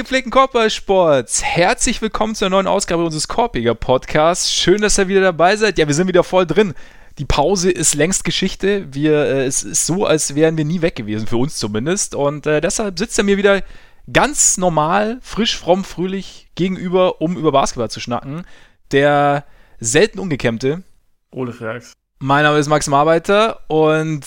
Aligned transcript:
Gepflegten 0.00 0.30
Korbballsports. 0.30 1.44
Herzlich 1.44 2.00
willkommen 2.00 2.34
zu 2.34 2.46
einer 2.46 2.56
neuen 2.56 2.66
Ausgabe 2.66 3.04
unseres 3.04 3.28
Korbiger 3.28 3.74
Podcasts. 3.74 4.50
Schön, 4.50 4.80
dass 4.80 4.96
ihr 4.96 5.08
wieder 5.08 5.20
dabei 5.20 5.56
seid. 5.56 5.76
Ja, 5.76 5.86
wir 5.86 5.94
sind 5.94 6.08
wieder 6.08 6.24
voll 6.24 6.46
drin. 6.46 6.72
Die 7.18 7.26
Pause 7.26 7.70
ist 7.70 7.94
längst 7.94 8.24
Geschichte. 8.24 8.86
Wir, 8.94 9.12
äh, 9.26 9.44
es 9.44 9.62
ist 9.62 9.84
so, 9.84 10.06
als 10.06 10.34
wären 10.34 10.56
wir 10.56 10.64
nie 10.64 10.80
weg 10.80 10.96
gewesen, 10.96 11.26
für 11.26 11.36
uns 11.36 11.58
zumindest. 11.58 12.14
Und 12.14 12.46
äh, 12.46 12.62
deshalb 12.62 12.98
sitzt 12.98 13.18
er 13.18 13.24
mir 13.24 13.36
wieder 13.36 13.62
ganz 14.10 14.56
normal, 14.56 15.18
frisch, 15.20 15.58
fromm, 15.58 15.84
fröhlich 15.84 16.48
gegenüber, 16.54 17.20
um 17.20 17.36
über 17.36 17.52
Basketball 17.52 17.90
zu 17.90 18.00
schnacken. 18.00 18.46
Der 18.92 19.44
selten 19.80 20.18
ungekämmte. 20.18 20.82
Ole 21.30 21.52
Ferks. 21.52 21.92
Mein 22.20 22.44
Name 22.44 22.58
ist 22.58 22.68
Max 22.68 22.86
Marbeiter 22.86 23.68
und 23.68 24.24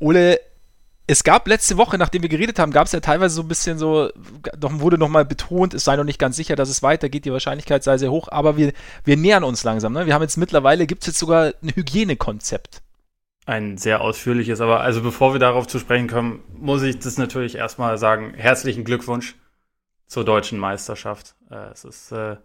Ole, 0.00 0.38
es 1.12 1.24
gab 1.24 1.46
letzte 1.46 1.76
Woche, 1.76 1.98
nachdem 1.98 2.22
wir 2.22 2.30
geredet 2.30 2.58
haben, 2.58 2.72
gab 2.72 2.86
es 2.86 2.92
ja 2.92 3.00
teilweise 3.00 3.34
so 3.34 3.42
ein 3.42 3.48
bisschen 3.48 3.78
so, 3.78 4.10
doch 4.58 4.80
wurde 4.80 4.96
nochmal 4.96 5.26
betont, 5.26 5.74
es 5.74 5.84
sei 5.84 5.96
noch 5.96 6.04
nicht 6.04 6.18
ganz 6.18 6.36
sicher, 6.36 6.56
dass 6.56 6.70
es 6.70 6.82
weitergeht, 6.82 7.26
die 7.26 7.32
Wahrscheinlichkeit 7.32 7.84
sei 7.84 7.98
sehr 7.98 8.10
hoch, 8.10 8.28
aber 8.30 8.56
wir, 8.56 8.72
wir 9.04 9.18
nähern 9.18 9.44
uns 9.44 9.62
langsam. 9.62 9.92
Ne? 9.92 10.06
Wir 10.06 10.14
haben 10.14 10.22
jetzt 10.22 10.38
mittlerweile, 10.38 10.86
gibt 10.86 11.02
es 11.02 11.08
jetzt 11.08 11.18
sogar 11.18 11.52
ein 11.62 11.70
Hygienekonzept. 11.74 12.80
Ein 13.44 13.76
sehr 13.76 14.00
ausführliches, 14.00 14.62
aber 14.62 14.80
also 14.80 15.02
bevor 15.02 15.34
wir 15.34 15.38
darauf 15.38 15.66
zu 15.66 15.78
sprechen 15.78 16.08
kommen, 16.08 16.40
muss 16.56 16.82
ich 16.82 16.98
das 16.98 17.18
natürlich 17.18 17.56
erstmal 17.56 17.98
sagen, 17.98 18.32
herzlichen 18.34 18.84
Glückwunsch 18.84 19.34
zur 20.06 20.24
deutschen 20.24 20.58
Meisterschaft. 20.58 21.34
Äh, 21.50 21.72
es 21.72 21.84
ist, 21.84 22.12
äh, 22.12 22.36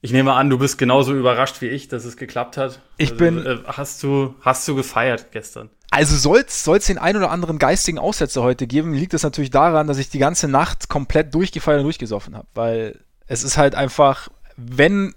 ich 0.00 0.12
nehme 0.12 0.34
an, 0.34 0.48
du 0.48 0.58
bist 0.58 0.78
genauso 0.78 1.14
überrascht 1.14 1.60
wie 1.60 1.68
ich, 1.68 1.88
dass 1.88 2.04
es 2.04 2.16
geklappt 2.16 2.56
hat. 2.56 2.80
Ich 2.98 3.12
also, 3.12 3.18
bin. 3.18 3.44
Äh, 3.44 3.58
hast 3.66 4.02
du, 4.02 4.34
hast 4.40 4.66
du 4.68 4.76
gefeiert 4.76 5.32
gestern? 5.32 5.70
Also 5.90 6.16
soll 6.16 6.44
es 6.76 6.86
den 6.86 6.98
ein 6.98 7.16
oder 7.16 7.30
anderen 7.30 7.58
geistigen 7.58 7.98
Aussetzer 7.98 8.42
heute 8.42 8.66
geben, 8.66 8.92
liegt 8.92 9.14
es 9.14 9.22
natürlich 9.22 9.50
daran, 9.50 9.86
dass 9.86 9.98
ich 9.98 10.10
die 10.10 10.18
ganze 10.18 10.46
Nacht 10.46 10.88
komplett 10.88 11.34
durchgefeiert 11.34 11.78
und 11.78 11.84
durchgesoffen 11.84 12.36
habe. 12.36 12.46
Weil 12.54 13.00
es 13.26 13.42
ist 13.42 13.56
halt 13.56 13.74
einfach, 13.74 14.28
wenn 14.56 15.14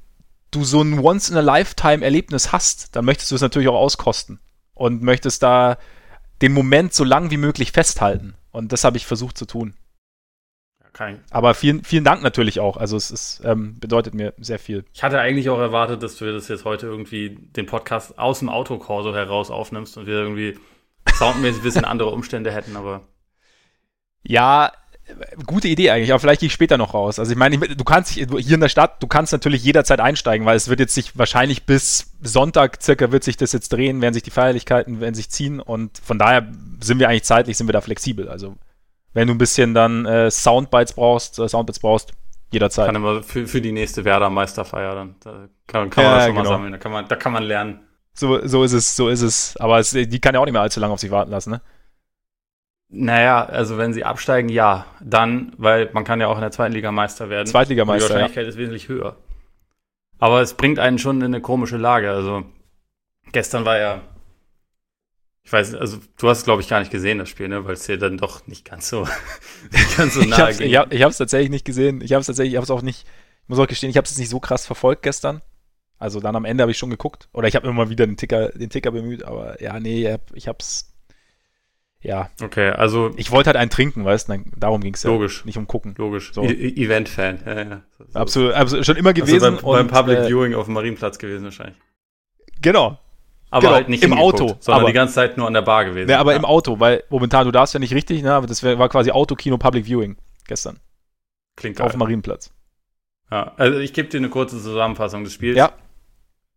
du 0.49 0.63
so 0.63 0.81
ein 0.81 0.99
Once-in-a-Lifetime-Erlebnis 0.99 2.51
hast, 2.51 2.95
dann 2.95 3.05
möchtest 3.05 3.31
du 3.31 3.35
es 3.35 3.41
natürlich 3.41 3.67
auch 3.67 3.75
auskosten. 3.75 4.39
Und 4.73 5.03
möchtest 5.03 5.43
da 5.43 5.77
den 6.41 6.53
Moment 6.53 6.93
so 6.93 7.03
lang 7.03 7.29
wie 7.29 7.38
möglich 7.38 7.71
festhalten. 7.71 8.33
Und 8.51 8.71
das 8.71 8.83
habe 8.83 8.97
ich 8.97 9.05
versucht 9.05 9.38
zu 9.38 9.45
tun. 9.45 9.75
Kein. 11.02 11.19
Aber 11.31 11.55
vielen, 11.55 11.83
vielen 11.83 12.03
Dank 12.03 12.21
natürlich 12.21 12.59
auch. 12.59 12.77
Also 12.77 12.95
es 12.95 13.09
ist, 13.09 13.41
ähm, 13.44 13.80
bedeutet 13.80 14.13
mir 14.13 14.35
sehr 14.38 14.59
viel. 14.59 14.85
Ich 14.94 15.02
hatte 15.02 15.19
eigentlich 15.19 15.49
auch 15.49 15.57
erwartet, 15.57 16.03
dass 16.03 16.16
du 16.17 16.31
das 16.31 16.47
jetzt 16.47 16.63
heute 16.63 16.85
irgendwie 16.85 17.39
den 17.55 17.66
Podcast 17.66 18.19
aus 18.19 18.38
dem 18.38 18.49
Autokorso 18.49 19.11
heraus 19.11 19.49
aufnimmst 19.49 19.97
und 19.97 20.05
wir 20.05 20.13
irgendwie 20.13 20.59
soundmäßig 21.11 21.61
ein 21.61 21.63
bisschen 21.63 21.85
andere 21.85 22.11
Umstände 22.11 22.52
hätten, 22.52 22.75
aber. 22.75 23.02
Ja, 24.22 24.73
gute 25.47 25.69
Idee 25.69 25.89
eigentlich, 25.89 26.11
aber 26.11 26.19
vielleicht 26.19 26.41
gehe 26.41 26.47
ich 26.47 26.53
später 26.53 26.77
noch 26.77 26.94
raus. 26.94 27.17
Also 27.17 27.31
ich 27.31 27.38
meine, 27.38 27.57
du 27.57 27.83
kannst 27.83 28.11
hier 28.11 28.27
in 28.31 28.59
der 28.59 28.69
Stadt, 28.69 29.02
du 29.02 29.07
kannst 29.07 29.33
natürlich 29.33 29.63
jederzeit 29.63 29.99
einsteigen, 29.99 30.45
weil 30.45 30.55
es 30.55 30.69
wird 30.69 30.81
jetzt 30.81 30.94
sich 30.94 31.17
wahrscheinlich 31.17 31.66
bis 31.66 32.11
Sonntag 32.22 32.79
circa 32.79 33.11
wird 33.11 33.23
sich 33.23 33.38
das 33.38 33.53
jetzt 33.53 33.73
drehen, 33.73 34.02
werden 34.02 34.13
sich 34.13 34.22
die 34.22 34.29
Feierlichkeiten, 34.29 35.02
werden 35.02 35.16
sich 35.16 35.31
ziehen 35.31 35.61
und 35.61 35.97
von 35.97 36.19
daher 36.19 36.47
sind 36.79 36.99
wir 36.99 37.09
eigentlich 37.09 37.23
zeitlich, 37.23 37.57
sind 37.57 37.67
wir 37.67 37.73
da 37.73 37.81
flexibel. 37.81 38.29
Also 38.29 38.55
wenn 39.13 39.27
du 39.27 39.33
ein 39.33 39.37
bisschen 39.37 39.73
dann 39.73 40.05
äh, 40.05 40.31
Soundbites 40.31 40.93
brauchst, 40.93 41.39
äh, 41.39 41.47
Soundbits 41.47 41.79
brauchst, 41.79 42.13
jederzeit. 42.51 42.85
Kann 42.85 42.95
immer 42.95 43.23
für, 43.23 43.47
für 43.47 43.61
die 43.61 43.72
nächste 43.72 44.05
Werder-Meisterfeier 44.05 44.95
dann. 44.95 45.16
Da 45.22 45.47
kann, 45.67 45.89
kann 45.89 46.03
man 46.03 46.13
das 46.13 46.25
schon 46.25 46.35
genau. 46.35 46.44
mal 46.44 46.49
sammeln. 46.49 46.72
Da 46.72 46.77
kann 46.77 46.91
man, 46.91 47.07
da 47.07 47.16
kann 47.16 47.33
man 47.33 47.44
lernen. 47.44 47.79
So, 48.13 48.45
so 48.45 48.63
ist 48.63 48.73
es, 48.73 48.95
so 48.95 49.09
ist 49.09 49.21
es. 49.21 49.55
Aber 49.57 49.79
es, 49.79 49.91
die 49.91 50.19
kann 50.19 50.35
ja 50.35 50.41
auch 50.41 50.45
nicht 50.45 50.53
mehr 50.53 50.61
allzu 50.61 50.79
lange 50.79 50.94
auf 50.94 51.00
sich 51.00 51.11
warten 51.11 51.31
lassen, 51.31 51.51
ne? 51.51 51.61
Naja, 52.94 53.45
also 53.45 53.77
wenn 53.77 53.94
sie 53.94 54.03
absteigen, 54.03 54.50
ja. 54.50 54.85
Dann, 55.00 55.53
weil 55.57 55.89
man 55.94 56.03
kann 56.03 56.19
ja 56.19 56.27
auch 56.27 56.35
in 56.35 56.41
der 56.41 56.51
zweiten 56.51 56.73
Liga 56.73 56.91
Meister 56.91 57.29
werden. 57.29 57.47
Zweitligameister. 57.47 58.07
Die 58.07 58.13
Wahrscheinlichkeit 58.13 58.44
ja. 58.44 58.50
ist 58.50 58.57
wesentlich 58.57 58.89
höher. 58.89 59.16
Aber 60.19 60.41
es 60.41 60.55
bringt 60.55 60.77
einen 60.77 61.00
schon 61.00 61.17
in 61.19 61.27
eine 61.27 61.41
komische 61.41 61.77
Lage. 61.77 62.11
Also 62.11 62.44
gestern 63.31 63.63
war 63.63 63.77
ja 63.77 64.01
ich 65.44 65.52
weiß, 65.52 65.75
also 65.75 65.97
du 66.18 66.29
hast 66.29 66.44
glaube 66.44 66.62
ich 66.62 66.69
gar 66.69 66.79
nicht 66.79 66.91
gesehen 66.91 67.18
das 67.18 67.29
Spiel, 67.29 67.47
ne, 67.47 67.66
weil 67.66 67.74
es 67.74 67.85
dir 67.85 67.97
dann 67.97 68.18
doch 68.18 68.47
nicht 68.47 68.69
ganz 68.69 68.90
so, 68.90 69.07
nicht 69.72 69.97
ganz 69.97 70.13
so 70.13 70.22
nahe 70.22 70.53
ging. 70.53 70.68
Ich 70.68 70.75
habe 70.78 71.12
es 71.12 71.18
tatsächlich 71.18 71.50
nicht 71.50 71.66
gesehen. 71.66 72.02
Ich 72.02 72.13
habe 72.13 72.22
es 72.22 72.28
tatsächlich, 72.28 72.53
ich 72.53 72.57
habe 72.57 72.66
es 72.66 72.72
auch 72.72 72.81
nicht, 72.81 73.07
ich 73.44 73.50
muss 73.50 73.59
auch 73.59 73.68
gestehen, 73.68 73.90
ich 73.90 73.97
habe 73.97 74.06
es 74.06 74.18
nicht 74.18 74.30
so 74.30 74.40
krass 74.40 74.66
verfolgt 74.66 75.03
gestern. 75.03 75.41
Also 75.97 76.19
dann 76.19 76.35
am 76.35 76.46
Ende 76.46 76.63
habe 76.63 76.72
ich 76.72 76.78
schon 76.80 76.90
geguckt. 76.90 77.30
Oder 77.31 77.47
ich 77.47 77.56
habe 77.56 77.68
immer 77.68 77.90
wieder 77.90 78.07
den 78.07 78.18
Ticker, 78.18 78.50
den 78.50 78.69
Ticker 78.69 78.91
bemüht, 78.91 79.24
aber 79.24 79.62
ja, 79.62 79.80
nee, 79.80 80.18
ich 80.34 80.47
habe 80.47 80.57
es 80.59 80.91
ja. 82.01 82.30
Okay, 82.41 82.69
also. 82.69 83.12
Ich 83.16 83.31
wollte 83.31 83.47
halt 83.50 83.57
einen 83.57 83.69
trinken, 83.69 84.03
weißt 84.03 84.30
du, 84.30 84.44
darum 84.57 84.81
ging 84.81 84.96
es 84.96 85.03
ja. 85.03 85.12
Logisch. 85.12 85.46
Nicht 85.46 85.57
um 85.57 85.68
gucken. 85.68 85.94
Logisch. 85.97 86.34
So. 86.34 86.44
Event-Fan, 86.44 87.40
ja, 87.46 87.62
ja. 87.62 87.81
So. 87.97 88.19
Absolut, 88.19 88.53
absolut, 88.53 88.85
schon 88.85 88.96
immer 88.96 89.13
gewesen. 89.13 89.44
Also 89.44 89.66
beim, 89.66 89.88
beim 89.88 89.88
Public 89.88 90.18
äh, 90.18 90.28
Viewing 90.28 90.56
auf 90.56 90.66
dem 90.66 90.74
Marienplatz 90.74 91.19
gewesen 91.19 91.44
wahrscheinlich. 91.44 91.78
Genau, 92.62 92.97
aber 93.51 93.62
genau, 93.62 93.73
halt 93.73 93.89
nicht 93.89 94.03
im 94.03 94.13
Auto, 94.13 94.56
sondern 94.59 94.81
aber, 94.81 94.88
die 94.88 94.94
ganze 94.94 95.13
Zeit 95.13 95.38
nur 95.38 95.45
an 95.45 95.53
der 95.53 95.62
Bar 95.62 95.85
gewesen. 95.85 96.09
Ja, 96.09 96.19
aber 96.19 96.31
ja. 96.31 96.38
im 96.38 96.45
Auto, 96.45 96.79
weil 96.79 97.03
momentan 97.09 97.45
du 97.45 97.51
darfst 97.51 97.73
ja 97.73 97.79
nicht 97.79 97.94
richtig, 97.94 98.23
ne, 98.23 98.34
aber 98.34 98.47
das 98.47 98.63
war 98.63 98.89
quasi 98.89 99.12
Autokino 99.12 99.57
Public 99.57 99.85
Viewing 99.85 100.16
gestern. 100.47 100.79
Klingt 101.57 101.78
geil. 101.78 101.88
Auf 101.88 101.95
Marienplatz. 101.97 102.51
Ja, 103.29 103.53
also 103.57 103.79
ich 103.79 103.94
gebe 103.94 104.07
dir 104.07 104.17
eine 104.17 104.29
kurze 104.29 104.57
Zusammenfassung 104.62 105.25
des 105.25 105.34
Spiels. 105.34 105.57
Ja. 105.57 105.73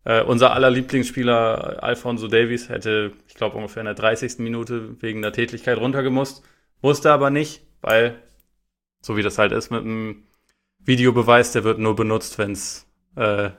Äh, 0.04 0.22
unser 0.22 0.52
aller 0.52 0.70
Lieblingsspieler 0.70 1.82
Alfonso 1.82 2.28
Davies 2.28 2.68
hätte, 2.68 3.12
ich 3.26 3.34
glaube, 3.34 3.56
ungefähr 3.56 3.80
in 3.80 3.86
der 3.86 3.94
30. 3.94 4.38
Minute 4.38 5.00
wegen 5.02 5.20
der 5.20 5.32
Tätigkeit 5.32 5.78
runtergemusst. 5.78 6.44
Musste 6.80 7.10
aber 7.10 7.30
nicht, 7.30 7.62
weil, 7.80 8.22
so 9.00 9.16
wie 9.16 9.22
das 9.22 9.38
halt 9.38 9.52
ist 9.52 9.70
mit 9.70 9.82
dem 9.82 10.24
Videobeweis, 10.78 11.52
der 11.52 11.64
wird 11.64 11.78
nur 11.78 11.96
benutzt, 11.96 12.38
wenn 12.38 12.52
es 12.52 12.86
äh, 13.16 13.50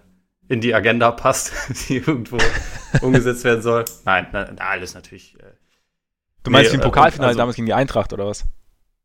in 0.47 0.61
die 0.61 0.73
Agenda 0.73 1.11
passt, 1.11 1.53
die 1.89 1.97
irgendwo 1.97 2.37
umgesetzt 3.01 3.43
werden 3.43 3.61
soll. 3.61 3.85
Nein, 4.05 4.27
na, 4.31 4.51
na, 4.55 4.63
alles 4.65 4.93
natürlich. 4.93 5.35
Äh, 5.39 5.43
du 6.43 6.51
meinst 6.51 6.71
nee, 6.71 6.77
im 6.77 6.83
Pokalfinale 6.83 7.29
also, 7.29 7.37
damals 7.37 7.55
gegen 7.55 7.65
die 7.65 7.73
Eintracht 7.73 8.13
oder 8.13 8.27
was? 8.27 8.45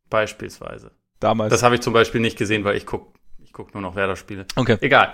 Beispielsweise. 0.09 0.91
Damals. 1.19 1.51
Das 1.51 1.63
habe 1.63 1.75
ich 1.75 1.81
zum 1.81 1.93
Beispiel 1.93 2.21
nicht 2.21 2.37
gesehen, 2.37 2.63
weil 2.63 2.75
ich 2.75 2.85
gucke 2.85 3.17
ich 3.43 3.53
guck 3.53 3.73
nur 3.73 3.81
noch 3.81 3.95
Werder-Spiele. 3.95 4.45
Okay. 4.55 4.77
Egal. 4.79 5.13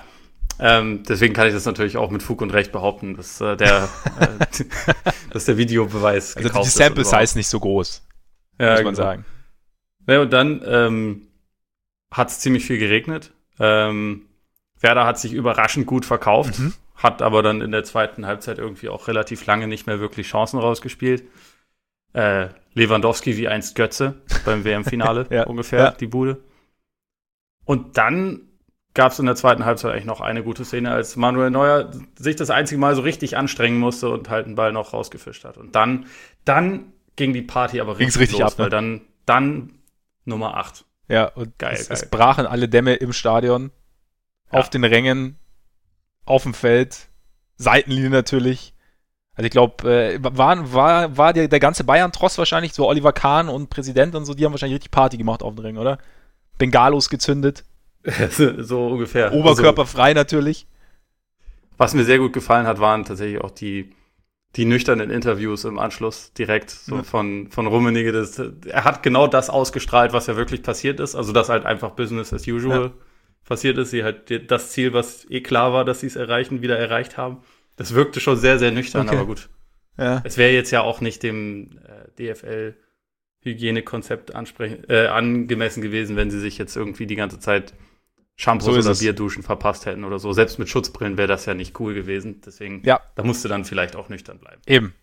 Ähm, 0.60 1.04
deswegen 1.08 1.34
kann 1.34 1.48
ich 1.48 1.54
das 1.54 1.66
natürlich 1.66 1.98
auch 1.98 2.12
mit 2.12 2.22
Fug 2.22 2.42
und 2.42 2.52
Recht 2.52 2.72
behaupten, 2.72 3.16
dass 3.16 3.42
äh, 3.42 3.58
der, 3.58 3.90
äh, 4.20 4.64
dass 5.32 5.46
der 5.46 5.58
Videobeweis 5.58 6.38
Also 6.38 6.50
die 6.50 6.70
Sample 6.70 7.04
Size 7.04 7.38
nicht 7.38 7.48
so 7.48 7.60
groß, 7.60 8.06
ja, 8.60 8.72
muss 8.72 8.84
man 8.84 8.94
genau. 8.94 8.96
sagen. 8.96 9.26
Ja, 10.08 10.22
und 10.22 10.32
dann 10.32 10.62
ähm, 10.66 11.28
hat 12.12 12.30
es 12.30 12.40
ziemlich 12.40 12.66
viel 12.66 12.78
geregnet. 12.78 13.34
Ähm, 13.60 14.27
Werder 14.80 15.06
hat 15.06 15.20
sich 15.20 15.34
überraschend 15.34 15.88
gut 15.88 16.06
verkauft, 16.06 16.60
mhm. 16.60 16.74
hat 16.96 17.22
aber 17.22 17.44
dann 17.44 17.62
in 17.62 17.72
der 17.72 17.84
zweiten 17.84 18.26
Halbzeit 18.26 18.58
irgendwie 18.58 18.90
auch 18.90 19.08
relativ 19.08 19.46
lange 19.46 19.68
nicht 19.68 19.88
mehr 19.88 20.00
wirklich 20.00 20.28
Chancen 20.28 20.60
rausgespielt. 20.60 21.24
Äh, 22.14 22.50
Lewandowski 22.74 23.38
wie 23.38 23.48
einst 23.48 23.76
Götze 23.76 24.22
beim 24.46 24.64
WM-Finale 24.64 25.28
ja, 25.32 25.46
ungefähr, 25.46 25.80
ja. 25.80 25.92
die 25.92 26.08
Bude. 26.08 26.42
Und 27.66 27.98
dann 27.98 28.42
gab 28.94 29.12
es 29.12 29.20
in 29.20 29.26
der 29.26 29.36
zweiten 29.36 29.66
Halbzeit 29.66 29.92
eigentlich 29.92 30.06
noch 30.06 30.22
eine 30.22 30.44
gute 30.44 30.66
Szene, 30.66 30.92
als 30.92 31.16
Manuel 31.16 31.52
Neuer 31.52 31.92
sich 32.18 32.36
das 32.36 32.50
einzige 32.50 32.80
Mal 32.80 32.96
so 32.96 33.02
richtig 33.02 33.38
anstrengen 33.38 33.78
musste 33.78 34.10
und 34.10 34.30
halt 34.30 34.46
einen 34.46 34.56
Ball 34.56 34.72
noch 34.72 34.94
rausgefischt 34.94 35.44
hat. 35.46 35.58
Und 35.58 35.76
dann, 35.76 36.08
dann 36.46 36.94
ging 37.16 37.34
die 37.34 37.42
Party 37.44 37.80
aber 37.80 38.00
richtig, 38.00 38.22
richtig 38.22 38.40
los, 38.40 38.54
ab, 38.54 38.58
ne? 38.58 38.64
weil 38.64 38.70
dann, 38.72 39.02
dann 39.26 39.74
Nummer 40.26 40.58
8. 40.58 40.86
Ja, 41.10 41.26
und 41.26 41.58
geil, 41.60 41.76
es, 41.80 41.90
geil. 41.90 41.98
es 41.98 42.10
brachen 42.10 42.46
alle 42.46 42.68
Dämme 42.68 42.96
im 42.96 43.14
Stadion 43.14 43.72
ja. 44.52 44.60
auf 44.60 44.70
den 44.70 44.84
Rängen, 44.84 45.38
auf 46.26 46.44
dem 46.44 46.54
Feld, 46.54 47.08
Seitenlinie 47.58 48.10
natürlich. 48.10 48.74
Also 49.36 49.46
ich 49.46 49.52
glaube, 49.52 49.90
äh, 49.90 50.20
war, 50.22 50.74
war, 50.74 51.18
war 51.18 51.34
der, 51.34 51.48
der 51.48 51.60
ganze 51.60 51.84
Bayern-Tross 51.84 52.38
wahrscheinlich, 52.38 52.74
so 52.74 52.88
Oliver 52.88 53.14
Kahn 53.14 53.50
und 53.50 53.70
Präsident 53.70 54.16
und 54.16 54.26
so, 54.26 54.34
die 54.34 54.46
haben 54.46 54.52
wahrscheinlich 54.52 54.78
richtig 54.78 54.92
Party 54.92 55.18
gemacht 55.18 55.44
auf 55.44 55.54
den 55.54 55.64
Rängen, 55.64 55.78
oder? 55.78 56.00
Bengalos 56.58 57.10
gezündet. 57.10 57.64
so 58.30 58.88
ungefähr. 58.88 59.34
Oberkörperfrei 59.34 60.10
also, 60.10 60.16
natürlich. 60.16 60.68
Was 61.78 61.94
mir 61.94 62.04
sehr 62.04 62.18
gut 62.18 62.34
gefallen 62.34 62.66
hat, 62.66 62.80
waren 62.80 63.06
tatsächlich 63.06 63.40
auch 63.42 63.52
die, 63.52 63.92
die 64.56 64.66
nüchternen 64.66 65.12
Interviews 65.12 65.66
im 65.66 65.78
Anschluss 65.78 66.34
direkt 66.34 66.72
so 66.72 66.96
ja. 66.96 67.04
von, 67.04 67.52
von 67.52 67.68
Rummenigge. 67.68 68.12
Das, 68.12 68.40
er 68.40 68.86
hat 68.86 69.04
genau 69.04 69.28
das 69.28 69.52
ausgestrahlt, 69.52 70.14
was 70.14 70.26
ja 70.26 70.36
wirklich 70.36 70.64
passiert 70.64 71.00
ist. 71.00 71.14
Also 71.14 71.32
das 71.32 71.50
halt 71.50 71.66
einfach 71.66 71.92
Business 71.92 72.34
as 72.34 72.48
usual. 72.48 72.86
Ja 72.86 72.92
passiert 73.48 73.78
ist. 73.80 73.90
Sie 73.90 74.04
halt 74.04 74.52
das 74.52 74.72
Ziel, 74.72 74.94
was 74.94 75.26
eh 75.30 75.42
klar 75.42 75.74
war, 75.74 75.86
dass 75.86 76.02
sie 76.02 76.08
es 76.08 76.16
erreichen, 76.16 76.62
wieder 76.62 76.78
erreicht 76.78 77.18
haben. 77.18 77.40
Das 77.76 77.94
wirkte 77.94 78.20
schon 78.20 78.38
sehr, 78.38 78.60
sehr 78.60 78.72
nüchtern, 78.72 79.08
okay. 79.08 79.18
aber 79.18 79.26
gut. 79.26 79.50
Ja. 79.98 80.22
Es 80.24 80.38
wäre 80.38 80.52
jetzt 80.52 80.72
ja 80.72 80.82
auch 80.82 81.02
nicht 81.02 81.24
dem 81.24 81.80
äh, 82.18 82.34
DFL 82.34 82.76
Hygienekonzept 83.42 84.36
ansprechen, 84.36 84.84
äh, 84.90 85.08
angemessen 85.08 85.82
gewesen, 85.82 86.16
wenn 86.16 86.30
sie 86.30 86.40
sich 86.40 86.58
jetzt 86.58 86.76
irgendwie 86.76 87.08
die 87.08 87.16
ganze 87.16 87.40
Zeit 87.40 87.74
Shampoos 88.36 88.66
so 88.66 88.80
oder 88.80 88.92
es. 88.92 89.00
Bierduschen 89.00 89.42
verpasst 89.42 89.86
hätten 89.86 90.04
oder 90.04 90.20
so. 90.20 90.32
Selbst 90.34 90.60
mit 90.60 90.70
Schutzbrillen 90.70 91.18
wäre 91.18 91.28
das 91.28 91.46
ja 91.46 91.56
nicht 91.56 91.80
cool 91.80 91.94
gewesen. 91.96 92.42
Deswegen, 92.46 92.84
ja. 92.86 93.00
da 93.16 93.24
musste 93.24 93.48
dann 93.48 93.66
vielleicht 93.66 93.96
auch 93.96 94.10
nüchtern 94.10 94.40
bleiben. 94.40 94.62
Eben. 94.68 94.94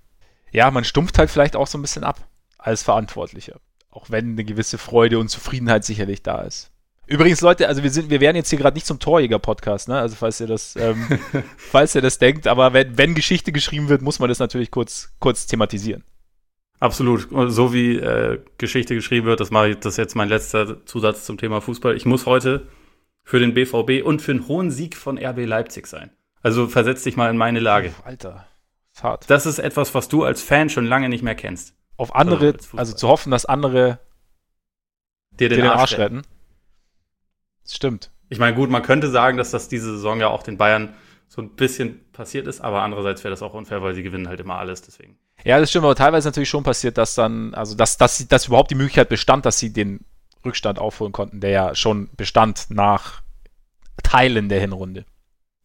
Ja, 0.52 0.70
man 0.70 0.84
stumpft 0.84 1.18
halt 1.18 1.30
vielleicht 1.30 1.56
auch 1.56 1.66
so 1.66 1.78
ein 1.78 1.82
bisschen 1.82 2.04
ab 2.04 2.28
als 2.58 2.84
Verantwortlicher. 2.84 3.60
Auch 3.90 4.10
wenn 4.10 4.32
eine 4.32 4.44
gewisse 4.44 4.78
Freude 4.78 5.18
und 5.18 5.28
Zufriedenheit 5.28 5.84
sicherlich 5.84 6.22
da 6.22 6.42
ist. 6.42 6.70
Übrigens, 7.06 7.40
Leute, 7.40 7.68
also 7.68 7.82
wir 7.82 7.90
sind, 7.90 8.10
wir 8.10 8.20
werden 8.20 8.36
jetzt 8.36 8.50
hier 8.50 8.58
gerade 8.58 8.74
nicht 8.74 8.86
zum 8.86 8.98
Torjäger-Podcast, 8.98 9.88
ne? 9.88 9.98
Also 9.98 10.16
falls 10.16 10.40
ihr 10.40 10.46
das, 10.46 10.74
ähm, 10.76 11.06
falls 11.56 11.94
ihr 11.94 12.00
das 12.00 12.18
denkt, 12.18 12.46
aber 12.46 12.72
wenn, 12.72 12.96
wenn 12.96 13.14
Geschichte 13.14 13.52
geschrieben 13.52 13.88
wird, 13.88 14.00
muss 14.02 14.18
man 14.18 14.28
das 14.28 14.38
natürlich 14.38 14.70
kurz, 14.70 15.14
kurz 15.18 15.46
thematisieren. 15.46 16.04
Absolut. 16.80 17.28
So 17.52 17.72
wie 17.72 17.96
äh, 17.96 18.40
Geschichte 18.58 18.94
geschrieben 18.94 19.26
wird, 19.26 19.40
das 19.40 19.50
mache 19.50 19.70
ich, 19.70 19.76
das 19.76 19.94
ist 19.94 19.96
jetzt 19.98 20.16
mein 20.16 20.28
letzter 20.28 20.84
Zusatz 20.86 21.24
zum 21.24 21.38
Thema 21.38 21.60
Fußball. 21.60 21.96
Ich 21.96 22.04
muss 22.04 22.26
heute 22.26 22.66
für 23.22 23.38
den 23.38 23.54
BVB 23.54 24.04
und 24.04 24.20
für 24.20 24.32
einen 24.32 24.48
hohen 24.48 24.70
Sieg 24.70 24.96
von 24.96 25.18
RB 25.18 25.46
Leipzig 25.46 25.86
sein. 25.86 26.10
Also 26.42 26.68
versetz 26.68 27.02
dich 27.02 27.16
mal 27.16 27.30
in 27.30 27.38
meine 27.38 27.60
Lage. 27.60 27.94
Alter, 28.04 28.46
ist 28.92 29.02
hart. 29.02 29.30
Das 29.30 29.46
ist 29.46 29.58
etwas, 29.58 29.94
was 29.94 30.08
du 30.08 30.24
als 30.24 30.42
Fan 30.42 30.68
schon 30.68 30.84
lange 30.84 31.08
nicht 31.08 31.22
mehr 31.22 31.34
kennst. 31.34 31.74
Auf 31.96 32.14
andere, 32.14 32.52
also, 32.52 32.76
also 32.76 32.94
zu 32.94 33.08
hoffen, 33.08 33.30
dass 33.30 33.46
andere 33.46 33.98
dir 35.30 35.48
den, 35.48 35.56
dir 35.56 35.64
den 35.64 35.70
Arsch 35.70 35.96
retten. 35.96 36.22
Das 37.64 37.74
stimmt. 37.74 38.10
Ich 38.28 38.38
meine, 38.38 38.56
gut, 38.56 38.70
man 38.70 38.82
könnte 38.82 39.10
sagen, 39.10 39.36
dass 39.36 39.50
das 39.50 39.68
diese 39.68 39.92
Saison 39.92 40.20
ja 40.20 40.28
auch 40.28 40.42
den 40.42 40.56
Bayern 40.56 40.94
so 41.28 41.42
ein 41.42 41.50
bisschen 41.50 42.00
passiert 42.12 42.46
ist, 42.46 42.60
aber 42.60 42.82
andererseits 42.82 43.24
wäre 43.24 43.30
das 43.30 43.42
auch 43.42 43.54
unfair, 43.54 43.82
weil 43.82 43.94
sie 43.94 44.02
gewinnen 44.02 44.28
halt 44.28 44.40
immer 44.40 44.56
alles, 44.56 44.82
deswegen. 44.82 45.18
Ja, 45.44 45.58
das 45.58 45.70
stimmt, 45.70 45.84
aber 45.84 45.94
teilweise 45.94 46.28
natürlich 46.28 46.48
schon 46.48 46.62
passiert, 46.62 46.96
dass 46.96 47.14
dann, 47.14 47.54
also 47.54 47.74
dass, 47.74 47.98
dass, 47.98 48.26
dass 48.28 48.46
überhaupt 48.46 48.70
die 48.70 48.76
Möglichkeit 48.76 49.08
bestand, 49.08 49.44
dass 49.44 49.58
sie 49.58 49.72
den 49.72 50.00
Rückstand 50.44 50.78
aufholen 50.78 51.12
konnten, 51.12 51.40
der 51.40 51.50
ja 51.50 51.74
schon 51.74 52.08
bestand 52.16 52.66
nach 52.68 53.22
Teilen 54.02 54.48
der 54.48 54.60
Hinrunde. 54.60 55.04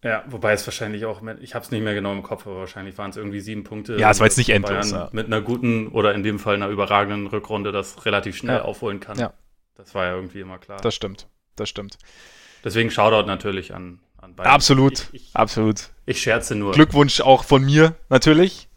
Ja, 0.03 0.23
wobei 0.27 0.53
es 0.53 0.65
wahrscheinlich 0.65 1.05
auch, 1.05 1.21
ich 1.41 1.55
habe 1.55 1.65
es 1.65 1.71
nicht 1.71 1.83
mehr 1.83 1.93
genau 1.93 2.13
im 2.13 2.23
Kopf, 2.23 2.47
aber 2.47 2.59
wahrscheinlich 2.59 2.97
waren 2.97 3.09
es 3.09 3.17
irgendwie 3.17 3.41
sieben 3.41 3.65
Punkte. 3.65 3.97
Ja, 3.97 4.09
es 4.09 4.19
war 4.19 4.27
jetzt 4.27 4.37
nicht 4.37 4.49
endlos. 4.49 4.91
Ja. 4.91 5.09
Mit 5.11 5.27
einer 5.27 5.41
guten 5.41 5.89
oder 5.89 6.15
in 6.15 6.23
dem 6.23 6.39
Fall 6.39 6.55
einer 6.55 6.69
überragenden 6.69 7.27
Rückrunde 7.27 7.73
das 7.73 8.05
relativ 8.05 8.37
schnell 8.37 8.57
ja. 8.57 8.61
aufholen 8.61 9.01
kann. 9.01 9.19
Ja. 9.19 9.33
Das 9.75 9.93
war 9.95 10.05
ja 10.05 10.15
irgendwie 10.15 10.39
immer 10.39 10.57
klar. 10.57 10.79
Das 10.81 10.95
stimmt, 10.95 11.27
das 11.59 11.69
stimmt. 11.69 11.97
Deswegen 12.63 12.91
Shoutout 12.91 13.27
natürlich 13.27 13.73
an, 13.73 13.99
an 14.17 14.35
beide. 14.35 14.49
Absolut, 14.49 15.09
ich, 15.11 15.29
ich, 15.29 15.35
absolut. 15.35 15.89
Ich 16.05 16.21
scherze 16.21 16.55
nur. 16.55 16.73
Glückwunsch 16.73 17.21
auch 17.21 17.43
von 17.43 17.63
mir 17.63 17.95
natürlich. 18.09 18.67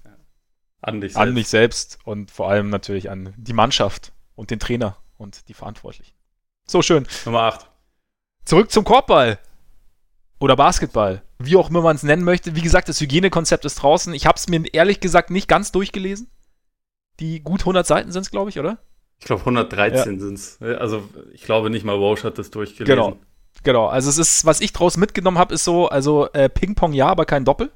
An 0.81 1.01
dich 1.01 1.13
selbst. 1.13 1.23
An 1.23 1.35
mich 1.35 1.49
selbst 1.49 1.99
und 2.05 2.31
vor 2.31 2.51
allem 2.51 2.69
natürlich 2.69 3.11
an 3.11 3.35
die 3.37 3.53
Mannschaft 3.53 4.13
und 4.35 4.51
den 4.51 4.59
Trainer 4.59 4.97
und 5.17 5.49
die 5.49 5.55
Verantwortlichen. 5.55 6.13
So 6.67 6.83
schön. 6.83 7.07
Nummer 7.25 7.43
8. 7.43 7.67
Zurück 8.45 8.71
zum 8.71 8.85
Korbball. 8.85 9.39
Oder 10.41 10.57
Basketball. 10.57 11.23
Wie 11.39 11.55
auch 11.55 11.71
immer 11.71 11.83
man 11.83 11.95
es 11.95 12.03
nennen 12.03 12.25
möchte. 12.25 12.57
Wie 12.57 12.63
gesagt, 12.63 12.89
das 12.89 13.01
Hygienekonzept 13.01 13.65
ist 13.65 13.77
draußen. 13.77 14.13
Ich 14.13 14.27
habe 14.27 14.37
es 14.37 14.49
mir 14.49 14.63
ehrlich 14.75 14.99
gesagt 14.99 15.31
nicht 15.31 15.47
ganz 15.47 15.71
durchgelesen. 15.71 16.29
Die 17.21 17.41
gut 17.41 17.61
100 17.61 17.87
Seiten 17.87 18.11
sind 18.11 18.23
es, 18.23 18.31
glaube 18.33 18.51
ich, 18.51 18.59
oder? 18.59 18.79
Ich 19.23 19.27
glaube 19.27 19.43
113 19.43 20.15
ja. 20.15 20.21
sind 20.21 20.35
es. 20.35 20.61
Also 20.61 21.09
ich 21.33 21.45
glaube 21.45 21.71
nicht 21.71 21.85
mal 21.85 22.01
Walsh 22.01 22.25
hat 22.25 22.39
das 22.39 22.51
durchgelesen. 22.51 22.97
Genau. 22.97 23.17
Genau. 23.63 23.87
Also 23.87 24.11
es 24.11 24.19
ist, 24.19 24.45
was 24.45 24.61
ich 24.61 24.73
draus 24.73 24.97
mitgenommen 24.97 25.39
habe, 25.39 25.55
ist 25.55 25.63
so, 25.63 25.89
also 25.89 26.29
äh, 26.33 26.49
Ping-Pong 26.49 26.93
ja, 26.93 27.07
aber 27.07 27.25
kein 27.25 27.45
Doppel. 27.45 27.71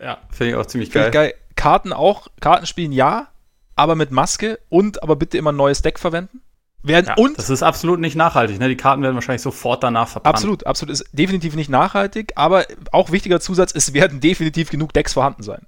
Ja, 0.00 0.18
finde 0.28 0.50
ich 0.50 0.56
auch 0.56 0.66
ziemlich 0.66 0.90
geil. 0.90 1.12
geil. 1.12 1.34
Karten 1.54 1.92
auch, 1.92 2.26
Kartenspielen 2.40 2.90
ja, 2.90 3.28
aber 3.76 3.94
mit 3.94 4.10
Maske 4.10 4.58
und 4.70 5.00
aber 5.04 5.14
bitte 5.14 5.38
immer 5.38 5.52
ein 5.52 5.56
neues 5.56 5.82
Deck 5.82 6.00
verwenden. 6.00 6.40
Werden 6.82 7.06
ja, 7.06 7.14
und 7.14 7.38
das 7.38 7.48
ist 7.48 7.62
absolut 7.62 8.00
nicht 8.00 8.16
nachhaltig. 8.16 8.58
Ne? 8.58 8.68
Die 8.68 8.76
Karten 8.76 9.00
werden 9.00 9.14
wahrscheinlich 9.14 9.42
sofort 9.42 9.84
danach 9.84 10.08
verbrannt. 10.08 10.34
Absolut, 10.34 10.66
absolut. 10.66 10.92
Ist 10.92 11.06
definitiv 11.12 11.54
nicht 11.54 11.70
nachhaltig, 11.70 12.32
aber 12.34 12.66
auch 12.90 13.12
wichtiger 13.12 13.38
Zusatz, 13.38 13.72
es 13.72 13.94
werden 13.94 14.18
definitiv 14.18 14.70
genug 14.70 14.92
Decks 14.94 15.12
vorhanden 15.12 15.44
sein. 15.44 15.64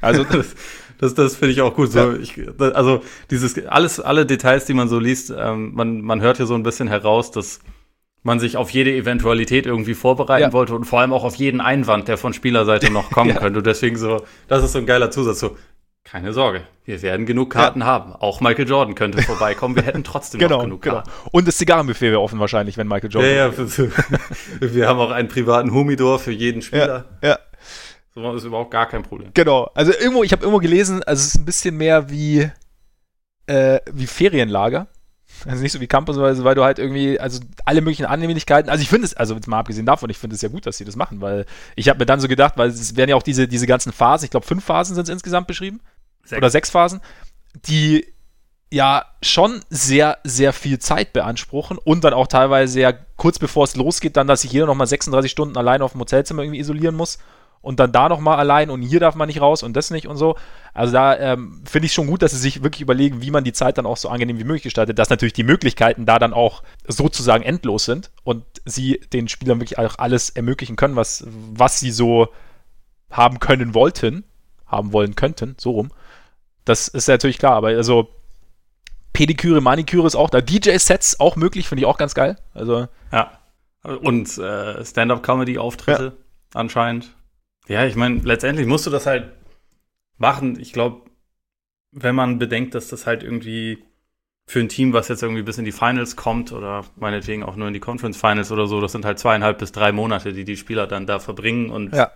Also 0.00 0.24
das, 0.24 0.54
das, 1.00 1.14
das 1.14 1.36
finde 1.36 1.52
ich 1.52 1.62
auch 1.62 1.74
gut. 1.74 1.92
So, 1.92 1.98
ja. 1.98 2.16
ich, 2.16 2.38
also 2.58 3.02
dieses 3.30 3.66
alles, 3.66 4.00
alle 4.00 4.26
Details, 4.26 4.66
die 4.66 4.74
man 4.74 4.88
so 4.88 4.98
liest, 4.98 5.32
ähm, 5.36 5.72
man, 5.74 6.02
man 6.02 6.20
hört 6.20 6.36
hier 6.36 6.44
so 6.44 6.54
ein 6.54 6.62
bisschen 6.62 6.88
heraus, 6.88 7.30
dass 7.30 7.60
man 8.22 8.38
sich 8.38 8.58
auf 8.58 8.68
jede 8.68 8.92
Eventualität 8.92 9.64
irgendwie 9.64 9.94
vorbereiten 9.94 10.42
ja. 10.42 10.52
wollte 10.52 10.74
und 10.74 10.84
vor 10.84 11.00
allem 11.00 11.14
auch 11.14 11.24
auf 11.24 11.36
jeden 11.36 11.62
Einwand, 11.62 12.06
der 12.06 12.18
von 12.18 12.34
Spielerseite 12.34 12.92
noch 12.92 13.10
kommen 13.10 13.30
ja. 13.34 13.38
könnte. 13.38 13.60
Und 13.60 13.66
deswegen 13.66 13.96
so, 13.96 14.22
das 14.46 14.62
ist 14.62 14.72
so 14.72 14.78
ein 14.78 14.84
geiler 14.84 15.10
Zusatz. 15.10 15.40
So, 15.40 15.56
keine 16.04 16.34
Sorge, 16.34 16.64
wir 16.84 17.00
werden 17.00 17.24
genug 17.24 17.48
Karten 17.48 17.80
ja. 17.80 17.86
haben. 17.86 18.12
Auch 18.12 18.42
Michael 18.42 18.68
Jordan 18.68 18.94
könnte 18.94 19.22
vorbeikommen. 19.22 19.76
Wir 19.76 19.84
hätten 19.84 20.04
trotzdem 20.04 20.38
genau, 20.40 20.56
noch 20.56 20.64
genug 20.64 20.82
genau. 20.82 20.96
Karten. 20.96 21.10
Und 21.32 21.48
das 21.48 21.56
Zigarrenbuffet 21.56 22.10
wäre 22.10 22.20
offen 22.20 22.38
wahrscheinlich, 22.40 22.76
wenn 22.76 22.88
Michael 22.88 23.10
Jordan. 23.10 23.30
Ja, 23.30 23.46
ja. 23.46 23.90
wir 24.74 24.86
haben 24.86 24.98
auch 24.98 25.12
einen 25.12 25.28
privaten 25.28 25.72
Humidor 25.72 26.18
für 26.18 26.32
jeden 26.32 26.60
Spieler. 26.60 27.06
Ja. 27.22 27.28
ja. 27.30 27.38
So 28.14 28.34
ist 28.34 28.44
überhaupt 28.44 28.70
gar 28.70 28.86
kein 28.86 29.02
Problem. 29.02 29.30
Genau. 29.34 29.70
Also 29.74 29.92
irgendwo, 29.92 30.24
ich 30.24 30.32
habe 30.32 30.42
irgendwo 30.42 30.60
gelesen, 30.60 31.02
also 31.04 31.20
es 31.20 31.28
ist 31.28 31.36
ein 31.36 31.44
bisschen 31.44 31.76
mehr 31.76 32.10
wie, 32.10 32.50
äh, 33.46 33.80
wie 33.92 34.06
Ferienlager. 34.06 34.88
Also 35.46 35.62
nicht 35.62 35.72
so 35.72 35.80
wie 35.80 35.86
Campus, 35.86 36.18
weil 36.18 36.54
du 36.54 36.64
halt 36.64 36.78
irgendwie, 36.78 37.18
also 37.18 37.40
alle 37.64 37.80
möglichen 37.80 38.04
Annehmlichkeiten, 38.04 38.68
also 38.68 38.82
ich 38.82 38.88
finde 38.90 39.06
es, 39.06 39.14
also 39.14 39.34
jetzt 39.34 39.46
mal 39.46 39.60
abgesehen 39.60 39.86
davon, 39.86 40.10
ich 40.10 40.18
finde 40.18 40.36
es 40.36 40.42
ja 40.42 40.48
gut, 40.48 40.66
dass 40.66 40.76
sie 40.76 40.84
das 40.84 40.96
machen, 40.96 41.20
weil 41.20 41.46
ich 41.76 41.88
habe 41.88 41.98
mir 41.98 42.04
dann 42.04 42.20
so 42.20 42.28
gedacht, 42.28 42.54
weil 42.56 42.68
es 42.68 42.96
werden 42.96 43.10
ja 43.10 43.16
auch 43.16 43.22
diese, 43.22 43.48
diese 43.48 43.66
ganzen 43.66 43.92
Phasen, 43.92 44.24
ich 44.24 44.30
glaube 44.30 44.46
fünf 44.46 44.64
Phasen 44.64 44.94
sind 44.94 45.04
es 45.04 45.08
insgesamt 45.08 45.46
beschrieben, 45.46 45.80
Sechs. 46.24 46.36
oder 46.36 46.50
sechs 46.50 46.68
Phasen, 46.68 47.00
die 47.54 48.06
ja 48.70 49.06
schon 49.22 49.60
sehr, 49.70 50.18
sehr 50.24 50.52
viel 50.52 50.78
Zeit 50.78 51.12
beanspruchen 51.14 51.78
und 51.78 52.04
dann 52.04 52.12
auch 52.12 52.26
teilweise 52.26 52.80
ja 52.80 52.92
kurz 53.16 53.38
bevor 53.38 53.64
es 53.64 53.76
losgeht, 53.76 54.16
dann, 54.16 54.26
dass 54.26 54.42
sich 54.42 54.52
jeder 54.52 54.66
nochmal 54.66 54.88
36 54.88 55.30
Stunden 55.30 55.56
allein 55.56 55.80
auf 55.80 55.92
dem 55.92 56.00
Hotelzimmer 56.00 56.42
irgendwie 56.42 56.60
isolieren 56.60 56.96
muss 56.96 57.18
und 57.62 57.78
dann 57.78 57.92
da 57.92 58.08
nochmal 58.08 58.38
allein 58.38 58.70
und 58.70 58.82
hier 58.82 59.00
darf 59.00 59.14
man 59.14 59.26
nicht 59.26 59.40
raus 59.40 59.62
und 59.62 59.74
das 59.74 59.90
nicht 59.90 60.06
und 60.06 60.16
so. 60.16 60.36
Also 60.72 60.92
da 60.92 61.16
ähm, 61.18 61.62
finde 61.64 61.86
ich 61.86 61.92
schon 61.92 62.06
gut, 62.06 62.22
dass 62.22 62.32
sie 62.32 62.38
sich 62.38 62.62
wirklich 62.62 62.80
überlegen, 62.80 63.22
wie 63.22 63.30
man 63.30 63.44
die 63.44 63.52
Zeit 63.52 63.76
dann 63.76 63.86
auch 63.86 63.96
so 63.96 64.08
angenehm 64.08 64.38
wie 64.38 64.44
möglich 64.44 64.62
gestaltet, 64.62 64.98
dass 64.98 65.10
natürlich 65.10 65.34
die 65.34 65.44
Möglichkeiten 65.44 66.06
da 66.06 66.18
dann 66.18 66.32
auch 66.32 66.62
sozusagen 66.86 67.44
endlos 67.44 67.84
sind 67.84 68.10
und 68.24 68.44
sie 68.64 69.00
den 69.12 69.28
Spielern 69.28 69.60
wirklich 69.60 69.78
auch 69.78 69.98
alles 69.98 70.30
ermöglichen 70.30 70.76
können, 70.76 70.96
was, 70.96 71.26
was 71.26 71.80
sie 71.80 71.90
so 71.90 72.28
haben 73.10 73.40
können 73.40 73.74
wollten, 73.74 74.24
haben 74.66 74.92
wollen 74.92 75.14
könnten, 75.16 75.56
so 75.58 75.72
rum. 75.72 75.90
Das 76.64 76.88
ist 76.88 77.08
natürlich 77.08 77.38
klar, 77.38 77.54
aber 77.54 77.68
also 77.68 78.08
Pediküre, 79.12 79.60
Maniküre 79.60 80.06
ist 80.06 80.14
auch 80.14 80.30
da. 80.30 80.40
DJ-Sets 80.40 81.20
auch 81.20 81.36
möglich, 81.36 81.68
finde 81.68 81.82
ich 81.82 81.86
auch 81.86 81.98
ganz 81.98 82.14
geil. 82.14 82.36
Also 82.54 82.86
ja. 83.12 83.32
Und 83.82 84.38
äh, 84.38 84.84
Stand-up-Comedy-Auftritte 84.84 86.04
ja. 86.04 86.12
anscheinend. 86.54 87.10
Ja, 87.70 87.86
ich 87.86 87.96
meine, 87.96 88.20
letztendlich 88.20 88.66
musst 88.66 88.86
du 88.86 88.90
das 88.90 89.06
halt 89.06 89.32
machen. 90.18 90.58
Ich 90.60 90.72
glaube, 90.72 91.10
wenn 91.92 92.14
man 92.14 92.38
bedenkt, 92.38 92.74
dass 92.74 92.88
das 92.88 93.06
halt 93.06 93.22
irgendwie 93.22 93.84
für 94.46 94.60
ein 94.60 94.68
Team, 94.68 94.92
was 94.92 95.08
jetzt 95.08 95.22
irgendwie 95.22 95.42
bis 95.42 95.58
in 95.58 95.64
die 95.64 95.72
Finals 95.72 96.16
kommt 96.16 96.52
oder 96.52 96.84
meinetwegen 96.96 97.44
auch 97.44 97.56
nur 97.56 97.68
in 97.68 97.74
die 97.74 97.80
Conference 97.80 98.16
Finals 98.18 98.50
oder 98.50 98.66
so, 98.66 98.80
das 98.80 98.92
sind 98.92 99.04
halt 99.04 99.18
zweieinhalb 99.18 99.58
bis 99.58 99.72
drei 99.72 99.92
Monate, 99.92 100.32
die 100.32 100.44
die 100.44 100.56
Spieler 100.56 100.86
dann 100.86 101.06
da 101.06 101.20
verbringen 101.20 101.70
und 101.70 101.94
ja 101.94 102.10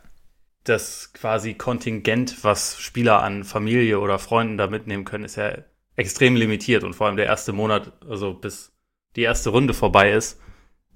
das 0.65 1.13
quasi 1.13 1.55
Kontingent, 1.55 2.43
was 2.43 2.81
Spieler 2.81 3.23
an 3.23 3.45
Familie 3.45 4.01
oder 4.01 4.19
Freunden 4.19 4.57
da 4.57 4.67
mitnehmen 4.67 5.05
können, 5.05 5.25
ist 5.25 5.37
ja 5.37 5.53
extrem 5.95 6.37
limitiert. 6.37 6.85
Und 6.85 6.95
vor 6.95 7.07
allem 7.07 7.17
der 7.17 7.27
erste 7.27 7.53
Monat, 7.53 7.93
also 8.09 8.35
bis 8.35 8.73
die 9.15 9.23
erste 9.23 9.51
Runde 9.51 9.75
vorbei 9.75 10.13
ist, 10.13 10.41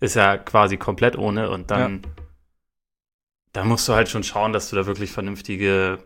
ist 0.01 0.17
ja 0.17 0.39
quasi 0.39 0.79
komplett 0.79 1.17
ohne. 1.17 1.51
Und 1.51 1.71
dann, 1.71 2.03
ja. 2.03 2.11
Dann 3.59 3.69
musst 3.69 3.89
du 3.89 3.95
halt 3.95 4.09
schon 4.09 4.23
schauen, 4.23 4.53
dass 4.53 4.71
du 4.71 4.77
da 4.77 4.87
wirklich 4.87 5.11
vernünftige 5.11 5.99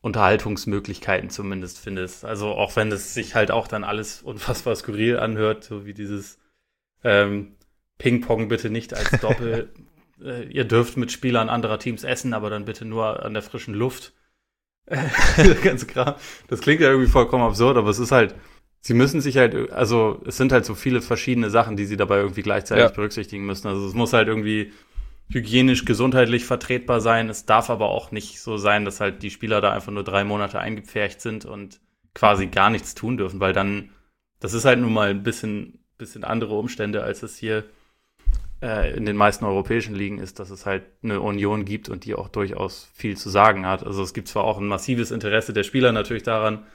Unterhaltungsmöglichkeiten 0.00 1.30
zumindest 1.30 1.78
findest. 1.78 2.24
Also 2.24 2.48
auch 2.48 2.76
wenn 2.76 2.90
es 2.90 3.14
sich 3.14 3.34
halt 3.34 3.50
auch 3.50 3.68
dann 3.68 3.84
alles 3.84 4.22
unfassbar 4.22 4.74
skurril 4.74 5.18
anhört, 5.18 5.64
so 5.64 5.86
wie 5.86 5.94
dieses 5.94 6.38
ähm, 7.04 7.56
Ping-Pong 7.98 8.48
bitte 8.48 8.70
nicht 8.70 8.94
als 8.94 9.10
Doppel 9.20 9.72
äh, 10.22 10.44
ihr 10.48 10.64
dürft 10.64 10.96
mit 10.96 11.12
Spielern 11.12 11.48
anderer 11.48 11.78
Teams 11.78 12.04
essen, 12.04 12.34
aber 12.34 12.50
dann 12.50 12.64
bitte 12.64 12.84
nur 12.84 13.24
an 13.24 13.34
der 13.34 13.42
frischen 13.42 13.74
Luft. 13.74 14.12
Ganz 15.62 15.86
klar. 15.86 16.18
Das 16.48 16.60
klingt 16.60 16.80
ja 16.80 16.88
irgendwie 16.88 17.10
vollkommen 17.10 17.44
absurd, 17.44 17.76
aber 17.76 17.90
es 17.90 17.98
ist 17.98 18.10
halt, 18.10 18.34
sie 18.80 18.94
müssen 18.94 19.20
sich 19.20 19.36
halt, 19.36 19.70
also 19.70 20.20
es 20.26 20.36
sind 20.36 20.50
halt 20.50 20.64
so 20.64 20.74
viele 20.74 21.00
verschiedene 21.00 21.50
Sachen, 21.50 21.76
die 21.76 21.86
sie 21.86 21.96
dabei 21.96 22.18
irgendwie 22.18 22.42
gleichzeitig 22.42 22.84
ja. 22.84 22.90
berücksichtigen 22.90 23.46
müssen. 23.46 23.68
Also 23.68 23.86
es 23.86 23.94
muss 23.94 24.12
halt 24.12 24.28
irgendwie 24.28 24.72
hygienisch, 25.30 25.84
gesundheitlich 25.84 26.44
vertretbar 26.44 27.00
sein. 27.00 27.28
Es 27.28 27.46
darf 27.46 27.70
aber 27.70 27.88
auch 27.90 28.10
nicht 28.10 28.40
so 28.40 28.56
sein, 28.56 28.84
dass 28.84 29.00
halt 29.00 29.22
die 29.22 29.30
Spieler 29.30 29.60
da 29.60 29.72
einfach 29.72 29.92
nur 29.92 30.04
drei 30.04 30.24
Monate 30.24 30.58
eingepfercht 30.58 31.20
sind 31.20 31.44
und 31.44 31.80
quasi 32.14 32.46
gar 32.46 32.70
nichts 32.70 32.94
tun 32.94 33.16
dürfen, 33.16 33.40
weil 33.40 33.52
dann, 33.52 33.90
das 34.40 34.54
ist 34.54 34.64
halt 34.64 34.80
nun 34.80 34.92
mal 34.92 35.10
ein 35.10 35.22
bisschen, 35.22 35.84
bisschen 35.98 36.24
andere 36.24 36.54
Umstände, 36.54 37.02
als 37.02 37.22
es 37.22 37.36
hier 37.36 37.64
äh, 38.62 38.96
in 38.96 39.04
den 39.04 39.16
meisten 39.16 39.44
europäischen 39.44 39.94
Ligen 39.94 40.18
ist, 40.18 40.38
dass 40.38 40.50
es 40.50 40.66
halt 40.66 40.84
eine 41.02 41.20
Union 41.20 41.64
gibt 41.64 41.88
und 41.88 42.04
die 42.04 42.14
auch 42.14 42.28
durchaus 42.28 42.90
viel 42.94 43.16
zu 43.16 43.28
sagen 43.28 43.66
hat. 43.66 43.84
Also 43.84 44.02
es 44.02 44.14
gibt 44.14 44.28
zwar 44.28 44.44
auch 44.44 44.58
ein 44.58 44.66
massives 44.66 45.10
Interesse 45.10 45.52
der 45.52 45.62
Spieler 45.62 45.92
natürlich 45.92 46.22
daran, 46.22 46.66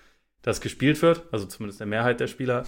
dass 0.43 0.61
gespielt 0.61 1.01
wird, 1.01 1.23
also 1.31 1.45
zumindest 1.45 1.79
der 1.79 1.87
Mehrheit 1.87 2.19
der 2.19 2.27
Spieler, 2.27 2.65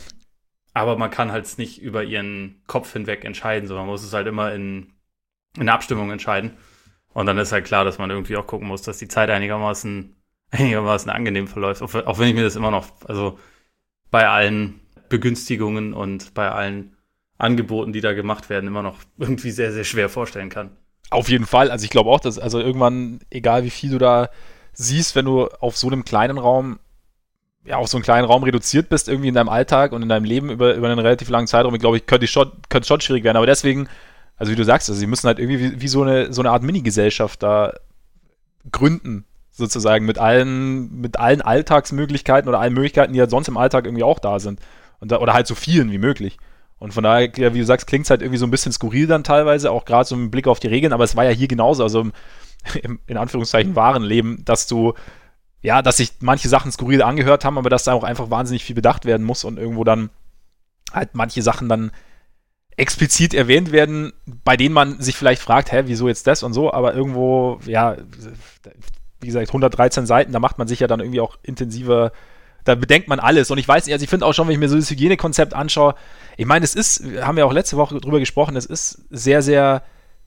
aber 0.73 0.97
man 0.97 1.11
kann 1.11 1.31
halt 1.31 1.57
nicht 1.57 1.81
über 1.81 2.03
ihren 2.03 2.61
Kopf 2.67 2.91
hinweg 2.91 3.23
entscheiden, 3.23 3.67
sondern 3.67 3.85
man 3.85 3.93
muss 3.93 4.03
es 4.03 4.13
halt 4.13 4.27
immer 4.27 4.53
in, 4.53 4.94
in 5.57 5.65
der 5.65 5.75
Abstimmung 5.75 6.11
entscheiden. 6.11 6.51
Und 7.13 7.27
dann 7.27 7.37
ist 7.37 7.51
halt 7.51 7.65
klar, 7.65 7.85
dass 7.85 7.97
man 7.97 8.09
irgendwie 8.09 8.35
auch 8.35 8.45
gucken 8.45 8.67
muss, 8.67 8.81
dass 8.81 8.97
die 8.97 9.07
Zeit 9.07 9.29
einigermaßen, 9.29 10.15
einigermaßen 10.51 11.09
angenehm 11.09 11.47
verläuft. 11.47 11.81
Auch, 11.81 12.19
wenn 12.19 12.27
ich 12.27 12.35
mir 12.35 12.43
das 12.43 12.55
immer 12.55 12.71
noch, 12.71 12.87
also 13.07 13.39
bei 14.11 14.27
allen 14.27 14.81
Begünstigungen 15.09 15.93
und 15.93 16.33
bei 16.33 16.51
allen 16.51 16.95
Angeboten, 17.37 17.93
die 17.93 18.01
da 18.01 18.13
gemacht 18.13 18.49
werden, 18.49 18.67
immer 18.67 18.81
noch 18.81 18.97
irgendwie 19.17 19.51
sehr, 19.51 19.71
sehr 19.71 19.83
schwer 19.83 20.09
vorstellen 20.09 20.49
kann. 20.49 20.71
Auf 21.09 21.29
jeden 21.29 21.45
Fall. 21.45 21.69
Also 21.69 21.83
ich 21.83 21.89
glaube 21.89 22.09
auch, 22.09 22.19
dass 22.19 22.39
also 22.39 22.59
irgendwann, 22.59 23.19
egal 23.29 23.63
wie 23.63 23.69
viel 23.69 23.91
du 23.91 23.97
da 23.97 24.29
siehst, 24.73 25.15
wenn 25.15 25.25
du 25.25 25.47
auf 25.47 25.77
so 25.77 25.87
einem 25.87 26.03
kleinen 26.03 26.37
Raum, 26.37 26.79
ja, 27.65 27.77
auf 27.77 27.87
so 27.87 27.97
einen 27.97 28.03
kleinen 28.03 28.25
Raum 28.25 28.43
reduziert 28.43 28.89
bist, 28.89 29.07
irgendwie 29.07 29.29
in 29.29 29.35
deinem 29.35 29.49
Alltag 29.49 29.91
und 29.91 30.01
in 30.01 30.09
deinem 30.09 30.25
Leben 30.25 30.49
über, 30.49 30.75
über 30.75 30.87
einen 30.87 30.99
relativ 30.99 31.29
langen 31.29 31.47
Zeitraum, 31.47 31.77
glaube 31.77 31.97
ich, 31.97 32.05
könnte 32.05 32.27
schon, 32.27 32.51
könnte 32.69 32.87
schon 32.87 33.01
schwierig 33.01 33.23
werden. 33.23 33.37
Aber 33.37 33.45
deswegen, 33.45 33.87
also 34.37 34.51
wie 34.51 34.55
du 34.55 34.63
sagst, 34.63 34.89
also 34.89 34.99
sie 34.99 35.07
müssen 35.07 35.27
halt 35.27 35.39
irgendwie 35.39 35.59
wie, 35.59 35.81
wie 35.81 35.87
so, 35.87 36.03
eine, 36.03 36.33
so 36.33 36.41
eine 36.41 36.51
Art 36.51 36.63
Mini-Gesellschaft 36.63 37.41
da 37.41 37.73
gründen, 38.71 39.25
sozusagen, 39.51 40.05
mit 40.05 40.17
allen, 40.17 40.99
mit 40.99 41.17
allen 41.17 41.41
Alltagsmöglichkeiten 41.41 42.49
oder 42.49 42.59
allen 42.59 42.73
Möglichkeiten, 42.73 43.13
die 43.13 43.19
halt 43.19 43.29
sonst 43.29 43.47
im 43.47 43.57
Alltag 43.57 43.85
irgendwie 43.85 44.03
auch 44.03 44.19
da 44.19 44.39
sind. 44.39 44.59
Und 44.99 45.11
da, 45.11 45.19
oder 45.19 45.33
halt 45.33 45.47
so 45.47 45.55
vielen 45.55 45.91
wie 45.91 45.97
möglich. 45.97 46.37
Und 46.77 46.93
von 46.93 47.03
daher, 47.03 47.31
ja, 47.37 47.53
wie 47.53 47.59
du 47.59 47.65
sagst, 47.65 47.87
klingt 47.87 48.05
es 48.05 48.09
halt 48.09 48.21
irgendwie 48.21 48.37
so 48.37 48.45
ein 48.45 48.51
bisschen 48.51 48.73
skurril 48.73 49.07
dann 49.07 49.23
teilweise, 49.23 49.71
auch 49.71 49.85
gerade 49.85 50.07
so 50.07 50.15
im 50.15 50.29
Blick 50.29 50.47
auf 50.47 50.59
die 50.59 50.67
Regeln, 50.67 50.91
aber 50.91 51.05
es 51.05 51.15
war 51.15 51.23
ja 51.23 51.31
hier 51.31 51.47
genauso, 51.47 51.83
also 51.83 52.01
im, 52.01 52.13
im 52.81 52.99
in 53.07 53.17
Anführungszeichen 53.17 53.75
wahren 53.75 54.03
Leben, 54.03 54.43
dass 54.43 54.67
du, 54.67 54.93
ja, 55.61 55.81
dass 55.81 55.97
sich 55.97 56.13
manche 56.19 56.49
Sachen 56.49 56.71
skurril 56.71 57.01
angehört 57.01 57.45
haben, 57.45 57.57
aber 57.57 57.69
dass 57.69 57.85
da 57.85 57.93
auch 57.93 58.03
einfach 58.03 58.29
wahnsinnig 58.29 58.65
viel 58.65 58.75
bedacht 58.75 59.05
werden 59.05 59.25
muss 59.25 59.45
und 59.45 59.57
irgendwo 59.57 59.85
dann 59.85 60.09
halt 60.91 61.11
manche 61.13 61.41
Sachen 61.41 61.69
dann 61.69 61.91
explizit 62.77 63.33
erwähnt 63.33 63.71
werden, 63.71 64.13
bei 64.43 64.57
denen 64.57 64.73
man 64.73 64.99
sich 65.01 65.15
vielleicht 65.15 65.41
fragt, 65.41 65.71
hä, 65.71 65.83
wieso 65.85 66.07
jetzt 66.07 66.27
das 66.27 66.43
und 66.43 66.53
so, 66.53 66.73
aber 66.73 66.93
irgendwo, 66.93 67.59
ja, 67.65 67.95
wie 69.21 69.27
gesagt, 69.27 69.49
113 69.49 70.05
Seiten, 70.05 70.33
da 70.33 70.39
macht 70.39 70.57
man 70.57 70.67
sich 70.67 70.79
ja 70.79 70.87
dann 70.87 70.99
irgendwie 70.99 71.21
auch 71.21 71.37
intensiver 71.43 72.11
da 72.65 72.75
bedenkt 72.75 73.07
man 73.07 73.19
alles. 73.19 73.49
Und 73.51 73.59
ich 73.59 73.67
weiß 73.67 73.85
nicht, 73.85 73.93
also 73.93 74.03
ich 74.03 74.09
finde 74.09 74.25
auch 74.25 74.33
schon, 74.33 74.47
wenn 74.47 74.53
ich 74.53 74.59
mir 74.59 74.67
so 74.67 74.75
das 74.75 74.89
Hygienekonzept 74.89 75.53
anschaue, 75.53 75.95
ich 76.35 76.45
meine, 76.45 76.65
es 76.65 76.75
ist, 76.75 77.03
haben 77.21 77.37
wir 77.37 77.45
auch 77.45 77.53
letzte 77.53 77.77
Woche 77.77 77.97
drüber 77.99 78.19
gesprochen, 78.19 78.57
es 78.57 78.65
ist 78.65 79.05
sehr, 79.09 79.41
sehr 79.41 79.83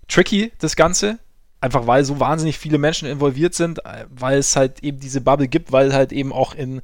tricky, 0.07 0.53
das 0.59 0.77
Ganze. 0.77 1.19
Einfach 1.61 1.89
weil 1.89 2.05
so 2.05 2.21
wahnsinnig 2.21 2.57
viele 2.57 2.79
Menschen 2.79 3.09
involviert 3.09 3.53
sind, 3.53 3.81
weil 4.11 4.39
es 4.39 4.55
halt 4.55 4.85
eben 4.85 5.01
diese 5.01 5.21
Bubble 5.21 5.49
gibt, 5.49 5.73
weil 5.73 5.93
halt 5.93 6.13
eben 6.13 6.33
auch 6.33 6.55
in, 6.55 6.81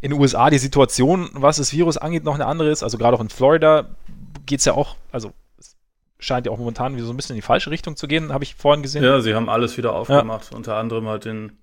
in 0.00 0.10
den 0.10 0.20
USA 0.20 0.50
die 0.50 0.58
Situation, 0.58 1.30
was 1.32 1.58
das 1.58 1.72
Virus 1.72 1.96
angeht, 1.96 2.24
noch 2.24 2.34
eine 2.34 2.46
andere 2.46 2.70
ist. 2.70 2.82
Also 2.82 2.98
gerade 2.98 3.16
auch 3.16 3.20
in 3.20 3.28
Florida 3.28 3.94
geht 4.46 4.60
es 4.60 4.64
ja 4.64 4.74
auch, 4.74 4.96
also 5.12 5.32
es 5.58 5.76
scheint 6.18 6.46
ja 6.46 6.52
auch 6.52 6.58
momentan 6.58 6.96
wieder 6.96 7.06
so 7.06 7.12
ein 7.12 7.16
bisschen 7.16 7.34
in 7.34 7.40
die 7.40 7.46
falsche 7.46 7.70
Richtung 7.70 7.96
zu 7.96 8.08
gehen, 8.08 8.32
habe 8.32 8.44
ich 8.44 8.54
vorhin 8.54 8.82
gesehen. 8.82 9.04
Ja, 9.04 9.20
sie 9.20 9.34
haben 9.34 9.48
alles 9.48 9.76
wieder 9.76 9.94
aufgemacht, 9.94 10.50
ja. 10.50 10.56
unter 10.56 10.76
anderem 10.76 11.08
halt 11.08 11.26
in 11.26 11.58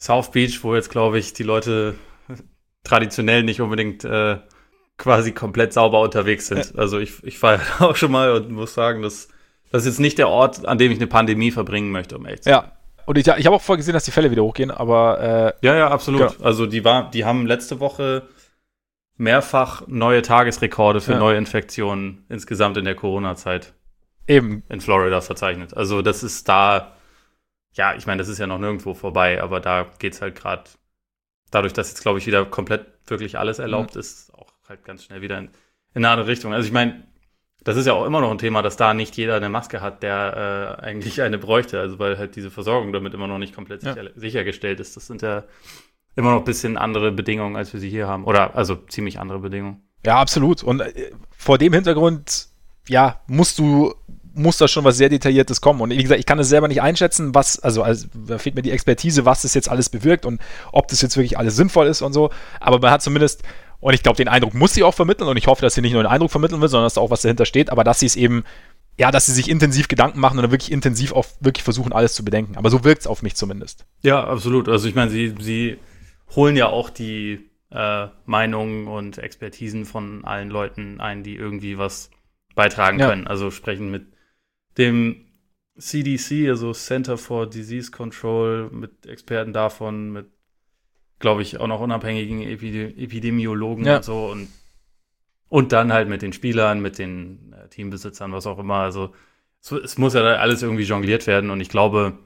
South 0.00 0.30
Beach, 0.30 0.62
wo 0.62 0.74
jetzt, 0.74 0.90
glaube 0.90 1.18
ich, 1.18 1.32
die 1.32 1.42
Leute 1.42 1.94
traditionell 2.84 3.42
nicht 3.42 3.60
unbedingt 3.60 4.04
äh, 4.04 4.38
quasi 4.98 5.32
komplett 5.32 5.72
sauber 5.72 6.00
unterwegs 6.00 6.46
sind. 6.46 6.72
Ja. 6.74 6.78
Also 6.78 6.98
ich, 6.98 7.22
ich 7.24 7.42
war 7.42 7.60
auch 7.80 7.96
schon 7.96 8.12
mal 8.12 8.32
und 8.32 8.50
muss 8.50 8.74
sagen, 8.74 9.02
dass 9.02 9.28
das 9.72 9.82
ist 9.82 9.94
jetzt 9.94 10.00
nicht 10.00 10.18
der 10.18 10.28
Ort, 10.28 10.64
an 10.66 10.78
dem 10.78 10.92
ich 10.92 10.98
eine 10.98 11.08
Pandemie 11.08 11.50
verbringen 11.50 11.90
möchte, 11.90 12.16
um 12.16 12.26
echt 12.26 12.44
zu 12.44 12.50
sein. 12.50 12.62
Ja. 12.64 12.72
Und 13.04 13.18
ich, 13.18 13.26
ich 13.26 13.46
habe 13.46 13.54
auch 13.54 13.62
vorher 13.62 13.78
gesehen, 13.78 13.94
dass 13.94 14.04
die 14.04 14.10
Fälle 14.10 14.30
wieder 14.32 14.42
hochgehen, 14.42 14.70
aber 14.70 15.54
äh, 15.62 15.66
Ja, 15.66 15.76
ja, 15.76 15.88
absolut. 15.88 16.36
Genau. 16.36 16.44
Also 16.44 16.66
die 16.66 16.84
war, 16.84 17.10
die 17.10 17.24
haben 17.24 17.46
letzte 17.46 17.78
Woche 17.78 18.22
mehrfach 19.16 19.86
neue 19.86 20.22
Tagesrekorde 20.22 21.00
für 21.00 21.12
ja. 21.12 21.18
neue 21.18 21.38
Infektionen 21.38 22.24
insgesamt 22.28 22.76
in 22.76 22.84
der 22.84 22.94
Corona-Zeit. 22.94 23.74
Eben. 24.26 24.62
In 24.68 24.80
Florida 24.80 25.20
verzeichnet. 25.20 25.76
Also 25.76 26.02
das 26.02 26.22
ist 26.22 26.48
da, 26.48 26.96
ja, 27.72 27.94
ich 27.94 28.06
meine, 28.06 28.18
das 28.18 28.28
ist 28.28 28.38
ja 28.38 28.46
noch 28.46 28.58
nirgendwo 28.58 28.94
vorbei, 28.94 29.42
aber 29.42 29.60
da 29.60 29.86
geht 29.98 30.14
es 30.14 30.22
halt 30.22 30.34
gerade 30.34 30.64
dadurch, 31.50 31.72
dass 31.72 31.90
jetzt, 31.90 32.02
glaube 32.02 32.18
ich, 32.18 32.26
wieder 32.26 32.44
komplett 32.44 32.86
wirklich 33.06 33.38
alles 33.38 33.58
erlaubt 33.58 33.94
mhm. 33.94 34.00
ist, 34.00 34.34
auch 34.34 34.52
halt 34.68 34.84
ganz 34.84 35.04
schnell 35.04 35.22
wieder 35.22 35.38
in, 35.38 35.44
in 35.94 36.04
eine 36.04 36.10
andere 36.10 36.26
Richtung. 36.26 36.52
Also 36.52 36.66
ich 36.66 36.72
meine, 36.72 37.04
das 37.62 37.76
ist 37.76 37.86
ja 37.86 37.94
auch 37.94 38.04
immer 38.04 38.20
noch 38.20 38.30
ein 38.30 38.38
Thema, 38.38 38.62
dass 38.62 38.76
da 38.76 38.94
nicht 38.94 39.16
jeder 39.16 39.36
eine 39.36 39.48
Maske 39.48 39.80
hat, 39.80 40.02
der 40.02 40.78
äh, 40.80 40.84
eigentlich 40.84 41.20
eine 41.22 41.38
bräuchte. 41.38 41.80
Also 41.80 41.98
weil 41.98 42.18
halt 42.18 42.36
diese 42.36 42.50
Versorgung 42.50 42.92
damit 42.92 43.14
immer 43.14 43.26
noch 43.26 43.38
nicht 43.38 43.54
komplett 43.54 43.82
ja. 43.82 43.94
sicher, 43.94 44.10
sichergestellt 44.14 44.80
ist. 44.80 44.96
Das 44.96 45.06
sind 45.06 45.22
ja 45.22 45.44
immer 46.16 46.32
noch 46.32 46.38
ein 46.38 46.44
bisschen 46.44 46.76
andere 46.76 47.12
Bedingungen, 47.12 47.56
als 47.56 47.72
wir 47.72 47.80
sie 47.80 47.90
hier 47.90 48.08
haben. 48.08 48.24
Oder 48.24 48.56
also 48.56 48.74
ziemlich 48.74 49.20
andere 49.20 49.38
Bedingungen. 49.38 49.82
Ja, 50.04 50.16
absolut. 50.16 50.62
Und 50.62 50.80
äh, 50.80 51.12
vor 51.36 51.58
dem 51.58 51.72
Hintergrund, 51.72 52.48
ja, 52.88 53.20
musst 53.26 53.58
du 53.58 53.94
muss 54.36 54.58
da 54.58 54.68
schon 54.68 54.84
was 54.84 54.98
sehr 54.98 55.08
Detailliertes 55.08 55.60
kommen. 55.60 55.80
Und 55.80 55.90
wie 55.90 56.02
gesagt, 56.02 56.20
ich 56.20 56.26
kann 56.26 56.38
es 56.38 56.48
selber 56.48 56.68
nicht 56.68 56.82
einschätzen, 56.82 57.34
was, 57.34 57.58
also, 57.58 57.82
also 57.82 58.06
da 58.26 58.38
fehlt 58.38 58.54
mir 58.54 58.62
die 58.62 58.70
Expertise, 58.70 59.24
was 59.24 59.42
das 59.42 59.54
jetzt 59.54 59.70
alles 59.70 59.88
bewirkt 59.88 60.26
und 60.26 60.40
ob 60.72 60.88
das 60.88 61.00
jetzt 61.00 61.16
wirklich 61.16 61.38
alles 61.38 61.56
sinnvoll 61.56 61.86
ist 61.86 62.02
und 62.02 62.12
so. 62.12 62.30
Aber 62.60 62.78
man 62.78 62.90
hat 62.90 63.02
zumindest, 63.02 63.42
und 63.80 63.94
ich 63.94 64.02
glaube, 64.02 64.16
den 64.16 64.28
Eindruck 64.28 64.52
muss 64.52 64.74
sie 64.74 64.82
auch 64.82 64.94
vermitteln 64.94 65.28
und 65.28 65.38
ich 65.38 65.46
hoffe, 65.46 65.62
dass 65.62 65.74
sie 65.74 65.80
nicht 65.80 65.94
nur 65.94 66.02
den 66.02 66.10
Eindruck 66.10 66.30
vermitteln 66.30 66.60
will, 66.60 66.68
sondern 66.68 66.84
dass 66.84 66.94
da 66.94 67.00
auch 67.00 67.10
was 67.10 67.22
dahinter 67.22 67.46
steht, 67.46 67.70
aber 67.70 67.82
dass 67.82 68.00
sie 68.00 68.06
es 68.06 68.14
eben, 68.14 68.44
ja, 68.98 69.10
dass 69.10 69.24
sie 69.24 69.32
sich 69.32 69.48
intensiv 69.48 69.88
Gedanken 69.88 70.20
machen 70.20 70.36
und 70.36 70.42
dann 70.42 70.50
wirklich 70.50 70.70
intensiv 70.70 71.12
auf, 71.12 71.34
wirklich 71.40 71.64
versuchen, 71.64 71.92
alles 71.92 72.14
zu 72.14 72.22
bedenken. 72.22 72.56
Aber 72.56 72.68
so 72.68 72.84
wirkt 72.84 73.00
es 73.00 73.06
auf 73.06 73.22
mich 73.22 73.36
zumindest. 73.36 73.86
Ja, 74.02 74.22
absolut. 74.22 74.68
Also 74.68 74.86
ich 74.86 74.94
meine, 74.94 75.10
sie, 75.10 75.34
sie 75.40 75.78
holen 76.34 76.56
ja 76.56 76.68
auch 76.68 76.90
die 76.90 77.50
äh, 77.70 78.08
Meinungen 78.24 78.88
und 78.88 79.18
Expertisen 79.18 79.84
von 79.84 80.24
allen 80.24 80.50
Leuten 80.50 81.00
ein, 81.00 81.22
die 81.22 81.36
irgendwie 81.36 81.78
was 81.78 82.10
beitragen 82.54 82.98
ja. 82.98 83.08
können. 83.08 83.26
Also 83.26 83.50
sprechen 83.50 83.90
mit 83.90 84.06
dem 84.78 85.26
CDC, 85.78 86.48
also 86.48 86.72
Center 86.72 87.18
for 87.18 87.48
Disease 87.48 87.90
Control, 87.90 88.70
mit 88.70 89.06
Experten 89.06 89.52
davon, 89.52 90.10
mit, 90.10 90.26
glaube 91.18 91.42
ich, 91.42 91.58
auch 91.58 91.66
noch 91.66 91.80
unabhängigen 91.80 92.42
Epide 92.42 92.96
Epidemiologen 92.96 93.84
ja. 93.84 93.96
und 93.96 94.04
so 94.04 94.26
und, 94.26 94.48
und 95.48 95.72
dann 95.72 95.92
halt 95.92 96.08
mit 96.08 96.22
den 96.22 96.32
Spielern, 96.32 96.80
mit 96.80 96.98
den 96.98 97.52
äh, 97.52 97.68
Teambesitzern, 97.68 98.32
was 98.32 98.46
auch 98.46 98.58
immer. 98.58 98.76
Also 98.76 99.14
es, 99.62 99.70
es 99.72 99.98
muss 99.98 100.14
ja 100.14 100.22
alles 100.22 100.62
irgendwie 100.62 100.84
jongliert 100.84 101.26
werden 101.26 101.50
und 101.50 101.60
ich 101.60 101.68
glaube, 101.68 102.18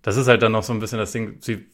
das 0.00 0.16
ist 0.16 0.28
halt 0.28 0.42
dann 0.42 0.52
noch 0.52 0.62
so 0.62 0.72
ein 0.72 0.80
bisschen 0.80 0.98
das 0.98 1.12
Ding, 1.12 1.36
sie 1.40 1.66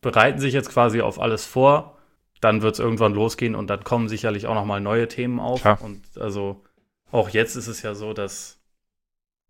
bereiten 0.00 0.38
sich 0.38 0.54
jetzt 0.54 0.70
quasi 0.70 1.00
auf 1.00 1.20
alles 1.20 1.44
vor, 1.46 1.98
dann 2.40 2.62
wird 2.62 2.74
es 2.74 2.78
irgendwann 2.78 3.14
losgehen 3.14 3.54
und 3.54 3.68
dann 3.68 3.84
kommen 3.84 4.08
sicherlich 4.08 4.46
auch 4.46 4.54
noch 4.54 4.64
mal 4.64 4.80
neue 4.80 5.08
Themen 5.08 5.40
auf. 5.40 5.64
Ja. 5.64 5.74
Und 5.74 6.02
also 6.18 6.62
auch 7.10 7.30
jetzt 7.30 7.56
ist 7.56 7.66
es 7.66 7.82
ja 7.82 7.94
so, 7.94 8.12
dass 8.12 8.60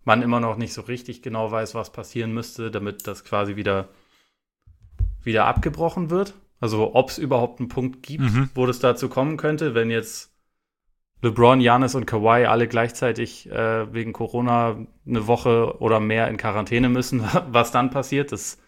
man 0.05 0.23
immer 0.23 0.41
noch 0.41 0.57
nicht 0.57 0.73
so 0.73 0.83
richtig 0.83 1.23
genau 1.23 1.51
weiß, 1.51 1.75
was 1.75 1.93
passieren 1.93 2.33
müsste, 2.33 2.71
damit 2.71 3.07
das 3.07 3.25
quasi 3.25 3.57
wieder, 3.57 3.89
wieder 5.23 5.45
abgebrochen 5.47 6.09
wird. 6.11 6.35
Also 6.61 6.95
ob 6.95 7.11
es 7.11 7.19
überhaupt 7.19 7.61
einen 7.61 7.69
Punkt 7.69 8.03
gibt, 8.03 8.25
mhm. 8.25 8.51
wo 8.55 8.67
das 8.67 8.79
dazu 8.79 9.09
kommen 9.09 9.37
könnte, 9.37 9.75
wenn 9.75 9.91
jetzt 9.91 10.33
LeBron, 11.21 11.61
Janis 11.61 11.95
und 11.95 12.07
Kawhi 12.07 12.47
alle 12.47 12.69
gleichzeitig 12.69 13.51
äh, 13.51 13.93
wegen 13.93 14.13
Corona 14.13 14.87
eine 15.07 15.27
Woche 15.27 15.81
oder 15.81 16.01
mehr 16.01 16.29
in 16.29 16.37
Quarantäne 16.37 16.89
müssen, 16.89 17.23
was 17.51 17.71
dann 17.71 17.91
passiert, 17.91 18.33
das 18.33 18.59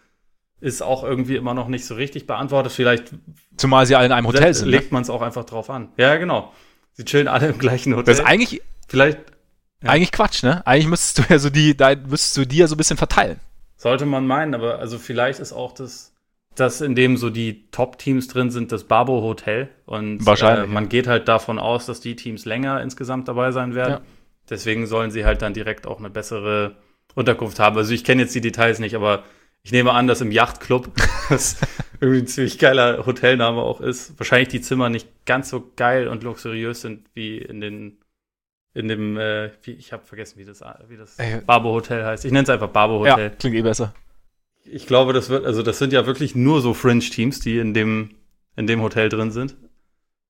ist 0.61 0.81
auch 0.81 1.03
irgendwie 1.03 1.35
immer 1.35 1.53
noch 1.53 1.67
nicht 1.67 1.85
so 1.85 1.95
richtig 1.95 2.27
beantwortet. 2.27 2.71
Vielleicht. 2.71 3.11
Zumal 3.57 3.85
sie 3.85 3.95
alle 3.95 4.05
in 4.05 4.11
einem 4.11 4.27
Hotel 4.27 4.53
sind. 4.53 4.69
Ne? 4.69 4.77
Legt 4.77 4.91
man 4.91 5.01
es 5.01 5.09
auch 5.09 5.21
einfach 5.21 5.43
drauf 5.43 5.69
an. 5.69 5.89
Ja, 5.97 6.15
genau. 6.15 6.53
Sie 6.93 7.03
chillen 7.03 7.27
alle 7.27 7.49
im 7.49 7.57
gleichen 7.57 7.93
Hotel. 7.93 8.13
Das 8.13 8.19
ist 8.19 8.25
eigentlich. 8.25 8.61
Vielleicht 8.87 9.19
ja. 9.83 9.89
Eigentlich 9.89 10.11
Quatsch, 10.11 10.43
ne? 10.43 10.65
Eigentlich 10.65 10.87
müsstest 10.87 11.17
du 11.17 11.33
ja 11.33 11.39
so 11.39 11.49
die, 11.49 11.75
da 11.75 11.95
müsstest 11.95 12.37
du 12.37 12.45
die 12.45 12.57
ja 12.57 12.67
so 12.67 12.75
ein 12.75 12.77
bisschen 12.77 12.97
verteilen. 12.97 13.39
Sollte 13.77 14.05
man 14.05 14.27
meinen, 14.27 14.53
aber 14.53 14.77
also 14.77 14.99
vielleicht 14.99 15.39
ist 15.39 15.53
auch 15.53 15.71
das, 15.73 16.13
das 16.53 16.81
in 16.81 16.93
dem 16.93 17.17
so 17.17 17.31
die 17.31 17.67
Top-Teams 17.71 18.27
drin 18.27 18.51
sind, 18.51 18.71
das 18.71 18.83
Barbo 18.83 19.21
Hotel. 19.21 19.69
Und 19.85 20.23
Wahrscheinlich, 20.23 20.65
äh, 20.65 20.71
man 20.73 20.83
ja. 20.83 20.89
geht 20.89 21.07
halt 21.07 21.27
davon 21.27 21.57
aus, 21.57 21.87
dass 21.87 21.99
die 21.99 22.15
Teams 22.15 22.45
länger 22.45 22.81
insgesamt 22.81 23.27
dabei 23.27 23.51
sein 23.51 23.73
werden. 23.73 23.91
Ja. 23.91 24.01
Deswegen 24.49 24.85
sollen 24.85 25.09
sie 25.09 25.25
halt 25.25 25.41
dann 25.41 25.55
direkt 25.55 25.87
auch 25.87 25.97
eine 25.97 26.11
bessere 26.11 26.75
Unterkunft 27.15 27.59
haben. 27.59 27.75
Also 27.75 27.93
ich 27.93 28.03
kenne 28.03 28.21
jetzt 28.21 28.35
die 28.35 28.41
Details 28.41 28.77
nicht, 28.77 28.95
aber 28.95 29.23
ich 29.63 29.71
nehme 29.71 29.91
an, 29.93 30.07
dass 30.07 30.21
im 30.21 30.31
Yachtclub, 30.31 30.91
das 31.29 31.57
irgendwie 31.99 32.19
ein 32.19 32.27
ziemlich 32.27 32.59
geiler 32.59 33.05
Hotelname 33.05 33.61
auch 33.61 33.81
ist, 33.81 34.17
wahrscheinlich 34.19 34.49
die 34.49 34.61
Zimmer 34.61 34.89
nicht 34.89 35.07
ganz 35.25 35.49
so 35.49 35.71
geil 35.75 36.07
und 36.07 36.23
luxuriös 36.23 36.81
sind 36.81 37.07
wie 37.13 37.37
in 37.37 37.61
den 37.61 37.97
in 38.73 38.87
dem, 38.87 39.17
äh, 39.17 39.51
wie, 39.63 39.71
ich 39.71 39.91
habe 39.91 40.05
vergessen, 40.05 40.39
wie 40.39 40.45
das, 40.45 40.63
wie 40.87 40.95
das 40.95 41.17
Barbo 41.45 41.73
Hotel 41.73 42.05
heißt. 42.05 42.23
Ich 42.23 42.31
nenne 42.31 42.43
es 42.43 42.49
einfach 42.49 42.69
Barbo 42.69 42.99
Hotel. 42.99 43.29
Ja, 43.29 43.35
klingt 43.35 43.57
eh 43.57 43.61
besser. 43.61 43.93
Ich 44.63 44.87
glaube, 44.87 45.11
das 45.11 45.29
wird, 45.29 45.45
also 45.45 45.61
das 45.61 45.77
sind 45.77 45.91
ja 45.91 46.05
wirklich 46.05 46.35
nur 46.35 46.61
so 46.61 46.73
Fringe-Teams, 46.73 47.41
die 47.41 47.59
in 47.59 47.73
dem, 47.73 48.11
in 48.55 48.67
dem 48.67 48.81
Hotel 48.81 49.09
drin 49.09 49.31
sind. 49.31 49.57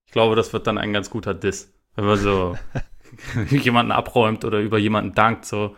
Ich 0.06 0.12
glaube, 0.12 0.34
das 0.34 0.52
wird 0.52 0.66
dann 0.66 0.76
ein 0.76 0.92
ganz 0.92 1.08
guter 1.08 1.34
Diss. 1.34 1.72
Wenn 1.94 2.04
man 2.04 2.18
so 2.18 2.58
jemanden 3.50 3.92
abräumt 3.92 4.44
oder 4.44 4.60
über 4.60 4.78
jemanden 4.78 5.14
dankt, 5.14 5.44
so 5.44 5.76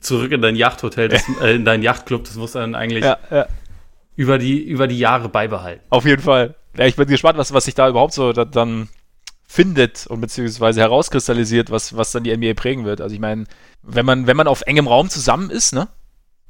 zurück 0.00 0.32
in 0.32 0.42
dein 0.42 0.56
Yachthotel, 0.56 1.08
das, 1.08 1.24
äh, 1.42 1.54
in 1.54 1.64
dein 1.64 1.82
Yachtclub, 1.82 2.24
das 2.24 2.36
muss 2.36 2.52
dann 2.52 2.74
eigentlich 2.74 3.04
ja, 3.04 3.18
ja. 3.30 3.46
über 4.16 4.38
die, 4.38 4.62
über 4.62 4.86
die 4.86 4.98
Jahre 4.98 5.28
beibehalten. 5.28 5.82
Auf 5.90 6.04
jeden 6.04 6.22
Fall. 6.22 6.54
Ja, 6.76 6.86
ich 6.86 6.96
bin 6.96 7.06
gespannt, 7.06 7.38
was, 7.38 7.52
was 7.52 7.64
sich 7.64 7.74
da 7.74 7.88
überhaupt 7.88 8.12
so 8.12 8.32
dann 8.32 8.88
findet 9.46 10.06
und 10.06 10.20
beziehungsweise 10.20 10.80
herauskristallisiert, 10.80 11.70
was, 11.70 11.96
was 11.96 12.12
dann 12.12 12.24
die 12.24 12.36
NBA 12.36 12.54
prägen 12.54 12.84
wird. 12.84 13.00
Also 13.00 13.14
ich 13.14 13.20
meine, 13.20 13.44
wenn 13.82 14.04
man, 14.04 14.26
wenn 14.26 14.36
man 14.36 14.48
auf 14.48 14.62
engem 14.62 14.88
Raum 14.88 15.08
zusammen 15.08 15.50
ist, 15.50 15.72
ne, 15.72 15.88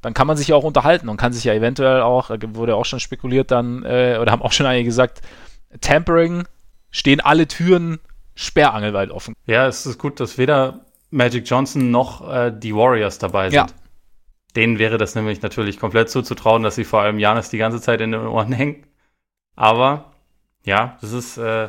dann 0.00 0.14
kann 0.14 0.26
man 0.26 0.36
sich 0.36 0.48
ja 0.48 0.56
auch 0.56 0.64
unterhalten 0.64 1.08
und 1.08 1.16
kann 1.16 1.32
sich 1.32 1.44
ja 1.44 1.52
eventuell 1.52 2.00
auch, 2.00 2.30
wurde 2.30 2.74
auch 2.74 2.84
schon 2.84 3.00
spekuliert 3.00 3.50
dann, 3.50 3.84
äh, 3.84 4.18
oder 4.20 4.32
haben 4.32 4.42
auch 4.42 4.52
schon 4.52 4.66
einige 4.66 4.86
gesagt, 4.86 5.20
Tampering, 5.80 6.44
stehen 6.90 7.20
alle 7.20 7.46
Türen 7.46 7.98
sperrangelweit 8.34 9.10
offen. 9.10 9.34
Ja, 9.46 9.66
es 9.66 9.84
ist 9.84 9.98
gut, 9.98 10.20
dass 10.20 10.38
weder 10.38 10.85
Magic 11.16 11.48
Johnson 11.48 11.90
noch 11.90 12.30
äh, 12.30 12.52
die 12.56 12.74
Warriors 12.74 13.18
dabei 13.18 13.50
sind. 13.50 13.56
Ja. 13.56 13.66
Denen 14.54 14.78
wäre 14.78 14.98
das 14.98 15.14
nämlich 15.14 15.42
natürlich 15.42 15.78
komplett 15.78 16.08
zuzutrauen, 16.10 16.62
dass 16.62 16.76
sie 16.76 16.84
vor 16.84 17.00
allem 17.00 17.18
Janis 17.18 17.50
die 17.50 17.58
ganze 17.58 17.80
Zeit 17.80 18.00
in 18.00 18.12
den 18.12 18.26
Ohren 18.26 18.52
hängen. 18.52 18.86
Aber 19.56 20.12
ja, 20.64 20.98
das 21.00 21.12
ist, 21.12 21.38
äh, 21.38 21.66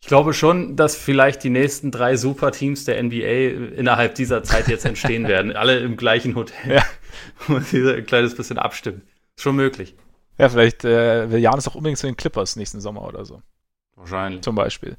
ich 0.00 0.06
glaube 0.06 0.34
schon, 0.34 0.76
dass 0.76 0.96
vielleicht 0.96 1.42
die 1.42 1.50
nächsten 1.50 1.90
drei 1.90 2.16
Superteams 2.16 2.84
der 2.84 3.02
NBA 3.02 3.76
innerhalb 3.76 4.14
dieser 4.14 4.42
Zeit 4.42 4.68
jetzt 4.68 4.84
entstehen 4.84 5.26
werden. 5.28 5.56
Alle 5.56 5.78
im 5.80 5.96
gleichen 5.96 6.34
Hotel. 6.36 6.76
Ja. 6.76 6.84
Und 7.48 7.66
sie 7.66 7.82
ein 7.88 8.06
kleines 8.06 8.34
bisschen 8.34 8.58
abstimmen. 8.58 9.02
Schon 9.38 9.56
möglich. 9.56 9.94
Ja, 10.38 10.48
vielleicht 10.48 10.84
äh, 10.84 11.30
will 11.30 11.38
Janis 11.38 11.68
auch 11.68 11.74
unbedingt 11.74 11.98
zu 11.98 12.06
den 12.06 12.16
Clippers 12.16 12.56
nächsten 12.56 12.80
Sommer 12.80 13.02
oder 13.06 13.24
so. 13.24 13.42
Wahrscheinlich. 13.96 14.42
Zum 14.42 14.54
Beispiel. 14.54 14.96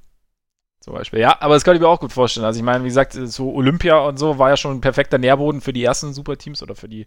Zum 0.81 0.95
Beispiel. 0.95 1.19
Ja, 1.19 1.37
aber 1.39 1.53
das 1.53 1.63
kann 1.63 1.75
ich 1.75 1.81
mir 1.81 1.87
auch 1.87 1.99
gut 1.99 2.11
vorstellen. 2.11 2.45
Also 2.45 2.59
ich 2.59 2.65
meine, 2.65 2.83
wie 2.83 2.87
gesagt, 2.87 3.13
so 3.13 3.53
Olympia 3.53 3.99
und 3.99 4.17
so 4.17 4.39
war 4.39 4.49
ja 4.49 4.57
schon 4.57 4.77
ein 4.77 4.81
perfekter 4.81 5.19
Nährboden 5.19 5.61
für 5.61 5.73
die 5.73 5.83
ersten 5.83 6.11
Superteams 6.11 6.63
oder 6.63 6.75
für 6.75 6.89
die 6.89 7.05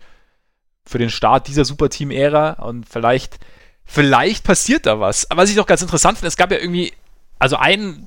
für 0.87 0.99
den 0.99 1.11
Start 1.11 1.49
dieser 1.49 1.65
Superteam-Ära 1.65 2.63
und 2.65 2.89
vielleicht 2.89 3.39
vielleicht 3.85 4.45
passiert 4.45 4.87
da 4.87 5.01
was. 5.01 5.29
Aber 5.31 5.43
was 5.43 5.51
ich 5.51 5.57
noch 5.57 5.67
ganz 5.67 5.83
interessant 5.83 6.19
finde, 6.19 6.29
es 6.29 6.37
gab 6.37 6.53
ja 6.53 6.59
irgendwie 6.59 6.93
also 7.41 7.57
ein 7.57 8.07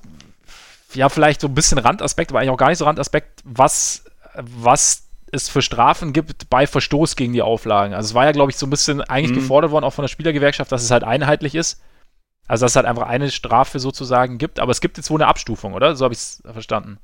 ja 0.93 1.09
vielleicht 1.09 1.41
so 1.41 1.50
ein 1.50 1.53
bisschen 1.53 1.79
Randaspekt, 1.79 2.31
aber 2.31 2.39
eigentlich 2.39 2.51
auch 2.51 2.57
gar 2.57 2.69
nicht 2.69 2.77
so 2.77 2.86
Randaspekt, 2.86 3.41
was 3.43 4.05
was 4.36 5.03
es 5.33 5.50
für 5.50 5.62
Strafen 5.62 6.13
gibt 6.13 6.50
bei 6.50 6.65
Verstoß 6.65 7.17
gegen 7.17 7.33
die 7.33 7.41
Auflagen. 7.41 7.93
Also 7.93 8.07
es 8.07 8.13
war 8.13 8.24
ja 8.24 8.31
glaube 8.31 8.51
ich 8.51 8.57
so 8.57 8.65
ein 8.65 8.69
bisschen 8.69 9.01
eigentlich 9.01 9.31
mhm. 9.31 9.41
gefordert 9.41 9.71
worden 9.71 9.83
auch 9.83 9.93
von 9.93 10.03
der 10.03 10.09
Spielergewerkschaft, 10.09 10.71
dass 10.71 10.83
es 10.83 10.91
halt 10.91 11.03
einheitlich 11.03 11.55
ist 11.55 11.81
also, 12.48 12.66
dass 12.66 12.72
es 12.72 12.75
halt 12.75 12.86
einfach 12.86 13.08
eine 13.08 13.30
Strafe 13.30 13.80
sozusagen 13.80 14.38
gibt, 14.38 14.60
aber 14.60 14.72
es 14.72 14.82
gibt 14.82 14.98
jetzt 14.98 15.10
wohl 15.10 15.22
eine 15.22 15.30
Abstufung, 15.30 15.74
oder? 15.74 15.96
So 15.96 16.06
habe 16.06 16.13
ich 16.13 16.20
es 16.20 16.44
verstanden. 16.50 16.98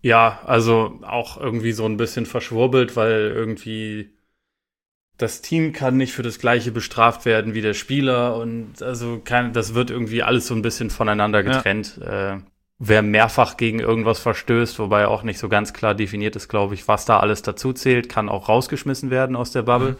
Ja, 0.00 0.40
also 0.44 0.98
auch 1.02 1.36
irgendwie 1.36 1.72
so 1.72 1.86
ein 1.86 1.96
bisschen 1.96 2.26
verschwurbelt, 2.26 2.96
weil 2.96 3.32
irgendwie 3.34 4.10
das 5.16 5.40
Team 5.40 5.72
kann 5.72 5.96
nicht 5.96 6.12
für 6.12 6.24
das 6.24 6.40
Gleiche 6.40 6.72
bestraft 6.72 7.24
werden 7.24 7.54
wie 7.54 7.60
der 7.60 7.74
Spieler 7.74 8.36
und 8.36 8.82
also 8.82 9.20
kann, 9.24 9.52
das 9.52 9.74
wird 9.74 9.90
irgendwie 9.90 10.24
alles 10.24 10.48
so 10.48 10.54
ein 10.54 10.62
bisschen 10.62 10.90
voneinander 10.90 11.44
getrennt. 11.44 12.00
Ja. 12.00 12.34
Äh, 12.34 12.40
wer 12.78 13.02
mehrfach 13.02 13.56
gegen 13.56 13.78
irgendwas 13.78 14.18
verstößt, 14.18 14.80
wobei 14.80 15.06
auch 15.06 15.22
nicht 15.22 15.38
so 15.38 15.48
ganz 15.48 15.72
klar 15.72 15.94
definiert 15.94 16.34
ist, 16.34 16.48
glaube 16.48 16.74
ich, 16.74 16.88
was 16.88 17.04
da 17.04 17.20
alles 17.20 17.42
dazu 17.42 17.72
zählt, 17.72 18.08
kann 18.08 18.28
auch 18.28 18.48
rausgeschmissen 18.48 19.10
werden 19.10 19.36
aus 19.36 19.52
der 19.52 19.62
Bubble. 19.62 19.92
Mhm. 19.92 19.96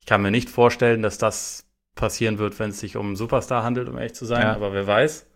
Ich 0.00 0.06
kann 0.06 0.20
mir 0.20 0.30
nicht 0.30 0.50
vorstellen, 0.50 1.00
dass 1.00 1.16
das 1.16 1.69
passieren 2.00 2.38
wird, 2.38 2.58
wenn 2.58 2.70
es 2.70 2.80
sich 2.80 2.96
um 2.96 3.06
einen 3.08 3.16
Superstar 3.16 3.62
handelt, 3.62 3.88
um 3.88 3.96
ehrlich 3.96 4.14
zu 4.14 4.24
sein, 4.24 4.42
ja. 4.42 4.54
aber 4.54 4.72
wer 4.72 4.86
weiß. 4.86 5.26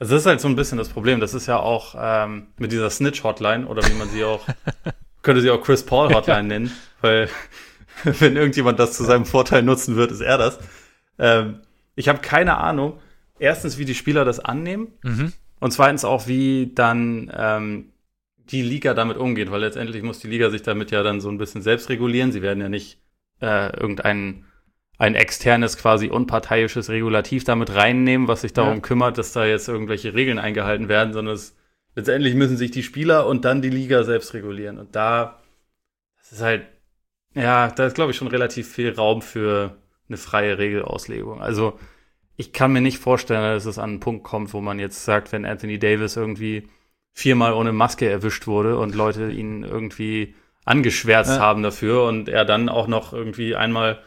Also 0.00 0.14
das 0.14 0.22
ist 0.22 0.26
halt 0.26 0.40
so 0.40 0.48
ein 0.48 0.56
bisschen 0.56 0.78
das 0.78 0.88
Problem. 0.88 1.20
Das 1.20 1.34
ist 1.34 1.46
ja 1.46 1.58
auch 1.58 1.94
ähm, 1.96 2.48
mit 2.58 2.72
dieser 2.72 2.90
Snitch-Hotline 2.90 3.66
oder 3.66 3.86
wie 3.86 3.94
man 3.94 4.08
sie 4.08 4.24
auch, 4.24 4.44
könnte 5.22 5.40
sie 5.40 5.50
auch 5.50 5.62
Chris 5.62 5.84
Paul-Hotline 5.84 6.36
ja. 6.36 6.42
nennen, 6.42 6.72
weil 7.00 7.28
wenn 8.04 8.36
irgendjemand 8.36 8.80
das 8.80 8.94
zu 8.94 9.04
seinem 9.04 9.26
Vorteil 9.26 9.62
nutzen 9.62 9.94
wird, 9.94 10.10
ist 10.10 10.20
er 10.20 10.38
das. 10.38 10.58
Ähm, 11.18 11.60
ich 11.94 12.08
habe 12.08 12.18
keine 12.20 12.56
Ahnung, 12.56 12.98
erstens, 13.38 13.78
wie 13.78 13.84
die 13.84 13.94
Spieler 13.94 14.24
das 14.24 14.40
annehmen 14.40 14.88
mhm. 15.02 15.32
und 15.60 15.70
zweitens 15.70 16.04
auch, 16.04 16.26
wie 16.26 16.72
dann 16.74 17.30
ähm, 17.36 17.92
die 18.50 18.62
Liga 18.62 18.94
damit 18.94 19.16
umgeht, 19.16 19.50
weil 19.50 19.60
letztendlich 19.60 20.02
muss 20.02 20.18
die 20.18 20.28
Liga 20.28 20.50
sich 20.50 20.62
damit 20.62 20.90
ja 20.90 21.02
dann 21.02 21.20
so 21.20 21.28
ein 21.28 21.38
bisschen 21.38 21.62
selbst 21.62 21.88
regulieren. 21.88 22.32
Sie 22.32 22.42
werden 22.42 22.60
ja 22.60 22.68
nicht 22.68 22.98
äh, 23.40 23.74
irgendeinen 23.76 24.46
ein 24.98 25.14
externes, 25.14 25.76
quasi 25.76 26.08
unparteiisches 26.08 26.88
Regulativ 26.88 27.44
damit 27.44 27.74
reinnehmen, 27.74 28.28
was 28.28 28.42
sich 28.42 28.52
darum 28.52 28.74
ja. 28.74 28.80
kümmert, 28.80 29.18
dass 29.18 29.32
da 29.32 29.44
jetzt 29.44 29.68
irgendwelche 29.68 30.14
Regeln 30.14 30.38
eingehalten 30.38 30.88
werden, 30.88 31.12
sondern 31.12 31.34
es, 31.34 31.56
letztendlich 31.94 32.34
müssen 32.34 32.56
sich 32.56 32.70
die 32.70 32.82
Spieler 32.82 33.26
und 33.26 33.44
dann 33.44 33.62
die 33.62 33.70
Liga 33.70 34.04
selbst 34.04 34.34
regulieren. 34.34 34.78
Und 34.78 34.94
da, 34.94 35.40
das 36.18 36.32
ist 36.32 36.42
halt, 36.42 36.66
ja, 37.34 37.68
da 37.70 37.86
ist, 37.86 37.94
glaube 37.94 38.12
ich, 38.12 38.16
schon 38.16 38.28
relativ 38.28 38.72
viel 38.72 38.92
Raum 38.92 39.20
für 39.20 39.76
eine 40.08 40.16
freie 40.16 40.58
Regelauslegung. 40.58 41.42
Also, 41.42 41.78
ich 42.36 42.52
kann 42.52 42.72
mir 42.72 42.80
nicht 42.80 42.98
vorstellen, 42.98 43.42
dass 43.42 43.64
es 43.64 43.78
an 43.78 43.90
einen 43.90 44.00
Punkt 44.00 44.24
kommt, 44.24 44.52
wo 44.54 44.60
man 44.60 44.78
jetzt 44.78 45.04
sagt, 45.04 45.32
wenn 45.32 45.44
Anthony 45.44 45.78
Davis 45.78 46.16
irgendwie 46.16 46.68
viermal 47.12 47.52
ohne 47.52 47.72
Maske 47.72 48.08
erwischt 48.08 48.46
wurde 48.46 48.76
und 48.76 48.94
Leute 48.94 49.30
ihn 49.30 49.62
irgendwie 49.62 50.34
angeschwärzt 50.64 51.36
ja. 51.36 51.40
haben 51.40 51.62
dafür 51.62 52.04
und 52.04 52.28
er 52.28 52.44
dann 52.44 52.68
auch 52.68 52.88
noch 52.88 53.12
irgendwie 53.12 53.54
einmal 53.54 54.02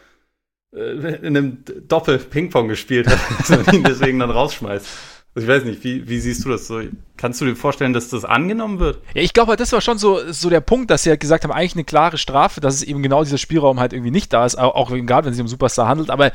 in 0.71 1.38
einem 1.38 1.63
Doppel-Ping-Pong 1.88 2.67
gespielt 2.67 3.08
hat 3.08 3.49
und 3.58 3.73
ihn 3.73 3.84
deswegen 3.84 4.19
dann 4.19 4.32
rausschmeißt. 4.32 4.88
Also 5.36 5.47
ich 5.47 5.53
weiß 5.53 5.65
nicht, 5.65 5.84
wie, 5.84 6.10
wie 6.10 6.19
siehst 6.19 6.43
du 6.45 6.49
das 6.49 6.67
so? 6.67 6.82
Kannst 7.15 7.39
du 7.39 7.45
dir 7.45 7.56
vorstellen, 7.56 7.93
dass 7.93 8.10
das 8.10 8.25
angenommen 8.25 8.80
wird? 8.80 9.01
Ja, 9.13 9.21
ich 9.21 9.34
glaube, 9.34 9.56
das 9.56 9.71
war 9.71 9.82
schon 9.82 9.99
so, 9.99 10.19
so 10.32 10.49
der 10.49 10.62
Punkt, 10.62 10.89
dass 10.89 11.03
sie 11.03 11.12
halt 11.12 11.19
gesagt 11.19 11.43
haben, 11.43 11.51
eigentlich 11.51 11.75
eine 11.75 11.84
klare 11.84 12.17
Strafe, 12.17 12.60
dass 12.60 12.75
es 12.75 12.84
eben 12.84 13.03
genau 13.03 13.23
dieser 13.23 13.38
Spielraum 13.38 13.80
halt 13.80 13.93
irgendwie 13.93 14.12
nicht 14.12 14.34
da 14.34 14.45
ist, 14.45 14.58
auch 14.58 14.89
gerade 14.89 15.25
wenn 15.25 15.32
es 15.32 15.38
sich 15.38 15.43
um 15.43 15.47
Superstar 15.47 15.88
handelt, 15.88 16.10
aber 16.10 16.32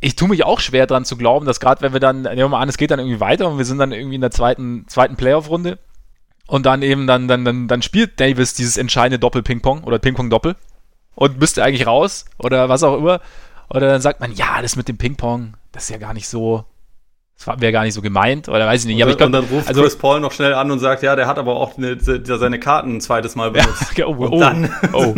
ich 0.00 0.16
tue 0.16 0.28
mich 0.28 0.44
auch 0.44 0.58
schwer 0.58 0.86
dran 0.86 1.04
zu 1.04 1.16
glauben, 1.16 1.46
dass 1.46 1.60
gerade 1.60 1.80
wenn 1.82 1.92
wir 1.92 2.00
dann, 2.00 2.22
nehmen 2.22 2.38
wir 2.38 2.48
mal 2.48 2.60
an, 2.60 2.68
es 2.68 2.76
geht 2.76 2.90
dann 2.90 2.98
irgendwie 2.98 3.20
weiter 3.20 3.48
und 3.48 3.58
wir 3.58 3.64
sind 3.64 3.78
dann 3.78 3.92
irgendwie 3.92 4.16
in 4.16 4.20
der 4.20 4.32
zweiten, 4.32 4.86
zweiten 4.88 5.16
Playoff-Runde 5.16 5.78
und 6.48 6.66
dann 6.66 6.82
eben 6.82 7.06
dann, 7.06 7.28
dann, 7.28 7.44
dann, 7.44 7.68
dann 7.68 7.82
spielt 7.82 8.18
Davis 8.18 8.54
dieses 8.54 8.78
entscheidende 8.78 9.18
Doppel-Ping-Pong 9.18 9.84
oder 9.84 9.98
Ping-Pong-Doppel 9.98 10.56
und 11.14 11.38
müsste 11.38 11.62
eigentlich 11.62 11.86
raus 11.86 12.24
oder 12.38 12.68
was 12.68 12.82
auch 12.82 12.96
immer. 12.96 13.20
Oder 13.70 13.88
dann 13.88 14.00
sagt 14.00 14.20
man, 14.20 14.32
ja, 14.32 14.60
das 14.60 14.76
mit 14.76 14.88
dem 14.88 14.98
Ping-Pong, 14.98 15.54
das 15.72 15.84
ist 15.84 15.90
ja 15.90 15.98
gar 15.98 16.12
nicht 16.12 16.28
so, 16.28 16.64
das 17.36 17.46
wäre 17.60 17.72
gar 17.72 17.84
nicht 17.84 17.94
so 17.94 18.02
gemeint 18.02 18.48
oder 18.48 18.66
weiß 18.66 18.82
ich 18.82 18.86
nicht. 18.86 19.02
Und, 19.02 19.10
ich 19.10 19.16
glaub, 19.16 19.26
und 19.26 19.32
dann 19.32 19.44
ruft 19.44 19.68
also, 19.68 19.82
Chris 19.82 19.96
Paul 19.96 20.20
noch 20.20 20.32
schnell 20.32 20.54
an 20.54 20.70
und 20.70 20.78
sagt, 20.78 21.02
ja, 21.02 21.16
der 21.16 21.26
hat 21.26 21.38
aber 21.38 21.56
auch 21.56 21.78
eine, 21.78 21.98
seine 21.98 22.60
Karten 22.60 22.96
ein 22.96 23.00
zweites 23.00 23.34
Mal 23.34 23.50
benutzt. 23.50 23.96
Ja, 23.96 24.06
oh, 24.08 24.16
oh, 24.18 24.40
dann, 24.40 24.70
oh. 24.92 25.14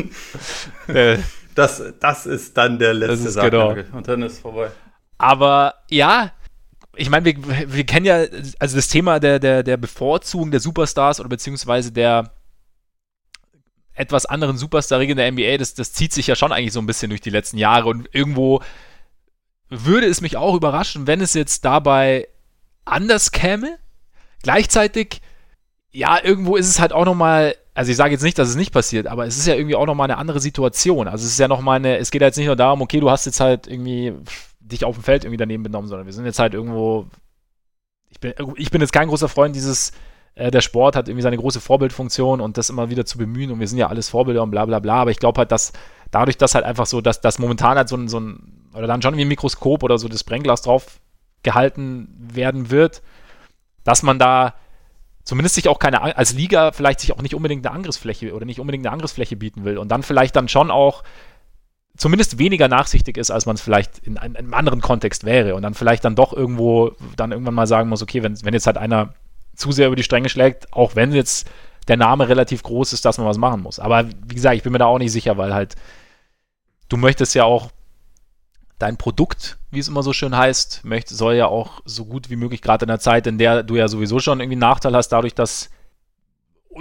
Äh. 0.92 1.18
das, 1.54 1.82
das 2.00 2.26
ist 2.26 2.56
dann 2.56 2.78
der 2.78 2.94
letzte 2.94 3.30
Satz. 3.30 3.50
Genau. 3.50 3.74
Und 3.92 4.06
dann 4.06 4.22
ist 4.22 4.34
es 4.34 4.38
vorbei. 4.38 4.68
Aber 5.18 5.74
ja, 5.90 6.30
ich 6.96 7.10
meine, 7.10 7.24
wir, 7.24 7.34
wir 7.66 7.84
kennen 7.84 8.06
ja, 8.06 8.24
also 8.58 8.76
das 8.76 8.88
Thema 8.88 9.18
der, 9.18 9.38
der, 9.38 9.62
der 9.62 9.76
Bevorzugung 9.76 10.50
der 10.50 10.60
Superstars 10.60 11.20
oder 11.20 11.28
beziehungsweise 11.28 11.92
der, 11.92 12.30
etwas 13.94 14.26
anderen 14.26 14.56
Superstar-Regeln 14.56 15.16
der 15.16 15.30
NBA, 15.30 15.56
das, 15.58 15.74
das 15.74 15.92
zieht 15.92 16.12
sich 16.12 16.26
ja 16.26 16.34
schon 16.34 16.52
eigentlich 16.52 16.72
so 16.72 16.80
ein 16.80 16.86
bisschen 16.86 17.10
durch 17.10 17.20
die 17.20 17.30
letzten 17.30 17.58
Jahre 17.58 17.88
und 17.88 18.08
irgendwo 18.12 18.60
würde 19.68 20.06
es 20.06 20.20
mich 20.20 20.36
auch 20.36 20.54
überraschen, 20.54 21.06
wenn 21.06 21.20
es 21.20 21.34
jetzt 21.34 21.64
dabei 21.64 22.28
anders 22.84 23.32
käme. 23.32 23.78
Gleichzeitig, 24.42 25.20
ja, 25.92 26.18
irgendwo 26.22 26.56
ist 26.56 26.68
es 26.68 26.80
halt 26.80 26.92
auch 26.92 27.04
nochmal, 27.04 27.54
also 27.72 27.90
ich 27.90 27.96
sage 27.96 28.12
jetzt 28.12 28.22
nicht, 28.22 28.38
dass 28.38 28.48
es 28.48 28.56
nicht 28.56 28.72
passiert, 28.72 29.06
aber 29.06 29.26
es 29.26 29.38
ist 29.38 29.46
ja 29.46 29.54
irgendwie 29.54 29.76
auch 29.76 29.86
nochmal 29.86 30.10
eine 30.10 30.18
andere 30.18 30.40
Situation. 30.40 31.08
Also 31.08 31.24
es 31.24 31.32
ist 31.32 31.38
ja 31.38 31.48
nochmal 31.48 31.76
eine, 31.76 31.98
es 31.98 32.10
geht 32.10 32.20
jetzt 32.20 32.36
nicht 32.36 32.46
nur 32.46 32.56
darum, 32.56 32.82
okay, 32.82 33.00
du 33.00 33.10
hast 33.10 33.26
jetzt 33.26 33.40
halt 33.40 33.66
irgendwie 33.66 34.12
dich 34.60 34.84
auf 34.84 34.96
dem 34.96 35.04
Feld 35.04 35.24
irgendwie 35.24 35.38
daneben 35.38 35.62
benommen, 35.62 35.88
sondern 35.88 36.06
wir 36.06 36.12
sind 36.12 36.26
jetzt 36.26 36.38
halt 36.38 36.54
irgendwo, 36.54 37.06
ich 38.10 38.20
bin, 38.20 38.34
ich 38.56 38.70
bin 38.70 38.80
jetzt 38.80 38.92
kein 38.92 39.08
großer 39.08 39.28
Freund 39.28 39.54
dieses 39.54 39.92
äh, 40.34 40.50
der 40.50 40.60
Sport 40.60 40.96
hat 40.96 41.08
irgendwie 41.08 41.22
seine 41.22 41.36
große 41.36 41.60
Vorbildfunktion 41.60 42.40
und 42.40 42.58
das 42.58 42.70
immer 42.70 42.90
wieder 42.90 43.06
zu 43.06 43.18
bemühen 43.18 43.50
und 43.50 43.60
wir 43.60 43.68
sind 43.68 43.78
ja 43.78 43.88
alles 43.88 44.08
Vorbilder 44.08 44.42
und 44.42 44.50
bla 44.50 44.64
bla 44.64 44.78
bla, 44.80 44.94
aber 44.96 45.10
ich 45.10 45.18
glaube 45.18 45.38
halt, 45.38 45.52
dass 45.52 45.72
dadurch, 46.10 46.38
dass 46.38 46.54
halt 46.54 46.64
einfach 46.64 46.86
so, 46.86 47.00
dass 47.00 47.20
das 47.20 47.38
momentan 47.38 47.76
halt 47.76 47.88
so 47.88 47.96
ein, 47.96 48.08
so 48.08 48.20
ein, 48.20 48.68
oder 48.74 48.86
dann 48.86 49.02
schon 49.02 49.16
wie 49.16 49.22
ein 49.22 49.28
Mikroskop 49.28 49.82
oder 49.82 49.98
so 49.98 50.08
das 50.08 50.24
Brennglas 50.24 50.62
drauf 50.62 51.00
gehalten 51.42 52.08
werden 52.18 52.70
wird, 52.70 53.02
dass 53.84 54.02
man 54.02 54.18
da 54.18 54.54
zumindest 55.24 55.54
sich 55.54 55.68
auch 55.68 55.78
keine, 55.78 56.16
als 56.16 56.34
Liga 56.34 56.72
vielleicht 56.72 57.00
sich 57.00 57.12
auch 57.12 57.22
nicht 57.22 57.34
unbedingt 57.34 57.66
eine 57.66 57.74
Angriffsfläche 57.74 58.34
oder 58.34 58.44
nicht 58.44 58.60
unbedingt 58.60 58.86
eine 58.86 58.92
Angriffsfläche 58.92 59.36
bieten 59.36 59.64
will 59.64 59.78
und 59.78 59.88
dann 59.88 60.02
vielleicht 60.02 60.36
dann 60.36 60.48
schon 60.48 60.70
auch 60.70 61.02
zumindest 61.96 62.38
weniger 62.38 62.68
nachsichtig 62.68 63.16
ist, 63.16 63.30
als 63.30 63.46
man 63.46 63.54
es 63.54 63.62
vielleicht 63.62 63.98
in, 63.98 64.16
in, 64.16 64.36
einem 64.36 64.54
anderen 64.54 64.80
Kontext 64.80 65.24
wäre 65.24 65.54
und 65.54 65.62
dann 65.62 65.74
vielleicht 65.74 66.04
dann 66.04 66.16
doch 66.16 66.32
irgendwo 66.32 66.92
dann 67.16 67.32
irgendwann 67.32 67.54
mal 67.54 67.66
sagen 67.66 67.88
muss, 67.88 68.02
okay, 68.02 68.22
wenn, 68.22 68.42
wenn 68.44 68.52
jetzt 68.52 68.66
halt 68.66 68.78
einer 68.78 69.14
zu 69.54 69.72
sehr 69.72 69.88
über 69.88 69.96
die 69.96 70.02
Stränge 70.02 70.28
schlägt, 70.28 70.72
auch 70.72 70.96
wenn 70.96 71.12
jetzt 71.12 71.48
der 71.88 71.96
Name 71.96 72.28
relativ 72.28 72.62
groß 72.62 72.92
ist, 72.92 73.04
dass 73.04 73.18
man 73.18 73.26
was 73.26 73.38
machen 73.38 73.62
muss. 73.62 73.78
Aber 73.78 74.08
wie 74.26 74.34
gesagt, 74.34 74.56
ich 74.56 74.62
bin 74.62 74.72
mir 74.72 74.78
da 74.78 74.86
auch 74.86 74.98
nicht 74.98 75.12
sicher, 75.12 75.36
weil 75.36 75.54
halt 75.54 75.74
du 76.88 76.96
möchtest 76.96 77.34
ja 77.34 77.44
auch 77.44 77.70
dein 78.78 78.96
Produkt, 78.96 79.58
wie 79.70 79.78
es 79.78 79.88
immer 79.88 80.02
so 80.02 80.12
schön 80.12 80.36
heißt, 80.36 80.84
möchte, 80.84 81.14
soll 81.14 81.34
ja 81.34 81.46
auch 81.46 81.80
so 81.84 82.04
gut 82.04 82.30
wie 82.30 82.36
möglich, 82.36 82.62
gerade 82.62 82.84
in 82.84 82.88
der 82.88 83.00
Zeit, 83.00 83.26
in 83.26 83.38
der 83.38 83.62
du 83.62 83.76
ja 83.76 83.88
sowieso 83.88 84.18
schon 84.18 84.40
irgendwie 84.40 84.54
einen 84.54 84.60
Nachteil 84.60 84.94
hast, 84.94 85.08
dadurch, 85.08 85.34
dass 85.34 85.70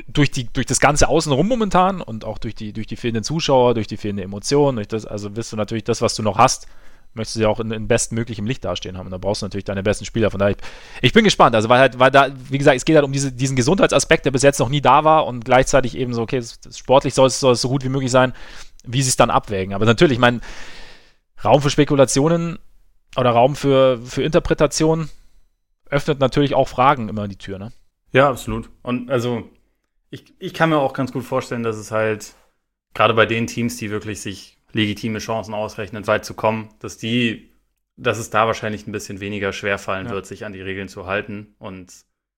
durch, 0.08 0.32
die, 0.32 0.52
durch 0.52 0.66
das 0.66 0.80
ganze 0.80 1.08
Außenrum 1.08 1.48
momentan 1.48 2.02
und 2.02 2.26
auch 2.26 2.40
durch 2.40 2.56
die, 2.56 2.74
durch 2.74 2.88
die 2.88 2.96
fehlenden 2.96 3.24
Zuschauer, 3.24 3.76
durch 3.76 3.88
die 3.88 3.98
fehlende 3.98 4.24
Emotionen, 4.24 4.78
durch 4.78 4.88
das, 4.88 5.06
also 5.06 5.36
wirst 5.36 5.52
du 5.52 5.56
natürlich 5.56 5.84
das, 5.84 6.02
was 6.02 6.16
du 6.16 6.24
noch 6.24 6.38
hast, 6.38 6.68
möchtest 7.14 7.38
du 7.38 7.42
ja 7.42 7.50
auch 7.50 7.60
in, 7.60 7.72
in 7.72 7.88
bestmöglichem 7.88 8.46
Licht 8.46 8.66
dastehen 8.66 8.98
haben. 8.98 9.08
Und 9.08 9.12
da 9.12 9.18
brauchst 9.18 9.42
du 9.42 9.46
natürlich 9.46 9.66
deine 9.66 9.84
besten 9.84 10.06
Spieler. 10.06 10.32
Von 10.32 10.40
daher, 10.40 10.52
ich, 10.52 10.58
ich 11.02 11.14
bin 11.14 11.24
gespannt. 11.24 11.56
Also, 11.56 11.70
weil 11.70 11.80
halt, 11.80 12.00
weil 12.00 12.12
da, 12.12 12.30
wie 12.50 12.58
gesagt, 12.58 12.78
es 12.78 12.86
geht 12.86 12.96
halt 12.96 13.06
um 13.06 13.12
diese, 13.12 13.32
diesen 13.32 13.56
Gesundheitsaspekt, 13.56 14.26
der 14.26 14.32
bis 14.32 14.42
jetzt 14.42 14.60
noch 14.60 14.70
nie 14.70 14.82
da 14.82 15.04
war 15.04 15.26
und 15.26 15.46
gleichzeitig 15.46 15.98
eben 15.98 16.14
so, 16.14 16.22
okay, 16.22 16.38
das, 16.38 16.60
das 16.60 16.78
sportlich 16.78 17.14
soll 17.14 17.28
es, 17.28 17.40
soll 17.40 17.54
es 17.54 17.62
so 17.62 17.70
gut 17.70 17.84
wie 17.84 17.90
möglich 17.90 18.12
sein, 18.12 18.34
wie 18.84 19.02
sie 19.02 19.10
es 19.10 19.16
dann 19.16 19.30
abwägen. 19.30 19.74
Aber 19.74 19.86
natürlich, 19.86 20.14
ich 20.14 20.20
meine, 20.20 20.42
Raum 21.44 21.62
für 21.62 21.70
Spekulationen 21.70 22.60
oder 23.16 23.32
Raum 23.32 23.56
für, 23.56 24.00
für 24.04 24.24
Interpretationen 24.24 25.10
öffnet 25.90 26.20
natürlich 26.20 26.56
auch 26.56 26.68
Fragen 26.68 27.10
immer 27.10 27.28
die 27.28 27.38
Tür, 27.38 27.60
ne? 27.60 27.72
Ja, 28.12 28.30
absolut. 28.30 28.70
Und 28.82 29.10
also, 29.10 29.50
ich, 30.10 30.34
ich 30.40 30.54
kann 30.54 30.70
mir 30.70 30.78
auch 30.78 30.94
ganz 30.94 31.12
gut 31.12 31.24
vorstellen, 31.24 31.64
dass 31.64 31.78
es 31.78 31.92
halt 31.92 32.36
gerade 32.94 33.14
bei 33.14 33.26
den 33.26 33.48
Teams, 33.48 33.78
die 33.78 33.90
wirklich 33.90 34.22
sich 34.22 34.58
legitime 34.74 35.20
Chancen 35.20 35.54
ausrechnen, 35.54 36.06
weit 36.08 36.26
zu 36.26 36.34
kommen, 36.34 36.70
dass 36.80 36.98
die, 36.98 37.54
dass 37.96 38.18
es 38.18 38.30
da 38.30 38.48
wahrscheinlich 38.48 38.88
ein 38.88 38.92
bisschen 38.92 39.20
weniger 39.20 39.54
schwerfallen 39.54 40.08
ja. 40.08 40.14
wird, 40.14 40.26
sich 40.26 40.46
an 40.46 40.54
die 40.54 40.62
Regeln 40.62 40.90
zu 40.90 41.06
halten. 41.06 41.56
Und 41.60 41.94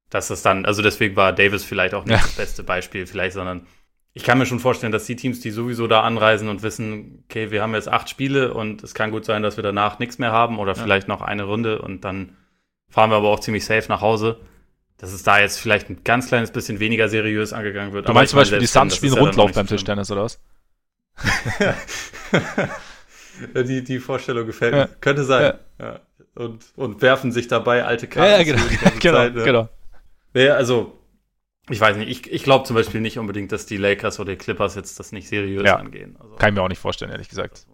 dass 0.09 0.29
es 0.29 0.41
dann, 0.41 0.65
also 0.65 0.81
deswegen 0.81 1.15
war 1.15 1.33
Davis 1.33 1.63
vielleicht 1.63 1.93
auch 1.93 2.05
nicht 2.05 2.17
ja. 2.17 2.21
das 2.21 2.33
beste 2.33 2.63
Beispiel, 2.63 3.07
vielleicht, 3.07 3.33
sondern 3.33 3.65
ich 4.13 4.23
kann 4.23 4.37
mir 4.37 4.45
schon 4.45 4.59
vorstellen, 4.59 4.93
dass 4.93 5.05
die 5.05 5.17
Teams, 5.17 5.41
die 5.41 5.51
sowieso 5.51 5.87
da 5.87 6.01
anreisen 6.01 6.47
und 6.47 6.63
wissen, 6.63 7.25
okay, 7.25 7.51
wir 7.51 7.61
haben 7.61 7.73
jetzt 7.73 7.89
acht 7.89 8.09
Spiele 8.09 8.53
und 8.53 8.81
es 8.81 8.93
kann 8.93 9.11
gut 9.11 9.25
sein, 9.25 9.43
dass 9.43 9.57
wir 9.57 9.63
danach 9.63 9.99
nichts 9.99 10.19
mehr 10.19 10.31
haben 10.31 10.57
oder 10.57 10.73
ja. 10.73 10.81
vielleicht 10.81 11.09
noch 11.09 11.21
eine 11.21 11.43
Runde 11.43 11.81
und 11.81 12.05
dann 12.05 12.37
fahren 12.89 13.09
wir 13.09 13.17
aber 13.17 13.27
auch 13.27 13.41
ziemlich 13.41 13.65
safe 13.65 13.89
nach 13.89 14.01
Hause. 14.01 14.39
Dass 14.97 15.11
es 15.11 15.23
da 15.23 15.41
jetzt 15.41 15.59
vielleicht 15.59 15.89
ein 15.89 16.05
ganz 16.05 16.29
kleines 16.29 16.51
bisschen 16.51 16.79
bisschen 16.79 17.09
seriös 17.09 17.51
angegangen 17.51 17.91
wird. 17.91 18.07
Du 18.07 18.13
meinst 18.13 18.31
zum 18.31 18.39
Beispiel, 18.39 18.59
die 18.59 18.65
Suns 18.65 18.95
spielen 18.95 19.13
Rundlauf 19.13 19.51
beim 19.51 19.67
Tischtennis, 19.67 20.09
oder 20.09 20.23
was? 20.23 20.39
Die, 23.55 23.83
die 23.83 23.99
Vorstellung 23.99 24.45
gefällt 24.45 24.73
mir. 24.73 24.79
Ja. 24.79 24.89
Könnte 25.01 25.23
sein. 25.23 25.57
Ja. 25.79 25.85
Ja. 25.85 25.99
Und, 26.35 26.63
und 26.75 27.01
werfen 27.01 27.31
sich 27.31 27.47
dabei 27.47 27.85
alte 27.85 28.07
Karten. 28.07 28.31
Ja, 28.31 28.43
genau. 28.43 28.63
genau, 28.99 29.17
Zeit, 29.17 29.33
genau. 29.35 29.69
Ja, 30.33 30.55
also, 30.55 30.99
ich 31.69 31.79
weiß 31.79 31.97
nicht, 31.97 32.09
ich, 32.09 32.31
ich 32.31 32.43
glaube 32.43 32.65
zum 32.65 32.75
Beispiel 32.75 33.01
nicht 33.01 33.17
unbedingt, 33.17 33.51
dass 33.51 33.65
die 33.65 33.77
Lakers 33.77 34.19
oder 34.19 34.33
die 34.33 34.37
Clippers 34.37 34.75
jetzt 34.75 34.99
das 34.99 35.11
nicht 35.11 35.27
seriös 35.29 35.69
angehen. 35.69 36.17
Also, 36.19 36.35
Kann 36.35 36.49
ich 36.49 36.55
mir 36.55 36.61
auch 36.61 36.69
nicht 36.69 36.79
vorstellen, 36.79 37.11
ehrlich 37.11 37.29
gesagt. 37.29 37.65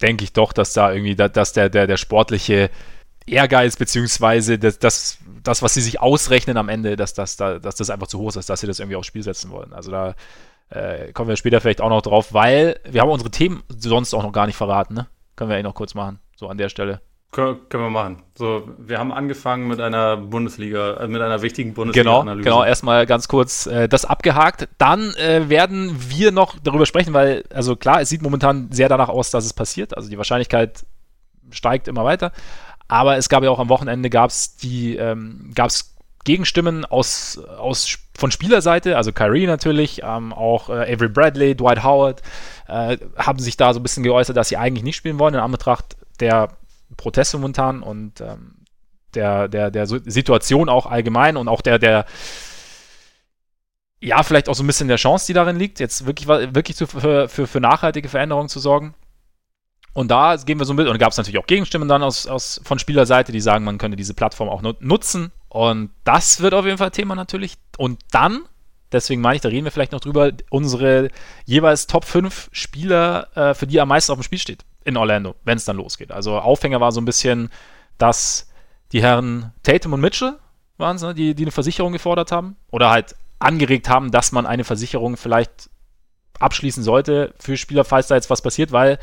Denke 0.00 0.24
ich 0.24 0.32
doch, 0.32 0.52
dass 0.52 0.72
da 0.72 0.92
irgendwie, 0.92 1.14
dass 1.14 1.52
der, 1.52 1.68
der, 1.68 1.86
der 1.86 1.96
sportliche 1.96 2.70
Ehrgeiz, 3.26 3.76
beziehungsweise 3.76 4.58
das, 4.58 4.78
das, 4.78 5.18
das, 5.42 5.62
was 5.62 5.74
sie 5.74 5.82
sich 5.82 6.00
ausrechnen 6.00 6.56
am 6.56 6.68
Ende, 6.68 6.96
dass 6.96 7.12
das, 7.12 7.36
dass 7.36 7.74
das 7.74 7.90
einfach 7.90 8.06
zu 8.06 8.18
hoch 8.18 8.34
ist, 8.34 8.48
dass 8.48 8.60
sie 8.60 8.66
das 8.66 8.78
irgendwie 8.78 8.96
aufs 8.96 9.08
Spiel 9.08 9.22
setzen 9.22 9.50
wollen. 9.50 9.72
Also 9.72 9.90
da 9.90 10.14
äh, 10.70 11.12
kommen 11.12 11.28
wir 11.28 11.36
später 11.36 11.60
vielleicht 11.60 11.80
auch 11.80 11.90
noch 11.90 12.02
drauf, 12.02 12.32
weil 12.32 12.80
wir 12.88 13.02
haben 13.02 13.10
unsere 13.10 13.30
Themen 13.30 13.62
sonst 13.68 14.14
auch 14.14 14.22
noch 14.22 14.32
gar 14.32 14.46
nicht 14.46 14.56
verraten, 14.56 14.94
ne? 14.94 15.06
Können 15.36 15.50
wir 15.50 15.58
eh 15.58 15.62
noch 15.62 15.74
kurz 15.74 15.94
machen, 15.94 16.20
so 16.36 16.48
an 16.48 16.58
der 16.58 16.68
Stelle. 16.68 17.00
Können, 17.32 17.68
können 17.68 17.84
wir 17.84 17.90
machen. 17.90 18.22
So, 18.34 18.68
wir 18.78 18.98
haben 18.98 19.12
angefangen 19.12 19.68
mit 19.68 19.80
einer 19.80 20.16
Bundesliga, 20.16 20.94
äh, 20.94 21.06
mit 21.06 21.22
einer 21.22 21.42
wichtigen 21.42 21.74
Bundesliga-Analyse. 21.74 22.42
Genau, 22.42 22.56
genau, 22.58 22.64
erstmal 22.66 23.06
ganz 23.06 23.28
kurz 23.28 23.66
äh, 23.66 23.88
das 23.88 24.04
abgehakt. 24.04 24.68
Dann 24.78 25.14
äh, 25.14 25.48
werden 25.48 25.96
wir 26.08 26.32
noch 26.32 26.56
darüber 26.60 26.86
sprechen, 26.86 27.14
weil, 27.14 27.44
also 27.54 27.76
klar, 27.76 28.00
es 28.00 28.08
sieht 28.08 28.22
momentan 28.22 28.72
sehr 28.72 28.88
danach 28.88 29.08
aus, 29.08 29.30
dass 29.30 29.44
es 29.44 29.52
passiert. 29.52 29.96
Also 29.96 30.10
die 30.10 30.16
Wahrscheinlichkeit 30.16 30.84
steigt 31.50 31.86
immer 31.86 32.04
weiter. 32.04 32.32
Aber 32.88 33.16
es 33.16 33.28
gab 33.28 33.44
ja 33.44 33.50
auch 33.50 33.60
am 33.60 33.68
Wochenende 33.68 34.10
gab 34.10 34.30
es 34.30 34.56
die, 34.56 34.96
ähm, 34.96 35.52
gab 35.54 35.68
es 35.68 35.89
Gegenstimmen 36.24 36.84
aus, 36.84 37.38
aus, 37.38 37.98
von 38.16 38.30
Spielerseite, 38.30 38.96
also 38.96 39.12
Kyrie 39.12 39.46
natürlich, 39.46 40.02
ähm, 40.04 40.32
auch 40.32 40.68
äh, 40.68 40.92
Avery 40.92 41.08
Bradley, 41.08 41.54
Dwight 41.54 41.82
Howard, 41.82 42.22
äh, 42.68 42.98
haben 43.16 43.38
sich 43.38 43.56
da 43.56 43.72
so 43.72 43.80
ein 43.80 43.82
bisschen 43.82 44.02
geäußert, 44.02 44.36
dass 44.36 44.48
sie 44.48 44.56
eigentlich 44.56 44.84
nicht 44.84 44.96
spielen 44.96 45.18
wollen, 45.18 45.34
in 45.34 45.40
Anbetracht 45.40 45.96
der 46.20 46.50
Proteste 46.96 47.38
momentan 47.38 47.82
und 47.82 48.20
ähm, 48.20 48.56
der, 49.14 49.48
der, 49.48 49.70
der 49.70 49.86
Situation 49.86 50.68
auch 50.68 50.86
allgemein 50.86 51.36
und 51.36 51.48
auch 51.48 51.62
der, 51.62 51.78
der, 51.78 52.04
ja, 54.00 54.22
vielleicht 54.22 54.48
auch 54.48 54.54
so 54.54 54.62
ein 54.62 54.66
bisschen 54.66 54.88
der 54.88 54.96
Chance, 54.96 55.26
die 55.26 55.32
darin 55.32 55.56
liegt, 55.56 55.80
jetzt 55.80 56.06
wirklich, 56.06 56.28
wirklich 56.28 56.76
zu, 56.76 56.86
für, 56.86 57.28
für, 57.28 57.46
für 57.46 57.60
nachhaltige 57.60 58.08
Veränderungen 58.08 58.48
zu 58.48 58.60
sorgen. 58.60 58.94
Und 59.92 60.10
da 60.10 60.36
gehen 60.36 60.58
wir 60.58 60.64
so 60.64 60.74
mit, 60.74 60.86
und 60.86 60.98
gab 60.98 61.10
es 61.10 61.16
natürlich 61.16 61.38
auch 61.38 61.46
Gegenstimmen 61.46 61.88
dann 61.88 62.02
aus, 62.02 62.26
aus, 62.26 62.60
von 62.64 62.78
Spielerseite, 62.78 63.32
die 63.32 63.40
sagen, 63.40 63.64
man 63.64 63.78
könnte 63.78 63.96
diese 63.96 64.14
Plattform 64.14 64.48
auch 64.48 64.62
nutzen. 64.62 65.32
Und 65.50 65.90
das 66.04 66.40
wird 66.40 66.54
auf 66.54 66.64
jeden 66.64 66.78
Fall 66.78 66.92
Thema 66.92 67.14
natürlich. 67.16 67.58
Und 67.76 68.00
dann, 68.12 68.44
deswegen 68.92 69.20
meine 69.20 69.34
ich, 69.34 69.42
da 69.42 69.48
reden 69.48 69.64
wir 69.64 69.72
vielleicht 69.72 69.92
noch 69.92 70.00
drüber, 70.00 70.30
unsere 70.48 71.10
jeweils 71.44 71.88
Top 71.88 72.04
5 72.04 72.48
Spieler, 72.52 73.28
äh, 73.36 73.54
für 73.54 73.66
die 73.66 73.80
am 73.80 73.88
meisten 73.88 74.12
auf 74.12 74.18
dem 74.18 74.22
Spiel 74.22 74.38
steht 74.38 74.64
in 74.84 74.96
Orlando, 74.96 75.34
wenn 75.44 75.58
es 75.58 75.64
dann 75.64 75.76
losgeht. 75.76 76.12
Also 76.12 76.38
Aufhänger 76.38 76.80
war 76.80 76.92
so 76.92 77.00
ein 77.00 77.04
bisschen, 77.04 77.50
dass 77.98 78.48
die 78.92 79.02
Herren 79.02 79.52
Tatum 79.62 79.92
und 79.92 80.00
Mitchell 80.00 80.38
waren 80.78 80.96
es, 80.96 81.02
ne, 81.02 81.14
die, 81.14 81.34
die 81.34 81.44
eine 81.44 81.52
Versicherung 81.52 81.92
gefordert 81.92 82.32
haben 82.32 82.56
oder 82.70 82.90
halt 82.90 83.16
angeregt 83.40 83.88
haben, 83.88 84.10
dass 84.12 84.32
man 84.32 84.46
eine 84.46 84.64
Versicherung 84.64 85.16
vielleicht 85.16 85.68
abschließen 86.38 86.82
sollte 86.82 87.34
für 87.38 87.56
Spieler, 87.56 87.84
falls 87.84 88.06
da 88.06 88.14
jetzt 88.14 88.30
was 88.30 88.40
passiert, 88.40 88.72
weil 88.72 88.98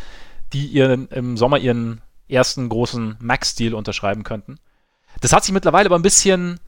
die 0.53 0.65
ihren, 0.65 1.10
im 1.10 1.38
Sommer 1.38 1.57
ihren 1.57 2.01
ersten 2.29 2.69
großen 2.69 3.17
Max-Deal 3.19 3.73
unterschreiben 3.73 4.23
könnten. 4.23 4.60
Das 5.21 5.34
hat 5.34 5.43
sich 5.43 5.53
mittlerweile 5.53 5.88
aber 5.88 5.97
ein 5.97 6.01
bisschen, 6.01 6.60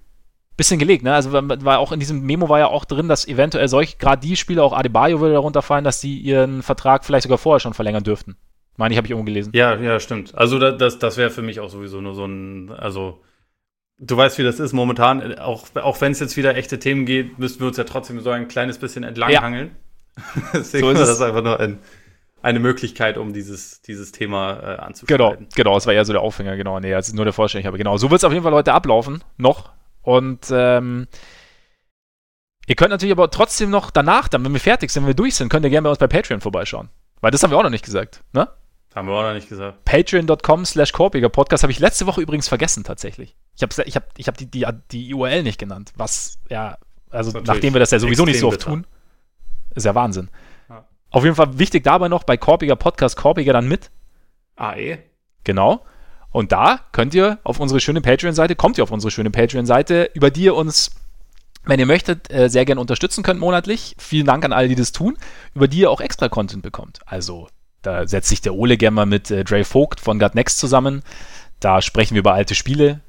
bisschen 0.58 0.80
gelegt. 0.80 1.04
Ne? 1.04 1.14
Also 1.14 1.32
war 1.32 1.80
auch 1.80 1.92
in 1.92 2.00
diesem 2.00 2.22
Memo 2.22 2.50
war 2.50 2.60
ja 2.60 2.68
auch 2.68 2.86
drin, 2.86 3.08
dass 3.08 3.28
eventuell 3.28 3.68
solche, 3.68 3.98
gerade 3.98 4.26
die 4.26 4.36
Spieler, 4.36 4.64
auch 4.64 4.74
Adebayo 4.74 5.20
würde 5.20 5.36
darunter 5.36 5.62
fallen, 5.62 5.84
dass 5.84 6.02
sie 6.02 6.18
ihren 6.18 6.64
Vertrag 6.64 7.06
vielleicht 7.06 7.24
sogar 7.24 7.38
vorher 7.38 7.60
schon 7.60 7.74
verlängern 7.74 8.04
dürften. 8.04 8.36
Meine 8.78 8.94
ich, 8.94 8.98
habe 8.98 9.08
ich 9.08 9.12
irgendwo 9.12 9.26
gelesen. 9.26 9.52
Ja, 9.54 9.76
ja, 9.76 10.00
stimmt. 10.00 10.34
Also 10.36 10.58
das, 10.58 11.00
das 11.00 11.18
wäre 11.18 11.30
für 11.30 11.42
mich 11.42 11.60
auch 11.60 11.70
sowieso 11.70 12.00
nur 12.00 12.16
so 12.16 12.26
ein, 12.26 12.72
also 12.72 13.22
du 14.00 14.16
weißt, 14.16 14.38
wie 14.38 14.44
das 14.44 14.60
ist 14.60 14.74
momentan. 14.74 15.38
Auch, 15.38 15.68
auch 15.76 16.00
wenn 16.02 16.12
es 16.12 16.20
jetzt 16.20 16.38
wieder 16.38 16.56
echte 16.56 16.80
Themen 16.80 17.06
geht, 17.06 17.38
müssten 17.40 17.60
wir 17.60 17.68
uns 17.68 17.78
ja 17.78 17.84
trotzdem 17.84 18.22
so 18.22 18.30
ein 18.30 18.48
kleines 18.48 18.78
bisschen 18.78 19.04
entlanghangeln. 19.04 19.72
Ja. 20.18 20.24
Deswegen 20.54 20.86
so 20.86 20.92
ist 20.92 21.00
das 21.00 21.22
einfach 21.22 21.44
nur 21.44 21.60
ein, 21.60 21.80
eine 22.42 22.60
Möglichkeit, 22.60 23.18
um 23.18 23.34
dieses, 23.34 23.82
dieses 23.82 24.12
Thema 24.12 24.60
äh, 24.60 24.78
anzusprechen. 24.78 25.18
Genau, 25.18 25.36
genau, 25.56 25.74
das 25.76 25.86
war 25.86 25.94
eher 25.94 26.06
so 26.06 26.14
der 26.14 26.22
Aufhänger, 26.22 26.56
genau. 26.56 26.80
Nee, 26.80 26.94
also 26.94 27.16
nur 27.16 27.26
der 27.26 27.34
Vollständigkeit. 27.34 27.70
Aber 27.70 27.78
genau, 27.78 27.98
so 27.98 28.10
wird 28.10 28.20
es 28.20 28.24
auf 28.24 28.32
jeden 28.32 28.44
Fall 28.44 28.54
heute 28.54 28.74
ablaufen, 28.74 29.24
noch. 29.38 29.72
Und 30.02 30.48
ähm, 30.52 31.08
ihr 32.68 32.76
könnt 32.76 32.92
natürlich 32.92 33.12
aber 33.12 33.30
trotzdem 33.30 33.70
noch 33.70 33.92
danach, 33.92 34.28
dann, 34.28 34.44
wenn 34.46 34.54
wir 34.54 34.60
fertig 34.60 34.92
sind, 34.92 35.04
wenn 35.04 35.10
wir 35.10 35.16
durch 35.16 35.36
sind, 35.36 35.50
könnt 35.50 35.66
ihr 35.66 35.70
gerne 35.70 35.86
bei 35.86 35.90
uns 35.90 36.00
bei 36.00 36.08
Patreon 36.08 36.42
vorbeischauen. 36.42 36.90
Weil 37.22 37.32
das 37.32 37.44
haben 37.44 37.52
wir 37.52 37.58
auch 37.58 37.64
noch 37.64 37.70
nicht 37.70 37.86
gesagt, 37.86 38.24
ne? 38.32 38.48
Haben 38.96 39.08
wir 39.08 39.14
auch 39.14 39.24
noch 39.24 39.34
nicht 39.34 39.50
gesagt. 39.50 39.86
Patreon.com 39.86 40.66
slash 40.66 40.94
Korpiger 40.94 41.30
Podcast 41.30 41.64
habe 41.64 41.72
ich 41.72 41.80
letzte 41.80 42.08
Woche 42.08 42.22
übrigens 42.22 42.48
vergessen 42.48 42.84
tatsächlich. 42.84 43.36
Ich 43.56 43.62
habe 43.62 43.74
ich 43.86 43.96
hab, 43.96 44.06
ich 44.18 44.28
hab 44.28 44.38
die, 44.38 44.50
die, 44.50 44.66
die 44.92 45.14
URL 45.14 45.44
nicht 45.44 45.60
genannt, 45.60 45.92
was 45.96 46.40
ja, 46.50 46.78
also 47.12 47.40
nachdem 47.46 47.74
wir 47.74 47.80
das 47.80 47.92
ja 47.92 48.00
sowieso 48.00 48.26
nicht 48.26 48.40
so 48.40 48.48
oft 48.48 48.60
bitter. 48.60 48.72
tun, 48.72 48.88
ist 49.76 49.86
ja 49.86 49.94
Wahnsinn. 49.94 50.30
Auf 51.12 51.24
jeden 51.24 51.36
Fall 51.36 51.58
wichtig 51.58 51.84
dabei 51.84 52.08
noch 52.08 52.24
bei 52.24 52.38
Korpiger 52.38 52.76
Podcast, 52.76 53.16
Korpiger 53.16 53.54
dann 53.54 53.68
mit. 53.68 53.90
AE. 54.56 55.00
Genau. 55.44 55.82
Und 56.32 56.52
da 56.52 56.82
könnt 56.92 57.14
ihr 57.16 57.40
auf 57.44 57.60
unsere 57.60 57.80
schöne 57.80 58.02
Patreon-Seite, 58.02 58.56
kommt 58.56 58.78
ihr 58.78 58.84
auf 58.84 58.92
unsere 58.92 59.10
schöne 59.10 59.32
Patreon-Seite, 59.32 60.12
über 60.14 60.30
die 60.30 60.44
ihr 60.44 60.56
uns, 60.56 60.92
wenn 61.66 61.80
ihr 61.80 61.88
möchtet, 61.88 62.32
äh, 62.32 62.50
sehr 62.50 62.66
gerne 62.66 62.82
unterstützen 62.82 63.24
könnt 63.24 63.40
monatlich. 63.40 63.96
Vielen 63.98 64.28
Dank 64.28 64.46
an 64.46 64.54
alle, 64.54 64.68
die 64.68 64.76
das 64.76 64.92
tun, 64.92 65.18
über 65.56 65.68
die 65.68 65.80
ihr 65.80 65.92
auch 65.92 66.02
extra 66.02 66.30
Content 66.30 66.62
bekommt. 66.62 67.00
Also 67.06 67.48
da 67.82 68.08
setzt 68.08 68.30
sich 68.30 68.42
der 68.42 68.54
Ole 68.54 68.78
gerne 68.78 68.96
mal 68.96 69.06
mit 69.06 69.32
äh, 69.32 69.44
Dre 69.44 69.64
Vogt 69.64 70.00
von 70.00 70.20
God 70.20 70.36
Next 70.36 70.60
zusammen. 70.60 71.02
Da 71.60 71.82
sprechen 71.82 72.14
wir 72.14 72.20
über 72.20 72.34
alte 72.34 72.54
Spiele. 72.54 73.02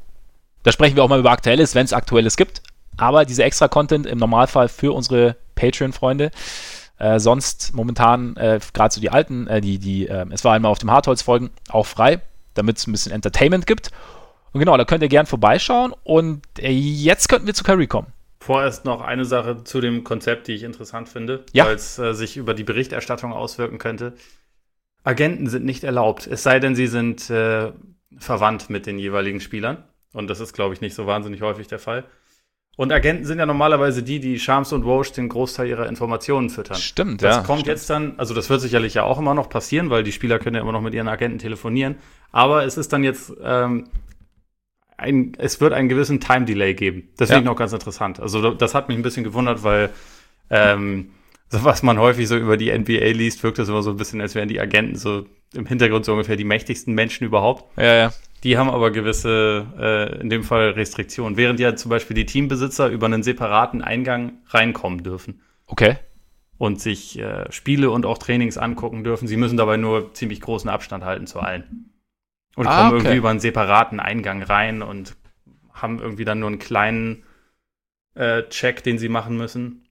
Da 0.63 0.73
sprechen 0.73 0.97
wir 0.97 1.05
auch 1.05 1.09
mal 1.09 1.21
über 1.21 1.31
Aktuelles, 1.31 1.75
wenn 1.75 1.85
es 1.85 1.93
Aktuelles 1.93 2.37
gibt. 2.37 2.63
Aber 2.97 3.25
dieser 3.25 3.45
extra 3.45 3.69
Content 3.69 4.07
im 4.07 4.19
Normalfall 4.19 4.69
für 4.69 4.93
unsere 4.93 5.37
Patreon-Freunde. 5.55 6.31
Äh, 7.01 7.19
sonst 7.19 7.75
momentan 7.75 8.37
äh, 8.37 8.61
gerade 8.75 8.95
so 8.95 9.01
die 9.01 9.09
alten, 9.09 9.47
äh, 9.47 9.63
die, 9.63 9.79
die, 9.79 10.07
äh, 10.07 10.27
es 10.31 10.45
war 10.45 10.53
einmal 10.53 10.71
auf 10.71 10.79
dem 10.79 10.91
Hartholz-Folgen 10.91 11.49
auch 11.71 11.87
frei, 11.87 12.21
damit 12.53 12.77
es 12.77 12.87
ein 12.87 12.93
bisschen 12.93 13.11
Entertainment 13.11 13.67
gibt. 13.67 13.91
Und 14.53 14.61
genau, 14.61 14.77
da 14.77 14.85
könnt 14.85 15.03
ihr 15.03 15.09
gern 15.09 15.25
vorbeischauen. 15.25 15.95
Und 16.05 16.43
äh, 16.59 16.71
jetzt 16.71 17.31
könnten 17.31 17.47
wir 17.47 17.55
zu 17.55 17.65
Curry 17.65 17.87
kommen. 17.87 18.09
Vorerst 18.41 18.85
noch 18.85 19.01
eine 19.01 19.25
Sache 19.25 19.65
zu 19.65 19.81
dem 19.81 20.05
Konzept, 20.05 20.47
die 20.47 20.53
ich 20.53 20.63
interessant 20.63 21.09
finde, 21.09 21.45
ja. 21.53 21.65
weil 21.65 21.75
es 21.75 21.99
äh, 21.99 22.13
sich 22.13 22.37
über 22.37 22.53
die 22.53 22.65
Berichterstattung 22.65 23.33
auswirken 23.33 23.79
könnte. 23.79 24.13
Agenten 25.03 25.49
sind 25.49 25.65
nicht 25.65 25.85
erlaubt, 25.85 26.27
es 26.27 26.43
sei 26.43 26.61
denn, 26.61 26.75
sie 26.75 26.87
sind 26.87 27.31
äh, 27.31 27.73
verwandt 28.19 28.69
mit 28.69 28.85
den 28.85 28.99
jeweiligen 28.99 29.41
Spielern. 29.41 29.85
Und 30.13 30.29
das 30.29 30.41
ist, 30.41 30.53
glaube 30.53 30.75
ich, 30.75 30.83
nicht 30.83 30.95
so 30.95 31.07
wahnsinnig 31.07 31.41
häufig 31.41 31.69
der 31.69 31.79
Fall. 31.79 32.05
Und 32.77 32.93
Agenten 32.93 33.25
sind 33.27 33.39
ja 33.39 33.47
normalerweise 33.47 34.03
die, 34.03 34.21
die 34.21 34.39
Shams 34.39 34.73
und 34.73 34.87
Walsh 34.87 35.13
den 35.13 35.29
Großteil 35.29 35.69
ihrer 35.69 35.87
Informationen 35.89 36.49
füttern. 36.49 36.77
Stimmt, 36.77 37.23
das 37.23 37.31
ja. 37.31 37.39
Das 37.39 37.47
kommt 37.47 37.61
stimmt. 37.61 37.77
jetzt 37.77 37.91
dann, 37.91 38.15
also 38.17 38.33
das 38.33 38.49
wird 38.49 38.61
sicherlich 38.61 38.95
ja 38.95 39.03
auch 39.03 39.19
immer 39.19 39.35
noch 39.35 39.51
passieren, 39.51 39.91
weil 39.91 40.03
die 40.03 40.13
Spieler 40.13 40.39
können 40.39 40.57
ja 40.57 40.63
immer 40.63 40.73
noch 40.73 40.81
mit 40.81 40.95
ihren 40.95 41.09
Agenten 41.09 41.39
telefonieren. 41.39 41.97
Aber 42.33 42.65
es 42.65 42.79
ist 42.79 42.93
dann 42.93 43.05
jetzt, 43.05 43.33
ähm, 43.43 43.89
ein, 45.01 45.33
es 45.39 45.61
wird 45.61 45.73
einen 45.73 45.89
gewissen 45.89 46.21
Time 46.21 46.45
Delay 46.45 46.75
geben. 46.75 47.09
Das 47.17 47.29
ja. 47.29 47.37
finde 47.37 47.49
ich 47.49 47.51
noch 47.51 47.59
ganz 47.59 47.73
interessant. 47.73 48.21
Also 48.21 48.53
das 48.53 48.75
hat 48.75 48.89
mich 48.89 48.97
ein 48.97 49.03
bisschen 49.03 49.25
gewundert, 49.25 49.63
weil 49.63 49.91
ähm, 50.51 51.11
so 51.49 51.65
was 51.65 51.83
man 51.83 51.99
häufig 51.99 52.29
so 52.29 52.37
über 52.37 52.57
die 52.57 52.77
NBA 52.77 53.13
liest, 53.13 53.43
wirkt 53.43 53.59
das 53.59 53.69
immer 53.69 53.83
so 53.83 53.91
ein 53.91 53.97
bisschen, 53.97 54.21
als 54.21 54.35
wären 54.35 54.49
die 54.49 54.61
Agenten 54.61 54.97
so 54.97 55.27
im 55.55 55.67
Hintergrund 55.67 56.05
so 56.05 56.13
ungefähr 56.13 56.37
die 56.37 56.45
mächtigsten 56.45 56.95
Menschen 56.95 57.25
überhaupt. 57.27 57.77
Ja, 57.77 57.95
ja. 57.95 58.13
Die 58.43 58.57
haben 58.57 58.71
aber 58.71 58.91
gewisse, 58.91 59.67
äh, 59.79 60.21
in 60.21 60.31
dem 60.31 60.45
Fall 60.45 60.71
Restriktionen, 60.71 61.37
während 61.37 61.61
ja 61.61 61.77
zum 61.77 61.91
Beispiel 61.91 62.15
die 62.15 62.27
Teambesitzer 62.27 62.89
über 62.89 63.07
einen 63.07 63.23
separaten 63.23 63.83
Eingang 63.83 64.39
reinkommen 64.49 65.03
dürfen. 65.03 65.43
Okay. 65.67 65.99
Und 66.57 66.81
sich 66.81 67.19
äh, 67.19 67.51
Spiele 67.53 67.91
und 67.91 68.07
auch 68.07 68.19
Trainings 68.19 68.57
angucken 68.57 69.05
dürfen. 69.05 69.29
Sie 69.29 69.37
müssen 69.37 69.57
dabei 69.57 69.77
nur 69.77 70.15
ziemlich 70.15 70.41
großen 70.41 70.71
Abstand 70.71 71.05
halten 71.05 71.27
zu 71.27 71.41
allen. 71.41 71.93
Und 72.57 72.67
ah, 72.67 72.77
kommen 72.77 72.93
okay. 72.93 72.97
irgendwie 72.99 73.17
über 73.19 73.31
einen 73.31 73.41
separaten 73.41 74.01
Eingang 74.01 74.43
rein 74.43 74.83
und 74.83 75.17
haben 75.73 75.99
irgendwie 75.99 76.25
dann 76.25 76.41
nur 76.41 76.49
einen 76.49 76.59
kleinen 76.59 77.25
äh, 78.15 78.43
Check, 78.49 78.83
den 78.83 78.99
sie 78.99 79.09
machen 79.09 79.37
müssen 79.37 79.89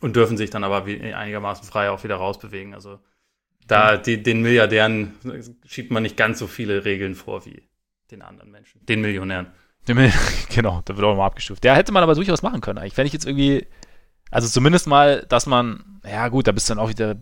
und 0.00 0.16
dürfen 0.16 0.36
sich 0.36 0.50
dann 0.50 0.64
aber 0.64 0.86
wie, 0.86 1.00
einigermaßen 1.12 1.66
frei 1.66 1.90
auch 1.90 2.04
wieder 2.04 2.16
rausbewegen. 2.16 2.74
Also 2.74 3.00
da 3.70 3.96
die, 3.96 4.22
den 4.22 4.42
Milliardären 4.42 5.14
schiebt 5.64 5.90
man 5.90 6.02
nicht 6.02 6.16
ganz 6.16 6.38
so 6.38 6.46
viele 6.46 6.84
Regeln 6.84 7.14
vor 7.14 7.44
wie 7.46 7.68
den 8.10 8.22
anderen 8.22 8.50
Menschen, 8.50 8.84
den 8.86 9.00
Millionären. 9.00 9.48
Genau, 10.50 10.82
da 10.84 10.96
wird 10.96 11.06
auch 11.06 11.16
mal 11.16 11.26
abgestuft. 11.26 11.64
Der 11.64 11.74
hätte 11.74 11.92
man 11.92 12.02
aber 12.02 12.14
durchaus 12.14 12.42
machen 12.42 12.60
können. 12.60 12.78
Eigentlich, 12.78 12.96
wenn 12.96 13.06
ich 13.06 13.12
jetzt 13.12 13.26
irgendwie, 13.26 13.66
also 14.30 14.48
zumindest 14.48 14.86
mal, 14.86 15.24
dass 15.28 15.46
man, 15.46 16.00
ja 16.04 16.28
gut, 16.28 16.46
da 16.46 16.52
bist 16.52 16.68
du 16.68 16.74
dann 16.74 16.84
auch 16.84 16.88
wieder 16.88 17.16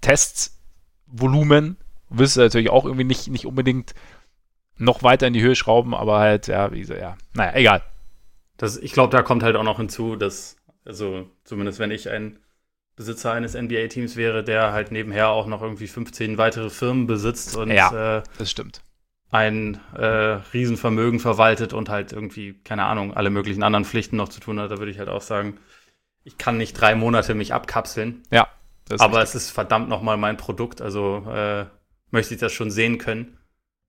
Testvolumen, 0.00 1.76
willst 2.08 2.36
du 2.36 2.40
natürlich 2.40 2.70
auch 2.70 2.84
irgendwie 2.84 3.04
nicht, 3.04 3.28
nicht 3.28 3.46
unbedingt 3.46 3.94
noch 4.76 5.02
weiter 5.02 5.26
in 5.26 5.32
die 5.32 5.42
Höhe 5.42 5.54
schrauben, 5.54 5.94
aber 5.94 6.18
halt, 6.18 6.46
ja, 6.46 6.72
wie 6.72 6.80
gesagt, 6.80 7.00
ja, 7.00 7.16
naja, 7.34 7.54
egal. 7.56 7.82
Das, 8.56 8.76
ich 8.76 8.92
glaube, 8.92 9.14
da 9.14 9.22
kommt 9.22 9.42
halt 9.42 9.56
auch 9.56 9.64
noch 9.64 9.78
hinzu, 9.78 10.16
dass, 10.16 10.56
also 10.84 11.30
zumindest 11.44 11.78
wenn 11.78 11.90
ich 11.90 12.08
ein 12.08 12.38
Besitzer 12.98 13.32
eines 13.32 13.54
NBA-Teams 13.54 14.16
wäre, 14.16 14.42
der 14.42 14.72
halt 14.72 14.90
nebenher 14.90 15.28
auch 15.28 15.46
noch 15.46 15.62
irgendwie 15.62 15.86
15 15.86 16.36
weitere 16.36 16.68
Firmen 16.68 17.06
besitzt 17.06 17.56
und 17.56 17.70
ja, 17.70 18.18
äh, 18.18 18.22
das 18.38 18.50
stimmt. 18.50 18.82
ein 19.30 19.80
äh, 19.96 20.04
Riesenvermögen 20.52 21.20
verwaltet 21.20 21.72
und 21.72 21.88
halt 21.88 22.12
irgendwie, 22.12 22.54
keine 22.64 22.84
Ahnung, 22.84 23.14
alle 23.14 23.30
möglichen 23.30 23.62
anderen 23.62 23.84
Pflichten 23.84 24.16
noch 24.16 24.28
zu 24.28 24.40
tun 24.40 24.58
hat, 24.58 24.72
da 24.72 24.78
würde 24.78 24.90
ich 24.90 24.98
halt 24.98 25.08
auch 25.08 25.22
sagen, 25.22 25.58
ich 26.24 26.38
kann 26.38 26.58
nicht 26.58 26.74
drei 26.74 26.96
Monate 26.96 27.34
mich 27.34 27.54
abkapseln. 27.54 28.24
Ja. 28.32 28.48
aber 28.90 29.20
richtig. 29.20 29.22
es 29.22 29.34
ist 29.34 29.50
verdammt 29.52 29.88
nochmal 29.88 30.16
mein 30.16 30.36
Produkt, 30.36 30.82
also 30.82 31.24
äh, 31.32 31.66
möchte 32.10 32.34
ich 32.34 32.40
das 32.40 32.52
schon 32.52 32.72
sehen 32.72 32.98
können. 32.98 33.38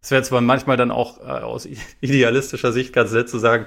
Es 0.02 0.12
wäre 0.12 0.22
zwar 0.22 0.41
manchmal 0.41 0.78
dann 0.78 0.91
auch 0.91 1.17
äh, 1.19 1.41
aus 1.41 1.67
idealistischer 2.00 2.72
Sicht 2.72 2.93
ganz 2.93 3.12
nett 3.12 3.28
zu 3.28 3.39
sagen, 3.39 3.65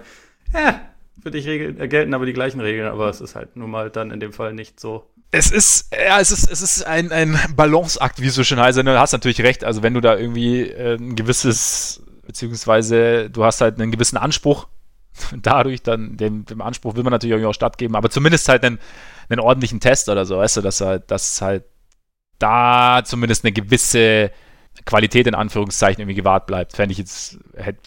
ja, 0.55 0.81
für 1.21 1.31
dich 1.31 1.47
Regeln, 1.47 1.81
äh, 1.81 1.89
gelten 1.89 2.15
aber 2.15 2.27
die 2.27 2.33
gleichen 2.33 2.61
Regeln, 2.61 2.89
aber 2.89 3.09
es 3.09 3.21
ist 3.21 3.35
halt 3.35 3.57
nun 3.57 3.71
mal 3.71 3.91
dann 3.91 4.11
in 4.11 4.21
dem 4.21 4.33
Fall 4.33 4.53
nicht 4.53 4.81
so. 4.81 5.11
Es 5.31 5.51
ist, 5.51 5.95
ja, 5.95 6.21
es 6.21 6.31
ist, 6.31 6.51
es 6.51 6.63
ist 6.63 6.87
ein, 6.87 7.11
ein 7.11 7.39
Balanceakt, 7.57 8.21
wie 8.21 8.27
es 8.27 8.35
so 8.35 8.45
schön 8.45 8.61
heißt. 8.61 8.79
Du 8.79 8.99
hast 8.99 9.13
natürlich 9.13 9.41
recht, 9.41 9.65
also 9.65 9.83
wenn 9.83 9.95
du 9.95 10.01
da 10.01 10.17
irgendwie 10.17 10.71
ein 10.71 11.17
gewisses, 11.17 12.03
beziehungsweise 12.27 13.31
du 13.31 13.45
hast 13.45 13.61
halt 13.61 13.81
einen 13.81 13.91
gewissen 13.91 14.19
Anspruch, 14.19 14.69
dadurch 15.37 15.83
dann, 15.83 16.17
dem, 16.17 16.45
dem 16.45 16.61
Anspruch 16.61 16.97
will 16.97 17.03
man 17.03 17.13
natürlich 17.13 17.33
irgendwie 17.33 17.49
auch 17.49 17.55
stattgeben, 17.55 17.97
aber 17.97 18.11
zumindest 18.11 18.49
halt 18.49 18.65
einen, 18.65 18.79
einen 19.29 19.41
ordentlichen 19.41 19.81
Test 19.81 20.09
oder 20.09 20.25
so, 20.25 20.39
weißt 20.39 20.59
du, 20.59 20.61
dass 20.61 20.81
halt, 20.81 21.11
dass 21.11 21.41
halt 21.41 21.65
da 22.39 23.03
zumindest 23.05 23.45
eine 23.45 23.53
gewisse 23.53 24.33
Qualität 24.85 25.27
in 25.27 25.35
Anführungszeichen 25.35 26.01
irgendwie 26.01 26.17
gewahrt 26.17 26.47
bleibt. 26.47 26.75
Fände 26.75 26.93
ich 26.93 26.99
jetzt, 26.99 27.39
hätte, 27.55 27.81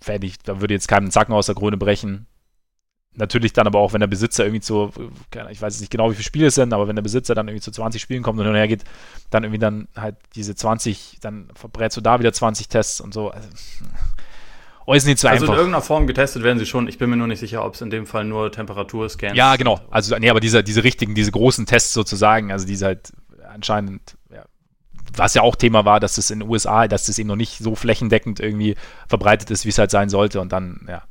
fände 0.00 0.26
ich, 0.26 0.38
da 0.38 0.60
würde 0.60 0.74
jetzt 0.74 0.88
keinen 0.88 1.10
Zacken 1.10 1.32
aus 1.32 1.46
der 1.46 1.54
Krone 1.54 1.76
brechen. 1.76 2.26
Natürlich 3.18 3.52
dann 3.52 3.66
aber 3.66 3.80
auch, 3.80 3.92
wenn 3.92 4.00
der 4.00 4.06
Besitzer 4.06 4.44
irgendwie 4.44 4.60
zu, 4.60 4.92
ich 5.50 5.60
weiß 5.60 5.80
nicht 5.80 5.90
genau, 5.90 6.10
wie 6.10 6.14
viele 6.14 6.24
Spiele 6.24 6.46
es 6.46 6.54
sind, 6.54 6.72
aber 6.72 6.86
wenn 6.86 6.94
der 6.94 7.02
Besitzer 7.02 7.34
dann 7.34 7.48
irgendwie 7.48 7.62
zu 7.62 7.72
20 7.72 8.00
Spielen 8.00 8.22
kommt 8.22 8.38
und 8.38 8.44
hin 8.44 8.52
und 8.52 8.58
her 8.58 8.68
geht, 8.68 8.84
dann 9.30 9.42
irgendwie 9.42 9.58
dann 9.58 9.88
halt 9.96 10.14
diese 10.36 10.54
20, 10.54 11.18
dann 11.20 11.48
verbrätst 11.54 11.96
du 11.96 12.00
da 12.00 12.20
wieder 12.20 12.32
20 12.32 12.68
Tests 12.68 13.00
und 13.00 13.12
so. 13.12 13.30
Also, 13.30 13.48
oh, 14.86 14.94
ist 14.94 15.04
nicht 15.04 15.18
so 15.18 15.26
also 15.26 15.42
einfach. 15.42 15.54
in 15.54 15.58
irgendeiner 15.58 15.82
Form 15.82 16.06
getestet 16.06 16.44
werden 16.44 16.60
sie 16.60 16.66
schon. 16.66 16.86
Ich 16.86 16.98
bin 16.98 17.10
mir 17.10 17.16
nur 17.16 17.26
nicht 17.26 17.40
sicher, 17.40 17.64
ob 17.64 17.74
es 17.74 17.80
in 17.80 17.90
dem 17.90 18.06
Fall 18.06 18.24
nur 18.24 18.52
Temperaturscans 18.52 19.36
Ja, 19.36 19.56
genau. 19.56 19.80
Also, 19.90 20.16
nee, 20.16 20.30
aber 20.30 20.40
diese, 20.40 20.62
diese 20.62 20.84
richtigen, 20.84 21.16
diese 21.16 21.32
großen 21.32 21.66
Tests 21.66 21.92
sozusagen, 21.92 22.52
also 22.52 22.66
diese 22.66 22.86
halt 22.86 23.12
anscheinend, 23.52 24.16
ja, 24.32 24.44
was 25.16 25.34
ja 25.34 25.42
auch 25.42 25.56
Thema 25.56 25.84
war, 25.84 25.98
dass 25.98 26.18
es 26.18 26.30
in 26.30 26.38
den 26.38 26.48
USA, 26.48 26.86
dass 26.86 27.06
das 27.06 27.18
eben 27.18 27.28
noch 27.28 27.36
nicht 27.36 27.58
so 27.58 27.74
flächendeckend 27.74 28.38
irgendwie 28.38 28.76
verbreitet 29.08 29.50
ist, 29.50 29.64
wie 29.64 29.70
es 29.70 29.78
halt 29.78 29.90
sein 29.90 30.08
sollte. 30.08 30.40
Und 30.40 30.52
dann, 30.52 30.86
ja. 30.88 31.02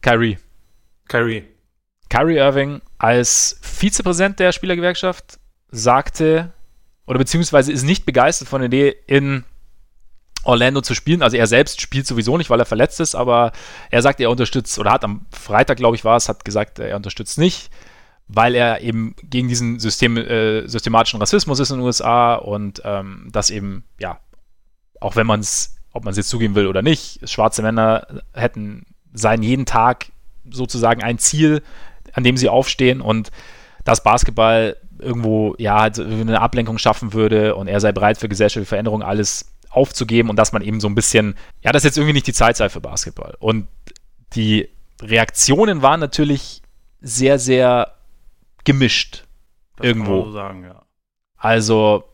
Kyrie. 0.00 0.38
Kyrie. 1.08 1.44
Kyrie 2.08 2.36
Irving 2.36 2.82
als 2.98 3.58
Vizepräsident 3.62 4.38
der 4.38 4.52
Spielergewerkschaft 4.52 5.38
sagte, 5.70 6.52
oder 7.06 7.18
beziehungsweise 7.18 7.72
ist 7.72 7.82
nicht 7.82 8.06
begeistert 8.06 8.48
von 8.48 8.60
der 8.60 8.66
Idee, 8.66 8.96
in 9.06 9.44
Orlando 10.44 10.80
zu 10.80 10.94
spielen. 10.94 11.22
Also 11.22 11.36
er 11.36 11.46
selbst 11.46 11.80
spielt 11.80 12.06
sowieso 12.06 12.38
nicht, 12.38 12.50
weil 12.50 12.60
er 12.60 12.66
verletzt 12.66 13.00
ist, 13.00 13.14
aber 13.14 13.52
er 13.90 14.02
sagt, 14.02 14.20
er 14.20 14.30
unterstützt, 14.30 14.78
oder 14.78 14.92
hat 14.92 15.04
am 15.04 15.26
Freitag, 15.32 15.76
glaube 15.76 15.96
ich, 15.96 16.04
war 16.04 16.16
es, 16.16 16.28
hat 16.28 16.44
gesagt, 16.44 16.78
er 16.78 16.96
unterstützt 16.96 17.38
nicht 17.38 17.70
weil 18.28 18.54
er 18.54 18.80
eben 18.80 19.14
gegen 19.22 19.48
diesen 19.48 19.78
System, 19.78 20.16
äh, 20.16 20.66
systematischen 20.66 21.20
Rassismus 21.20 21.60
ist 21.60 21.70
in 21.70 21.78
den 21.78 21.86
USA 21.86 22.34
und 22.34 22.82
ähm, 22.84 23.28
das 23.30 23.50
eben, 23.50 23.84
ja, 23.98 24.18
auch 25.00 25.16
wenn 25.16 25.26
man 25.26 25.40
es, 25.40 25.76
ob 25.92 26.04
man 26.04 26.10
es 26.10 26.16
jetzt 26.16 26.28
zugeben 26.28 26.54
will 26.54 26.66
oder 26.66 26.82
nicht, 26.82 27.28
schwarze 27.28 27.62
Männer 27.62 28.06
hätten, 28.32 28.86
seien 29.12 29.42
jeden 29.42 29.66
Tag 29.66 30.06
sozusagen 30.50 31.02
ein 31.02 31.18
Ziel, 31.18 31.62
an 32.12 32.24
dem 32.24 32.36
sie 32.36 32.48
aufstehen 32.48 33.00
und 33.00 33.30
dass 33.84 34.02
Basketball 34.02 34.76
irgendwo, 34.98 35.54
ja, 35.58 35.80
halt 35.80 35.98
eine 35.98 36.40
Ablenkung 36.40 36.78
schaffen 36.78 37.12
würde 37.12 37.54
und 37.54 37.68
er 37.68 37.80
sei 37.80 37.92
bereit 37.92 38.18
für 38.18 38.28
gesellschaftliche 38.28 38.68
Veränderungen 38.68 39.02
alles 39.02 39.52
aufzugeben 39.70 40.30
und 40.30 40.36
dass 40.36 40.52
man 40.52 40.62
eben 40.62 40.80
so 40.80 40.88
ein 40.88 40.94
bisschen, 40.94 41.34
ja, 41.62 41.72
das 41.72 41.80
ist 41.82 41.90
jetzt 41.90 41.98
irgendwie 41.98 42.14
nicht 42.14 42.26
die 42.26 42.32
Zeit 42.32 42.56
sei 42.56 42.68
für 42.68 42.80
Basketball. 42.80 43.36
Und 43.38 43.68
die 44.34 44.68
Reaktionen 45.02 45.82
waren 45.82 46.00
natürlich 46.00 46.62
sehr, 47.00 47.38
sehr 47.38 47.92
gemischt. 48.64 49.24
Das 49.76 49.86
irgendwo. 49.86 50.24
So 50.24 50.32
sagen, 50.32 50.64
ja. 50.64 50.82
Also, 51.36 52.04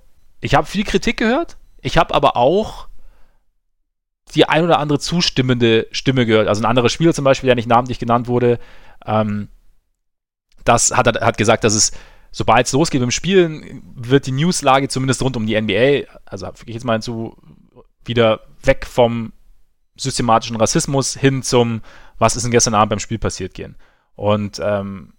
ich 0.40 0.54
habe 0.54 0.66
viel 0.66 0.84
Kritik 0.84 1.16
gehört. 1.16 1.56
Ich 1.80 1.96
habe 1.96 2.14
aber 2.14 2.36
auch 2.36 2.88
die 4.34 4.48
ein 4.48 4.64
oder 4.64 4.78
andere 4.78 4.98
zustimmende 4.98 5.86
Stimme 5.92 6.26
gehört. 6.26 6.48
Also 6.48 6.62
ein 6.62 6.66
anderer 6.66 6.88
Spieler 6.88 7.14
zum 7.14 7.24
Beispiel, 7.24 7.46
der 7.48 7.54
nicht 7.54 7.68
namentlich 7.68 7.98
genannt 7.98 8.28
wurde, 8.28 8.58
ähm, 9.06 9.48
das 10.64 10.96
hat, 10.96 11.06
hat 11.20 11.38
gesagt, 11.38 11.64
dass 11.64 11.74
es, 11.74 11.92
sobald 12.30 12.66
es 12.66 12.72
losgeht 12.72 13.00
mit 13.00 13.08
dem 13.08 13.12
Spielen, 13.12 13.82
wird 13.94 14.26
die 14.26 14.32
Newslage 14.32 14.88
zumindest 14.88 15.22
rund 15.22 15.36
um 15.36 15.46
die 15.46 15.60
NBA, 15.60 16.08
also 16.24 16.48
ich 16.66 16.74
jetzt 16.74 16.84
mal 16.84 16.94
hinzu, 16.94 17.36
wieder 18.04 18.40
weg 18.62 18.86
vom 18.86 19.32
systematischen 19.96 20.56
Rassismus 20.56 21.16
hin 21.16 21.42
zum, 21.42 21.82
was 22.18 22.36
ist 22.36 22.42
denn 22.42 22.52
gestern 22.52 22.74
Abend 22.74 22.90
beim 22.90 22.98
Spiel 22.98 23.18
passiert 23.18 23.54
gehen. 23.54 23.76
Und 24.14 24.60
ähm, 24.62 25.14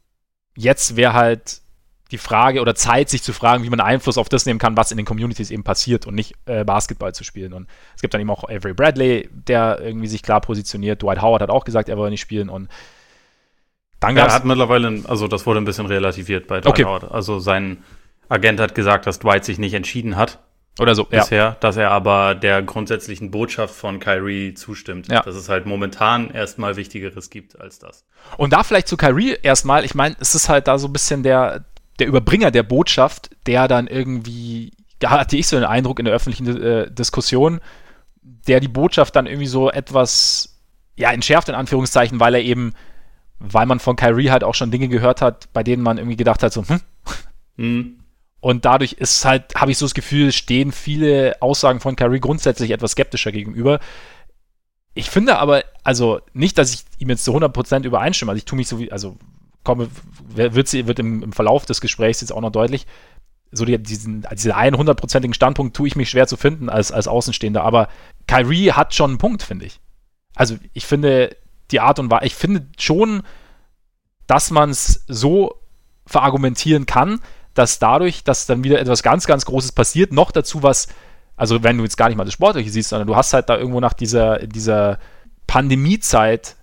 jetzt 0.55 0.95
wäre 0.95 1.13
halt 1.13 1.61
die 2.13 2.17
Frage 2.17 2.61
oder 2.61 2.75
Zeit, 2.75 3.09
sich 3.09 3.23
zu 3.23 3.33
fragen, 3.33 3.63
wie 3.63 3.69
man 3.69 3.79
Einfluss 3.79 4.17
auf 4.17 4.29
das 4.29 4.45
nehmen 4.45 4.59
kann, 4.59 4.77
was 4.77 4.91
in 4.91 4.97
den 4.97 5.05
Communities 5.05 5.51
eben 5.51 5.63
passiert 5.63 6.07
und 6.07 6.15
nicht 6.15 6.35
äh, 6.45 6.63
Basketball 6.63 7.13
zu 7.13 7.23
spielen. 7.23 7.53
Und 7.53 7.67
es 7.95 8.01
gibt 8.01 8.13
dann 8.13 8.21
eben 8.21 8.29
auch 8.29 8.43
Avery 8.45 8.73
Bradley, 8.73 9.29
der 9.31 9.79
irgendwie 9.81 10.07
sich 10.07 10.21
klar 10.21 10.39
positioniert. 10.39 11.01
Dwight 11.01 11.21
Howard 11.21 11.41
hat 11.41 11.49
auch 11.49 11.65
gesagt, 11.65 11.89
er 11.89 11.97
wolle 11.97 12.11
nicht 12.11 12.21
spielen 12.21 12.49
und 12.49 12.69
dann 13.99 14.15
ja, 14.15 14.25
er 14.25 14.33
hat 14.33 14.45
mittlerweile, 14.45 15.01
also 15.07 15.27
das 15.27 15.45
wurde 15.45 15.61
ein 15.61 15.65
bisschen 15.65 15.85
relativiert 15.85 16.47
bei 16.47 16.61
Dwight 16.61 16.67
okay. 16.67 16.85
Howard. 16.85 17.11
Also 17.11 17.39
sein 17.39 17.83
Agent 18.29 18.59
hat 18.59 18.75
gesagt, 18.75 19.07
dass 19.07 19.19
Dwight 19.19 19.43
sich 19.43 19.57
nicht 19.57 19.73
entschieden 19.73 20.15
hat. 20.15 20.39
Oder 20.79 20.95
so, 20.95 21.03
bisher, 21.03 21.37
ja. 21.37 21.57
dass 21.59 21.77
er 21.77 21.91
aber 21.91 22.33
der 22.33 22.63
grundsätzlichen 22.63 23.29
Botschaft 23.29 23.75
von 23.75 23.99
Kyrie 23.99 24.55
zustimmt, 24.55 25.07
ja. 25.07 25.21
dass 25.21 25.35
es 25.35 25.47
halt 25.47 25.67
momentan 25.67 26.31
erstmal 26.31 26.77
Wichtigeres 26.77 27.29
gibt 27.29 27.61
als 27.61 27.77
das. 27.77 28.05
Und 28.37 28.53
da 28.53 28.63
vielleicht 28.63 28.87
zu 28.87 28.97
Kyrie 28.97 29.37
erstmal, 29.43 29.85
ich 29.85 29.93
meine, 29.93 30.15
es 30.19 30.33
ist 30.33 30.49
halt 30.49 30.67
da 30.67 30.79
so 30.79 30.87
ein 30.87 30.93
bisschen 30.93 31.21
der, 31.21 31.63
der 31.99 32.07
Überbringer 32.07 32.51
der 32.51 32.63
Botschaft, 32.63 33.29
der 33.45 33.67
dann 33.67 33.87
irgendwie, 33.87 34.71
da 34.99 35.11
hatte 35.11 35.37
ich 35.37 35.47
so 35.47 35.55
den 35.55 35.65
Eindruck 35.65 35.99
in 35.99 36.05
der 36.05 36.13
öffentlichen 36.13 36.61
äh, 36.61 36.91
Diskussion, 36.91 37.59
der 38.21 38.59
die 38.59 38.67
Botschaft 38.67 39.15
dann 39.15 39.27
irgendwie 39.27 39.47
so 39.47 39.69
etwas, 39.69 40.59
ja, 40.95 41.11
entschärft 41.11 41.49
in 41.49 41.55
Anführungszeichen, 41.55 42.19
weil 42.19 42.35
er 42.35 42.41
eben, 42.41 42.73
weil 43.39 43.65
man 43.65 43.79
von 43.79 43.95
Kyrie 43.95 44.31
halt 44.31 44.43
auch 44.43 44.55
schon 44.55 44.71
Dinge 44.71 44.87
gehört 44.87 45.21
hat, 45.21 45.51
bei 45.53 45.63
denen 45.63 45.83
man 45.83 45.97
irgendwie 45.97 46.17
gedacht 46.17 46.43
hat, 46.43 46.53
so, 46.53 46.63
hm, 46.67 46.79
mhm. 47.57 47.99
Und 48.43 48.65
dadurch 48.65 48.91
ist 48.91 49.23
halt, 49.23 49.55
habe 49.55 49.71
ich 49.71 49.77
so 49.77 49.85
das 49.85 49.93
Gefühl, 49.93 50.33
stehen 50.33 50.73
viele 50.73 51.37
Aussagen 51.39 51.79
von 51.79 51.95
Kyrie 51.95 52.19
grundsätzlich 52.19 52.71
etwas 52.71 52.91
skeptischer 52.91 53.31
gegenüber. 53.31 53.79
Ich 54.95 55.09
finde 55.09 55.37
aber, 55.37 55.63
also 55.85 56.19
nicht, 56.33 56.57
dass 56.57 56.73
ich 56.73 56.83
ihm 56.99 57.07
jetzt 57.07 57.23
zu 57.23 57.33
100% 57.33 57.85
übereinstimme. 57.85 58.31
Also 58.31 58.39
ich 58.39 58.43
tue 58.43 58.57
mich 58.57 58.67
so 58.67 58.79
wie, 58.79 58.91
also 58.91 59.15
komme, 59.63 59.89
wird, 60.27 60.73
wird 60.73 60.99
im, 60.99 61.23
im, 61.23 61.33
Verlauf 61.33 61.65
des 61.65 61.81
Gesprächs 61.81 62.21
jetzt 62.21 62.31
auch 62.31 62.41
noch 62.41 62.51
deutlich, 62.51 62.85
so 63.51 63.65
die, 63.65 63.77
diesen, 63.77 64.25
diesen 64.33 64.51
100%igen 64.51 65.33
Standpunkt 65.33 65.75
tue 65.75 65.87
ich 65.87 65.95
mich 65.95 66.09
schwer 66.09 66.27
zu 66.27 66.37
finden 66.37 66.69
als, 66.69 66.91
als 66.91 67.07
Außenstehender. 67.07 67.63
Aber 67.63 67.87
Kyrie 68.27 68.71
hat 68.71 68.93
schon 68.95 69.11
einen 69.11 69.17
Punkt, 69.19 69.43
finde 69.43 69.65
ich. 69.65 69.79
Also 70.35 70.57
ich 70.73 70.85
finde 70.85 71.35
die 71.71 71.79
Art 71.79 71.99
und 71.99 72.09
Weise, 72.09 72.25
ich 72.25 72.35
finde 72.35 72.67
schon, 72.77 73.23
dass 74.27 74.51
man 74.51 74.71
es 74.71 75.03
so 75.07 75.59
verargumentieren 76.05 76.85
kann, 76.85 77.19
dass 77.53 77.79
dadurch, 77.79 78.23
dass 78.23 78.45
dann 78.45 78.63
wieder 78.63 78.79
etwas 78.79 79.03
ganz, 79.03 79.27
ganz 79.27 79.45
Großes 79.45 79.71
passiert, 79.73 80.11
noch 80.11 80.31
dazu 80.31 80.63
was, 80.63 80.87
also 81.35 81.63
wenn 81.63 81.77
du 81.77 81.83
jetzt 81.83 81.97
gar 81.97 82.07
nicht 82.07 82.17
mal 82.17 82.25
das 82.25 82.33
Sportliche 82.33 82.69
siehst, 82.69 82.89
sondern 82.89 83.07
du 83.07 83.15
hast 83.15 83.33
halt 83.33 83.49
da 83.49 83.57
irgendwo 83.57 83.79
nach 83.79 83.93
dieser, 83.93 84.39
dieser 84.39 84.99
Pandemiezeit 85.45 86.55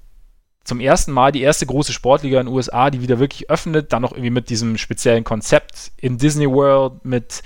zum 0.70 0.78
ersten 0.78 1.10
Mal 1.10 1.32
die 1.32 1.42
erste 1.42 1.66
große 1.66 1.92
Sportliga 1.92 2.38
in 2.38 2.46
den 2.46 2.54
USA, 2.54 2.90
die 2.90 3.02
wieder 3.02 3.18
wirklich 3.18 3.50
öffnet, 3.50 3.92
dann 3.92 4.02
noch 4.02 4.12
irgendwie 4.12 4.30
mit 4.30 4.50
diesem 4.50 4.78
speziellen 4.78 5.24
Konzept 5.24 5.90
in 5.96 6.16
Disney 6.16 6.48
World, 6.48 7.04
mit 7.04 7.42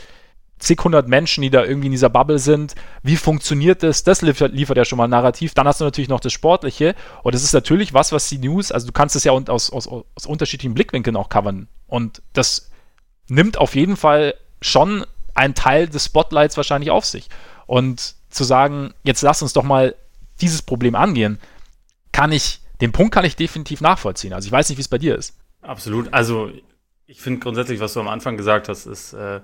zig 0.59 0.79
hundert 0.85 1.09
Menschen, 1.09 1.41
die 1.41 1.49
da 1.49 1.65
irgendwie 1.65 1.87
in 1.87 1.93
dieser 1.93 2.11
Bubble 2.11 2.39
sind. 2.39 2.75
Wie 3.03 3.17
funktioniert 3.17 3.83
das? 3.83 4.05
Das 4.05 4.21
liefert, 4.21 4.53
liefert 4.53 4.77
ja 4.77 4.85
schon 4.85 4.99
mal 4.99 5.05
ein 5.05 5.11
Narrativ. 5.11 5.55
Dann 5.55 5.67
hast 5.67 5.81
du 5.81 5.87
natürlich 5.87 6.11
noch 6.11 6.21
das 6.21 6.35
Sportliche. 6.35 6.95
Und 7.23 7.35
das 7.35 7.43
ist 7.43 7.55
natürlich 7.55 7.95
was, 7.95 8.13
was 8.13 8.29
die 8.29 8.37
News, 8.37 8.71
also 8.71 8.87
du 8.87 8.93
kannst 8.93 9.17
es 9.17 9.25
ja 9.25 9.33
aus, 9.33 9.71
aus, 9.71 9.89
aus 9.89 10.27
unterschiedlichen 10.27 10.75
Blickwinkeln 10.75 11.17
auch 11.17 11.31
covern. 11.31 11.67
Und 11.87 12.21
das 12.35 12.71
nimmt 13.29 13.57
auf 13.57 13.75
jeden 13.75 13.97
Fall 13.97 14.35
schon 14.61 15.07
einen 15.33 15.55
Teil 15.55 15.89
des 15.89 16.05
Spotlights 16.05 16.59
wahrscheinlich 16.59 16.91
auf 16.91 17.07
sich. 17.07 17.31
Und 17.65 18.17
zu 18.29 18.45
sagen, 18.45 18.93
jetzt 19.03 19.23
lass 19.23 19.41
uns 19.41 19.55
doch 19.55 19.65
mal 19.65 19.95
dieses 20.43 20.61
Problem 20.61 20.95
angehen, 20.95 21.41
kann 22.13 22.31
ich, 22.33 22.61
den 22.85 22.93
Punkt 22.93 23.15
kann 23.15 23.25
ich 23.25 23.35
definitiv 23.35 23.81
nachvollziehen. 23.81 24.35
Also 24.35 24.47
ich 24.47 24.53
weiß 24.53 24.69
nicht, 24.69 24.77
wie 24.77 24.83
es 24.83 24.89
bei 24.89 24.99
dir 24.99 25.17
ist. 25.17 25.39
Absolut. 25.63 26.13
Also 26.13 26.53
ich 27.07 27.21
finde 27.21 27.41
grundsätzlich, 27.41 27.81
was 27.81 27.95
du 27.95 28.01
am 28.01 28.09
Anfang 28.09 28.37
gesagt 28.37 28.69
hast, 28.69 28.85
ist 28.85 29.15
äh, 29.15 29.41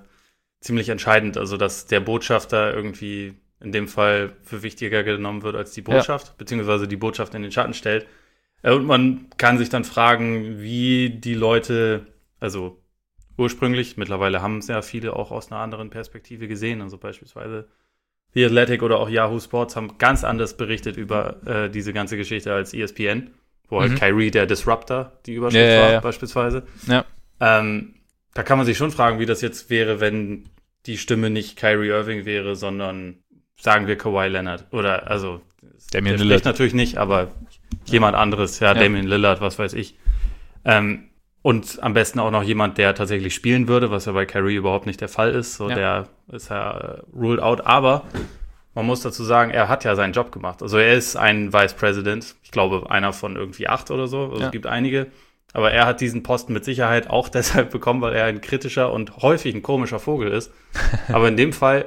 ziemlich 0.59 0.89
entscheidend. 0.89 1.37
Also, 1.37 1.57
dass 1.57 1.87
der 1.87 1.99
Botschafter 2.01 2.71
irgendwie 2.71 3.33
in 3.59 3.71
dem 3.71 3.87
Fall 3.87 4.33
für 4.43 4.61
wichtiger 4.61 5.03
genommen 5.03 5.41
wird 5.41 5.55
als 5.55 5.71
die 5.71 5.81
Botschaft, 5.81 6.27
ja. 6.27 6.33
beziehungsweise 6.37 6.87
die 6.87 6.97
Botschaft 6.97 7.33
in 7.33 7.41
den 7.41 7.51
Schatten 7.51 7.73
stellt. 7.73 8.05
Äh, 8.61 8.73
und 8.73 8.85
man 8.85 9.27
kann 9.37 9.57
sich 9.57 9.69
dann 9.69 9.85
fragen, 9.85 10.61
wie 10.61 11.09
die 11.09 11.33
Leute, 11.33 12.05
also 12.39 12.79
ursprünglich, 13.37 13.97
mittlerweile 13.97 14.43
haben 14.43 14.59
es 14.59 14.67
ja 14.67 14.83
viele 14.83 15.15
auch 15.15 15.31
aus 15.31 15.51
einer 15.51 15.61
anderen 15.61 15.89
Perspektive 15.89 16.47
gesehen, 16.47 16.81
also 16.81 16.99
beispielsweise 16.99 17.67
The 18.33 18.45
Athletic 18.45 18.81
oder 18.81 18.99
auch 18.99 19.09
Yahoo 19.09 19.39
Sports 19.39 19.75
haben 19.75 19.97
ganz 19.97 20.23
anders 20.23 20.55
berichtet 20.55 20.97
über 20.97 21.35
äh, 21.45 21.69
diese 21.69 21.93
ganze 21.93 22.17
Geschichte 22.17 22.53
als 22.53 22.73
ESPN, 22.73 23.31
wo 23.67 23.81
halt 23.81 23.91
mhm. 23.91 23.95
Kyrie 23.95 24.31
der 24.31 24.45
Disruptor 24.45 25.11
die 25.25 25.33
Überschrift 25.33 25.65
ja, 25.65 25.89
ja, 25.89 25.93
war, 25.93 26.01
beispielsweise. 26.01 26.63
Ja. 26.87 27.05
Ähm, 27.39 27.95
da 28.33 28.43
kann 28.43 28.57
man 28.57 28.65
sich 28.65 28.77
schon 28.77 28.91
fragen, 28.91 29.19
wie 29.19 29.25
das 29.25 29.41
jetzt 29.41 29.69
wäre, 29.69 29.99
wenn 29.99 30.45
die 30.85 30.97
Stimme 30.97 31.29
nicht 31.29 31.57
Kyrie 31.57 31.89
Irving 31.89 32.25
wäre, 32.25 32.55
sondern 32.55 33.17
sagen 33.59 33.87
wir 33.87 33.97
Kawhi 33.97 34.27
Leonard. 34.29 34.65
Oder 34.71 35.09
also 35.09 35.41
Damian 35.91 36.17
der 36.17 36.25
Lillard. 36.25 36.45
natürlich 36.45 36.73
nicht, 36.73 36.97
aber 36.97 37.31
jemand 37.85 38.15
anderes, 38.15 38.59
ja, 38.59 38.73
ja, 38.73 38.79
Damian 38.79 39.07
Lillard, 39.07 39.41
was 39.41 39.59
weiß 39.59 39.73
ich. 39.73 39.95
Ähm, 40.63 41.09
und 41.43 41.81
am 41.81 41.93
besten 41.93 42.19
auch 42.19 42.31
noch 42.31 42.43
jemand, 42.43 42.77
der 42.77 42.93
tatsächlich 42.93 43.33
spielen 43.33 43.67
würde, 43.67 43.89
was 43.89 44.05
ja 44.05 44.11
bei 44.11 44.25
Kyrie 44.25 44.55
überhaupt 44.55 44.85
nicht 44.85 45.01
der 45.01 45.09
Fall 45.09 45.31
ist. 45.31 45.55
So, 45.55 45.69
ja. 45.69 45.75
der 45.75 46.07
ist 46.31 46.49
ja 46.49 46.77
äh, 46.77 47.01
ruled 47.15 47.41
out. 47.41 47.65
Aber 47.65 48.03
man 48.75 48.85
muss 48.85 49.01
dazu 49.01 49.23
sagen, 49.23 49.51
er 49.51 49.67
hat 49.67 49.83
ja 49.83 49.95
seinen 49.95 50.13
Job 50.13 50.31
gemacht. 50.31 50.61
Also 50.61 50.77
er 50.77 50.93
ist 50.93 51.15
ein 51.15 51.51
Vice 51.51 51.73
President. 51.73 52.35
Ich 52.43 52.51
glaube, 52.51 52.91
einer 52.91 53.11
von 53.11 53.35
irgendwie 53.35 53.67
acht 53.67 53.89
oder 53.89 54.07
so. 54.07 54.25
Also 54.25 54.39
ja. 54.39 54.45
es 54.45 54.51
gibt 54.51 54.67
einige. 54.67 55.07
Aber 55.53 55.71
er 55.71 55.85
hat 55.85 55.99
diesen 55.99 56.21
Posten 56.21 56.53
mit 56.53 56.63
Sicherheit 56.63 57.09
auch 57.09 57.27
deshalb 57.29 57.71
bekommen, 57.71 58.01
weil 58.01 58.13
er 58.13 58.25
ein 58.25 58.41
kritischer 58.41 58.93
und 58.93 59.17
häufig 59.17 59.55
ein 59.55 59.63
komischer 59.63 59.99
Vogel 59.99 60.31
ist. 60.31 60.51
Aber 61.07 61.27
in 61.27 61.37
dem 61.37 61.53
Fall 61.53 61.85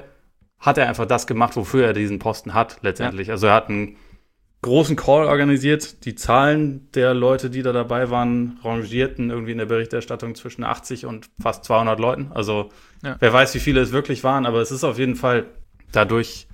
hat 0.58 0.78
er 0.78 0.88
einfach 0.88 1.06
das 1.06 1.28
gemacht, 1.28 1.54
wofür 1.56 1.86
er 1.86 1.92
diesen 1.92 2.18
Posten 2.18 2.54
hat, 2.54 2.78
letztendlich. 2.82 3.28
Ja. 3.28 3.34
Also 3.34 3.46
er 3.46 3.54
hat 3.54 3.68
einen 3.68 3.96
großen 4.64 4.96
Call 4.96 5.26
organisiert. 5.26 6.04
Die 6.06 6.14
Zahlen 6.14 6.88
der 6.94 7.12
Leute, 7.12 7.50
die 7.50 7.62
da 7.62 7.72
dabei 7.72 8.10
waren, 8.10 8.58
rangierten 8.64 9.30
irgendwie 9.30 9.52
in 9.52 9.58
der 9.58 9.66
Berichterstattung 9.66 10.34
zwischen 10.34 10.64
80 10.64 11.04
und 11.06 11.28
fast 11.40 11.64
200 11.64 12.00
Leuten. 12.00 12.32
Also 12.34 12.70
ja. 13.02 13.16
wer 13.20 13.32
weiß, 13.32 13.54
wie 13.54 13.60
viele 13.60 13.82
es 13.82 13.92
wirklich 13.92 14.24
waren, 14.24 14.46
aber 14.46 14.60
es 14.60 14.72
ist 14.72 14.82
auf 14.82 14.98
jeden 14.98 15.16
Fall 15.16 15.46
dadurch 15.92 16.48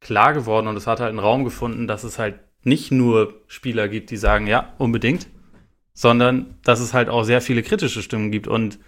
klar 0.00 0.34
geworden 0.34 0.66
und 0.66 0.76
es 0.76 0.86
hat 0.86 1.00
halt 1.00 1.08
einen 1.08 1.18
Raum 1.18 1.44
gefunden, 1.44 1.86
dass 1.86 2.04
es 2.04 2.18
halt 2.18 2.38
nicht 2.62 2.92
nur 2.92 3.40
Spieler 3.46 3.88
gibt, 3.88 4.10
die 4.10 4.18
sagen, 4.18 4.46
ja, 4.46 4.74
unbedingt, 4.76 5.28
sondern 5.94 6.58
dass 6.62 6.80
es 6.80 6.92
halt 6.92 7.08
auch 7.08 7.24
sehr 7.24 7.40
viele 7.40 7.62
kritische 7.62 8.02
Stimmen 8.02 8.30
gibt 8.30 8.48
und 8.48 8.78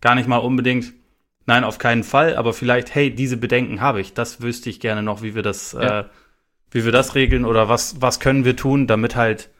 gar 0.00 0.14
nicht 0.14 0.28
mal 0.28 0.38
unbedingt, 0.38 0.94
nein, 1.44 1.64
auf 1.64 1.78
keinen 1.78 2.04
Fall, 2.04 2.36
aber 2.36 2.54
vielleicht, 2.54 2.94
hey, 2.94 3.14
diese 3.14 3.36
Bedenken 3.36 3.82
habe 3.82 4.00
ich, 4.00 4.14
das 4.14 4.40
wüsste 4.40 4.70
ich 4.70 4.80
gerne 4.80 5.02
noch, 5.02 5.22
wie 5.22 5.34
wir 5.34 5.42
das, 5.42 5.72
ja. 5.72 6.00
äh, 6.00 6.04
wie 6.70 6.84
wir 6.84 6.92
das 6.92 7.14
regeln 7.14 7.44
oder 7.44 7.68
was, 7.68 8.00
was 8.00 8.20
können 8.20 8.44
wir 8.44 8.56
tun, 8.56 8.86
damit 8.86 9.16
halt 9.16 9.50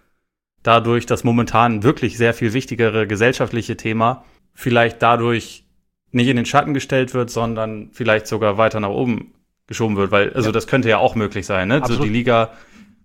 dadurch 0.63 1.07
das 1.07 1.25
momentan 1.25 1.83
wirklich 1.83 2.19
sehr 2.19 2.35
viel 2.35 2.53
wichtigere 2.53 3.07
gesellschaftliche 3.07 3.77
Thema 3.77 4.25
vielleicht 4.55 5.03
dadurch 5.03 5.65
nicht 6.11 6.27
in 6.27 6.37
den 6.37 6.45
Schatten 6.45 6.75
gestellt 6.75 7.15
wird, 7.15 7.31
sondern 7.31 7.91
vielleicht 7.93 8.27
sogar 8.27 8.59
weiter 8.59 8.81
nach 8.81 8.89
oben 8.89 9.35
geschoben 9.69 9.97
wird, 9.97 10.11
weil, 10.11 10.33
also 10.33 10.49
ja. 10.49 10.53
das 10.53 10.67
könnte 10.67 10.89
ja 10.89 10.99
auch 10.99 11.15
möglich 11.15 11.47
sein, 11.47 11.69
ne? 11.69 11.77
Absolut. 11.77 11.99
So 11.99 12.05
die 12.05 12.11
Liga 12.11 12.51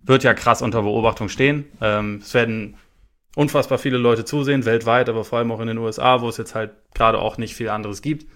wird 0.02 0.24
ja 0.24 0.34
krass 0.34 0.62
unter 0.62 0.82
Beobachtung 0.82 1.28
stehen. 1.28 1.66
Ähm, 1.80 2.20
es 2.22 2.34
werden 2.34 2.76
unfassbar 3.36 3.78
viele 3.78 3.98
Leute 3.98 4.24
zusehen, 4.24 4.64
weltweit, 4.64 5.08
aber 5.08 5.24
vor 5.24 5.38
allem 5.38 5.52
auch 5.52 5.60
in 5.60 5.68
den 5.68 5.78
USA, 5.78 6.22
wo 6.22 6.28
es 6.28 6.38
jetzt 6.38 6.56
halt 6.56 6.72
gerade 6.92 7.20
auch 7.20 7.38
nicht 7.38 7.54
viel 7.54 7.68
anderes 7.68 8.02
gibt. 8.02 8.26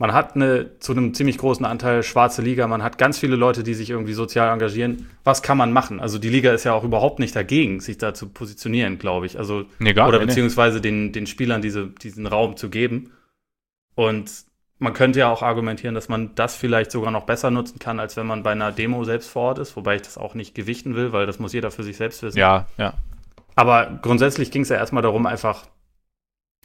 Man 0.00 0.14
hat 0.14 0.34
eine, 0.34 0.78
zu 0.78 0.92
einem 0.92 1.12
ziemlich 1.12 1.36
großen 1.36 1.66
Anteil 1.66 2.02
schwarze 2.02 2.40
Liga, 2.40 2.66
man 2.66 2.82
hat 2.82 2.96
ganz 2.96 3.18
viele 3.18 3.36
Leute, 3.36 3.62
die 3.62 3.74
sich 3.74 3.90
irgendwie 3.90 4.14
sozial 4.14 4.50
engagieren. 4.50 5.10
Was 5.24 5.42
kann 5.42 5.58
man 5.58 5.74
machen? 5.74 6.00
Also 6.00 6.18
die 6.18 6.30
Liga 6.30 6.54
ist 6.54 6.64
ja 6.64 6.72
auch 6.72 6.84
überhaupt 6.84 7.18
nicht 7.18 7.36
dagegen, 7.36 7.80
sich 7.80 7.98
da 7.98 8.14
zu 8.14 8.30
positionieren, 8.30 8.98
glaube 8.98 9.26
ich. 9.26 9.36
Also, 9.36 9.66
nee, 9.78 9.92
oder 9.92 10.18
nee, 10.18 10.24
beziehungsweise 10.24 10.80
den, 10.80 11.12
den 11.12 11.26
Spielern 11.26 11.60
diese, 11.60 11.88
diesen 11.88 12.26
Raum 12.26 12.56
zu 12.56 12.70
geben. 12.70 13.12
Und 13.94 14.30
man 14.78 14.94
könnte 14.94 15.18
ja 15.18 15.30
auch 15.30 15.42
argumentieren, 15.42 15.94
dass 15.94 16.08
man 16.08 16.34
das 16.34 16.56
vielleicht 16.56 16.92
sogar 16.92 17.10
noch 17.10 17.26
besser 17.26 17.50
nutzen 17.50 17.78
kann, 17.78 18.00
als 18.00 18.16
wenn 18.16 18.26
man 18.26 18.42
bei 18.42 18.52
einer 18.52 18.72
Demo 18.72 19.04
selbst 19.04 19.28
vor 19.28 19.42
Ort 19.48 19.58
ist, 19.58 19.76
wobei 19.76 19.96
ich 19.96 20.02
das 20.02 20.16
auch 20.16 20.32
nicht 20.32 20.54
gewichten 20.54 20.96
will, 20.96 21.12
weil 21.12 21.26
das 21.26 21.38
muss 21.38 21.52
jeder 21.52 21.70
für 21.70 21.82
sich 21.82 21.98
selbst 21.98 22.22
wissen. 22.22 22.38
Ja, 22.38 22.68
ja. 22.78 22.94
Aber 23.54 23.98
grundsätzlich 24.00 24.50
ging 24.50 24.62
es 24.62 24.70
ja 24.70 24.76
erstmal 24.76 25.02
darum, 25.02 25.26
einfach 25.26 25.66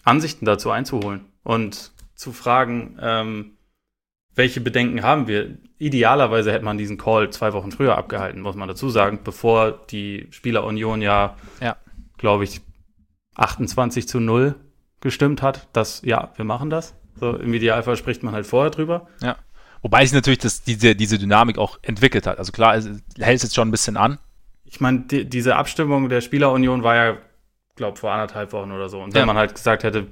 Ansichten 0.06 0.46
dazu 0.46 0.72
einzuholen 0.72 1.26
und 1.44 1.92
zu 2.16 2.32
fragen, 2.32 2.98
ähm, 3.02 3.58
welche 4.34 4.62
Bedenken 4.62 5.04
haben 5.04 5.28
wir? 5.28 5.58
Idealerweise 5.78 6.52
hätte 6.52 6.66
man 6.66 6.78
diesen 6.78 6.98
Call 6.98 7.30
zwei 7.30 7.54
Wochen 7.54 7.72
früher 7.72 7.98
abgehalten, 7.98 8.42
muss 8.42 8.56
man 8.56 8.68
dazu 8.68 8.90
sagen, 8.90 9.20
bevor 9.24 9.72
die 9.72 10.28
Spielerunion 10.32 11.02
ja, 11.02 11.36
ja. 11.62 11.78
glaube 12.18 12.44
ich, 12.44 12.62
28 13.36 14.08
zu 14.08 14.20
0 14.20 14.56
gestimmt 15.02 15.42
hat, 15.42 15.68
dass 15.74 16.02
ja, 16.04 16.32
wir 16.36 16.46
machen 16.46 16.70
das. 16.70 16.96
So, 17.20 17.36
Im 17.36 17.54
Idealfall 17.54 17.96
spricht 17.96 18.24
man 18.24 18.34
halt 18.34 18.46
vorher 18.46 18.72
drüber. 18.72 19.08
Ja. 19.22 19.38
Wobei 19.82 20.06
sich 20.06 20.14
natürlich 20.14 20.40
das, 20.40 20.64
diese, 20.64 20.96
diese 20.96 21.20
Dynamik 21.20 21.58
auch 21.58 21.78
entwickelt 21.82 22.28
hat. 22.28 22.40
Also 22.40 22.52
klar, 22.52 22.76
es 22.76 22.86
hält 23.20 23.38
es 23.38 23.44
jetzt 23.44 23.56
schon 23.56 23.68
ein 23.68 23.72
bisschen 23.72 23.98
an, 23.98 24.18
ich 24.66 24.82
meine, 24.82 25.02
die, 25.02 25.26
diese 25.30 25.56
Abstimmung 25.56 26.10
der 26.10 26.22
Spielerunion 26.22 26.84
war 26.84 26.96
ja, 26.96 27.18
glaube 27.76 27.98
vor 27.98 28.12
anderthalb 28.12 28.52
Wochen 28.52 28.72
oder 28.72 28.90
so. 28.90 29.02
Und 29.02 29.14
wenn 29.14 29.22
ja. 29.22 29.26
man 29.26 29.38
halt 29.38 29.54
gesagt 29.54 29.84
hätte, 29.84 30.08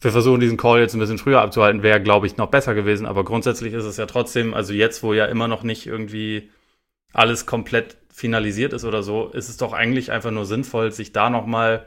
wir 0.00 0.12
versuchen 0.12 0.40
diesen 0.40 0.56
Call 0.56 0.80
jetzt 0.80 0.94
ein 0.94 1.00
bisschen 1.00 1.18
früher 1.18 1.42
abzuhalten, 1.42 1.82
wäre, 1.82 2.02
glaube 2.02 2.26
ich, 2.26 2.36
noch 2.36 2.48
besser 2.48 2.74
gewesen. 2.74 3.06
Aber 3.06 3.24
grundsätzlich 3.24 3.74
ist 3.74 3.84
es 3.84 3.98
ja 3.98 4.06
trotzdem, 4.06 4.54
also 4.54 4.72
jetzt, 4.72 5.02
wo 5.02 5.12
ja 5.12 5.26
immer 5.26 5.48
noch 5.48 5.62
nicht 5.62 5.86
irgendwie 5.86 6.50
alles 7.12 7.44
komplett 7.46 7.98
finalisiert 8.12 8.72
ist 8.72 8.84
oder 8.84 9.02
so, 9.02 9.28
ist 9.28 9.48
es 9.48 9.56
doch 9.56 9.72
eigentlich 9.72 10.10
einfach 10.10 10.30
nur 10.30 10.46
sinnvoll, 10.46 10.92
sich 10.92 11.12
da 11.12 11.28
nochmal 11.28 11.86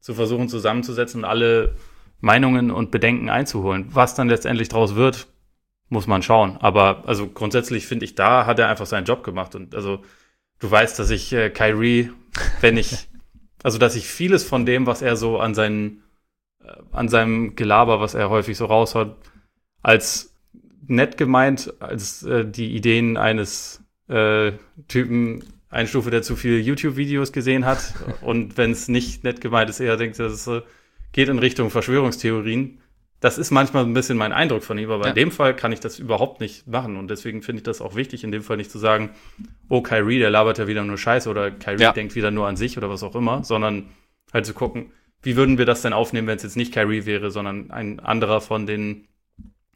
zu 0.00 0.14
versuchen 0.14 0.48
zusammenzusetzen 0.48 1.20
und 1.20 1.24
alle 1.28 1.76
Meinungen 2.20 2.70
und 2.70 2.90
Bedenken 2.90 3.28
einzuholen. 3.28 3.86
Was 3.90 4.14
dann 4.14 4.28
letztendlich 4.28 4.68
draus 4.68 4.94
wird, 4.94 5.26
muss 5.88 6.06
man 6.06 6.22
schauen. 6.22 6.56
Aber 6.60 7.02
also 7.06 7.28
grundsätzlich 7.28 7.86
finde 7.86 8.04
ich, 8.04 8.14
da 8.14 8.46
hat 8.46 8.58
er 8.58 8.68
einfach 8.68 8.86
seinen 8.86 9.04
Job 9.04 9.22
gemacht. 9.22 9.54
Und 9.54 9.74
also 9.74 10.02
du 10.60 10.70
weißt, 10.70 10.98
dass 10.98 11.10
ich 11.10 11.32
äh, 11.32 11.50
Kyrie, 11.50 12.10
wenn 12.60 12.76
ich, 12.76 13.08
also 13.62 13.78
dass 13.78 13.96
ich 13.96 14.06
vieles 14.06 14.44
von 14.44 14.64
dem, 14.64 14.86
was 14.86 15.02
er 15.02 15.16
so 15.16 15.38
an 15.38 15.54
seinen, 15.54 16.02
an 16.92 17.08
seinem 17.08 17.56
Gelaber, 17.56 18.00
was 18.00 18.14
er 18.14 18.30
häufig 18.30 18.56
so 18.56 18.66
raushaut, 18.66 19.16
als 19.82 20.34
nett 20.86 21.16
gemeint, 21.16 21.72
als 21.80 22.22
äh, 22.22 22.44
die 22.44 22.74
Ideen 22.74 23.16
eines 23.16 23.84
äh, 24.08 24.52
Typen 24.88 25.44
einstufe, 25.68 26.10
der 26.10 26.22
zu 26.22 26.36
viele 26.36 26.58
YouTube-Videos 26.58 27.32
gesehen 27.32 27.64
hat. 27.64 27.94
Und 28.22 28.58
wenn 28.58 28.72
es 28.72 28.88
nicht 28.88 29.24
nett 29.24 29.40
gemeint 29.40 29.70
ist, 29.70 29.80
eher 29.80 29.96
denkt, 29.96 30.18
dass 30.18 30.32
es 30.32 30.46
äh, 30.46 30.62
geht 31.12 31.28
in 31.28 31.38
Richtung 31.38 31.70
Verschwörungstheorien 31.70 32.80
das 33.20 33.36
ist 33.36 33.50
manchmal 33.50 33.84
ein 33.84 33.92
bisschen 33.92 34.16
mein 34.16 34.32
Eindruck 34.32 34.64
von 34.64 34.78
ihm, 34.78 34.90
aber 34.90 35.04
ja. 35.04 35.10
in 35.10 35.14
dem 35.14 35.30
Fall 35.30 35.54
kann 35.54 35.72
ich 35.72 35.80
das 35.80 35.98
überhaupt 35.98 36.40
nicht 36.40 36.66
machen 36.66 36.96
und 36.96 37.10
deswegen 37.10 37.42
finde 37.42 37.58
ich 37.58 37.64
das 37.64 37.82
auch 37.82 37.94
wichtig, 37.94 38.24
in 38.24 38.32
dem 38.32 38.42
Fall 38.42 38.56
nicht 38.56 38.70
zu 38.70 38.78
sagen, 38.78 39.10
oh, 39.68 39.82
Kyrie, 39.82 40.18
der 40.18 40.30
labert 40.30 40.58
ja 40.58 40.66
wieder 40.66 40.82
nur 40.82 40.96
Scheiße 40.96 41.28
oder 41.28 41.50
Kyrie 41.50 41.82
ja. 41.82 41.92
denkt 41.92 42.14
wieder 42.14 42.30
nur 42.30 42.48
an 42.48 42.56
sich 42.56 42.78
oder 42.78 42.88
was 42.88 43.02
auch 43.02 43.14
immer, 43.14 43.44
sondern 43.44 43.90
halt 44.32 44.46
zu 44.46 44.54
gucken, 44.54 44.92
wie 45.22 45.36
würden 45.36 45.58
wir 45.58 45.66
das 45.66 45.82
denn 45.82 45.92
aufnehmen, 45.92 46.28
wenn 46.28 46.36
es 46.36 46.42
jetzt 46.42 46.56
nicht 46.56 46.72
Kyrie 46.72 47.06
wäre, 47.06 47.30
sondern 47.30 47.70
ein 47.70 48.00
anderer 48.00 48.40
von 48.40 48.66
den 48.66 49.08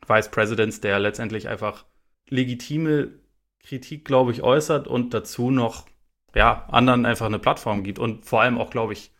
Vice 0.07 0.31
Presidents, 0.31 0.81
der 0.81 0.99
letztendlich 0.99 1.49
einfach 1.49 1.85
legitime 2.29 3.11
Kritik, 3.61 4.05
glaube 4.05 4.33
ich, 4.33 4.43
äußert 4.43 4.87
und 4.87 5.15
dazu 5.15 5.51
noch, 5.51 5.87
ja, 6.35 6.67
anderen 6.71 7.07
einfach 7.07 7.27
eine 7.27 7.39
Plattform 7.39 7.83
gibt 7.83 7.99
und 7.99 8.27
vor 8.27 8.43
allem 8.43 8.59
auch, 8.59 8.71
glaube 8.71 8.93
ich, 8.93 9.13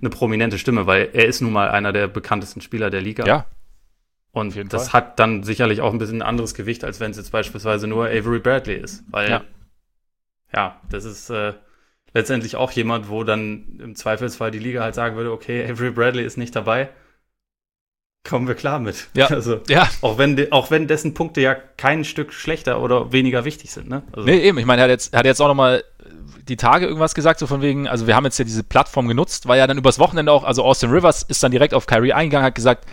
eine 0.00 0.10
prominente 0.10 0.58
Stimme, 0.58 0.86
weil 0.86 1.10
er 1.12 1.26
ist 1.26 1.40
nun 1.40 1.52
mal 1.52 1.70
einer 1.70 1.92
der 1.92 2.08
bekanntesten 2.08 2.60
Spieler 2.60 2.90
der 2.90 3.02
Liga. 3.02 3.26
Ja. 3.26 3.46
Und 4.32 4.72
das 4.72 4.88
Fall. 4.88 5.02
hat 5.02 5.18
dann 5.18 5.42
sicherlich 5.42 5.80
auch 5.80 5.92
ein 5.92 5.98
bisschen 5.98 6.22
ein 6.22 6.28
anderes 6.28 6.54
Gewicht, 6.54 6.84
als 6.84 7.00
wenn 7.00 7.10
es 7.10 7.16
jetzt 7.16 7.32
beispielsweise 7.32 7.86
nur 7.86 8.06
Avery 8.06 8.38
Bradley 8.38 8.76
ist. 8.76 9.02
Weil, 9.10 9.28
ja, 9.28 9.44
ja 10.54 10.80
das 10.88 11.04
ist 11.04 11.30
äh, 11.30 11.54
letztendlich 12.14 12.56
auch 12.56 12.70
jemand, 12.72 13.08
wo 13.08 13.24
dann 13.24 13.78
im 13.78 13.94
Zweifelsfall 13.94 14.50
die 14.50 14.58
Liga 14.58 14.82
halt 14.82 14.94
sagen 14.94 15.16
würde, 15.16 15.32
okay, 15.32 15.64
Avery 15.64 15.90
Bradley 15.90 16.24
ist 16.24 16.36
nicht 16.36 16.54
dabei. 16.54 16.88
kommen 18.28 18.46
wir 18.48 18.54
klar 18.54 18.78
mit. 18.78 19.08
Ja. 19.14 19.28
Also, 19.30 19.60
ja. 19.68 19.88
Auch 20.02 20.18
wenn, 20.18 20.52
auch 20.52 20.70
wenn 20.70 20.86
dessen 20.86 21.14
Punkte 21.14 21.40
ja 21.40 21.54
kein 21.54 22.04
Stück 22.04 22.32
schlechter 22.32 22.80
oder 22.82 23.12
weniger 23.12 23.44
wichtig 23.44 23.70
sind, 23.70 23.88
ne? 23.88 24.02
Also. 24.12 24.26
Nee, 24.26 24.40
eben. 24.40 24.58
Ich 24.58 24.66
meine, 24.66 24.82
er 24.82 24.84
hat 24.84 24.90
jetzt, 24.90 25.14
er 25.14 25.20
hat 25.20 25.26
jetzt 25.26 25.40
auch 25.40 25.48
nochmal 25.48 25.82
die 26.48 26.56
Tage 26.56 26.86
irgendwas 26.86 27.14
gesagt, 27.14 27.38
so 27.38 27.46
von 27.46 27.62
wegen, 27.62 27.86
also 27.86 28.06
wir 28.06 28.16
haben 28.16 28.24
jetzt 28.24 28.38
ja 28.38 28.44
diese 28.44 28.64
Plattform 28.64 29.08
genutzt, 29.08 29.46
weil 29.46 29.58
ja 29.58 29.66
dann 29.66 29.78
übers 29.78 29.98
Wochenende 29.98 30.32
auch, 30.32 30.44
also 30.44 30.64
Austin 30.64 30.90
Rivers 30.90 31.22
ist 31.22 31.42
dann 31.42 31.52
direkt 31.52 31.74
auf 31.74 31.86
Kyrie 31.86 32.12
eingegangen, 32.12 32.44
hat 32.44 32.54
gesagt, 32.54 32.86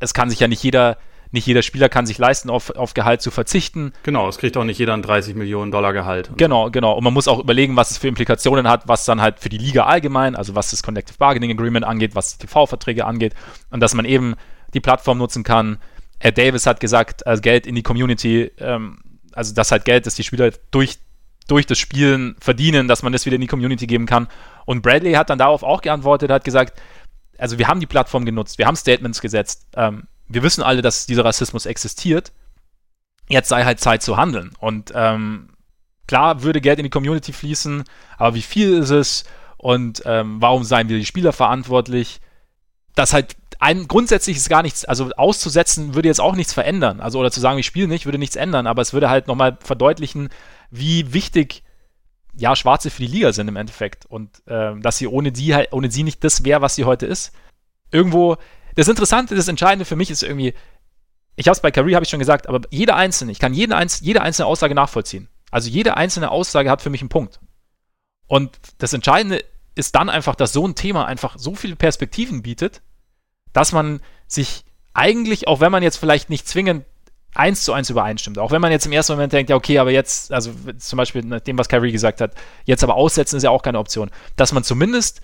es 0.00 0.14
kann 0.14 0.30
sich 0.30 0.40
ja 0.40 0.48
nicht 0.48 0.62
jeder, 0.62 0.98
nicht 1.32 1.46
jeder 1.46 1.62
Spieler 1.62 1.88
kann 1.88 2.06
sich 2.06 2.18
leisten, 2.18 2.50
auf, 2.50 2.70
auf 2.70 2.94
Gehalt 2.94 3.22
zu 3.22 3.30
verzichten. 3.30 3.92
Genau, 4.02 4.28
es 4.28 4.38
kriegt 4.38 4.56
auch 4.56 4.64
nicht 4.64 4.78
jeder 4.78 4.94
ein 4.94 5.02
30 5.02 5.34
Millionen 5.36 5.70
Dollar 5.70 5.92
Gehalt. 5.92 6.30
Genau, 6.36 6.70
genau. 6.70 6.94
Und 6.94 7.04
man 7.04 7.12
muss 7.12 7.28
auch 7.28 7.38
überlegen, 7.38 7.76
was 7.76 7.90
es 7.90 7.98
für 7.98 8.08
Implikationen 8.08 8.68
hat, 8.68 8.88
was 8.88 9.04
dann 9.04 9.20
halt 9.20 9.38
für 9.38 9.48
die 9.48 9.58
Liga 9.58 9.86
allgemein, 9.86 10.34
also 10.34 10.54
was 10.54 10.70
das 10.70 10.82
Collective 10.82 11.18
Bargaining 11.18 11.52
Agreement 11.52 11.86
angeht, 11.86 12.14
was 12.14 12.38
TV-Verträge 12.38 13.06
angeht 13.06 13.34
und 13.70 13.80
dass 13.80 13.94
man 13.94 14.04
eben 14.04 14.34
die 14.74 14.80
Plattform 14.80 15.18
nutzen 15.18 15.44
kann. 15.44 15.78
Ed 16.18 16.36
Davis 16.36 16.66
hat 16.66 16.80
gesagt, 16.80 17.26
also 17.26 17.40
Geld 17.40 17.66
in 17.66 17.74
die 17.74 17.82
Community, 17.82 18.50
ähm, 18.58 18.98
also 19.32 19.54
das 19.54 19.70
halt 19.70 19.84
Geld, 19.84 20.06
das 20.06 20.16
die 20.16 20.24
Spieler 20.24 20.50
durch 20.70 20.98
durch 21.48 21.66
das 21.66 21.78
Spielen 21.78 22.36
verdienen, 22.38 22.86
dass 22.86 23.02
man 23.02 23.12
das 23.12 23.26
wieder 23.26 23.34
in 23.34 23.40
die 23.40 23.48
Community 23.48 23.88
geben 23.88 24.06
kann. 24.06 24.28
Und 24.66 24.82
Bradley 24.82 25.14
hat 25.14 25.30
dann 25.30 25.38
darauf 25.38 25.64
auch 25.64 25.82
geantwortet, 25.82 26.30
hat 26.30 26.44
gesagt, 26.44 26.80
also 27.38 27.58
wir 27.58 27.66
haben 27.66 27.80
die 27.80 27.86
Plattform 27.86 28.24
genutzt, 28.24 28.58
wir 28.58 28.66
haben 28.66 28.76
Statements 28.76 29.20
gesetzt, 29.20 29.66
ähm, 29.74 30.04
wir 30.30 30.42
wissen 30.42 30.62
alle, 30.62 30.80
dass 30.80 31.06
dieser 31.06 31.24
Rassismus 31.24 31.66
existiert. 31.66 32.32
Jetzt 33.28 33.48
sei 33.48 33.64
halt 33.64 33.80
Zeit 33.80 34.02
zu 34.02 34.16
handeln. 34.16 34.52
Und 34.58 34.92
ähm, 34.94 35.50
klar 36.06 36.42
würde 36.42 36.60
Geld 36.60 36.78
in 36.78 36.84
die 36.84 36.90
Community 36.90 37.32
fließen, 37.32 37.84
aber 38.16 38.34
wie 38.34 38.42
viel 38.42 38.78
ist 38.78 38.90
es 38.90 39.24
und 39.56 40.02
ähm, 40.06 40.40
warum 40.40 40.64
seien 40.64 40.88
wir 40.88 40.98
die 40.98 41.06
Spieler 41.06 41.32
verantwortlich? 41.32 42.20
Das 42.94 43.12
halt 43.12 43.36
ein 43.58 43.88
grundsätzlich 43.88 44.38
ist 44.38 44.48
gar 44.48 44.62
nichts, 44.62 44.86
also 44.86 45.10
auszusetzen 45.16 45.94
würde 45.94 46.08
jetzt 46.08 46.20
auch 46.20 46.34
nichts 46.34 46.54
verändern. 46.54 47.00
Also 47.00 47.18
oder 47.18 47.30
zu 47.30 47.40
sagen, 47.40 47.58
ich 47.58 47.66
spiele 47.66 47.88
nicht, 47.88 48.06
würde 48.06 48.18
nichts 48.18 48.36
ändern, 48.36 48.66
aber 48.66 48.80
es 48.80 48.94
würde 48.94 49.10
halt 49.10 49.26
nochmal 49.26 49.58
verdeutlichen, 49.62 50.30
wie 50.70 51.12
wichtig 51.12 51.62
ja, 52.36 52.56
Schwarze 52.56 52.88
für 52.88 53.02
die 53.02 53.12
Liga 53.12 53.32
sind 53.32 53.48
im 53.48 53.56
Endeffekt. 53.56 54.06
Und 54.06 54.42
äh, 54.46 54.78
dass 54.80 54.96
sie 54.96 55.08
ohne 55.08 55.30
die 55.30 55.54
halt, 55.54 55.72
ohne 55.72 55.90
sie 55.90 56.04
nicht 56.04 56.24
das 56.24 56.44
wäre, 56.44 56.62
was 56.62 56.74
sie 56.74 56.84
heute 56.84 57.06
ist. 57.06 57.32
Irgendwo, 57.90 58.36
das 58.80 58.88
Interessante, 58.88 59.34
das 59.34 59.46
Entscheidende 59.46 59.84
für 59.84 59.94
mich 59.94 60.10
ist 60.10 60.22
irgendwie, 60.22 60.54
ich 61.36 61.46
habe 61.48 61.52
es 61.52 61.60
bei 61.60 61.70
Kyrie, 61.70 61.94
habe 61.94 62.02
ich 62.02 62.08
schon 62.08 62.18
gesagt, 62.18 62.48
aber 62.48 62.62
jede 62.70 62.94
einzelne, 62.94 63.30
ich 63.30 63.38
kann 63.38 63.52
jede, 63.52 63.76
einz 63.76 64.00
jede 64.00 64.22
einzelne 64.22 64.46
Aussage 64.46 64.74
nachvollziehen. 64.74 65.28
Also 65.50 65.68
jede 65.68 65.98
einzelne 65.98 66.30
Aussage 66.30 66.70
hat 66.70 66.80
für 66.80 66.88
mich 66.88 67.02
einen 67.02 67.10
Punkt. 67.10 67.40
Und 68.26 68.58
das 68.78 68.94
Entscheidende 68.94 69.44
ist 69.74 69.94
dann 69.96 70.08
einfach, 70.08 70.34
dass 70.34 70.54
so 70.54 70.66
ein 70.66 70.76
Thema 70.76 71.04
einfach 71.04 71.36
so 71.36 71.54
viele 71.54 71.76
Perspektiven 71.76 72.40
bietet, 72.40 72.80
dass 73.52 73.72
man 73.72 74.00
sich 74.26 74.64
eigentlich, 74.94 75.46
auch 75.46 75.60
wenn 75.60 75.72
man 75.72 75.82
jetzt 75.82 75.98
vielleicht 75.98 76.30
nicht 76.30 76.48
zwingend 76.48 76.86
eins 77.34 77.64
zu 77.64 77.74
eins 77.74 77.90
übereinstimmt. 77.90 78.38
Auch 78.38 78.50
wenn 78.50 78.62
man 78.62 78.72
jetzt 78.72 78.86
im 78.86 78.92
ersten 78.92 79.12
Moment 79.12 79.34
denkt, 79.34 79.50
ja, 79.50 79.56
okay, 79.56 79.78
aber 79.78 79.90
jetzt, 79.90 80.32
also 80.32 80.52
zum 80.78 80.96
Beispiel 80.96 81.22
nach 81.22 81.40
dem, 81.40 81.58
was 81.58 81.68
Kyrie 81.68 81.92
gesagt 81.92 82.22
hat, 82.22 82.32
jetzt 82.64 82.82
aber 82.82 82.94
aussetzen 82.94 83.36
ist 83.36 83.42
ja 83.42 83.50
auch 83.50 83.62
keine 83.62 83.78
Option. 83.78 84.10
Dass 84.36 84.52
man 84.52 84.64
zumindest 84.64 85.20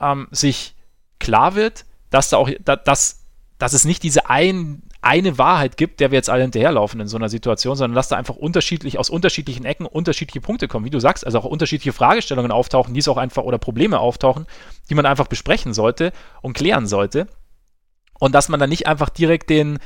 ähm, 0.00 0.28
sich 0.30 0.76
klar 1.18 1.56
wird, 1.56 1.84
dass 2.12 2.30
da 2.30 2.36
auch, 2.36 2.48
da, 2.64 2.76
dass, 2.76 3.24
dass 3.58 3.72
es 3.72 3.84
nicht 3.84 4.02
diese 4.02 4.30
ein, 4.30 4.82
eine 5.00 5.36
Wahrheit 5.36 5.76
gibt, 5.76 5.98
der 5.98 6.12
wir 6.12 6.16
jetzt 6.16 6.30
alle 6.30 6.42
hinterherlaufen 6.42 7.00
in 7.00 7.08
so 7.08 7.16
einer 7.16 7.28
Situation, 7.28 7.74
sondern 7.74 7.96
dass 7.96 8.08
da 8.08 8.16
einfach 8.16 8.36
unterschiedlich, 8.36 8.98
aus 8.98 9.10
unterschiedlichen 9.10 9.64
Ecken 9.64 9.86
unterschiedliche 9.86 10.40
Punkte 10.40 10.68
kommen, 10.68 10.84
wie 10.84 10.90
du 10.90 11.00
sagst, 11.00 11.26
also 11.26 11.40
auch 11.40 11.44
unterschiedliche 11.44 11.92
Fragestellungen 11.92 12.52
auftauchen, 12.52 12.94
die 12.94 13.00
es 13.00 13.08
auch 13.08 13.16
einfach, 13.16 13.42
oder 13.42 13.58
Probleme 13.58 13.98
auftauchen, 13.98 14.46
die 14.88 14.94
man 14.94 15.06
einfach 15.06 15.26
besprechen 15.26 15.74
sollte 15.74 16.12
und 16.40 16.52
klären 16.52 16.86
sollte. 16.86 17.26
Und 18.20 18.34
dass 18.34 18.48
man 18.48 18.60
dann 18.60 18.70
nicht 18.70 18.86
einfach 18.86 19.08
direkt 19.08 19.50
den, 19.50 19.80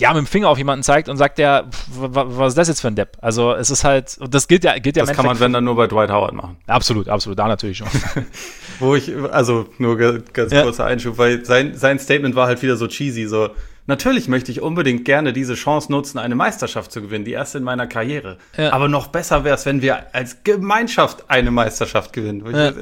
ja, 0.00 0.08
mit 0.14 0.18
dem 0.18 0.26
Finger 0.26 0.48
auf 0.48 0.56
jemanden 0.56 0.82
zeigt 0.82 1.08
und 1.10 1.18
sagt 1.18 1.36
der, 1.36 1.66
was 1.88 2.48
ist 2.48 2.58
das 2.58 2.68
jetzt 2.68 2.80
für 2.80 2.88
ein 2.88 2.94
Depp? 2.94 3.18
Also 3.20 3.52
es 3.52 3.70
ist 3.70 3.84
halt, 3.84 4.16
das 4.30 4.48
gilt 4.48 4.64
ja, 4.64 4.78
gilt 4.78 4.96
ja. 4.96 5.04
Das 5.04 5.14
kann 5.14 5.26
man, 5.26 5.38
wenn 5.40 5.52
dann 5.52 5.64
nur 5.64 5.76
bei 5.76 5.86
Dwight 5.86 6.10
Howard 6.10 6.32
machen. 6.32 6.56
Absolut, 6.66 7.08
absolut, 7.08 7.38
da 7.38 7.46
natürlich 7.46 7.78
schon. 7.78 7.88
Wo 8.80 8.94
ich, 8.94 9.12
also 9.30 9.68
nur 9.76 9.98
ganz 9.98 10.52
ja. 10.52 10.62
kurzer 10.62 10.86
Einschub, 10.86 11.18
weil 11.18 11.44
sein, 11.44 11.74
sein 11.76 11.98
Statement 11.98 12.34
war 12.34 12.46
halt 12.46 12.62
wieder 12.62 12.76
so 12.76 12.86
cheesy, 12.86 13.26
so, 13.26 13.50
natürlich 13.86 14.26
möchte 14.26 14.50
ich 14.50 14.62
unbedingt 14.62 15.04
gerne 15.04 15.34
diese 15.34 15.54
Chance 15.54 15.92
nutzen, 15.92 16.18
eine 16.18 16.34
Meisterschaft 16.34 16.90
zu 16.92 17.02
gewinnen, 17.02 17.26
die 17.26 17.32
erste 17.32 17.58
in 17.58 17.64
meiner 17.64 17.86
Karriere. 17.86 18.38
Ja. 18.56 18.72
Aber 18.72 18.88
noch 18.88 19.08
besser 19.08 19.44
wäre 19.44 19.56
es, 19.56 19.66
wenn 19.66 19.82
wir 19.82 20.14
als 20.14 20.44
Gemeinschaft 20.44 21.24
eine 21.28 21.50
Meisterschaft 21.50 22.14
gewinnen. 22.14 22.42
Ja. 22.54 22.72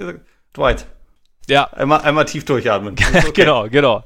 Dwight, 0.56 0.86
ja. 1.48 1.64
Einmal, 1.72 2.00
einmal 2.02 2.24
tief 2.24 2.44
durchatmen. 2.44 2.94
Okay. 3.08 3.32
genau, 3.32 3.68
genau. 3.68 4.04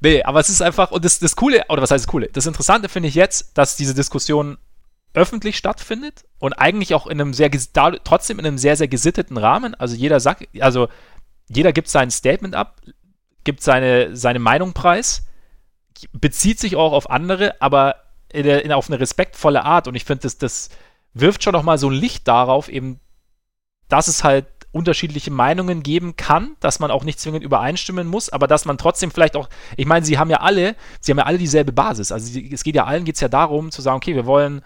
Nee, 0.00 0.22
aber 0.22 0.40
es 0.40 0.48
ist 0.48 0.62
einfach, 0.62 0.90
und 0.90 1.04
das, 1.04 1.18
das 1.18 1.36
Coole, 1.36 1.64
oder 1.68 1.82
was 1.82 1.90
heißt 1.90 2.04
das 2.04 2.10
Coole? 2.10 2.28
Das 2.32 2.46
Interessante 2.46 2.88
finde 2.88 3.08
ich 3.08 3.14
jetzt, 3.14 3.56
dass 3.56 3.76
diese 3.76 3.94
Diskussion 3.94 4.58
öffentlich 5.14 5.56
stattfindet 5.56 6.24
und 6.38 6.54
eigentlich 6.54 6.94
auch 6.94 7.06
in 7.06 7.20
einem 7.20 7.34
sehr, 7.34 7.50
trotzdem 8.04 8.38
in 8.38 8.46
einem 8.46 8.58
sehr, 8.58 8.76
sehr 8.76 8.88
gesitteten 8.88 9.36
Rahmen. 9.36 9.74
Also 9.74 9.94
jeder 9.94 10.20
sagt, 10.20 10.48
also 10.60 10.88
jeder 11.48 11.72
gibt 11.72 11.88
sein 11.88 12.10
Statement 12.10 12.54
ab, 12.54 12.80
gibt 13.44 13.62
seine, 13.62 14.16
seine 14.16 14.38
Meinung 14.38 14.72
preis, 14.72 15.26
bezieht 16.12 16.58
sich 16.58 16.76
auch 16.76 16.92
auf 16.92 17.10
andere, 17.10 17.60
aber 17.60 17.96
in 18.32 18.46
in, 18.46 18.72
auf 18.72 18.88
eine 18.88 19.00
respektvolle 19.00 19.64
Art. 19.64 19.86
Und 19.86 19.94
ich 19.94 20.04
finde, 20.04 20.22
das, 20.22 20.38
das 20.38 20.70
wirft 21.12 21.44
schon 21.44 21.52
nochmal 21.52 21.78
so 21.78 21.90
ein 21.90 21.94
Licht 21.94 22.26
darauf, 22.26 22.68
eben, 22.68 23.00
dass 23.88 24.08
es 24.08 24.24
halt 24.24 24.46
unterschiedliche 24.72 25.30
Meinungen 25.30 25.82
geben 25.82 26.16
kann, 26.16 26.56
dass 26.60 26.80
man 26.80 26.90
auch 26.90 27.04
nicht 27.04 27.20
zwingend 27.20 27.44
übereinstimmen 27.44 28.08
muss, 28.08 28.30
aber 28.30 28.46
dass 28.46 28.64
man 28.64 28.78
trotzdem 28.78 29.10
vielleicht 29.10 29.36
auch, 29.36 29.48
ich 29.76 29.86
meine, 29.86 30.04
sie 30.04 30.18
haben 30.18 30.30
ja 30.30 30.40
alle, 30.40 30.74
sie 31.00 31.12
haben 31.12 31.18
ja 31.18 31.26
alle 31.26 31.38
dieselbe 31.38 31.72
Basis. 31.72 32.10
Also 32.10 32.38
es 32.38 32.64
geht 32.64 32.74
ja 32.74 32.84
allen 32.84 33.04
geht 33.04 33.16
es 33.16 33.20
ja 33.20 33.28
darum 33.28 33.70
zu 33.70 33.82
sagen, 33.82 33.98
okay, 33.98 34.14
wir 34.14 34.26
wollen, 34.26 34.62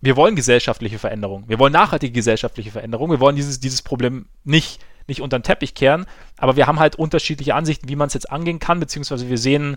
wir 0.00 0.16
wollen 0.16 0.34
gesellschaftliche 0.34 0.98
Veränderung, 0.98 1.44
wir 1.46 1.58
wollen 1.58 1.72
nachhaltige 1.72 2.12
gesellschaftliche 2.12 2.72
Veränderung, 2.72 3.10
wir 3.10 3.20
wollen 3.20 3.36
dieses, 3.36 3.60
dieses 3.60 3.82
Problem 3.82 4.26
nicht, 4.44 4.80
nicht 5.06 5.22
unter 5.22 5.38
den 5.38 5.44
Teppich 5.44 5.74
kehren, 5.74 6.06
aber 6.36 6.56
wir 6.56 6.66
haben 6.66 6.80
halt 6.80 6.96
unterschiedliche 6.96 7.54
Ansichten, 7.54 7.88
wie 7.88 7.96
man 7.96 8.08
es 8.08 8.14
jetzt 8.14 8.30
angehen 8.30 8.58
kann, 8.58 8.80
beziehungsweise 8.80 9.28
wir 9.28 9.38
sehen 9.38 9.76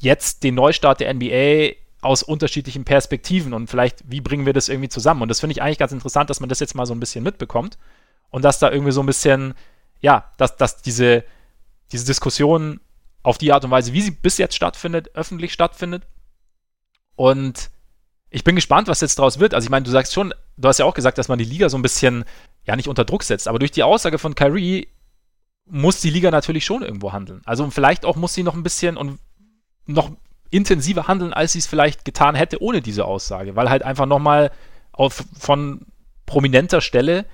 jetzt 0.00 0.44
den 0.44 0.54
Neustart 0.54 1.00
der 1.00 1.12
NBA 1.12 1.74
aus 2.02 2.22
unterschiedlichen 2.22 2.84
Perspektiven. 2.84 3.52
Und 3.52 3.68
vielleicht, 3.68 4.10
wie 4.10 4.22
bringen 4.22 4.46
wir 4.46 4.54
das 4.54 4.70
irgendwie 4.70 4.88
zusammen? 4.88 5.20
Und 5.20 5.28
das 5.28 5.40
finde 5.40 5.52
ich 5.52 5.60
eigentlich 5.60 5.76
ganz 5.76 5.92
interessant, 5.92 6.30
dass 6.30 6.40
man 6.40 6.48
das 6.48 6.60
jetzt 6.60 6.74
mal 6.74 6.86
so 6.86 6.94
ein 6.94 7.00
bisschen 7.00 7.22
mitbekommt 7.22 7.76
und 8.30 8.44
dass 8.44 8.58
da 8.58 8.70
irgendwie 8.70 8.92
so 8.92 9.02
ein 9.02 9.06
bisschen, 9.06 9.54
ja, 10.00 10.32
dass, 10.36 10.56
dass 10.56 10.82
diese, 10.82 11.24
diese 11.92 12.06
Diskussion 12.06 12.80
auf 13.22 13.38
die 13.38 13.52
Art 13.52 13.64
und 13.64 13.70
Weise, 13.70 13.92
wie 13.92 14.00
sie 14.00 14.12
bis 14.12 14.38
jetzt 14.38 14.54
stattfindet, 14.54 15.14
öffentlich 15.14 15.52
stattfindet. 15.52 16.06
Und 17.16 17.70
ich 18.30 18.44
bin 18.44 18.54
gespannt, 18.54 18.88
was 18.88 19.00
jetzt 19.00 19.18
daraus 19.18 19.38
wird. 19.38 19.54
Also 19.54 19.66
ich 19.66 19.70
meine, 19.70 19.84
du 19.84 19.90
sagst 19.90 20.14
schon, 20.14 20.32
du 20.56 20.68
hast 20.68 20.78
ja 20.78 20.86
auch 20.86 20.94
gesagt, 20.94 21.18
dass 21.18 21.28
man 21.28 21.38
die 21.38 21.44
Liga 21.44 21.68
so 21.68 21.76
ein 21.76 21.82
bisschen, 21.82 22.24
ja, 22.64 22.76
nicht 22.76 22.88
unter 22.88 23.04
Druck 23.04 23.24
setzt, 23.24 23.48
aber 23.48 23.58
durch 23.58 23.72
die 23.72 23.82
Aussage 23.82 24.18
von 24.18 24.34
Kyrie 24.34 24.88
muss 25.66 26.00
die 26.00 26.10
Liga 26.10 26.30
natürlich 26.30 26.64
schon 26.64 26.82
irgendwo 26.82 27.12
handeln. 27.12 27.42
Also 27.44 27.68
vielleicht 27.70 28.04
auch 28.04 28.16
muss 28.16 28.34
sie 28.34 28.42
noch 28.42 28.54
ein 28.54 28.62
bisschen 28.62 28.96
und 28.96 29.18
noch 29.86 30.10
intensiver 30.50 31.06
handeln, 31.06 31.32
als 31.32 31.52
sie 31.52 31.58
es 31.58 31.66
vielleicht 31.66 32.04
getan 32.04 32.34
hätte 32.34 32.62
ohne 32.62 32.80
diese 32.80 33.04
Aussage, 33.04 33.54
weil 33.56 33.70
halt 33.70 33.82
einfach 33.82 34.06
nochmal 34.06 34.50
von 35.38 35.86
prominenter 36.26 36.80
Stelle 36.80 37.24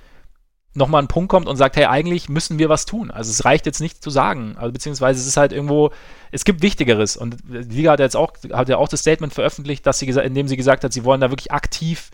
nochmal 0.77 1.03
ein 1.03 1.09
Punkt 1.09 1.29
kommt 1.29 1.49
und 1.49 1.57
sagt, 1.57 1.77
hey, 1.77 1.87
eigentlich 1.87 2.29
müssen 2.29 2.59
wir 2.59 2.69
was 2.69 2.87
tun. 2.87 3.11
Also 3.11 3.31
es 3.31 3.45
reicht 3.45 3.67
jetzt 3.67 3.81
nicht 3.81 4.03
zu 4.03 4.11
sagen. 4.11 4.57
Also 4.59 4.73
beziehungsweise 4.73 5.21
es 5.21 5.27
ist 5.27 5.37
halt 5.37 5.53
irgendwo, 5.53 5.91
es 6.31 6.45
gibt 6.45 6.63
Wichtigeres. 6.63 7.17
Und 7.17 7.39
die 7.49 7.77
Liga 7.77 7.93
hat 7.93 8.01
jetzt 8.01 8.17
auch, 8.17 8.33
hat 8.53 8.69
ja 8.69 8.77
auch 8.77 8.89
das 8.89 9.01
Statement 9.01 9.33
veröffentlicht, 9.33 9.87
dass 9.87 9.99
sie 9.99 10.07
in 10.07 10.35
dem 10.35 10.49
sie 10.49 10.57
gesagt 10.57 10.85
hat, 10.85 10.93
sie 10.93 11.05
wollen 11.05 11.21
da 11.21 11.31
wirklich 11.31 11.53
aktiv 11.53 12.11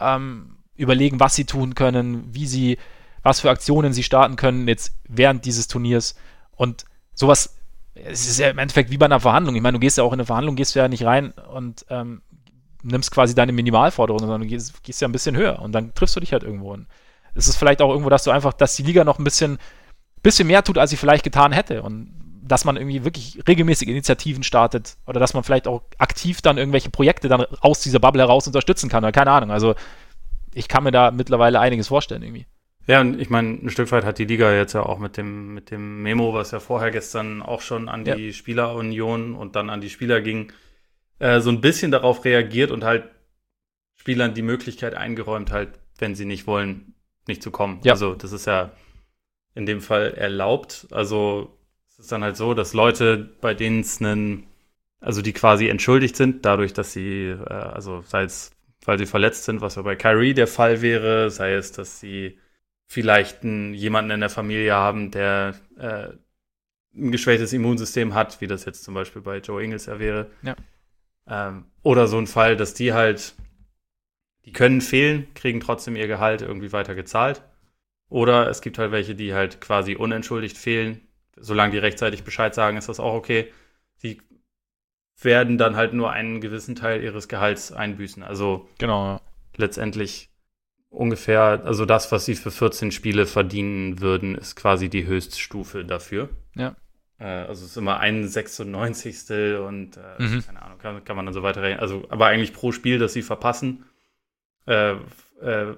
ähm, 0.00 0.56
überlegen, 0.74 1.20
was 1.20 1.34
sie 1.34 1.44
tun 1.44 1.74
können, 1.74 2.24
wie 2.32 2.46
sie, 2.46 2.78
was 3.22 3.40
für 3.40 3.50
Aktionen 3.50 3.92
sie 3.92 4.02
starten 4.02 4.36
können 4.36 4.66
jetzt 4.68 4.94
während 5.08 5.44
dieses 5.44 5.68
Turniers. 5.68 6.16
Und 6.56 6.84
sowas, 7.14 7.56
es 7.94 8.26
ist 8.28 8.38
ja 8.38 8.50
im 8.50 8.58
Endeffekt 8.58 8.90
wie 8.90 8.98
bei 8.98 9.06
einer 9.06 9.20
Verhandlung. 9.20 9.54
Ich 9.54 9.62
meine, 9.62 9.76
du 9.76 9.80
gehst 9.80 9.98
ja 9.98 10.04
auch 10.04 10.12
in 10.12 10.20
eine 10.20 10.26
Verhandlung, 10.26 10.56
gehst 10.56 10.74
ja 10.74 10.88
nicht 10.88 11.04
rein 11.04 11.32
und 11.52 11.84
ähm, 11.90 12.22
nimmst 12.82 13.10
quasi 13.10 13.34
deine 13.34 13.52
Minimalforderung, 13.52 14.18
sondern 14.18 14.40
du 14.40 14.46
gehst, 14.46 14.82
gehst 14.82 15.00
ja 15.00 15.08
ein 15.08 15.12
bisschen 15.12 15.36
höher 15.36 15.60
und 15.60 15.72
dann 15.72 15.94
triffst 15.94 16.16
du 16.16 16.20
dich 16.20 16.32
halt 16.32 16.42
irgendwo. 16.42 16.72
Und 16.72 16.86
ist 17.34 17.48
es 17.48 17.56
vielleicht 17.56 17.80
auch 17.82 17.90
irgendwo, 17.90 18.10
dass 18.10 18.24
du 18.24 18.30
einfach, 18.30 18.52
dass 18.52 18.76
die 18.76 18.82
Liga 18.82 19.04
noch 19.04 19.18
ein 19.18 19.24
bisschen, 19.24 19.58
bisschen 20.22 20.46
mehr 20.46 20.62
tut, 20.64 20.78
als 20.78 20.90
sie 20.90 20.96
vielleicht 20.96 21.24
getan 21.24 21.52
hätte. 21.52 21.82
Und 21.82 22.22
dass 22.42 22.64
man 22.64 22.76
irgendwie 22.76 23.04
wirklich 23.04 23.38
regelmäßig 23.46 23.88
Initiativen 23.88 24.42
startet 24.42 24.96
oder 25.06 25.20
dass 25.20 25.32
man 25.32 25.44
vielleicht 25.44 25.68
auch 25.68 25.82
aktiv 25.98 26.42
dann 26.42 26.58
irgendwelche 26.58 26.90
Projekte 26.90 27.28
dann 27.28 27.46
aus 27.60 27.80
dieser 27.80 28.00
Bubble 28.00 28.20
heraus 28.20 28.46
unterstützen 28.46 28.90
kann 28.90 29.04
oder 29.04 29.12
keine 29.12 29.30
Ahnung. 29.30 29.50
Also 29.50 29.74
ich 30.52 30.68
kann 30.68 30.84
mir 30.84 30.90
da 30.90 31.10
mittlerweile 31.10 31.60
einiges 31.60 31.88
vorstellen 31.88 32.22
irgendwie. 32.22 32.46
Ja, 32.86 33.00
und 33.00 33.20
ich 33.20 33.30
meine, 33.30 33.50
ein 33.50 33.70
Stück 33.70 33.92
weit 33.92 34.04
hat 34.04 34.18
die 34.18 34.24
Liga 34.24 34.52
jetzt 34.52 34.72
ja 34.72 34.82
auch 34.82 34.98
mit 34.98 35.16
dem, 35.16 35.54
mit 35.54 35.70
dem 35.70 36.02
Memo, 36.02 36.34
was 36.34 36.50
ja 36.50 36.58
vorher 36.58 36.90
gestern 36.90 37.40
auch 37.40 37.60
schon 37.60 37.88
an 37.88 38.04
die 38.04 38.10
ja. 38.10 38.32
Spielerunion 38.32 39.34
und 39.34 39.54
dann 39.54 39.70
an 39.70 39.80
die 39.80 39.90
Spieler 39.90 40.20
ging, 40.20 40.52
äh, 41.20 41.40
so 41.40 41.50
ein 41.50 41.60
bisschen 41.60 41.92
darauf 41.92 42.24
reagiert 42.24 42.72
und 42.72 42.82
halt 42.82 43.04
Spielern 43.94 44.34
die 44.34 44.42
Möglichkeit 44.42 44.94
eingeräumt, 44.94 45.52
halt, 45.52 45.78
wenn 45.98 46.16
sie 46.16 46.24
nicht 46.24 46.48
wollen, 46.48 46.91
nicht 47.28 47.42
zu 47.42 47.50
kommen. 47.50 47.80
Ja. 47.84 47.92
Also 47.92 48.14
das 48.14 48.32
ist 48.32 48.46
ja 48.46 48.72
in 49.54 49.66
dem 49.66 49.80
Fall 49.80 50.14
erlaubt. 50.14 50.86
Also 50.90 51.56
es 51.88 51.98
ist 51.98 52.12
dann 52.12 52.22
halt 52.22 52.36
so, 52.36 52.54
dass 52.54 52.72
Leute, 52.72 53.30
bei 53.40 53.54
denen 53.54 53.80
es 53.80 54.00
einen 54.00 54.46
also 55.02 55.20
die 55.20 55.32
quasi 55.32 55.68
entschuldigt 55.68 56.16
sind, 56.16 56.44
dadurch, 56.44 56.72
dass 56.72 56.92
sie, 56.92 57.30
äh, 57.30 57.52
also 57.52 58.02
sei 58.02 58.22
es, 58.22 58.52
weil 58.84 58.98
sie 58.98 59.06
verletzt 59.06 59.44
sind, 59.44 59.60
was 59.60 59.74
ja 59.74 59.82
bei 59.82 59.96
Kyrie 59.96 60.32
der 60.32 60.46
Fall 60.46 60.80
wäre, 60.80 61.30
sei 61.30 61.54
es, 61.54 61.72
dass 61.72 62.00
sie 62.00 62.38
vielleicht 62.86 63.42
einen, 63.42 63.74
jemanden 63.74 64.12
in 64.12 64.20
der 64.20 64.30
Familie 64.30 64.74
haben, 64.74 65.10
der 65.10 65.54
äh, 65.78 66.08
ein 66.94 67.10
geschwächtes 67.10 67.52
Immunsystem 67.52 68.14
hat, 68.14 68.40
wie 68.40 68.46
das 68.46 68.64
jetzt 68.64 68.84
zum 68.84 68.94
Beispiel 68.94 69.22
bei 69.22 69.38
Joe 69.38 69.62
Ingles 69.62 69.86
ja 69.86 69.98
wäre. 69.98 70.30
Ja. 70.42 70.54
Ähm, 71.26 71.66
oder 71.82 72.06
so 72.06 72.18
ein 72.18 72.26
Fall, 72.26 72.56
dass 72.56 72.74
die 72.74 72.92
halt, 72.92 73.34
die 74.44 74.52
können 74.52 74.80
fehlen, 74.80 75.26
kriegen 75.34 75.60
trotzdem 75.60 75.96
ihr 75.96 76.06
Gehalt 76.08 76.42
irgendwie 76.42 76.72
weiter 76.72 76.94
gezahlt. 76.94 77.42
Oder 78.08 78.48
es 78.48 78.60
gibt 78.60 78.78
halt 78.78 78.92
welche, 78.92 79.14
die 79.14 79.32
halt 79.34 79.60
quasi 79.60 79.94
unentschuldigt 79.96 80.58
fehlen. 80.58 81.00
Solange 81.36 81.72
die 81.72 81.78
rechtzeitig 81.78 82.24
Bescheid 82.24 82.54
sagen, 82.54 82.76
ist 82.76 82.88
das 82.88 83.00
auch 83.00 83.14
okay. 83.14 83.50
Die 84.02 84.20
werden 85.20 85.56
dann 85.58 85.76
halt 85.76 85.94
nur 85.94 86.10
einen 86.10 86.40
gewissen 86.40 86.74
Teil 86.74 87.02
ihres 87.02 87.28
Gehalts 87.28 87.72
einbüßen. 87.72 88.22
Also 88.22 88.68
genau. 88.78 89.06
Ja. 89.14 89.20
letztendlich 89.56 90.28
ungefähr, 90.90 91.62
also 91.64 91.86
das, 91.86 92.12
was 92.12 92.24
sie 92.26 92.34
für 92.34 92.50
14 92.50 92.90
Spiele 92.92 93.26
verdienen 93.26 94.00
würden, 94.00 94.34
ist 94.34 94.56
quasi 94.56 94.90
die 94.90 95.06
Höchststufe 95.06 95.84
dafür. 95.84 96.28
Ja. 96.54 96.76
Äh, 97.18 97.24
also 97.24 97.64
es 97.64 97.70
ist 97.70 97.76
immer 97.76 97.98
ein 98.00 98.26
96. 98.28 99.58
und 99.66 99.96
äh, 99.96 100.22
Mhm. 100.22 100.44
keine 100.44 100.60
Ahnung, 100.62 100.78
kann, 100.78 101.04
kann 101.04 101.16
man 101.16 101.24
dann 101.24 101.34
so 101.34 101.42
weiter 101.42 101.62
reden. 101.62 101.80
Also, 101.80 102.04
aber 102.10 102.26
eigentlich 102.26 102.52
pro 102.52 102.72
Spiel, 102.72 102.98
das 102.98 103.12
sie 103.14 103.22
verpassen, 103.22 103.84
äh, 104.66 104.92
äh, 105.40 105.74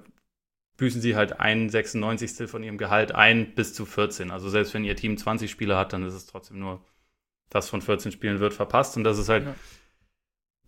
büßen 0.77 1.01
sie 1.01 1.15
halt 1.17 1.41
ein 1.41 1.71
96. 1.71 2.49
von 2.51 2.63
ihrem 2.63 2.79
Gehalt 2.79 3.13
ein 3.15 3.55
bis 3.55 3.75
zu 3.75 3.87
14. 3.87 4.31
Also 4.31 4.49
selbst 4.49 4.75
wenn 4.75 4.85
ihr 4.85 4.97
Team 4.97 5.17
20 5.17 5.51
Spiele 5.51 5.77
hat, 5.77 5.93
dann 5.93 6.05
ist 6.05 6.15
es 6.15 6.27
trotzdem 6.27 6.59
nur 6.59 6.81
das 7.51 7.69
von 7.69 7.81
14 7.83 8.11
Spielen 8.13 8.41
wird 8.41 8.53
verpasst. 8.55 8.97
Und 8.97 9.05
das 9.05 9.19
ist 9.19 9.29
halt, 9.29 9.45
Ja. 9.45 9.55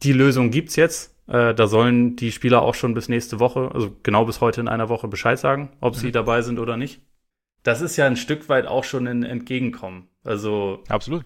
die 0.03 0.13
Lösung 0.13 0.51
gibt's 0.51 0.77
jetzt. 0.77 1.15
Äh, 1.29 1.55
da 1.55 1.67
sollen 1.67 2.15
die 2.15 2.31
Spieler 2.31 2.63
auch 2.63 2.75
schon 2.77 2.95
bis 2.95 3.09
nächste 3.09 3.41
Woche, 3.41 3.71
also 3.75 3.97
genau 4.05 4.25
bis 4.25 4.41
heute 4.41 4.61
in 4.61 4.69
einer 4.69 4.89
Woche 4.89 5.09
Bescheid 5.09 5.39
sagen, 5.41 5.71
ob 5.81 5.97
sie 5.97 6.09
Mhm. 6.09 6.13
dabei 6.13 6.43
sind 6.43 6.61
oder 6.61 6.77
nicht. 6.77 7.01
Das 7.65 7.81
ist 7.81 7.97
ja 7.97 8.07
ein 8.07 8.17
Stück 8.17 8.49
weit 8.49 8.67
auch 8.67 8.85
schon 8.85 9.09
ein 9.09 9.25
Entgegenkommen. 9.25 10.07
Also 10.23 10.85
Absolut. 10.89 11.25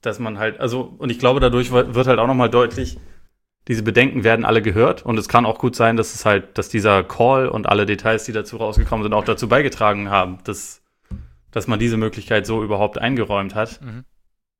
dass 0.00 0.18
man 0.18 0.38
halt, 0.38 0.58
also, 0.58 0.80
und 0.96 1.10
ich 1.10 1.18
glaube, 1.18 1.40
dadurch 1.40 1.70
wird 1.70 1.94
wird 1.94 2.06
halt 2.06 2.18
auch 2.18 2.26
nochmal 2.26 2.48
deutlich, 2.48 2.96
diese 3.68 3.82
Bedenken 3.82 4.24
werden 4.24 4.44
alle 4.44 4.60
gehört 4.60 5.04
und 5.06 5.18
es 5.18 5.28
kann 5.28 5.46
auch 5.46 5.58
gut 5.58 5.76
sein, 5.76 5.96
dass 5.96 6.14
es 6.14 6.24
halt, 6.24 6.58
dass 6.58 6.68
dieser 6.68 7.04
Call 7.04 7.48
und 7.48 7.68
alle 7.68 7.86
Details, 7.86 8.24
die 8.24 8.32
dazu 8.32 8.56
rausgekommen 8.56 9.04
sind, 9.04 9.12
auch 9.12 9.24
dazu 9.24 9.48
beigetragen 9.48 10.10
haben, 10.10 10.38
dass, 10.44 10.82
dass 11.52 11.68
man 11.68 11.78
diese 11.78 11.96
Möglichkeit 11.96 12.44
so 12.44 12.64
überhaupt 12.64 12.98
eingeräumt 12.98 13.54
hat. 13.54 13.80
Mhm. 13.80 14.04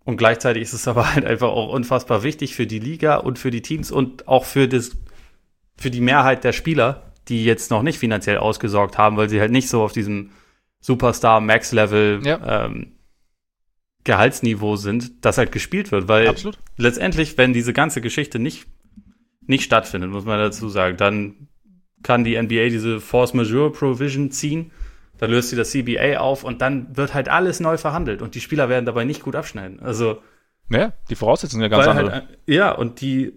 Und 0.05 0.17
gleichzeitig 0.17 0.63
ist 0.63 0.73
es 0.73 0.87
aber 0.89 1.15
halt 1.15 1.25
einfach 1.25 1.49
auch 1.49 1.73
unfassbar 1.73 2.23
wichtig 2.23 2.55
für 2.55 2.67
die 2.67 2.79
Liga 2.79 3.17
und 3.17 3.39
für 3.39 3.51
die 3.51 3.63
Teams 3.63 3.91
und 3.91 4.29
auch 4.29 4.45
für 4.45 4.69
das, 4.69 4.97
für 5.77 5.91
die 5.91 6.01
Mehrheit 6.01 6.45
der 6.45 6.53
Spieler, 6.53 7.13
die 7.29 7.45
jetzt 7.45 7.71
noch 7.71 7.83
nicht 7.83 7.99
finanziell 7.99 8.39
ausgesorgt 8.39 8.99
haben, 8.99 9.17
weil 9.17 9.29
sie 9.29 9.41
halt 9.41 9.53
nicht 9.53 9.69
so 9.69 9.83
auf 9.83 9.93
diesem 9.93 10.31
Superstar 10.81 11.41
Max 11.41 11.73
Level 11.73 12.21
Ja. 12.25 12.67
ähm, 12.67 12.93
Gehaltsniveau 14.05 14.75
sind, 14.77 15.25
dass 15.25 15.39
halt 15.39 15.53
gespielt 15.53 15.93
wird, 15.93 16.09
weil 16.09 16.27
Absolut. 16.27 16.59
letztendlich, 16.77 17.39
wenn 17.39 17.53
diese 17.53 17.73
ganze 17.73 18.01
Geschichte 18.01 18.41
nicht, 18.41 18.67
nicht 19.47 19.65
stattfindet, 19.65 20.11
muss 20.11 20.25
man 20.25 20.39
dazu 20.39 20.69
sagen, 20.69 20.97
dann 20.97 21.49
kann 22.03 22.25
die 22.25 22.41
NBA 22.41 22.69
diese 22.69 23.01
Force 23.01 23.35
Majeure 23.35 23.71
Provision 23.73 24.31
ziehen, 24.31 24.73
dann 25.19 25.31
löst 25.31 25.51
sie 25.51 25.57
das 25.57 25.71
CBA 25.71 26.19
auf 26.19 26.45
und 26.45 26.61
dann 26.61 26.97
wird 26.97 27.15
halt 27.15 27.29
alles 27.29 27.61
neu 27.61 27.77
verhandelt 27.77 28.23
und 28.23 28.35
die 28.35 28.41
Spieler 28.41 28.69
werden 28.69 28.87
dabei 28.87 29.05
nicht 29.05 29.23
gut 29.23 29.37
abschneiden. 29.37 29.81
Also, 29.81 30.21
Ja, 30.71 30.93
die 31.11 31.15
Voraussetzungen 31.17 31.63
sind 31.63 31.71
ja 31.71 31.77
ganz 31.77 31.87
andere. 31.87 32.13
halt, 32.13 32.39
äh, 32.47 32.55
ja, 32.55 32.73
und 32.73 33.01
die, 33.01 33.33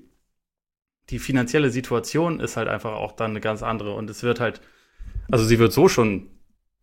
die 1.10 1.20
finanzielle 1.20 1.70
Situation 1.70 2.40
ist 2.40 2.58
halt 2.58 2.68
einfach 2.68 2.94
auch 2.94 3.12
dann 3.12 3.32
eine 3.32 3.42
ganz 3.42 3.62
andere 3.62 3.94
und 3.94 4.10
es 4.10 4.24
wird 4.24 4.40
halt, 4.40 4.62
also 5.30 5.46
sie 5.46 5.60
wird 5.60 5.74
so 5.74 5.88
schon 5.88 6.28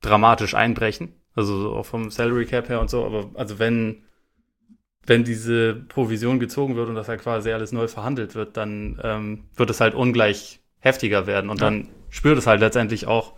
dramatisch 0.00 0.54
einbrechen, 0.54 1.14
also 1.34 1.60
so 1.60 1.74
auch 1.74 1.86
vom 1.86 2.10
Salary 2.10 2.46
Cap 2.46 2.68
her 2.68 2.80
und 2.80 2.90
so, 2.90 3.04
aber 3.04 3.30
also 3.34 3.58
wenn, 3.58 4.04
wenn 5.06 5.24
diese 5.24 5.74
Provision 5.74 6.38
gezogen 6.38 6.76
wird 6.76 6.88
und 6.88 6.94
das 6.94 7.08
halt 7.08 7.22
quasi 7.22 7.50
alles 7.50 7.72
neu 7.72 7.88
verhandelt 7.88 8.34
wird, 8.34 8.56
dann 8.56 9.00
ähm, 9.02 9.44
wird 9.56 9.70
es 9.70 9.80
halt 9.80 9.94
ungleich 9.94 10.60
heftiger 10.78 11.26
werden 11.26 11.50
und 11.50 11.60
Ja. 11.60 11.66
dann 11.70 11.88
spürt 12.10 12.38
es 12.38 12.46
halt 12.46 12.60
letztendlich 12.60 13.06
auch 13.06 13.34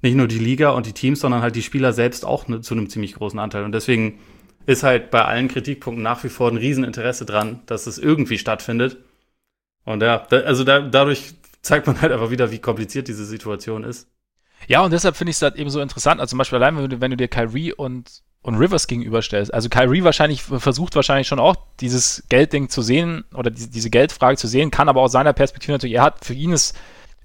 nicht 0.00 0.16
nur 0.16 0.26
die 0.26 0.38
Liga 0.38 0.70
und 0.70 0.86
die 0.86 0.92
Teams, 0.92 1.20
sondern 1.20 1.42
halt 1.42 1.54
die 1.56 1.62
Spieler 1.62 1.92
selbst 1.92 2.24
auch 2.24 2.48
ne, 2.48 2.60
zu 2.60 2.74
einem 2.74 2.88
ziemlich 2.88 3.14
großen 3.14 3.38
Anteil. 3.38 3.64
Und 3.64 3.72
deswegen 3.72 4.18
ist 4.66 4.82
halt 4.82 5.10
bei 5.10 5.24
allen 5.24 5.48
Kritikpunkten 5.48 6.02
nach 6.02 6.22
wie 6.24 6.28
vor 6.28 6.50
ein 6.50 6.56
Rieseninteresse 6.56 7.24
dran, 7.24 7.60
dass 7.66 7.86
es 7.86 7.98
irgendwie 7.98 8.38
stattfindet. 8.38 8.96
Und 9.84 10.02
ja, 10.02 10.26
da, 10.28 10.38
also 10.40 10.64
da, 10.64 10.80
dadurch 10.80 11.34
zeigt 11.62 11.86
man 11.86 12.00
halt 12.00 12.12
einfach 12.12 12.30
wieder, 12.30 12.50
wie 12.50 12.58
kompliziert 12.58 13.06
diese 13.08 13.24
Situation 13.24 13.84
ist. 13.84 14.08
Ja, 14.68 14.84
und 14.84 14.92
deshalb 14.92 15.16
finde 15.16 15.30
ich 15.30 15.36
es 15.36 15.42
halt 15.42 15.56
eben 15.56 15.70
so 15.70 15.80
interessant. 15.80 16.20
Also 16.20 16.30
zum 16.30 16.38
Beispiel 16.38 16.56
allein, 16.58 16.76
wenn 16.76 16.90
du, 16.90 17.00
wenn 17.00 17.10
du 17.12 17.16
dir 17.16 17.28
Kyrie 17.28 17.72
und, 17.72 18.22
und 18.42 18.56
Rivers 18.56 18.88
gegenüberstellst. 18.88 19.54
Also 19.54 19.68
Kyrie 19.68 20.02
wahrscheinlich 20.02 20.42
versucht 20.42 20.96
wahrscheinlich 20.96 21.28
schon 21.28 21.38
auch 21.38 21.56
dieses 21.80 22.24
Geldding 22.28 22.68
zu 22.68 22.82
sehen 22.82 23.24
oder 23.34 23.50
die, 23.50 23.70
diese 23.70 23.88
Geldfrage 23.88 24.36
zu 24.36 24.48
sehen, 24.48 24.70
kann 24.70 24.88
aber 24.88 25.00
aus 25.00 25.12
seiner 25.12 25.32
Perspektive 25.32 25.72
natürlich, 25.72 25.96
er 25.96 26.02
hat 26.02 26.24
für 26.24 26.34
ihn 26.34 26.52
ist, 26.52 26.76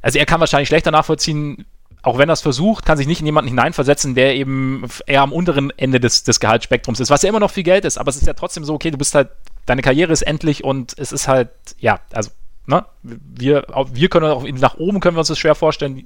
also 0.01 0.19
er 0.19 0.25
kann 0.27 0.39
wahrscheinlich 0.39 0.67
schlechter 0.67 0.91
nachvollziehen, 0.91 1.65
auch 2.03 2.19
wenn 2.19 2.29
er 2.29 2.33
es 2.33 2.41
versucht, 2.41 2.85
kann 2.85 2.97
sich 2.97 3.07
nicht 3.07 3.19
in 3.19 3.25
jemanden 3.25 3.49
hineinversetzen, 3.49 4.13
der 4.13 4.35
eben 4.35 4.85
eher 5.07 5.23
am 5.23 5.33
unteren 5.33 5.71
Ende 5.71 5.99
des, 5.99 6.23
des 6.23 6.39
Gehaltsspektrums 6.39 6.99
ist, 6.99 7.09
was 7.09 7.23
ja 7.23 7.29
immer 7.29 7.39
noch 7.39 7.51
viel 7.51 7.63
Geld 7.63 7.83
ist, 7.83 7.97
aber 7.97 8.09
es 8.09 8.17
ist 8.17 8.27
ja 8.27 8.33
trotzdem 8.33 8.63
so, 8.63 8.75
okay, 8.75 8.91
du 8.91 8.97
bist 8.97 9.15
halt, 9.15 9.29
deine 9.65 9.81
Karriere 9.81 10.13
ist 10.13 10.21
endlich 10.21 10.63
und 10.63 10.93
es 10.99 11.11
ist 11.11 11.27
halt, 11.27 11.49
ja, 11.79 11.99
also, 12.13 12.29
ne, 12.67 12.85
wir, 13.01 13.65
wir 13.91 14.09
können 14.09 14.27
auch 14.27 14.47
nach 14.47 14.77
oben 14.77 14.99
können 14.99 15.15
wir 15.15 15.19
uns 15.19 15.29
das 15.29 15.39
schwer 15.39 15.55
vorstellen, 15.55 16.05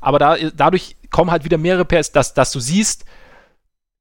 aber 0.00 0.18
da, 0.18 0.36
dadurch 0.56 0.96
kommen 1.10 1.30
halt 1.30 1.44
wieder 1.44 1.58
mehrere 1.58 1.84
Pers 1.84 2.10
dass, 2.10 2.34
dass 2.34 2.50
du 2.50 2.58
siehst, 2.58 3.04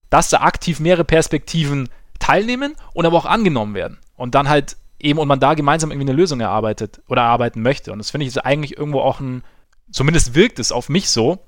dass 0.10 0.30
da 0.30 0.42
aktiv 0.42 0.80
mehrere 0.80 1.04
Perspektiven 1.04 1.90
teilnehmen 2.20 2.76
und 2.94 3.06
aber 3.06 3.18
auch 3.18 3.26
angenommen 3.26 3.74
werden. 3.74 4.00
Und 4.16 4.36
dann 4.36 4.50
halt 4.50 4.78
eben, 5.00 5.20
und 5.20 5.28
man 5.28 5.40
da 5.40 5.54
gemeinsam 5.54 5.92
irgendwie 5.92 6.10
eine 6.10 6.18
Lösung 6.18 6.40
erarbeitet 6.40 7.02
oder 7.08 7.22
erarbeiten 7.22 7.62
möchte. 7.62 7.92
Und 7.92 8.00
das 8.00 8.10
finde 8.10 8.26
ich 8.26 8.30
ist 8.30 8.38
eigentlich 8.40 8.78
irgendwo 8.78 9.02
auch 9.02 9.20
ein, 9.20 9.44
zumindest 9.92 10.34
wirkt 10.36 10.60
es 10.60 10.72
auf 10.72 10.90
mich 10.90 11.10
so, 11.10 11.40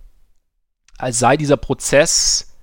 als 0.97 1.19
sei 1.19 1.37
dieser 1.37 1.57
Prozess, 1.57 2.55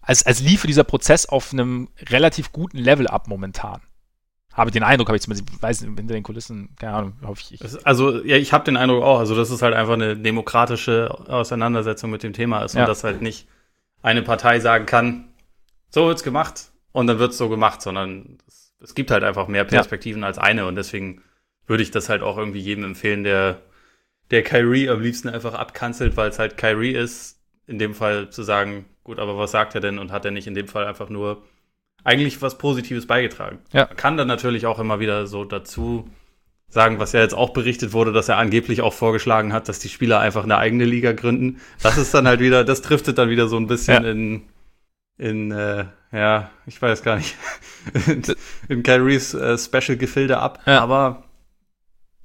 als, 0.00 0.24
als 0.24 0.40
liefe 0.40 0.66
dieser 0.66 0.84
Prozess 0.84 1.26
auf 1.26 1.52
einem 1.52 1.88
relativ 2.08 2.52
guten 2.52 2.78
Level 2.78 3.08
ab 3.08 3.26
momentan. 3.28 3.80
Habe 4.52 4.70
den 4.70 4.84
Eindruck, 4.84 5.08
habe 5.08 5.16
ich 5.16 5.22
zumindest, 5.22 5.50
ich 5.54 5.62
weiß 5.62 5.82
nicht, 5.82 5.98
hinter 5.98 6.14
den 6.14 6.22
Kulissen, 6.22 6.70
keine 6.78 6.94
Ahnung, 6.94 7.12
hoffe 7.26 7.42
ich. 7.50 7.60
Also, 7.84 8.24
ja, 8.24 8.36
ich 8.36 8.54
habe 8.54 8.64
den 8.64 8.78
Eindruck 8.78 9.02
auch, 9.02 9.18
also 9.18 9.36
dass 9.36 9.50
es 9.50 9.60
halt 9.60 9.74
einfach 9.74 9.94
eine 9.94 10.16
demokratische 10.16 11.10
Auseinandersetzung 11.28 12.10
mit 12.10 12.22
dem 12.22 12.32
Thema 12.32 12.62
ist 12.62 12.74
Ja. 12.74 12.82
und 12.82 12.88
dass 12.88 13.04
halt 13.04 13.20
nicht 13.20 13.48
eine 14.06 14.22
Partei 14.22 14.60
sagen 14.60 14.86
kann, 14.86 15.24
so 15.90 16.06
wird's 16.06 16.22
gemacht 16.22 16.70
und 16.92 17.08
dann 17.08 17.18
wird's 17.18 17.36
so 17.36 17.48
gemacht, 17.48 17.82
sondern 17.82 18.38
es, 18.46 18.72
es 18.80 18.94
gibt 18.94 19.10
halt 19.10 19.24
einfach 19.24 19.48
mehr 19.48 19.64
Perspektiven 19.64 20.22
als 20.22 20.38
eine 20.38 20.66
und 20.66 20.76
deswegen 20.76 21.22
würde 21.66 21.82
ich 21.82 21.90
das 21.90 22.08
halt 22.08 22.22
auch 22.22 22.38
irgendwie 22.38 22.60
jedem 22.60 22.84
empfehlen, 22.84 23.24
der 23.24 23.62
der 24.30 24.42
Kyrie 24.42 24.88
am 24.88 25.00
liebsten 25.00 25.28
einfach 25.28 25.54
abkanzelt, 25.54 26.16
weil 26.16 26.30
es 26.30 26.38
halt 26.38 26.56
Kyrie 26.56 26.92
ist, 26.92 27.40
in 27.66 27.78
dem 27.78 27.94
Fall 27.94 28.30
zu 28.30 28.42
sagen, 28.42 28.86
gut, 29.04 29.18
aber 29.18 29.38
was 29.38 29.50
sagt 29.50 29.74
er 29.74 29.80
denn 29.80 29.98
und 29.98 30.12
hat 30.12 30.24
er 30.24 30.30
nicht 30.30 30.46
in 30.46 30.54
dem 30.54 30.68
Fall 30.68 30.86
einfach 30.86 31.08
nur 31.08 31.44
eigentlich 32.04 32.42
was 32.42 32.58
Positives 32.58 33.06
beigetragen? 33.06 33.58
Ja. 33.72 33.86
Man 33.86 33.96
kann 33.96 34.16
dann 34.16 34.28
natürlich 34.28 34.66
auch 34.66 34.78
immer 34.78 35.00
wieder 35.00 35.26
so 35.26 35.44
dazu 35.44 36.08
sagen, 36.68 36.98
was 36.98 37.12
ja 37.12 37.20
jetzt 37.20 37.34
auch 37.34 37.50
berichtet 37.50 37.92
wurde, 37.92 38.12
dass 38.12 38.28
er 38.28 38.38
angeblich 38.38 38.80
auch 38.82 38.92
vorgeschlagen 38.92 39.52
hat, 39.52 39.68
dass 39.68 39.78
die 39.78 39.88
Spieler 39.88 40.20
einfach 40.20 40.44
eine 40.44 40.58
eigene 40.58 40.84
Liga 40.84 41.12
gründen. 41.12 41.60
Das 41.82 41.96
ist 41.96 42.12
dann 42.12 42.26
halt 42.26 42.40
wieder, 42.40 42.64
das 42.64 42.82
driftet 42.82 43.18
dann 43.18 43.28
wieder 43.30 43.48
so 43.48 43.56
ein 43.56 43.66
bisschen 43.66 44.04
Ja. 44.04 44.10
in, 44.10 44.42
in 45.18 45.50
äh, 45.52 45.86
ja, 46.12 46.50
ich 46.66 46.80
weiß 46.80 47.02
gar 47.02 47.16
nicht, 47.16 47.36
in, 48.06 48.22
in 48.68 48.82
Kyries 48.82 49.34
äh, 49.34 49.56
Special-Gefilde 49.56 50.38
ab. 50.38 50.60
Ja. 50.66 50.80
Aber 50.80 51.24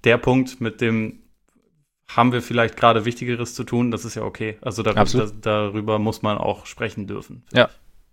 der 0.03 0.17
Punkt 0.17 0.59
mit 0.59 0.81
dem 0.81 1.19
haben 2.07 2.33
wir 2.33 2.41
vielleicht 2.41 2.75
gerade 2.75 3.05
Wichtigeres 3.05 3.53
zu 3.55 3.63
tun, 3.63 3.91
das 3.91 4.03
ist 4.05 4.15
ja 4.15 4.23
okay. 4.23 4.57
Also 4.61 4.83
darüber, 4.83 5.03
da, 5.25 5.31
darüber 5.41 5.99
muss 5.99 6.21
man 6.21 6.37
auch 6.37 6.65
sprechen 6.65 7.07
dürfen. 7.07 7.43
Ja. 7.53 7.69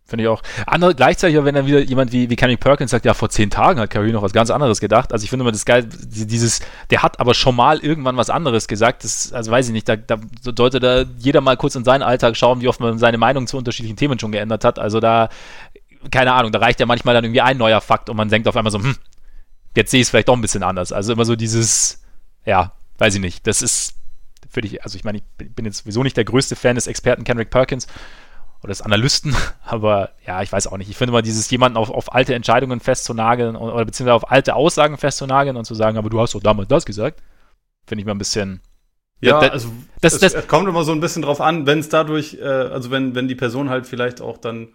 Finde 0.09 0.25
ich 0.25 0.29
auch. 0.29 0.43
Andere, 0.67 0.95
gleichzeitig, 0.95 1.37
wenn 1.45 1.55
dann 1.55 1.67
wieder 1.67 1.81
jemand 1.81 2.13
wie, 2.13 2.31
wie 2.31 2.37
Kenny 2.37 2.57
Perkins 2.57 2.93
sagt, 2.93 3.05
ja, 3.05 3.13
vor 3.13 3.29
zehn 3.29 3.51
Tagen 3.51 3.79
hat 3.79 3.91
Kyrie 3.91 4.11
noch 4.11 4.23
was 4.23 4.33
ganz 4.33 4.49
anderes 4.49 4.81
gedacht. 4.81 5.13
Also 5.13 5.23
ich 5.25 5.29
finde 5.29 5.43
immer 5.43 5.53
das 5.53 5.67
geil, 5.67 5.87
die- 5.87 6.27
dieses, 6.27 6.61
der 6.89 7.03
hat 7.03 7.21
aber 7.21 7.35
schon 7.35 7.55
mal 7.55 7.79
irgendwann 7.81 8.17
was 8.17 8.31
anderes 8.31 8.69
gesagt. 8.69 9.05
Das, 9.05 9.35
also 9.35 9.51
weiß 9.51 9.67
ich 9.67 9.73
nicht, 9.75 9.87
da, 9.87 9.97
da 9.97 10.17
sollte 10.57 10.81
da 10.81 11.05
jeder 11.19 11.43
mal 11.43 11.59
kurz 11.59 11.75
in 11.75 11.85
seinen 11.85 12.01
Alltag 12.03 12.39
schauen, 12.39 12.63
wie 12.63 12.69
oft 12.69 12.81
man 12.81 12.99
seine 12.99 13.19
Meinung 13.19 13.47
zu 13.47 13.59
unterschiedlichen 13.59 13.99
Themen 13.99 14.19
schon 14.19 14.33
geändert 14.33 14.65
hat. 14.65 14.79
Also 14.79 14.99
da, 14.99 15.29
keine 16.11 16.33
Ahnung, 16.33 16.53
da 16.53 16.59
reicht 16.61 16.81
ja 16.81 16.87
manchmal 16.87 17.15
dann 17.15 17.25
irgendwie 17.25 17.43
ein 17.43 17.59
neuer 17.59 17.83
Fakt 17.83 18.09
und 18.09 18.17
man 18.17 18.31
denkt 18.31 18.49
auf 18.49 18.57
einmal 18.57 18.71
so, 18.73 18.79
hm, 18.79 18.97
jetzt 19.77 19.91
sehe 19.91 20.01
ich 20.01 20.07
es 20.07 20.11
vielleicht 20.11 20.29
doch 20.29 20.37
ein 20.37 20.41
bisschen 20.41 20.63
anders. 20.63 20.91
Also 20.91 21.13
immer 21.13 21.27
so 21.27 21.37
dieses, 21.37 22.03
ja, 22.47 22.73
weiß 22.97 23.17
ich 23.17 23.21
nicht. 23.21 23.47
Das 23.47 23.61
ist, 23.61 23.93
für 24.49 24.63
dich, 24.63 24.83
also 24.83 24.97
ich 24.97 25.05
meine, 25.05 25.19
ich 25.19 25.55
bin 25.55 25.67
jetzt 25.67 25.81
sowieso 25.81 26.03
nicht 26.03 26.17
der 26.17 26.25
größte 26.25 26.57
Fan 26.57 26.77
des 26.77 26.87
Experten 26.87 27.25
Kendrick 27.25 27.51
Perkins 27.51 27.87
oder 28.63 28.71
des 28.71 28.83
Analysten, 28.83 29.37
aber 29.65 30.11
ja, 30.27 30.43
ich 30.43 30.53
weiß 30.53 30.67
auch 30.67 30.77
nicht. 30.79 30.91
Ich 30.91 30.97
finde 30.97 31.13
mal 31.13 31.23
dieses 31.23 31.51
jemanden 31.51 31.77
auf, 31.77 31.91
auf 31.91 32.13
alte 32.13 32.35
Entscheidungen 32.35 32.81
festzunageln 32.81 33.57
oder 33.57 33.85
beziehungsweise 33.85 34.15
auf 34.15 34.31
alte 34.31 34.55
Aussagen 34.55 34.97
festzunageln 34.97 35.57
und 35.57 35.65
zu 35.65 35.75
sagen, 35.75 35.99
aber 35.99 36.11
du 36.11 36.21
hast 36.21 36.35
doch 36.35 36.43
damals 36.43 36.69
das 36.69 36.85
gesagt, 36.85 37.23
finde 37.87 38.03
ich 38.03 38.07
mal 38.07 38.13
ein 38.13 38.19
bisschen. 38.19 38.61
Ja, 39.21 39.41
das, 39.41 39.51
also 39.51 39.69
das, 40.01 40.19
das, 40.19 40.33
das 40.33 40.47
kommt 40.47 40.69
immer 40.69 40.85
so 40.85 40.93
ein 40.93 41.01
bisschen 41.01 41.23
drauf 41.23 41.41
an, 41.41 41.67
wenn 41.67 41.81
es 41.81 41.89
dadurch, 41.89 42.39
äh, 42.41 42.45
also 42.45 42.91
wenn, 42.91 43.15
wenn 43.15 43.27
die 43.27 43.35
Person 43.35 43.69
halt 43.69 43.87
vielleicht 43.87 44.21
auch 44.21 44.39
dann 44.39 44.69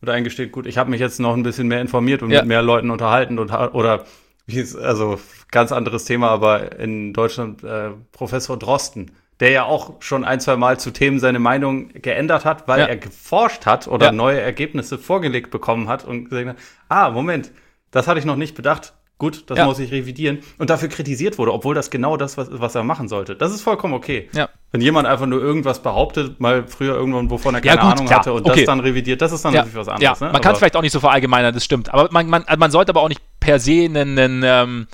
wird 0.00 0.10
eingesteht, 0.10 0.52
gut, 0.52 0.66
ich 0.66 0.78
habe 0.78 0.90
mich 0.90 1.00
jetzt 1.00 1.20
noch 1.20 1.34
ein 1.34 1.42
bisschen 1.42 1.68
mehr 1.68 1.80
informiert 1.80 2.22
und 2.22 2.30
ja. 2.30 2.40
mit 2.40 2.48
mehr 2.48 2.62
Leuten 2.62 2.90
unterhalten 2.90 3.38
und 3.38 3.52
oder 3.52 4.04
wie 4.46 4.58
ist, 4.58 4.74
also 4.76 5.20
ganz 5.50 5.72
anderes 5.72 6.04
Thema, 6.04 6.28
aber 6.28 6.78
in 6.78 7.12
Deutschland 7.12 7.62
äh, 7.62 7.90
Professor 8.12 8.58
Drosten, 8.58 9.12
der 9.40 9.50
ja 9.50 9.64
auch 9.64 9.94
schon 10.00 10.24
ein, 10.24 10.38
zwei 10.38 10.56
Mal 10.56 10.78
zu 10.78 10.90
Themen 10.90 11.18
seine 11.18 11.38
Meinung 11.38 11.88
geändert 11.94 12.44
hat, 12.44 12.68
weil 12.68 12.80
ja. 12.80 12.86
er 12.86 12.96
geforscht 12.96 13.66
hat 13.66 13.88
oder 13.88 14.06
ja. 14.06 14.12
neue 14.12 14.40
Ergebnisse 14.40 14.98
vorgelegt 14.98 15.50
bekommen 15.50 15.88
hat 15.88 16.04
und 16.04 16.28
gesagt 16.28 16.50
hat, 16.50 16.56
ah, 16.88 17.10
Moment, 17.10 17.50
das 17.90 18.06
hatte 18.06 18.18
ich 18.18 18.26
noch 18.26 18.36
nicht 18.36 18.54
bedacht. 18.54 18.92
Gut, 19.20 19.50
das 19.50 19.58
ja. 19.58 19.66
muss 19.66 19.78
ich 19.78 19.92
revidieren. 19.92 20.38
Und 20.56 20.70
dafür 20.70 20.88
kritisiert 20.88 21.36
wurde, 21.36 21.52
obwohl 21.52 21.74
das 21.74 21.90
genau 21.90 22.16
das 22.16 22.38
was, 22.38 22.48
was 22.50 22.74
er 22.74 22.84
machen 22.84 23.06
sollte. 23.06 23.36
Das 23.36 23.52
ist 23.52 23.60
vollkommen 23.60 23.92
okay. 23.92 24.30
Wenn 24.72 24.80
jemand 24.80 25.06
einfach 25.06 25.26
nur 25.26 25.42
irgendwas 25.42 25.82
behauptet, 25.82 26.40
mal 26.40 26.66
früher 26.66 26.94
irgendwann, 26.94 27.28
wovon 27.28 27.54
er 27.54 27.60
keine 27.60 27.82
gut, 27.82 27.92
Ahnung 27.92 28.06
klar. 28.06 28.20
hatte 28.20 28.32
und 28.32 28.46
okay. 28.46 28.60
das 28.60 28.66
dann 28.66 28.80
revidiert, 28.80 29.20
das 29.20 29.32
ist 29.32 29.44
dann 29.44 29.52
natürlich 29.52 29.76
was 29.76 29.88
anderes. 29.88 30.20
Ja, 30.20 30.26
ne? 30.26 30.32
man 30.32 30.40
kann 30.40 30.52
es 30.52 30.58
vielleicht 30.58 30.76
auch 30.76 30.80
nicht 30.80 30.92
so 30.92 31.00
verallgemeinern, 31.00 31.52
das 31.52 31.64
stimmt. 31.64 31.92
Aber 31.92 32.08
man, 32.10 32.28
man, 32.28 32.44
man 32.56 32.70
sollte 32.70 32.90
aber 32.90 33.02
auch 33.02 33.10
nicht 33.10 33.20
per 33.40 33.60
se 33.60 33.84
einen, 33.84 34.18
einen, 34.18 34.42
ähm, 34.42 34.86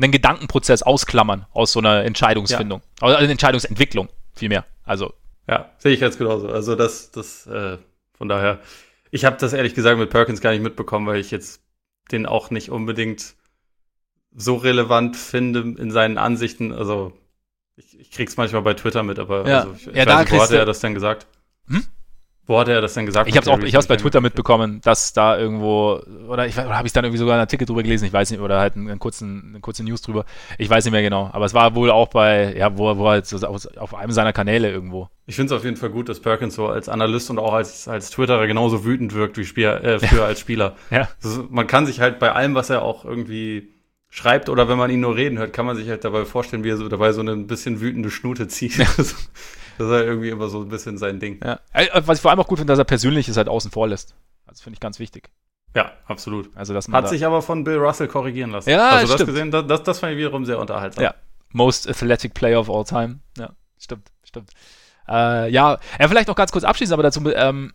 einen 0.00 0.12
Gedankenprozess 0.12 0.82
ausklammern 0.82 1.46
aus 1.52 1.72
so 1.72 1.80
einer 1.80 2.04
Entscheidungsfindung. 2.04 2.80
Ja. 3.00 3.06
Also 3.06 3.16
eine 3.18 3.30
Entscheidungsentwicklung, 3.30 4.08
vielmehr. 4.34 4.64
Also. 4.84 5.14
Ja, 5.48 5.70
sehe 5.78 5.92
ich 5.92 6.00
ganz 6.00 6.18
genauso. 6.18 6.48
Also 6.48 6.74
das, 6.74 7.10
das, 7.10 7.46
äh, 7.46 7.78
von 8.12 8.28
daher, 8.28 8.60
ich 9.10 9.24
habe 9.24 9.36
das 9.38 9.52
ehrlich 9.52 9.74
gesagt 9.74 9.98
mit 9.98 10.10
Perkins 10.10 10.40
gar 10.40 10.50
nicht 10.50 10.62
mitbekommen, 10.62 11.06
weil 11.06 11.20
ich 11.20 11.30
jetzt 11.30 11.62
den 12.12 12.26
auch 12.26 12.50
nicht 12.50 12.70
unbedingt 12.70 13.34
so 14.34 14.56
relevant 14.56 15.16
finde 15.16 15.60
in 15.60 15.90
seinen 15.90 16.18
Ansichten. 16.18 16.72
Also 16.72 17.12
ich, 17.76 17.98
ich 17.98 18.10
krieg's 18.10 18.36
manchmal 18.36 18.62
bei 18.62 18.74
Twitter 18.74 19.02
mit, 19.02 19.18
aber 19.18 19.48
ja. 19.48 19.60
also 19.60 19.74
ich, 19.74 19.86
ja, 19.86 20.06
weiß 20.06 20.20
nicht, 20.20 20.32
wo 20.32 20.42
hat 20.42 20.50
er 20.50 20.64
das 20.64 20.80
denn 20.80 20.94
gesagt? 20.94 21.26
Hm? 21.68 21.84
Wo 22.48 22.58
hat 22.58 22.66
er 22.68 22.80
das 22.80 22.94
denn 22.94 23.04
gesagt? 23.04 23.28
Ich 23.28 23.36
habe 23.36 23.50
auch, 23.50 23.58
ich 23.58 23.74
habe 23.74 23.82
es 23.82 23.86
bei 23.86 23.96
Twitter 23.96 24.22
mitbekommen, 24.22 24.80
dass 24.80 25.12
da 25.12 25.38
irgendwo 25.38 26.00
oder 26.28 26.46
ich 26.46 26.56
oder 26.56 26.78
habe 26.78 26.86
ich 26.86 26.94
dann 26.94 27.04
irgendwie 27.04 27.18
sogar 27.18 27.34
einen 27.34 27.42
Artikel 27.42 27.66
drüber 27.66 27.82
gelesen, 27.82 28.06
ich 28.06 28.12
weiß 28.12 28.30
nicht 28.30 28.40
oder 28.40 28.58
halt 28.58 28.74
einen, 28.74 28.88
einen 28.88 28.98
kurzen 28.98 29.50
eine 29.50 29.60
kurze 29.60 29.84
News 29.84 30.00
drüber. 30.00 30.24
Ich 30.56 30.70
weiß 30.70 30.82
nicht 30.86 30.92
mehr 30.92 31.02
genau, 31.02 31.28
aber 31.30 31.44
es 31.44 31.52
war 31.52 31.74
wohl 31.74 31.90
auch 31.90 32.08
bei 32.08 32.56
ja, 32.56 32.78
wo, 32.78 32.96
wo 32.96 33.06
halt 33.06 33.26
so 33.26 33.36
auf, 33.46 33.66
auf 33.76 33.94
einem 33.94 34.12
seiner 34.12 34.32
Kanäle 34.32 34.70
irgendwo. 34.70 35.10
Ich 35.26 35.36
finde 35.36 35.52
es 35.52 35.60
auf 35.60 35.64
jeden 35.66 35.76
Fall 35.76 35.90
gut, 35.90 36.08
dass 36.08 36.20
Perkins 36.20 36.54
so 36.54 36.68
als 36.68 36.88
Analyst 36.88 37.28
und 37.28 37.38
auch 37.38 37.52
als 37.52 37.86
als 37.86 38.08
Twitterer 38.08 38.46
genauso 38.46 38.82
wütend 38.82 39.12
wirkt 39.12 39.36
wie 39.36 39.44
Spieler, 39.44 39.84
äh, 39.84 39.98
früher 40.06 40.24
als 40.24 40.40
Spieler. 40.40 40.74
ja. 40.90 41.06
Also 41.22 41.46
man 41.50 41.66
kann 41.66 41.84
sich 41.84 42.00
halt 42.00 42.18
bei 42.18 42.32
allem, 42.32 42.54
was 42.54 42.70
er 42.70 42.80
auch 42.80 43.04
irgendwie 43.04 43.68
schreibt 44.08 44.48
oder 44.48 44.70
wenn 44.70 44.78
man 44.78 44.90
ihn 44.90 45.00
nur 45.00 45.16
reden 45.16 45.36
hört, 45.36 45.52
kann 45.52 45.66
man 45.66 45.76
sich 45.76 45.90
halt 45.90 46.02
dabei 46.02 46.24
vorstellen, 46.24 46.64
wie 46.64 46.70
er 46.70 46.78
so 46.78 46.88
dabei 46.88 47.12
so 47.12 47.20
eine 47.20 47.32
ein 47.32 47.46
bisschen 47.46 47.82
wütende 47.82 48.10
Schnute 48.10 48.48
zieht. 48.48 48.78
das 49.78 49.86
ist 49.86 49.92
halt 49.92 50.06
irgendwie 50.06 50.30
immer 50.30 50.48
so 50.48 50.60
ein 50.60 50.68
bisschen 50.68 50.98
sein 50.98 51.20
Ding. 51.20 51.40
Ja. 51.42 51.60
Äh, 51.72 51.88
was 52.04 52.18
ich 52.18 52.22
vor 52.22 52.30
allem 52.30 52.40
auch 52.40 52.48
gut 52.48 52.58
finde, 52.58 52.72
dass 52.72 52.78
er 52.78 52.84
Persönliches 52.84 53.36
halt 53.36 53.48
außen 53.48 53.70
vor 53.70 53.88
lässt. 53.88 54.14
Das 54.46 54.60
finde 54.60 54.74
ich 54.74 54.80
ganz 54.80 54.98
wichtig. 54.98 55.30
Ja, 55.74 55.92
absolut. 56.06 56.50
Also, 56.56 56.74
dass 56.74 56.88
man 56.88 57.02
Hat 57.02 57.10
sich 57.10 57.24
aber 57.24 57.42
von 57.42 57.64
Bill 57.64 57.76
Russell 57.76 58.08
korrigieren 58.08 58.50
lassen. 58.50 58.70
Ja, 58.70 58.90
also 58.90 59.06
das 59.06 59.14
stimmt. 59.14 59.30
gesehen, 59.30 59.50
das, 59.50 59.66
das, 59.66 59.82
das 59.82 59.98
fand 59.98 60.12
ich 60.12 60.18
wiederum 60.18 60.44
sehr 60.44 60.58
unterhaltsam. 60.58 61.04
Ja, 61.04 61.14
most 61.50 61.88
athletic 61.88 62.34
player 62.34 62.58
of 62.58 62.70
all 62.70 62.84
time. 62.84 63.20
Ja, 63.36 63.50
stimmt, 63.78 64.10
stimmt. 64.24 64.50
Äh, 65.08 65.50
ja, 65.50 65.78
ja, 65.98 66.08
vielleicht 66.08 66.28
noch 66.28 66.36
ganz 66.36 66.52
kurz 66.52 66.64
abschließen, 66.64 66.92
aber 66.92 67.02
dazu, 67.02 67.22
ähm, 67.34 67.72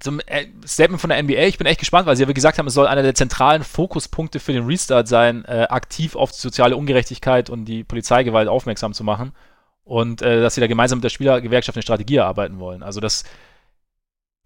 zum 0.00 0.20
äh, 0.26 0.46
Statement 0.66 1.00
von 1.00 1.10
der 1.10 1.22
NBA, 1.22 1.42
ich 1.44 1.58
bin 1.58 1.66
echt 1.66 1.80
gespannt, 1.80 2.06
weil 2.06 2.16
sie 2.16 2.22
ja 2.22 2.28
wie 2.28 2.34
gesagt 2.34 2.58
haben, 2.58 2.66
es 2.66 2.74
soll 2.74 2.86
einer 2.86 3.02
der 3.02 3.14
zentralen 3.14 3.62
Fokuspunkte 3.62 4.40
für 4.40 4.52
den 4.52 4.66
Restart 4.66 5.08
sein, 5.08 5.44
äh, 5.44 5.66
aktiv 5.68 6.16
auf 6.16 6.32
die 6.32 6.40
soziale 6.40 6.76
Ungerechtigkeit 6.76 7.50
und 7.50 7.64
die 7.66 7.84
Polizeigewalt 7.84 8.48
aufmerksam 8.48 8.94
zu 8.94 9.04
machen 9.04 9.32
und 9.84 10.22
äh, 10.22 10.40
dass 10.40 10.54
sie 10.54 10.60
da 10.60 10.66
gemeinsam 10.66 10.98
mit 10.98 11.04
der 11.04 11.10
Spielergewerkschaft 11.10 11.76
eine 11.76 11.82
Strategie 11.82 12.16
erarbeiten 12.16 12.58
wollen. 12.58 12.82
Also 12.82 13.00
das 13.00 13.24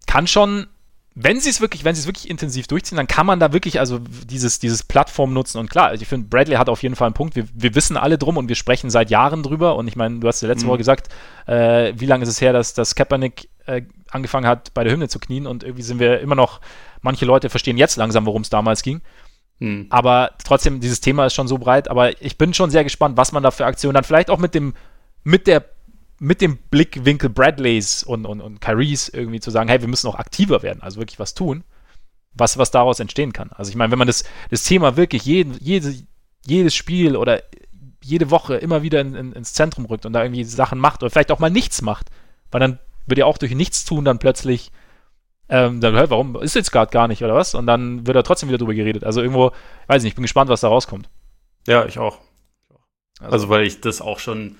kann 0.07 0.27
schon, 0.27 0.67
wenn 1.13 1.39
sie 1.39 1.49
es 1.49 1.61
wirklich, 1.61 1.83
wenn 1.83 1.95
sie 1.95 2.01
es 2.01 2.07
wirklich 2.07 2.29
intensiv 2.29 2.67
durchziehen, 2.67 2.97
dann 2.97 3.07
kann 3.07 3.25
man 3.25 3.39
da 3.39 3.53
wirklich 3.53 3.79
also 3.79 3.99
dieses, 3.99 4.59
dieses 4.59 4.83
Plattform 4.83 5.33
nutzen. 5.33 5.59
Und 5.59 5.69
klar, 5.69 5.93
ich 5.93 6.07
finde, 6.07 6.27
Bradley 6.27 6.55
hat 6.55 6.69
auf 6.69 6.83
jeden 6.83 6.95
Fall 6.95 7.07
einen 7.07 7.13
Punkt. 7.13 7.35
Wir, 7.35 7.47
wir 7.53 7.75
wissen 7.75 7.97
alle 7.97 8.17
drum 8.17 8.37
und 8.37 8.49
wir 8.49 8.55
sprechen 8.55 8.89
seit 8.89 9.09
Jahren 9.09 9.43
drüber. 9.43 9.75
Und 9.75 9.87
ich 9.87 9.95
meine, 9.95 10.19
du 10.19 10.27
hast 10.27 10.41
ja 10.41 10.47
letzte 10.47 10.65
mhm. 10.65 10.69
Woche 10.69 10.77
gesagt, 10.79 11.09
äh, 11.45 11.93
wie 11.95 12.05
lange 12.05 12.23
ist 12.23 12.29
es 12.29 12.41
her, 12.41 12.53
dass, 12.53 12.73
dass 12.73 12.95
Kaepernick 12.95 13.49
äh, 13.65 13.83
angefangen 14.09 14.47
hat, 14.47 14.73
bei 14.73 14.83
der 14.83 14.93
Hymne 14.93 15.09
zu 15.09 15.19
knien 15.19 15.47
und 15.47 15.63
irgendwie 15.63 15.83
sind 15.83 15.99
wir 15.99 16.19
immer 16.19 16.35
noch, 16.35 16.61
manche 17.01 17.25
Leute 17.25 17.49
verstehen 17.49 17.77
jetzt 17.77 17.97
langsam, 17.97 18.25
worum 18.25 18.41
es 18.41 18.49
damals 18.49 18.81
ging. 18.81 19.01
Hm. 19.59 19.87
Aber 19.89 20.31
trotzdem, 20.43 20.79
dieses 20.79 21.01
Thema 21.01 21.25
ist 21.25 21.33
schon 21.33 21.47
so 21.47 21.57
breit, 21.57 21.89
aber 21.89 22.21
ich 22.21 22.37
bin 22.37 22.53
schon 22.53 22.69
sehr 22.69 22.83
gespannt, 22.83 23.17
was 23.17 23.31
man 23.31 23.43
da 23.43 23.51
für 23.51 23.65
Aktionen 23.65 23.95
dann 23.95 24.03
vielleicht 24.03 24.29
auch 24.29 24.37
mit 24.37 24.53
dem, 24.53 24.73
mit 25.27 25.45
der, 25.45 25.65
mit 26.19 26.39
dem 26.39 26.55
Blickwinkel 26.55 27.29
Bradleys 27.29 28.01
und, 28.01 28.25
und, 28.25 28.39
und 28.39 28.61
Kyries 28.61 29.09
irgendwie 29.09 29.41
zu 29.41 29.51
sagen, 29.51 29.67
hey, 29.67 29.81
wir 29.81 29.89
müssen 29.89 30.07
auch 30.07 30.15
aktiver 30.15 30.63
werden, 30.63 30.81
also 30.81 31.01
wirklich 31.01 31.19
was 31.19 31.33
tun, 31.33 31.65
was, 32.33 32.57
was 32.57 32.71
daraus 32.71 33.01
entstehen 33.01 33.33
kann. 33.33 33.49
Also 33.51 33.69
ich 33.69 33.75
meine, 33.75 33.91
wenn 33.91 33.99
man 33.99 34.07
das, 34.07 34.23
das 34.49 34.63
Thema 34.63 34.95
wirklich 34.95 35.25
jeden, 35.25 35.57
jede, 35.59 35.93
jedes 36.45 36.75
Spiel 36.75 37.17
oder 37.17 37.43
jede 38.01 38.31
Woche 38.31 38.55
immer 38.55 38.83
wieder 38.83 39.01
in, 39.01 39.15
in, 39.15 39.33
ins 39.33 39.51
Zentrum 39.51 39.83
rückt 39.83 40.05
und 40.05 40.13
da 40.13 40.23
irgendwie 40.23 40.45
Sachen 40.45 40.79
macht 40.79 41.03
oder 41.03 41.09
vielleicht 41.09 41.31
auch 41.33 41.39
mal 41.39 41.49
nichts 41.49 41.81
macht, 41.81 42.07
weil 42.49 42.61
dann 42.61 42.79
wird 43.05 43.19
ja 43.19 43.25
auch 43.25 43.37
durch 43.37 43.53
nichts 43.53 43.83
tun 43.83 44.05
dann 44.05 44.19
plötzlich, 44.19 44.71
ähm, 45.49 45.81
dann, 45.81 45.93
hey, 45.97 46.09
warum 46.09 46.41
ist 46.41 46.55
jetzt 46.55 46.71
gerade 46.71 46.89
gar 46.89 47.09
nicht 47.09 47.21
oder 47.21 47.35
was? 47.35 47.53
Und 47.53 47.67
dann 47.67 48.07
wird 48.07 48.15
er 48.15 48.23
trotzdem 48.23 48.47
wieder 48.47 48.59
drüber 48.59 48.75
geredet. 48.75 49.03
Also 49.03 49.21
irgendwo, 49.21 49.51
weiß 49.87 50.03
nicht, 50.03 50.11
ich 50.11 50.15
bin 50.15 50.23
gespannt, 50.23 50.49
was 50.49 50.61
da 50.61 50.69
rauskommt. 50.69 51.09
Ja, 51.67 51.85
ich 51.85 51.99
auch. 51.99 52.19
Also, 53.19 53.31
also 53.31 53.49
weil 53.49 53.67
ich 53.67 53.81
das 53.81 53.99
auch 53.99 54.19
schon 54.19 54.55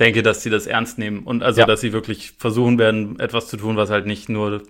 denke, 0.00 0.22
dass 0.22 0.42
sie 0.42 0.50
das 0.50 0.66
ernst 0.66 0.98
nehmen 0.98 1.24
und 1.24 1.42
also, 1.42 1.60
ja. 1.60 1.66
dass 1.66 1.80
sie 1.80 1.92
wirklich 1.92 2.32
versuchen 2.32 2.78
werden, 2.78 3.18
etwas 3.20 3.48
zu 3.48 3.56
tun, 3.56 3.76
was 3.76 3.90
halt 3.90 4.06
nicht 4.06 4.28
nur, 4.28 4.62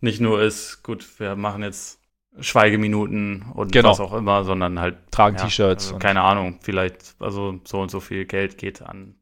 nicht 0.00 0.20
nur 0.20 0.40
ist, 0.40 0.82
gut, 0.82 1.06
wir 1.18 1.36
machen 1.36 1.62
jetzt 1.62 2.00
Schweigeminuten 2.40 3.46
und 3.54 3.72
genau. 3.72 3.90
was 3.90 4.00
auch 4.00 4.12
immer, 4.12 4.44
sondern 4.44 4.80
halt 4.80 4.96
tragen 5.10 5.36
ja, 5.36 5.44
T-Shirts. 5.44 5.86
Also, 5.88 5.98
keine 5.98 6.22
Ahnung, 6.22 6.58
vielleicht, 6.62 7.14
also 7.20 7.60
so 7.64 7.80
und 7.80 7.90
so 7.90 8.00
viel 8.00 8.24
Geld 8.24 8.58
geht 8.58 8.82
an 8.82 9.16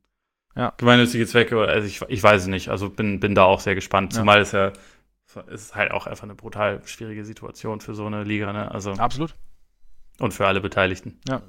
ja. 0.57 0.73
gemeinnützige 0.77 1.27
Zwecke, 1.27 1.61
also 1.61 1.87
ich, 1.87 2.03
ich 2.09 2.23
weiß 2.23 2.43
es 2.43 2.49
nicht. 2.49 2.69
Also 2.69 2.91
bin, 2.91 3.21
bin 3.21 3.35
da 3.35 3.45
auch 3.45 3.61
sehr 3.61 3.75
gespannt. 3.75 4.13
Zumal 4.13 4.41
es 4.41 4.53
ja 4.53 4.73
ist 5.49 5.75
halt 5.75 5.93
auch 5.93 6.07
einfach 6.07 6.25
eine 6.25 6.35
brutal 6.35 6.83
schwierige 6.85 7.25
Situation 7.25 7.81
für 7.81 7.95
so 7.95 8.07
eine 8.07 8.25
Liga, 8.25 8.53
ne? 8.53 8.71
Also 8.71 8.93
absolut. 8.93 9.35
Und 10.19 10.35
für 10.35 10.47
alle 10.47 10.61
Beteiligten. 10.61 11.21
Ja. 11.29 11.43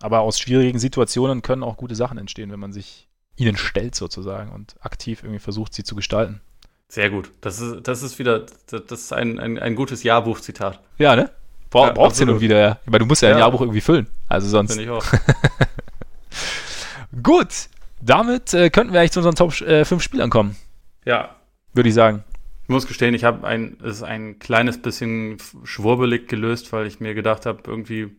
Aber 0.00 0.20
aus 0.20 0.38
schwierigen 0.38 0.78
Situationen 0.78 1.42
können 1.42 1.62
auch 1.62 1.76
gute 1.76 1.94
Sachen 1.94 2.18
entstehen, 2.18 2.50
wenn 2.52 2.60
man 2.60 2.72
sich 2.72 3.09
ihnen 3.40 3.56
stellt 3.56 3.94
sozusagen 3.94 4.52
und 4.52 4.76
aktiv 4.80 5.22
irgendwie 5.22 5.40
versucht, 5.40 5.74
sie 5.74 5.84
zu 5.84 5.94
gestalten. 5.94 6.40
Sehr 6.88 7.10
gut. 7.10 7.30
Das 7.40 7.60
ist, 7.60 7.86
das 7.86 8.02
ist 8.02 8.18
wieder, 8.18 8.46
das 8.66 8.82
ist 8.90 9.12
ein, 9.12 9.38
ein, 9.38 9.58
ein 9.58 9.74
gutes 9.74 10.02
Jahrbuchzitat. 10.02 10.80
Ja, 10.98 11.16
ne? 11.16 11.30
Bra 11.70 11.88
ja, 11.88 11.92
braucht 11.92 12.16
sie 12.16 12.24
nun 12.24 12.40
wieder, 12.40 12.58
ja. 12.58 12.78
Weil 12.86 12.98
du 12.98 13.06
musst 13.06 13.22
ja, 13.22 13.28
ja 13.28 13.36
ein 13.36 13.40
Jahrbuch 13.40 13.60
irgendwie 13.60 13.80
füllen. 13.80 14.08
Also 14.28 14.48
sonst. 14.48 14.72
Finde 14.72 14.84
ich 14.84 14.90
auch. 14.90 15.04
gut 17.22 17.68
damit 18.00 18.54
äh, 18.54 18.70
könnten 18.70 18.92
wir 18.92 19.00
eigentlich 19.00 19.12
zu 19.12 19.20
unseren 19.20 19.34
Top 19.34 19.52
5 19.52 19.90
äh, 19.90 20.00
Spielern 20.00 20.30
kommen. 20.30 20.56
Ja. 21.04 21.36
Würde 21.72 21.88
ich 21.88 21.94
sagen. 21.94 22.24
Ich 22.64 22.68
muss 22.68 22.86
gestehen, 22.86 23.14
ich 23.14 23.24
habe 23.24 23.46
ein, 23.46 23.76
es 23.82 23.96
ist 23.96 24.02
ein 24.02 24.38
kleines 24.38 24.80
bisschen 24.80 25.38
schwurbelig 25.64 26.28
gelöst, 26.28 26.72
weil 26.72 26.86
ich 26.86 27.00
mir 27.00 27.14
gedacht 27.14 27.46
habe, 27.46 27.62
irgendwie, 27.66 28.10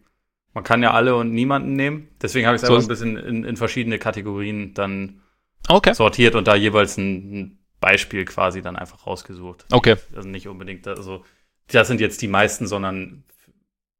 man 0.54 0.64
kann 0.64 0.84
ja 0.84 0.92
alle 0.92 1.16
und 1.16 1.34
niemanden 1.34 1.76
nehmen. 1.76 2.10
Deswegen 2.22 2.46
habe 2.46 2.56
ich 2.56 2.62
es 2.62 2.68
so 2.68 2.74
einfach 2.74 2.86
ein 2.86 2.90
bisschen 2.90 3.18
in, 3.18 3.44
in, 3.44 3.58
verschiedene 3.58 4.00
Kategorien 4.00 4.74
dann 4.74 5.22
okay. 5.68 5.94
sortiert 5.94 6.36
und 6.36 6.48
da 6.48 6.56
jeweils 6.56 6.98
ein, 6.98 7.34
ein 7.34 7.60
Beispiel 7.80 8.26
quasi 8.26 8.62
dann 8.62 8.76
einfach 8.76 9.08
rausgesucht. 9.08 9.66
Okay. 9.72 9.96
Also 10.16 10.28
nicht 10.28 10.48
unbedingt, 10.48 10.88
also 10.88 11.24
das 11.68 11.88
sind 11.88 12.02
jetzt 12.02 12.22
die 12.22 12.28
meisten, 12.28 12.68
sondern 12.68 13.24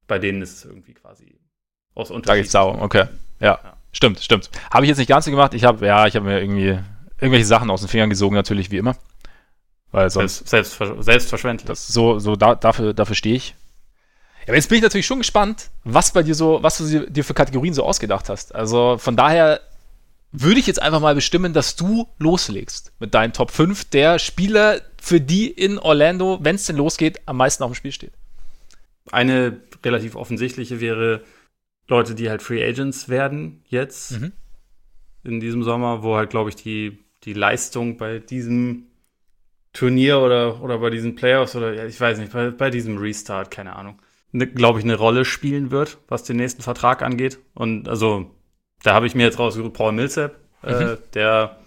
bei 0.08 0.20
denen 0.20 0.42
ist 0.42 0.58
es 0.58 0.66
irgendwie 0.66 0.94
quasi 0.94 1.40
aus 1.96 2.12
Unterschied. 2.12 2.54
Da 2.54 2.64
geht's 2.66 2.82
okay. 2.82 3.06
Ja. 3.40 3.60
ja. 3.64 3.78
Stimmt, 3.94 4.20
stimmt. 4.20 4.50
Habe 4.72 4.86
ich 4.86 4.90
jetzt 4.90 4.98
nicht 4.98 5.10
ganz 5.10 5.26
so 5.26 5.32
gemacht. 5.32 5.54
Ich 5.54 5.64
habe, 5.64 5.86
ja, 5.86 6.08
ich 6.08 6.16
habe 6.16 6.26
mir 6.26 6.42
irgendwie 6.42 6.80
irgendwelche 7.20 7.46
Sachen 7.46 7.70
aus 7.70 7.82
den 7.82 7.90
Fingern 7.90 8.10
gesogen, 8.10 8.36
natürlich, 8.36 8.72
wie 8.72 8.78
immer. 8.78 8.96
Weil 9.92 10.10
sonst. 10.10 10.48
Selbst, 10.48 10.80
selbstverständlich. 11.00 11.68
Das, 11.68 11.88
so, 11.88 12.20
so 12.20 12.36
da, 12.36 12.56
dafür, 12.56 12.94
dafür 12.94 13.16
stehe 13.16 13.36
ich. 13.36 13.56
Ja, 14.42 14.48
aber 14.48 14.56
jetzt 14.56 14.70
bin 14.70 14.78
ich 14.78 14.84
natürlich 14.84 15.06
schon 15.06 15.20
gespannt, 15.20 15.70
was 15.84 16.12
bei 16.12 16.24
dir 16.24 16.36
so, 16.36 16.64
was 16.64 16.78
du 16.78 17.10
dir 17.10 17.24
für 17.24 17.34
Kategorien 17.34 17.74
so 17.74 17.84
ausgedacht 17.84 18.30
hast. 18.30 18.56
Also 18.56 18.98
von 18.98 19.16
daher 19.16 19.62
würde 20.32 20.60
ich 20.60 20.68
jetzt 20.68 20.82
einfach 20.82 21.00
mal 21.00 21.14
bestimmen, 21.14 21.54
dass 21.54 21.76
du 21.76 22.08
loslegst 22.18 22.94
mit 23.00 23.14
deinen 23.14 23.34
Top 23.34 23.52
5 23.52 23.86
der 23.86 24.18
Spieler, 24.18 24.82
für 25.00 25.20
die 25.20 25.50
in 25.50 25.78
Orlando, 25.78 26.40
wenn 26.42 26.56
es 26.56 26.66
denn 26.66 26.78
losgeht, 26.78 27.22
am 27.26 27.38
meisten 27.38 27.64
auf 27.64 27.72
dem 27.72 27.76
Spiel 27.76 27.92
steht. 27.92 28.14
Eine 29.12 29.60
relativ 29.84 30.16
offensichtliche 30.16 30.80
wäre 30.80 31.24
Leute, 31.88 32.16
die 32.16 32.30
halt 32.30 32.42
Free 32.42 32.64
Agents 32.64 33.10
werden 33.10 33.64
jetzt 33.68 34.12
mhm. 34.12 34.32
in 35.24 35.40
diesem 35.40 35.64
Sommer, 35.64 36.04
wo 36.04 36.16
halt, 36.16 36.30
glaube 36.30 36.50
ich, 36.50 36.56
die, 36.56 37.00
die 37.24 37.34
Leistung 37.34 37.98
bei 37.98 38.20
diesem 38.20 38.88
Turnier 39.74 40.20
oder, 40.20 40.62
oder 40.62 40.80
bei 40.80 40.90
diesen 40.90 41.16
Playoffs 41.16 41.56
oder 41.56 41.74
ja, 41.74 41.86
ich 41.86 42.00
weiß 42.00 42.20
nicht, 42.20 42.32
bei, 42.32 42.52
bei 42.52 42.70
diesem 42.70 42.98
Restart, 42.98 43.52
keine 43.52 43.76
Ahnung, 43.76 44.00
ne, 44.32 44.48
glaube 44.48 44.80
ich, 44.80 44.86
eine 44.86 44.96
Rolle 44.96 45.26
spielen 45.26 45.72
wird, 45.72 46.00
was 46.08 46.24
den 46.24 46.38
nächsten 46.38 46.62
Vertrag 46.62 47.02
angeht. 47.02 47.40
Und 47.54 47.88
also, 47.88 48.32
da 48.84 48.94
habe 48.94 49.08
ich 49.08 49.16
mir 49.16 49.24
jetzt 49.24 49.40
rausgesucht, 49.40 49.74
Paul 49.74 49.92
Millsap, 49.92 50.40
äh, 50.64 50.74
mhm. 50.74 50.90
äh, 50.92 50.98
der 51.14 51.58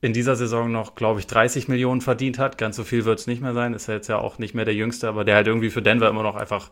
in 0.00 0.12
dieser 0.12 0.36
Saison 0.36 0.70
noch, 0.70 0.94
glaube 0.94 1.20
ich, 1.20 1.26
30 1.26 1.68
Millionen 1.68 2.00
verdient 2.00 2.38
hat. 2.38 2.56
Ganz 2.56 2.76
so 2.76 2.84
viel 2.84 3.04
wird 3.04 3.18
es 3.18 3.26
nicht 3.26 3.42
mehr 3.42 3.54
sein. 3.54 3.74
Ist 3.74 3.88
ja 3.88 3.94
jetzt 3.94 4.08
ja 4.08 4.18
auch 4.18 4.38
nicht 4.38 4.54
mehr 4.54 4.64
der 4.64 4.74
Jüngste, 4.74 5.08
aber 5.08 5.24
der 5.24 5.34
halt 5.34 5.48
irgendwie 5.48 5.70
für 5.70 5.82
Denver 5.82 6.08
immer 6.08 6.22
noch 6.22 6.36
einfach, 6.36 6.70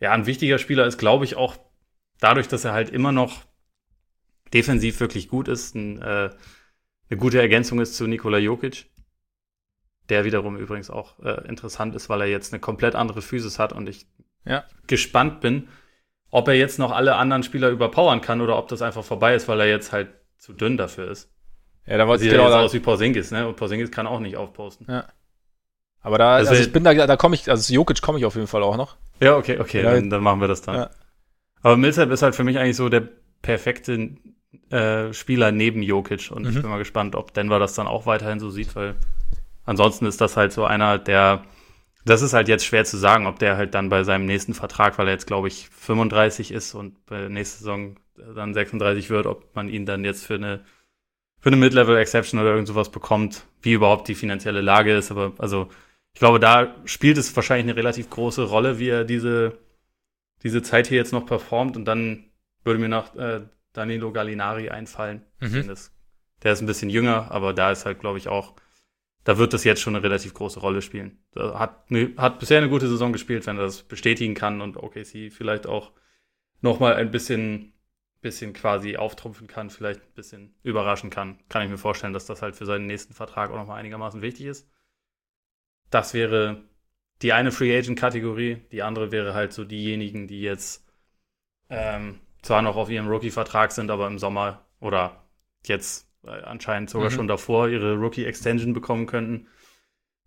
ja, 0.00 0.12
ein 0.12 0.26
wichtiger 0.26 0.58
Spieler 0.58 0.86
ist, 0.86 0.98
glaube 0.98 1.24
ich, 1.24 1.36
auch 1.36 1.56
dadurch, 2.18 2.48
dass 2.48 2.64
er 2.64 2.72
halt 2.72 2.90
immer 2.90 3.12
noch 3.12 3.44
defensiv 4.52 4.98
wirklich 5.00 5.28
gut 5.28 5.48
ist, 5.48 5.74
ein, 5.74 6.02
äh, 6.02 6.30
eine 7.10 7.18
gute 7.18 7.40
Ergänzung 7.40 7.80
ist 7.80 7.96
zu 7.96 8.06
Nikola 8.06 8.38
Jokic. 8.38 8.86
Der 10.08 10.24
wiederum 10.24 10.56
übrigens 10.56 10.90
auch 10.90 11.20
äh, 11.20 11.46
interessant 11.48 11.94
ist, 11.94 12.08
weil 12.08 12.22
er 12.22 12.26
jetzt 12.26 12.52
eine 12.52 12.60
komplett 12.60 12.96
andere 12.96 13.22
Physis 13.22 13.58
hat 13.60 13.72
und 13.72 13.88
ich 13.88 14.06
ja. 14.44 14.64
gespannt 14.86 15.40
bin, 15.40 15.68
ob 16.30 16.48
er 16.48 16.54
jetzt 16.54 16.78
noch 16.78 16.92
alle 16.92 17.16
anderen 17.16 17.42
Spieler 17.42 17.68
überpowern 17.68 18.20
kann 18.20 18.40
oder 18.40 18.56
ob 18.56 18.68
das 18.68 18.82
einfach 18.82 19.04
vorbei 19.04 19.34
ist, 19.34 19.48
weil 19.48 19.60
er 19.60 19.68
jetzt 19.68 19.92
halt 19.92 20.08
zu 20.38 20.52
dünn 20.52 20.76
dafür 20.76 21.10
ist. 21.10 21.30
Ja, 21.86 21.98
da 21.98 22.18
sieht 22.18 22.30
genau, 22.30 22.46
aus 22.46 22.72
wie 22.74 22.80
Porzingis, 22.80 23.30
ne? 23.30 23.46
Und 23.46 23.56
Porzingis 23.56 23.90
kann 23.90 24.06
auch 24.06 24.20
nicht 24.20 24.36
aufposten. 24.36 24.86
Ja. 24.88 25.04
Aber 26.00 26.18
da, 26.18 26.34
also, 26.34 26.50
also 26.50 26.62
ich 26.62 26.72
bin 26.72 26.84
da, 26.84 26.94
da 26.94 27.16
komme 27.16 27.34
ich, 27.34 27.48
also 27.48 27.72
Jokic 27.72 28.02
komme 28.02 28.18
ich 28.18 28.24
auf 28.24 28.34
jeden 28.34 28.46
Fall 28.46 28.62
auch 28.62 28.76
noch. 28.76 28.96
Ja, 29.20 29.36
okay, 29.36 29.58
okay, 29.60 29.82
ja, 29.82 29.92
dann, 29.92 30.10
dann, 30.10 30.22
machen 30.22 30.40
wir 30.40 30.48
das 30.48 30.62
dann. 30.62 30.74
Ja. 30.74 30.90
Aber 31.62 31.76
Millsap 31.76 32.10
ist 32.10 32.22
halt 32.22 32.34
für 32.34 32.44
mich 32.44 32.58
eigentlich 32.58 32.76
so 32.76 32.88
der 32.88 33.06
perfekte 33.40 34.16
äh, 34.70 35.12
Spieler 35.12 35.52
neben 35.52 35.82
Jokic 35.82 36.30
und 36.32 36.42
mhm. 36.42 36.48
ich 36.48 36.60
bin 36.60 36.70
mal 36.70 36.78
gespannt, 36.78 37.14
ob 37.14 37.34
Denver 37.34 37.58
das 37.58 37.74
dann 37.74 37.86
auch 37.86 38.06
weiterhin 38.06 38.40
so 38.40 38.50
sieht, 38.50 38.74
weil 38.74 38.96
ansonsten 39.64 40.06
ist 40.06 40.20
das 40.20 40.36
halt 40.36 40.52
so 40.52 40.64
einer, 40.64 40.98
der, 40.98 41.44
das 42.04 42.22
ist 42.22 42.32
halt 42.32 42.48
jetzt 42.48 42.64
schwer 42.64 42.84
zu 42.84 42.96
sagen, 42.96 43.26
ob 43.26 43.38
der 43.38 43.56
halt 43.56 43.74
dann 43.74 43.88
bei 43.88 44.04
seinem 44.04 44.26
nächsten 44.26 44.54
Vertrag, 44.54 44.98
weil 44.98 45.06
er 45.06 45.14
jetzt 45.14 45.26
glaube 45.26 45.48
ich 45.48 45.68
35 45.70 46.50
ist 46.52 46.74
und 46.74 47.04
bei 47.06 47.18
der 47.18 47.28
nächsten 47.28 47.60
Saison 47.60 47.96
dann 48.34 48.54
36 48.54 49.10
wird, 49.10 49.26
ob 49.26 49.54
man 49.54 49.68
ihn 49.68 49.86
dann 49.86 50.04
jetzt 50.04 50.24
für 50.24 50.34
eine 50.34 50.64
für 51.42 51.48
eine 51.48 51.56
Mid-Level-Exception 51.56 52.40
oder 52.40 52.50
irgend 52.50 52.68
sowas 52.68 52.90
bekommt, 52.90 53.44
wie 53.62 53.72
überhaupt 53.72 54.06
die 54.06 54.14
finanzielle 54.14 54.60
Lage 54.60 54.94
ist. 54.96 55.10
Aber 55.10 55.32
also 55.38 55.68
ich 56.14 56.20
glaube, 56.20 56.38
da 56.38 56.76
spielt 56.84 57.18
es 57.18 57.34
wahrscheinlich 57.34 57.64
eine 57.64 57.76
relativ 57.76 58.08
große 58.10 58.44
Rolle, 58.44 58.78
wie 58.78 58.88
er 58.88 59.04
diese, 59.04 59.58
diese 60.44 60.62
Zeit 60.62 60.86
hier 60.86 60.98
jetzt 60.98 61.12
noch 61.12 61.26
performt. 61.26 61.76
Und 61.76 61.84
dann 61.84 62.26
würde 62.62 62.78
mir 62.78 62.88
noch 62.88 63.16
äh, 63.16 63.40
Danilo 63.72 64.12
Gallinari 64.12 64.70
einfallen. 64.70 65.22
Mhm. 65.40 65.74
Der 66.44 66.52
ist 66.52 66.60
ein 66.60 66.66
bisschen 66.66 66.90
jünger, 66.90 67.32
aber 67.32 67.52
da 67.52 67.72
ist 67.72 67.86
halt, 67.86 67.98
glaube 67.98 68.18
ich, 68.18 68.28
auch, 68.28 68.54
da 69.24 69.38
wird 69.38 69.52
das 69.52 69.64
jetzt 69.64 69.80
schon 69.80 69.94
eine 69.94 70.04
relativ 70.04 70.34
große 70.34 70.60
Rolle 70.60 70.82
spielen. 70.82 71.18
Hat, 71.36 71.90
ne, 71.90 72.12
hat 72.16 72.38
bisher 72.38 72.58
eine 72.58 72.68
gute 72.68 72.88
Saison 72.88 73.12
gespielt, 73.12 73.46
wenn 73.46 73.56
er 73.56 73.64
das 73.64 73.82
bestätigen 73.82 74.34
kann 74.34 74.60
und 74.60 74.76
OKC 74.76 75.32
vielleicht 75.32 75.66
auch 75.66 75.92
noch 76.60 76.80
mal 76.80 76.94
ein 76.94 77.10
bisschen 77.10 77.72
bisschen 78.22 78.52
quasi 78.52 78.96
auftrumpfen 78.96 79.48
kann, 79.48 79.68
vielleicht 79.68 80.00
ein 80.00 80.14
bisschen 80.14 80.54
überraschen 80.62 81.10
kann, 81.10 81.38
kann 81.48 81.62
ich 81.62 81.70
mir 81.70 81.76
vorstellen, 81.76 82.12
dass 82.12 82.24
das 82.24 82.40
halt 82.40 82.56
für 82.56 82.64
seinen 82.64 82.86
nächsten 82.86 83.12
Vertrag 83.12 83.50
auch 83.50 83.56
nochmal 83.56 83.80
einigermaßen 83.80 84.22
wichtig 84.22 84.46
ist. 84.46 84.70
Das 85.90 86.14
wäre 86.14 86.62
die 87.20 87.32
eine 87.32 87.52
Free 87.52 87.76
Agent 87.76 87.98
Kategorie, 87.98 88.62
die 88.70 88.82
andere 88.82 89.12
wäre 89.12 89.34
halt 89.34 89.52
so 89.52 89.64
diejenigen, 89.64 90.28
die 90.28 90.40
jetzt 90.40 90.88
ähm, 91.68 92.20
zwar 92.42 92.62
noch 92.62 92.76
auf 92.76 92.90
ihrem 92.90 93.08
Rookie-Vertrag 93.08 93.72
sind, 93.72 93.90
aber 93.90 94.06
im 94.06 94.18
Sommer 94.18 94.64
oder 94.80 95.24
jetzt 95.64 96.08
anscheinend 96.24 96.90
sogar 96.90 97.10
mhm. 97.10 97.14
schon 97.14 97.28
davor 97.28 97.68
ihre 97.68 97.94
Rookie-Extension 97.94 98.72
bekommen 98.72 99.06
könnten. 99.06 99.48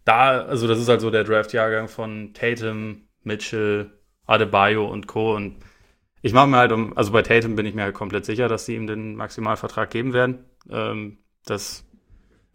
Da, 0.04 0.42
also 0.42 0.68
das 0.68 0.80
ist 0.80 0.88
halt 0.88 1.02
so 1.02 1.10
der 1.10 1.24
Draft-Jahrgang 1.24 1.88
von 1.88 2.34
Tatum, 2.34 3.08
Mitchell, 3.24 3.92
Adebayo 4.26 4.88
und 4.88 5.08
Co. 5.08 5.36
Und 5.36 5.58
ich 6.22 6.34
mache 6.34 6.48
mir 6.48 6.58
halt 6.58 6.72
um, 6.72 6.96
also 6.98 7.12
bei 7.12 7.22
Tatum 7.22 7.56
bin 7.56 7.66
ich 7.66 7.74
mir 7.74 7.84
halt 7.84 7.96
komplett 7.96 8.26
sicher, 8.26 8.48
dass 8.48 8.66
sie 8.66 8.76
ihm 8.76 8.88
den 8.88 9.16
Maximalvertrag 9.16 9.90
geben 9.90 10.14
werden. 10.14 10.46
Ähm, 10.70 11.18
das 11.46 11.86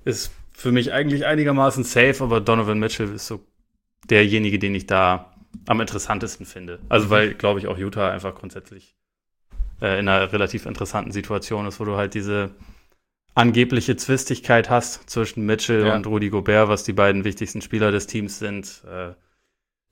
ist 0.04 0.32
für 0.52 0.72
mich 0.72 0.92
eigentlich 0.92 1.26
einigermaßen 1.26 1.84
safe, 1.84 2.22
aber 2.22 2.40
Donovan 2.40 2.78
Mitchell 2.78 3.12
ist 3.12 3.26
so 3.26 3.44
derjenige, 4.08 4.58
den 4.58 4.74
ich 4.74 4.86
da 4.86 5.34
am 5.66 5.80
interessantesten 5.80 6.46
finde. 6.46 6.80
Also 6.88 7.10
weil, 7.10 7.34
glaube 7.34 7.58
ich, 7.58 7.66
auch 7.66 7.78
Utah 7.78 8.10
einfach 8.10 8.34
grundsätzlich 8.34 8.94
äh, 9.80 9.98
in 9.98 10.08
einer 10.08 10.32
relativ 10.32 10.66
interessanten 10.66 11.12
Situation 11.12 11.66
ist, 11.66 11.80
wo 11.80 11.84
du 11.84 11.96
halt 11.96 12.14
diese 12.14 12.50
angebliche 13.40 13.96
Zwistigkeit 13.96 14.70
hast 14.70 15.08
zwischen 15.08 15.46
Mitchell 15.46 15.86
ja. 15.86 15.94
und 15.94 16.06
Rudy 16.06 16.30
Gobert, 16.30 16.68
was 16.68 16.84
die 16.84 16.92
beiden 16.92 17.24
wichtigsten 17.24 17.62
Spieler 17.62 17.90
des 17.90 18.06
Teams 18.06 18.38
sind. 18.38 18.82
Äh, 18.90 19.14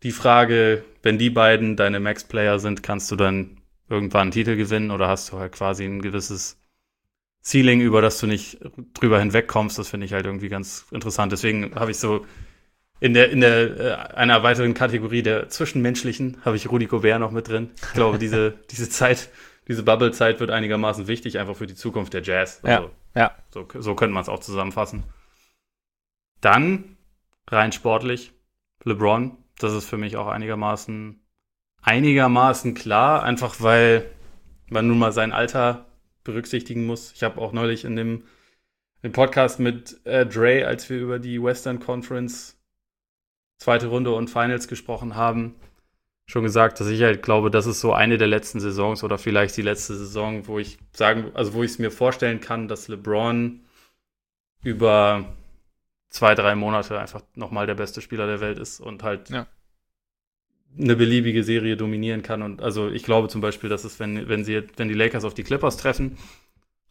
die 0.03 0.13
Frage, 0.13 0.85
wenn 1.03 1.19
die 1.19 1.31
beiden 1.31 1.77
deine 1.77 1.99
Max-Player 1.99 2.59
sind, 2.59 2.83
kannst 2.83 3.11
du 3.11 3.17
dann 3.17 3.59
irgendwann 3.89 4.23
einen 4.23 4.31
Titel 4.31 4.57
gewinnen 4.57 4.91
oder 4.91 5.09
hast 5.09 5.33
du 5.33 5.39
halt 5.39 5.53
quasi 5.53 5.85
ein 5.85 6.03
gewisses 6.03 6.61
Ceiling, 7.43 7.81
über 7.81 8.03
das 8.03 8.19
du 8.19 8.27
nicht 8.27 8.59
drüber 8.95 9.19
hinwegkommst. 9.19 9.79
Das 9.79 9.89
finde 9.89 10.07
ich 10.07 10.13
halt 10.13 10.27
irgendwie 10.27 10.49
ganz 10.49 10.87
interessant. 10.91 11.33
Deswegen 11.33 11.75
habe 11.75 11.91
ich 11.91 11.99
so 11.99 12.27
in 13.01 13.15
der, 13.15 13.31
in 13.31 13.41
der, 13.41 13.81
äh, 13.81 13.93
einer 14.15 14.43
weiteren 14.43 14.75
Kategorie 14.75 15.23
der 15.23 15.49
Zwischenmenschlichen 15.49 16.39
habe 16.45 16.57
ich 16.57 16.71
Rudi 16.71 16.87
Gobert 16.87 17.21
noch 17.21 17.31
mit 17.31 17.49
drin. 17.49 17.71
Ich 17.77 17.93
glaube, 17.93 18.19
diese, 18.21 18.55
diese 18.71 18.91
Zeit, 18.91 19.31
diese 19.69 19.83
Bubble-Zeit 19.83 20.41
wird 20.41 20.51
einigermaßen 20.51 21.07
wichtig, 21.07 21.39
einfach 21.39 21.57
für 21.57 21.67
die 21.67 21.75
Zukunft 21.75 22.13
der 22.13 22.23
Jazz. 22.23 22.61
Also, 22.63 22.85
ja, 22.85 22.91
ja. 23.19 23.37
So, 23.51 23.67
so 23.79 23.95
könnte 23.95 24.15
man 24.15 24.23
es 24.23 24.29
auch 24.29 24.41
zusammenfassen. 24.41 25.05
Dann, 26.41 26.97
rein 27.49 27.73
sportlich, 27.73 28.33
LeBron. 28.85 29.37
Das 29.59 29.73
ist 29.73 29.89
für 29.89 29.99
mich 29.99 30.17
auch 30.17 30.29
einigermaßen 30.29 31.21
einigermaßen 31.83 32.75
klar, 32.75 33.23
einfach 33.23 33.61
weil 33.61 34.11
man 34.69 34.87
nun 34.87 34.99
mal 34.99 35.13
sein 35.13 35.33
Alter 35.33 35.87
berücksichtigen 36.25 36.87
muss. 36.87 37.13
Ich 37.13 37.23
habe 37.23 37.41
auch 37.41 37.53
neulich 37.53 37.85
in 37.85 37.97
dem, 37.97 38.25
dem 39.03 39.13
Podcast 39.13 39.61
mit 39.61 40.05
äh, 40.05 40.27
Dre, 40.27 40.67
als 40.67 40.91
wir 40.91 40.99
über 40.99 41.19
die 41.19 41.43
Western 41.43 41.81
Conference 41.81 42.57
zweite 43.59 43.89
Runde 43.89 44.13
und 44.13 44.29
Finals 44.29 44.69
gesprochen 44.69 45.17
haben, 45.17 45.57
schon 46.29 46.45
gesagt, 46.45 46.79
dass 46.79 46.87
ich 46.87 47.03
halt 47.03 47.23
glaube, 47.23 47.51
das 47.51 47.67
ist 47.67 47.81
so 47.81 47.93
eine 47.93 48.19
der 48.19 48.29
letzten 48.29 48.61
Saisons 48.61 49.03
oder 49.03 49.19
vielleicht 49.19 49.57
die 49.57 49.63
letzte 49.63 49.97
Saison, 49.97 50.47
wo 50.47 50.61
ich 50.61 50.79
sagen, 50.93 51.33
also 51.35 51.55
wo 51.55 51.65
ich 51.65 51.73
es 51.73 51.79
mir 51.81 51.91
vorstellen 51.91 52.39
kann, 52.39 52.69
dass 52.69 52.87
LeBron 52.87 53.61
über 54.63 55.25
zwei, 56.11 56.37
drei 56.37 56.55
Monate 56.55 57.01
einfach 57.01 57.23
nochmal 57.35 57.67
der 57.67 57.75
beste 57.75 58.01
Spieler 58.03 58.27
der 58.27 58.41
Welt 58.41 58.59
ist 58.59 58.79
und 58.79 59.03
halt 59.03 59.31
ja 59.31 59.47
eine 60.77 60.97
beliebige 60.97 61.45
Serie 61.45 61.77
dominieren 61.77 62.23
kann. 62.23 62.43
Und 62.43 62.63
also 62.63 62.89
ich 62.89 63.05
glaube 63.05 63.29
zum 63.29 63.41
Beispiel, 63.41 63.71
dass 63.71 63.85
es, 63.85 63.99
wenn, 64.01 64.29
wenn 64.29 64.45
sie, 64.45 64.63
wenn 64.77 64.89
die 64.89 64.95
Lakers 64.95 65.25
auf 65.25 65.35
die 65.35 65.45
Clippers 65.45 65.77
treffen, 65.77 66.19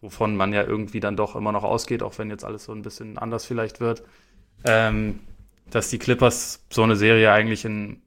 wovon 0.01 0.35
man 0.35 0.53
ja 0.53 0.63
irgendwie 0.63 0.99
dann 0.99 1.17
doch 1.17 1.35
immer 1.35 1.51
noch 1.51 1.63
ausgeht, 1.63 2.03
auch 2.03 2.17
wenn 2.17 2.29
jetzt 2.29 2.43
alles 2.43 2.65
so 2.65 2.73
ein 2.73 2.81
bisschen 2.81 3.17
anders 3.17 3.45
vielleicht 3.45 3.79
wird, 3.79 4.03
ähm, 4.65 5.19
dass 5.69 5.89
die 5.89 5.99
Clippers 5.99 6.65
so 6.69 6.83
eine 6.83 6.95
Serie 6.95 7.31
eigentlich 7.31 7.65
in 7.65 8.01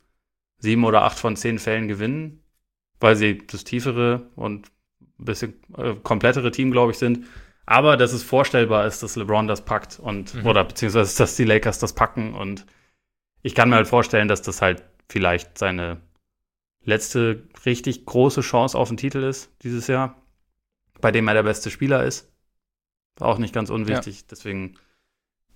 sieben 0.60 0.84
oder 0.84 1.02
acht 1.02 1.18
von 1.18 1.36
zehn 1.36 1.58
Fällen 1.58 1.88
gewinnen, 1.88 2.42
weil 3.00 3.16
sie 3.16 3.38
das 3.46 3.64
tiefere 3.64 4.30
und 4.36 4.70
ein 5.18 5.24
bisschen 5.24 5.54
äh, 5.76 5.94
komplettere 6.02 6.50
Team, 6.50 6.70
glaube 6.70 6.92
ich, 6.92 6.98
sind. 6.98 7.26
Aber 7.66 7.96
dass 7.96 8.12
es 8.12 8.22
vorstellbar 8.22 8.86
ist, 8.86 9.02
dass 9.02 9.16
LeBron 9.16 9.46
das 9.46 9.64
packt 9.64 9.98
und, 9.98 10.34
mhm. 10.34 10.46
oder 10.46 10.64
beziehungsweise, 10.64 11.16
dass 11.16 11.36
die 11.36 11.44
Lakers 11.44 11.78
das 11.78 11.94
packen 11.94 12.34
und 12.34 12.66
ich 13.42 13.54
kann 13.54 13.70
mir 13.70 13.76
halt 13.76 13.88
vorstellen, 13.88 14.28
dass 14.28 14.42
das 14.42 14.60
halt 14.60 14.84
vielleicht 15.08 15.56
seine 15.58 16.00
letzte 16.82 17.48
richtig 17.64 18.06
große 18.06 18.40
Chance 18.40 18.76
auf 18.76 18.88
den 18.88 18.96
Titel 18.96 19.22
ist 19.22 19.50
dieses 19.62 19.86
Jahr, 19.86 20.20
bei 21.00 21.10
dem 21.10 21.28
er 21.28 21.34
der 21.34 21.42
beste 21.42 21.70
Spieler 21.70 22.04
ist. 22.04 22.32
Auch 23.18 23.38
nicht 23.38 23.54
ganz 23.54 23.70
unwichtig. 23.70 24.20
Ja. 24.20 24.26
Deswegen, 24.30 24.78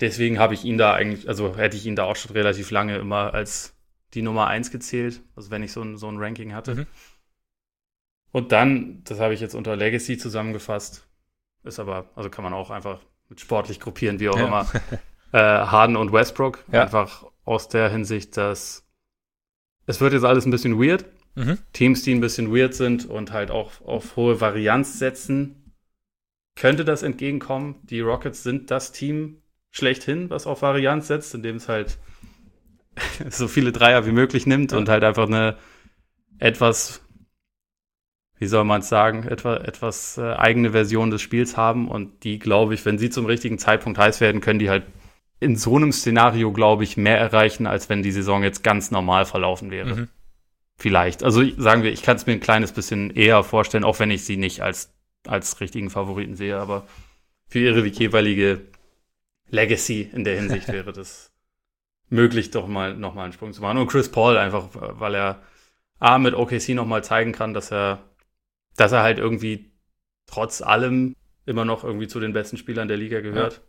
deswegen 0.01 0.39
habe 0.39 0.55
ich 0.55 0.65
ihn 0.65 0.79
da 0.79 0.95
eigentlich, 0.95 1.29
also 1.29 1.57
hätte 1.57 1.77
ich 1.77 1.87
ihn 1.87 1.97
da 1.97 2.05
auch 2.05 2.17
schon 2.17 2.33
relativ 2.33 2.71
lange 2.71 2.97
immer 2.97 3.33
als 3.33 3.74
die 4.15 4.23
Nummer 4.23 4.47
eins 4.47 4.71
gezählt, 4.71 5.23
also 5.37 5.51
wenn 5.51 5.63
ich 5.63 5.73
so 5.73 5.83
ein, 5.83 5.97
so 5.97 6.09
ein 6.09 6.19
Ranking 6.19 6.55
hatte. 6.55 6.75
Mhm. 6.75 6.87
Und 8.33 8.53
dann, 8.53 9.03
das 9.05 9.21
habe 9.21 9.35
ich 9.35 9.41
jetzt 9.41 9.55
unter 9.55 9.77
Legacy 9.77 10.19
zusammengefasst, 10.19 11.07
ist 11.63 11.79
aber, 11.79 12.11
also 12.15 12.31
kann 12.31 12.45
man 12.45 12.53
auch 12.53 12.71
einfach 12.71 13.01
mit 13.29 13.41
sportlich 13.41 13.81
gruppieren, 13.81 14.21
wie 14.21 14.29
auch 14.29 14.39
ja. 14.39 14.47
immer. 14.47 14.67
äh, 15.33 15.39
Harden 15.39 15.97
und 15.97 16.13
Westbrook, 16.13 16.65
ja. 16.73 16.83
einfach 16.83 17.27
aus 17.45 17.69
der 17.69 17.91
Hinsicht, 17.91 18.37
dass 18.37 18.85
es 19.87 20.01
wird 20.01 20.15
jetzt 20.15 20.25
alles 20.25 20.47
ein 20.47 20.51
bisschen 20.51 20.81
weird. 20.81 21.05
Mhm. 21.35 21.59
Teams, 21.73 22.03
die 22.03 22.15
ein 22.15 22.21
bisschen 22.21 22.55
weird 22.55 22.75
sind 22.75 23.07
und 23.07 23.33
halt 23.33 23.51
auch 23.51 23.81
auf 23.83 24.17
hohe 24.17 24.41
Varianz 24.41 24.99
setzen, 24.99 25.73
könnte 26.55 26.85
das 26.85 27.03
entgegenkommen. 27.03 27.77
Die 27.83 28.01
Rockets 28.01 28.43
sind 28.43 28.71
das 28.71 28.93
Team 28.93 29.43
schlechthin, 29.71 30.31
was 30.31 30.47
auf 30.47 30.63
Varianz 30.63 31.09
setzt, 31.09 31.35
indem 31.35 31.57
es 31.57 31.69
halt 31.69 31.99
so 33.31 33.49
viele 33.49 33.73
Dreier 33.73 34.07
wie 34.07 34.13
möglich 34.13 34.47
nimmt 34.47 34.73
ja. 34.73 34.79
und 34.79 34.89
halt 34.89 35.05
einfach 35.05 35.27
eine 35.27 35.57
etwas, 36.39 37.03
wie 38.39 38.47
soll 38.47 38.65
man 38.65 38.81
es 38.81 38.89
sagen, 38.89 39.25
etwa, 39.25 39.57
etwas 39.57 40.19
äh, 40.19 40.35
eigene 40.35 40.73
Version 40.73 41.11
des 41.11 41.23
Spiels 41.23 41.57
haben. 41.57 41.89
Und 41.89 42.25
die, 42.25 42.39
glaube 42.39 42.75
ich, 42.75 42.85
wenn 42.85 42.99
sie 42.99 43.11
zum 43.11 43.27
richtigen 43.27 43.59
Zeitpunkt 43.59 43.99
heiß 43.99 44.21
werden, 44.21 44.41
können 44.41 44.59
die 44.59 44.71
halt 44.71 44.85
in 45.41 45.57
so 45.57 45.77
einem 45.77 45.93
Szenario, 45.93 46.53
glaube 46.53 46.85
ich, 46.85 46.97
mehr 46.97 47.19
erreichen, 47.19 47.67
als 47.67 47.89
wenn 47.89 48.03
die 48.03 48.13
Saison 48.13 48.43
jetzt 48.43 48.63
ganz 48.63 48.91
normal 48.91 49.27
verlaufen 49.27 49.71
wäre. 49.71 49.95
Mhm. 49.95 50.09
Vielleicht. 50.77 51.23
Also 51.23 51.43
sagen 51.57 51.83
wir, 51.83 51.93
ich 51.93 52.03
kann 52.03 52.17
es 52.17 52.27
mir 52.27 52.33
ein 52.33 52.41
kleines 52.41 52.73
bisschen 52.73 53.11
eher 53.11 53.45
vorstellen, 53.45 53.85
auch 53.85 54.01
wenn 54.01 54.11
ich 54.11 54.25
sie 54.25 54.37
nicht 54.37 54.61
als, 54.61 54.93
als 55.27 55.61
richtigen 55.61 55.91
Favoriten 55.91 56.35
sehe, 56.35 56.59
aber 56.59 56.87
für 57.47 57.61
ihre 57.61 57.87
jeweilige 57.87 58.63
Legacy 59.51 60.09
in 60.13 60.25
der 60.25 60.37
Hinsicht 60.37 60.69
wäre 60.69 60.93
das 60.93 61.34
möglich, 62.09 62.51
doch 62.51 62.67
mal 62.67 62.95
nochmal 62.95 63.25
einen 63.25 63.33
Sprung 63.33 63.53
zu 63.53 63.63
machen. 63.63 63.79
Und 63.79 63.87
Chris 63.87 64.11
Paul 64.11 64.37
einfach, 64.37 64.69
weil 64.73 65.15
er 65.15 65.43
A 65.99 66.19
mit 66.19 66.35
OKC 66.35 66.71
nochmal 66.71 67.05
zeigen 67.05 67.33
kann, 67.33 67.55
dass 67.55 67.73
er, 67.73 68.01
dass 68.77 68.93
er 68.93 69.03
halt 69.03 69.19
irgendwie 69.19 69.73
trotz 70.27 70.63
allem 70.63 71.17
immer 71.47 71.65
noch 71.65 71.85
irgendwie 71.85 72.09
zu 72.09 72.21
den 72.21 72.33
besten 72.33 72.57
Spielern 72.57 72.89
der 72.89 72.97
Liga 72.97 73.21
gehört. 73.21 73.55
Ja. 73.55 73.61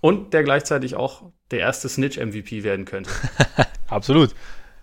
Und 0.00 0.32
der 0.32 0.44
gleichzeitig 0.44 0.94
auch 0.94 1.32
der 1.50 1.60
erste 1.60 1.88
Snitch-MVP 1.88 2.62
werden 2.62 2.84
könnte. 2.84 3.10
Absolut. 3.88 4.34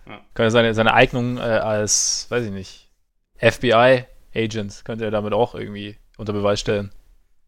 Ja. 0.06 0.20
Könnte 0.34 0.50
seine, 0.50 0.74
seine 0.74 0.94
Eignung 0.94 1.38
äh, 1.38 1.40
als, 1.40 2.26
weiß 2.28 2.44
ich 2.44 2.50
nicht, 2.50 2.90
FBI-Agent 3.38 4.84
könnte 4.84 5.04
er 5.04 5.10
damit 5.10 5.32
auch 5.32 5.54
irgendwie 5.54 5.96
unter 6.16 6.32
Beweis 6.32 6.60
stellen. 6.60 6.92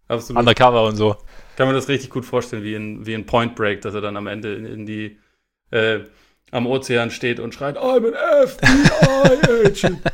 Absolut. 0.09 0.41
Undercover 0.41 0.85
und 0.85 0.97
so. 0.97 1.17
Kann 1.57 1.67
man 1.67 1.75
das 1.75 1.89
richtig 1.89 2.11
gut 2.11 2.25
vorstellen, 2.25 2.63
wie 2.63 2.75
in, 2.75 3.07
wie 3.07 3.15
in 3.15 3.27
Point 3.27 3.55
Break, 3.55 3.83
dass 3.83 3.95
er 3.95 4.01
dann 4.01 4.17
am 4.17 4.27
Ende 4.27 4.55
in, 4.55 4.65
in 4.65 4.87
die 4.87 5.19
äh, 5.71 6.01
am 6.51 6.67
Ozean 6.67 7.11
steht 7.11 7.41
und 7.41 7.55
schreit, 7.55 7.77
I'm 7.77 8.07
an 8.07 8.49
FBI-Agent. 8.49 10.01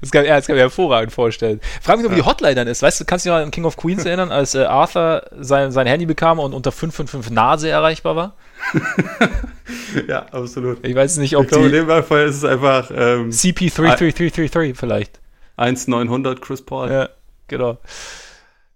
Das 0.00 0.10
kann, 0.12 0.24
ja, 0.24 0.36
das 0.36 0.46
kann 0.46 0.54
ich 0.54 0.58
mir 0.58 0.64
hervorragend 0.66 1.12
vorstellen. 1.12 1.60
Frag 1.82 1.96
mich, 1.96 2.06
ob 2.06 2.12
ja. 2.12 2.18
die 2.18 2.24
Hotline 2.24 2.54
dann 2.54 2.68
ist. 2.68 2.82
Weißt 2.82 3.00
du, 3.00 3.04
kannst 3.04 3.24
du 3.24 3.30
dich 3.30 3.36
noch 3.36 3.42
an 3.42 3.50
King 3.50 3.64
of 3.64 3.76
Queens 3.76 4.04
erinnern, 4.04 4.30
als 4.30 4.54
äh, 4.54 4.62
Arthur 4.62 5.24
sein, 5.40 5.72
sein 5.72 5.86
Handy 5.86 6.06
bekam 6.06 6.38
und 6.38 6.54
unter 6.54 6.70
555 6.70 7.32
Nase 7.32 7.70
erreichbar 7.70 8.14
war? 8.14 8.36
ja, 10.08 10.26
absolut. 10.26 10.84
Ich 10.86 10.94
weiß 10.94 11.16
nicht, 11.18 11.36
ob 11.36 11.44
ich 11.44 11.50
glaube, 11.50 11.66
in 11.66 11.72
dem 11.72 12.04
Fall 12.04 12.26
ist 12.26 12.36
es 12.36 12.44
einfach 12.44 12.90
ähm, 12.90 13.30
CP33333 13.30 14.76
vielleicht. 14.76 15.20
1900 15.56 16.40
Chris 16.40 16.62
Paul. 16.62 16.90
Ja, 16.90 17.08
genau. 17.48 17.78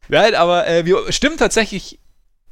Nein, 0.09 0.35
aber 0.35 0.67
äh, 0.67 0.85
wir 0.85 1.13
stimmen 1.13 1.37
tatsächlich 1.37 1.99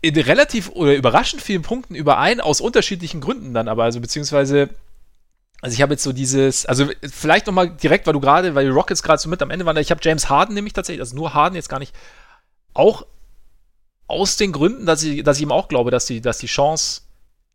in 0.03 0.19
relativ 0.19 0.69
oder 0.71 0.95
überraschend 0.95 1.43
vielen 1.43 1.63
Punkten 1.63 1.95
überein, 1.95 2.41
aus 2.41 2.61
unterschiedlichen 2.61 3.21
Gründen 3.21 3.55
dann 3.55 3.69
aber, 3.69 3.85
also 3.85 4.01
beziehungsweise 4.01 4.71
also 5.63 5.75
ich 5.75 5.83
habe 5.83 5.95
jetzt 5.95 6.03
so 6.03 6.13
dieses, 6.13 6.67
also 6.67 6.89
vielleicht 7.11 7.47
nochmal 7.47 7.71
direkt, 7.71 8.07
weil 8.07 8.13
du 8.13 8.21
gerade, 8.21 8.55
weil 8.55 8.67
die 8.67 8.71
Rockets 8.71 9.03
gerade 9.03 9.21
so 9.21 9.29
mit 9.29 9.41
am 9.43 9.51
Ende 9.51 9.65
waren, 9.65 9.77
ich 9.79 9.91
habe 9.91 10.01
James 10.03 10.29
Harden 10.29 10.55
nämlich 10.55 10.75
tatsächlich, 10.75 11.01
also 11.01 11.17
nur 11.17 11.35
Harden 11.35 11.57
jetzt 11.57 11.69
gar 11.69 11.79
nicht, 11.79 11.95
auch 12.75 13.07
aus 14.07 14.37
den 14.37 14.53
Gründen, 14.53 14.87
dass 14.87 15.03
ich, 15.03 15.25
dass 15.25 15.39
ich 15.39 15.43
ihm 15.43 15.53
auch 15.53 15.69
glaube, 15.69 15.91
dass 15.91 16.07
die, 16.07 16.21
dass 16.21 16.39
die 16.39 16.47
Chance, 16.47 17.03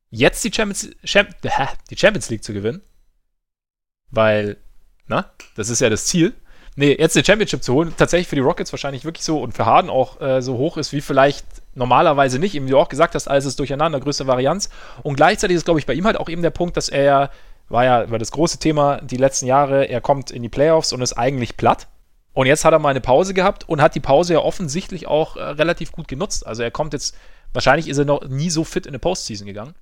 jetzt 0.10 0.44
die 0.44 0.52
Champions, 0.52 0.90
Champ, 1.06 1.30
die 1.90 1.98
Champions 1.98 2.30
League 2.30 2.44
zu 2.44 2.54
gewinnen, 2.54 2.82
weil, 4.10 4.58
na, 5.08 5.32
das 5.56 5.70
ist 5.70 5.80
ja 5.80 5.90
das 5.90 6.06
Ziel, 6.06 6.34
nee, 6.76 6.96
jetzt 6.98 7.16
eine 7.16 7.26
Championship 7.26 7.64
zu 7.64 7.74
holen, 7.74 7.94
tatsächlich 7.98 8.28
für 8.28 8.36
die 8.36 8.42
Rockets 8.42 8.72
wahrscheinlich 8.74 9.06
wirklich 9.06 9.26
so 9.26 9.42
und 9.42 9.54
für 9.54 9.66
Harden 9.66 9.90
auch 9.90 10.20
äh, 10.22 10.42
so 10.42 10.58
hoch 10.58 10.78
ist, 10.78 10.94
wie 10.94 11.02
vielleicht 11.02 11.46
normalerweise 11.76 12.40
nicht, 12.40 12.56
eben 12.56 12.68
wie 12.68 12.72
du 12.72 12.80
auch 12.80 12.90
gesagt 12.90 13.16
hast, 13.16 13.28
alles 13.28 13.46
ist 13.46 13.60
durcheinander, 13.60 14.00
größte 14.00 14.28
Varianz 14.28 14.70
und 15.04 15.16
gleichzeitig 15.16 15.58
ist, 15.58 15.66
glaube 15.66 15.80
ich, 15.80 15.86
bei 15.86 15.94
ihm 15.94 16.06
halt 16.06 16.18
auch 16.18 16.30
eben 16.30 16.42
der 16.42 16.50
Punkt, 16.50 16.78
dass 16.78 16.90
er 16.90 17.04
ja 17.04 17.30
war 17.72 17.86
ja 17.86 18.12
war 18.12 18.20
das 18.20 18.32
große 18.32 18.60
Thema 18.60 19.02
die 19.02 19.18
letzten 19.18 19.46
Jahre. 19.48 19.86
Er 19.86 20.02
kommt 20.02 20.32
in 20.32 20.44
die 20.44 20.50
Playoffs 20.50 20.94
und 20.94 21.02
ist 21.02 21.14
eigentlich 21.14 21.58
platt. 21.58 21.88
Und 22.34 22.48
jetzt 22.48 22.64
hat 22.64 22.74
er 22.74 22.80
mal 22.80 22.90
eine 22.90 23.02
Pause 23.02 23.34
gehabt 23.34 23.68
und 23.68 23.82
hat 23.82 23.96
die 23.96 24.00
Pause 24.00 24.34
ja 24.34 24.40
offensichtlich 24.40 25.08
auch 25.08 25.36
äh, 25.36 25.42
relativ 25.42 25.92
gut 25.92 26.08
genutzt. 26.08 26.46
Also 26.46 26.64
er 26.64 26.72
kommt 26.72 26.94
jetzt, 26.94 27.16
wahrscheinlich 27.54 27.90
ist 27.90 27.98
er 27.98 28.06
noch 28.06 28.26
nie 28.28 28.50
so 28.50 28.64
fit 28.64 28.86
in 28.86 28.92
eine 28.92 29.00
Postseason 29.00 29.48
gegangen. 29.48 29.76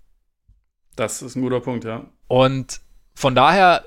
Das 0.95 1.21
ist 1.21 1.35
ein 1.35 1.41
guter 1.41 1.59
Punkt, 1.59 1.85
ja. 1.85 2.05
Und 2.27 2.81
von 3.13 3.35
daher 3.35 3.85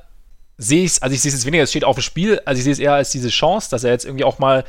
sehe 0.63 0.85
ich 0.85 0.93
es, 0.93 1.03
also 1.03 1.15
ich 1.15 1.23
sehe 1.23 1.31
es 1.31 1.35
jetzt 1.35 1.47
weniger, 1.47 1.65
es 1.65 1.71
steht 1.71 1.85
auf 1.85 1.97
dem 1.97 2.03
Spiel, 2.03 2.41
also 2.45 2.59
ich 2.59 2.65
sehe 2.65 2.73
es 2.73 2.79
eher 2.79 2.95
als 2.95 3.11
diese 3.11 3.29
Chance, 3.29 3.71
dass 3.71 3.85
er 3.85 3.91
jetzt 3.91 4.05
irgendwie 4.05 4.25
auch 4.25 4.39
mal 4.39 4.65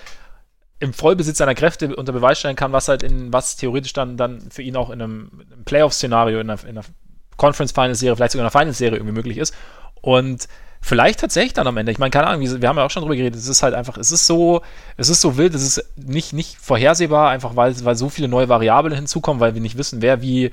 im 0.79 0.93
Vollbesitz 0.93 1.37
seiner 1.37 1.55
Kräfte 1.55 1.95
unter 1.95 2.11
Beweis 2.11 2.39
stellen 2.39 2.55
kann, 2.55 2.73
was 2.73 2.87
halt 2.87 3.03
in, 3.03 3.31
was 3.31 3.55
theoretisch 3.55 3.93
dann, 3.93 4.17
dann 4.17 4.41
für 4.51 4.61
ihn 4.61 4.75
auch 4.75 4.89
in 4.89 5.01
einem, 5.01 5.31
einem 5.51 5.63
Playoff-Szenario, 5.63 6.39
in 6.39 6.49
einer, 6.49 6.61
in 6.63 6.77
einer 6.77 6.85
Conference 7.37 7.71
Finals 7.71 7.99
Serie, 7.99 8.15
vielleicht 8.15 8.33
sogar 8.33 8.43
eine 8.43 8.51
Finals 8.51 8.77
Serie 8.77 8.97
irgendwie 8.97 9.13
möglich 9.13 9.37
ist. 9.37 9.55
Und 10.01 10.47
vielleicht 10.81 11.21
tatsächlich 11.21 11.53
dann 11.53 11.67
am 11.67 11.77
Ende. 11.77 11.91
Ich 11.91 11.99
meine, 11.99 12.11
keine 12.11 12.27
Ahnung, 12.27 12.41
wir 12.41 12.69
haben 12.69 12.77
ja 12.77 12.83
auch 12.83 12.89
schon 12.89 13.01
drüber 13.01 13.15
geredet. 13.15 13.39
Es 13.39 13.47
ist 13.47 13.63
halt 13.63 13.73
einfach, 13.73 13.97
es 13.97 14.11
ist 14.11 14.27
so, 14.27 14.61
es 14.97 15.07
ist 15.07 15.21
so 15.21 15.37
wild, 15.37 15.55
es 15.55 15.63
ist 15.63 15.85
nicht, 15.95 16.33
nicht 16.33 16.57
vorhersehbar, 16.57 17.29
einfach 17.29 17.55
weil, 17.55 17.73
weil 17.85 17.95
so 17.95 18.09
viele 18.09 18.27
neue 18.27 18.49
Variablen 18.49 18.93
hinzukommen, 18.93 19.39
weil 19.39 19.53
wir 19.53 19.61
nicht 19.61 19.77
wissen, 19.77 20.01
wer 20.01 20.21
wie 20.21 20.51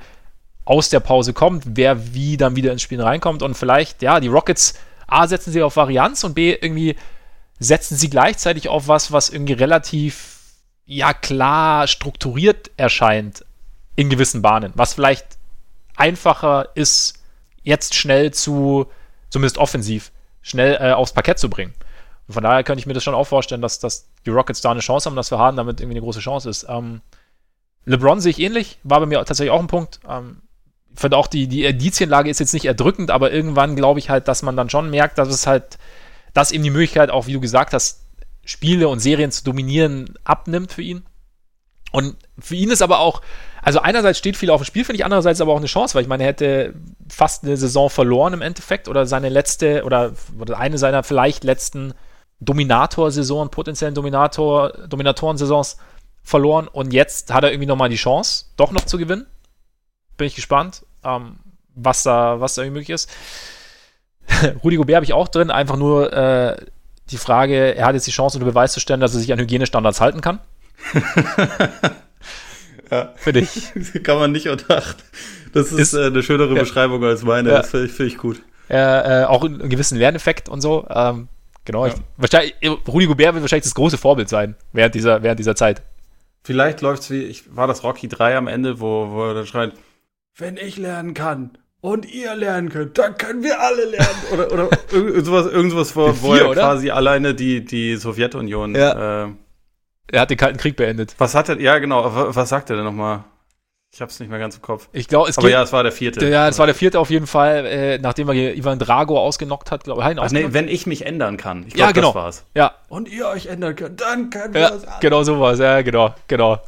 aus 0.63 0.87
der 0.89 1.01
Pause 1.01 1.33
kommt, 1.33 1.63
wer 1.75 2.13
wie 2.13 2.37
dann 2.37 2.55
wieder 2.55 2.71
ins 2.71 2.81
Spiel 2.81 3.01
reinkommt. 3.01 3.43
Und 3.43 3.55
vielleicht, 3.55 4.01
ja, 4.01 4.21
die 4.21 4.29
Rockets, 4.29 4.75
A, 5.11 5.27
setzen 5.27 5.51
sie 5.51 5.61
auf 5.61 5.75
Varianz 5.75 6.23
und 6.23 6.33
B, 6.33 6.51
irgendwie 6.53 6.95
setzen 7.59 7.95
sie 7.95 8.09
gleichzeitig 8.09 8.69
auf 8.69 8.87
was, 8.87 9.11
was 9.11 9.29
irgendwie 9.29 9.53
relativ, 9.53 10.39
ja, 10.85 11.13
klar 11.13 11.87
strukturiert 11.87 12.71
erscheint 12.77 13.45
in 13.95 14.09
gewissen 14.09 14.41
Bahnen. 14.41 14.73
Was 14.75 14.93
vielleicht 14.93 15.37
einfacher 15.95 16.69
ist, 16.75 17.19
jetzt 17.63 17.93
schnell 17.93 18.31
zu, 18.31 18.87
zumindest 19.29 19.57
offensiv, 19.57 20.11
schnell 20.41 20.77
äh, 20.81 20.93
aufs 20.93 21.13
Parkett 21.13 21.37
zu 21.37 21.49
bringen. 21.49 21.73
Und 22.27 22.33
von 22.33 22.43
daher 22.43 22.63
könnte 22.63 22.79
ich 22.79 22.85
mir 22.85 22.93
das 22.93 23.03
schon 23.03 23.13
auch 23.13 23.27
vorstellen, 23.27 23.61
dass, 23.61 23.79
dass 23.79 24.07
die 24.25 24.29
Rockets 24.29 24.61
da 24.61 24.71
eine 24.71 24.79
Chance 24.79 25.09
haben, 25.09 25.15
dass 25.15 25.31
wir 25.31 25.37
Harden 25.37 25.57
damit 25.57 25.79
irgendwie 25.79 25.97
eine 25.97 26.05
große 26.05 26.19
Chance 26.19 26.49
ist. 26.49 26.65
Ähm, 26.67 27.01
LeBron 27.85 28.21
sehe 28.21 28.31
ich 28.31 28.39
ähnlich, 28.39 28.79
war 28.83 28.99
bei 28.99 29.05
mir 29.05 29.17
tatsächlich 29.25 29.51
auch 29.51 29.59
ein 29.59 29.67
Punkt. 29.67 29.99
Ähm, 30.07 30.41
ich 30.93 30.99
finde 30.99 31.17
auch, 31.17 31.27
die, 31.27 31.47
die 31.47 31.65
Indizienlage 31.65 32.29
ist 32.29 32.39
jetzt 32.39 32.53
nicht 32.53 32.65
erdrückend, 32.65 33.11
aber 33.11 33.31
irgendwann 33.31 33.75
glaube 33.75 33.99
ich 33.99 34.09
halt, 34.09 34.27
dass 34.27 34.43
man 34.43 34.55
dann 34.55 34.69
schon 34.69 34.89
merkt, 34.89 35.17
dass 35.17 35.29
es 35.29 35.47
halt, 35.47 35.77
dass 36.33 36.51
eben 36.51 36.63
die 36.63 36.69
Möglichkeit 36.69 37.09
auch, 37.09 37.27
wie 37.27 37.33
du 37.33 37.39
gesagt 37.39 37.73
hast, 37.73 38.05
Spiele 38.43 38.87
und 38.87 38.99
Serien 38.99 39.31
zu 39.31 39.43
dominieren, 39.43 40.15
abnimmt 40.23 40.71
für 40.71 40.81
ihn. 40.81 41.03
Und 41.91 42.15
für 42.39 42.55
ihn 42.55 42.71
ist 42.71 42.81
aber 42.81 42.99
auch, 42.99 43.21
also 43.61 43.79
einerseits 43.79 44.17
steht 44.17 44.37
viel 44.37 44.49
auf 44.49 44.61
dem 44.61 44.65
Spiel, 44.65 44.85
finde 44.85 44.97
ich, 44.97 45.05
andererseits 45.05 45.41
aber 45.41 45.53
auch 45.53 45.57
eine 45.57 45.65
Chance, 45.65 45.93
weil 45.93 46.03
ich 46.03 46.07
meine, 46.07 46.23
er 46.23 46.29
hätte 46.29 46.73
fast 47.09 47.43
eine 47.43 47.57
Saison 47.57 47.89
verloren 47.89 48.33
im 48.33 48.41
Endeffekt 48.41 48.87
oder 48.87 49.05
seine 49.05 49.29
letzte 49.29 49.83
oder, 49.83 50.13
oder 50.39 50.57
eine 50.57 50.77
seiner 50.77 51.03
vielleicht 51.03 51.43
letzten 51.43 51.93
Dominator-Saison, 52.39 53.51
potenziellen 53.51 53.93
Dominator, 53.93 54.71
Dominatoren-Saisons 54.87 55.77
verloren 56.23 56.67
und 56.67 56.93
jetzt 56.93 57.33
hat 57.33 57.43
er 57.43 57.51
irgendwie 57.51 57.67
nochmal 57.67 57.89
die 57.89 57.95
Chance, 57.95 58.45
doch 58.55 58.71
noch 58.71 58.85
zu 58.85 58.97
gewinnen. 58.97 59.27
Bin 60.21 60.27
ich 60.27 60.35
gespannt, 60.35 60.85
ähm, 61.03 61.37
was 61.73 62.03
da, 62.03 62.39
was 62.39 62.53
da 62.53 62.61
irgendwie 62.61 62.81
möglich 62.81 62.93
ist. 62.93 63.09
Rudi 64.63 64.75
Gobert 64.75 64.97
habe 64.97 65.05
ich 65.05 65.13
auch 65.13 65.27
drin, 65.27 65.49
einfach 65.49 65.77
nur 65.77 66.13
äh, 66.13 66.57
die 67.09 67.17
Frage, 67.17 67.75
er 67.75 67.87
hat 67.87 67.95
jetzt 67.95 68.05
die 68.05 68.11
Chance 68.11 68.37
unter 68.37 68.45
Beweis 68.45 68.71
zu 68.71 68.79
stellen, 68.79 68.99
dass 68.99 69.15
er 69.15 69.19
sich 69.19 69.33
an 69.33 69.39
Hygienestandards 69.39 69.99
halten 69.99 70.21
kann. 70.21 70.39
Ja. 72.91 73.13
Finde 73.15 73.39
ich. 73.39 73.71
Kann 74.03 74.17
man 74.17 74.33
nicht 74.33 74.49
unterachten. 74.49 75.01
Das 75.53 75.71
ist, 75.71 75.79
ist 75.79 75.93
äh, 75.93 76.07
eine 76.07 76.21
schönere 76.21 76.53
ja. 76.53 76.59
Beschreibung 76.59 77.01
als 77.05 77.23
meine. 77.23 77.49
Ja. 77.49 77.59
Das 77.59 77.69
finde 77.69 77.85
ich, 77.85 77.93
find 77.93 78.09
ich, 78.09 78.17
gut. 78.17 78.43
Äh, 78.67 79.23
auch 79.23 79.45
einen 79.45 79.69
gewissen 79.69 79.97
Lerneffekt 79.97 80.49
und 80.49 80.59
so. 80.59 80.85
Ähm, 80.89 81.29
genau. 81.63 81.85
Ja. 81.85 81.93
Ich, 81.93 82.01
wahrscheinlich, 82.17 82.55
Rudi 82.85 83.05
Gobert 83.05 83.33
wird 83.33 83.43
wahrscheinlich 83.43 83.63
das 83.63 83.75
große 83.75 83.97
Vorbild 83.97 84.27
sein 84.27 84.55
während 84.73 84.93
dieser, 84.93 85.23
während 85.23 85.39
dieser 85.39 85.55
Zeit. 85.55 85.81
Vielleicht 86.43 86.81
läuft 86.81 87.03
es 87.03 87.11
wie, 87.11 87.23
ich, 87.23 87.55
war 87.55 87.67
das 87.67 87.83
Rocky 87.83 88.09
3 88.09 88.35
am 88.35 88.47
Ende, 88.47 88.79
wo, 88.81 89.09
wo 89.11 89.27
er 89.27 89.35
dann 89.35 89.45
schreit, 89.45 89.73
wenn 90.35 90.57
ich 90.57 90.77
lernen 90.77 91.13
kann 91.13 91.57
und 91.81 92.05
ihr 92.11 92.35
lernen 92.35 92.69
könnt, 92.69 92.97
dann 92.97 93.17
können 93.17 93.43
wir 93.43 93.59
alle 93.59 93.85
lernen. 93.85 94.19
Oder, 94.31 94.51
oder 94.51 94.69
irgendwas, 94.91 95.47
irgendwas 95.47 95.95
wo, 95.95 96.13
wo 96.21 96.35
er 96.35 96.53
quasi 96.53 96.91
alleine 96.91 97.33
die, 97.33 97.65
die 97.65 97.95
Sowjetunion 97.95 98.75
ja. 98.75 99.25
äh, 99.25 99.29
er 100.11 100.21
hat 100.21 100.29
den 100.29 100.37
Kalten 100.37 100.57
Krieg 100.57 100.75
beendet. 100.75 101.15
Was 101.17 101.35
hat 101.35 101.49
er, 101.49 101.59
ja 101.59 101.79
genau, 101.79 102.35
was 102.35 102.49
sagt 102.49 102.69
er 102.69 102.75
denn 102.75 102.85
nochmal? 102.85 103.23
Ich 103.93 104.01
hab's 104.01 104.19
nicht 104.21 104.29
mehr 104.29 104.39
ganz 104.39 104.55
im 104.55 104.61
Kopf. 104.61 104.87
Ich 104.93 105.09
glaube, 105.09 105.29
es 105.29 105.37
Aber 105.37 105.47
geht, 105.47 105.53
ja, 105.53 105.63
es 105.63 105.73
war 105.73 105.83
der 105.83 105.91
vierte. 105.91 106.25
Ja, 106.25 106.47
es 106.47 106.57
war 106.59 106.65
der 106.65 106.75
vierte 106.75 106.97
auf 106.97 107.09
jeden 107.09 107.27
Fall, 107.27 107.65
äh, 107.65 107.97
nachdem 107.97 108.29
er 108.29 108.55
Ivan 108.55 108.79
Drago 108.79 109.19
ausgenockt 109.19 109.69
hat, 109.69 109.83
glaube 109.83 110.01
ich. 110.01 110.17
Ach, 110.17 110.31
nee, 110.31 110.47
wenn 110.51 110.69
ich 110.69 110.85
mich 110.85 111.05
ändern 111.05 111.35
kann. 111.35 111.65
Ich 111.67 111.73
glaube, 111.73 111.89
ja, 111.89 111.91
genau. 111.91 112.07
das 112.09 112.15
war's. 112.15 112.45
Ja. 112.55 112.75
Und 112.87 113.09
ihr 113.09 113.27
euch 113.27 113.47
ändern 113.47 113.75
könnt, 113.75 113.99
dann 113.99 114.29
können 114.29 114.53
wir 114.53 114.61
ja, 114.61 114.69
es 114.69 114.85
Genau 115.01 115.23
sowas, 115.23 115.59
ja, 115.59 115.81
genau, 115.81 116.15
genau. 116.27 116.61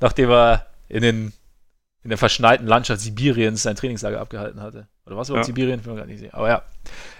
Nachdem 0.00 0.30
er 0.30 0.66
in 0.88 1.00
den 1.00 1.32
in 2.06 2.10
der 2.10 2.18
verschneiten 2.18 2.68
Landschaft 2.68 3.00
Sibiriens 3.00 3.64
sein 3.64 3.74
Trainingslager 3.74 4.20
abgehalten 4.20 4.62
hatte. 4.62 4.86
Oder 5.06 5.16
was 5.16 5.28
war 5.28 5.38
ja. 5.38 5.42
Sibirien? 5.42 5.80
Ich 5.80 5.84
gar 5.84 6.06
nicht 6.06 6.20
sehen. 6.20 6.32
Aber 6.32 6.48
ja. 6.48 6.62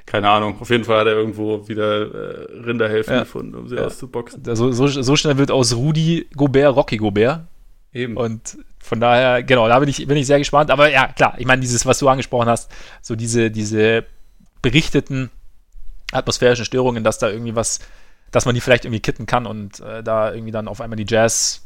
Keine 0.07 0.31
Ahnung. 0.31 0.61
Auf 0.61 0.71
jeden 0.71 0.85
Fall 0.85 1.01
hat 1.01 1.09
er 1.09 1.15
irgendwo 1.15 1.67
wieder 1.67 2.03
äh, 2.03 2.53
Rinderhälften 2.65 3.15
ja. 3.17 3.21
gefunden, 3.23 3.57
um 3.57 3.69
sie 3.69 3.75
ja. 3.75 3.87
auszuboxen. 3.87 4.45
So, 4.45 4.71
so, 4.71 4.87
so, 4.87 5.17
schnell 5.17 5.39
wird 5.39 5.51
aus 5.51 5.75
Rudi 5.75 6.29
Gobert 6.37 6.77
Rocky 6.77 6.99
Gobert. 6.99 7.41
Eben. 7.93 8.17
Und 8.17 8.59
von 8.79 9.01
daher, 9.01 9.43
genau, 9.43 9.67
da 9.67 9.81
bin 9.81 9.89
ich, 9.89 10.07
bin 10.07 10.17
ich 10.17 10.29
sehr 10.29 10.39
gespannt. 10.39 10.71
Aber 10.71 10.89
ja, 10.89 11.09
klar, 11.09 11.35
ich 11.37 11.47
meine, 11.47 11.63
dieses, 11.63 11.85
was 11.85 11.99
du 11.99 12.09
angesprochen 12.09 12.49
hast, 12.49 12.71
so 13.03 13.17
diese, 13.17 13.51
diese 13.51 14.05
berichteten 14.63 15.31
atmosphärischen 16.13 16.65
Störungen, 16.65 17.03
dass 17.03 17.19
da 17.19 17.29
irgendwie 17.29 17.57
was, 17.57 17.81
dass 18.31 18.47
man 18.47 18.55
die 18.55 18.61
vielleicht 18.61 18.85
irgendwie 18.85 19.01
kitten 19.01 19.27
kann 19.27 19.47
und 19.47 19.81
äh, 19.81 20.05
da 20.05 20.33
irgendwie 20.33 20.53
dann 20.53 20.69
auf 20.69 20.81
einmal 20.81 20.97
die 20.97 21.13
Jazz 21.13 21.66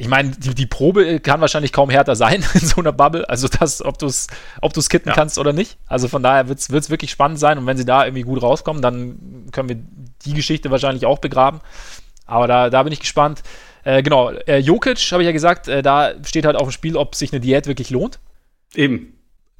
ich 0.00 0.06
meine, 0.08 0.30
die, 0.30 0.54
die 0.54 0.66
Probe 0.66 1.18
kann 1.18 1.40
wahrscheinlich 1.40 1.72
kaum 1.72 1.90
härter 1.90 2.14
sein 2.14 2.44
in 2.54 2.60
so 2.60 2.80
einer 2.80 2.92
Bubble. 2.92 3.28
Also 3.28 3.48
das, 3.48 3.84
ob 3.84 3.98
du 3.98 4.06
es 4.06 4.28
ob 4.62 4.72
du's 4.72 4.88
kitten 4.88 5.08
ja. 5.08 5.14
kannst 5.14 5.38
oder 5.38 5.52
nicht. 5.52 5.76
Also 5.86 6.06
von 6.06 6.22
daher 6.22 6.48
wird 6.48 6.60
es 6.60 6.90
wirklich 6.90 7.10
spannend 7.10 7.40
sein. 7.40 7.58
Und 7.58 7.66
wenn 7.66 7.76
sie 7.76 7.84
da 7.84 8.04
irgendwie 8.04 8.22
gut 8.22 8.40
rauskommen, 8.40 8.80
dann 8.80 9.48
können 9.50 9.68
wir 9.68 9.76
die 10.24 10.34
Geschichte 10.34 10.70
wahrscheinlich 10.70 11.04
auch 11.04 11.18
begraben. 11.18 11.60
Aber 12.26 12.46
da, 12.46 12.70
da 12.70 12.84
bin 12.84 12.92
ich 12.92 13.00
gespannt. 13.00 13.42
Äh, 13.82 14.02
genau, 14.02 14.30
äh, 14.30 14.58
Jokic, 14.58 14.98
habe 15.10 15.22
ich 15.22 15.26
ja 15.26 15.32
gesagt, 15.32 15.66
äh, 15.66 15.82
da 15.82 16.12
steht 16.24 16.46
halt 16.46 16.56
auf 16.56 16.68
dem 16.68 16.72
Spiel, 16.72 16.96
ob 16.96 17.16
sich 17.16 17.32
eine 17.32 17.40
Diät 17.40 17.66
wirklich 17.66 17.90
lohnt. 17.90 18.20
Eben. 18.74 19.14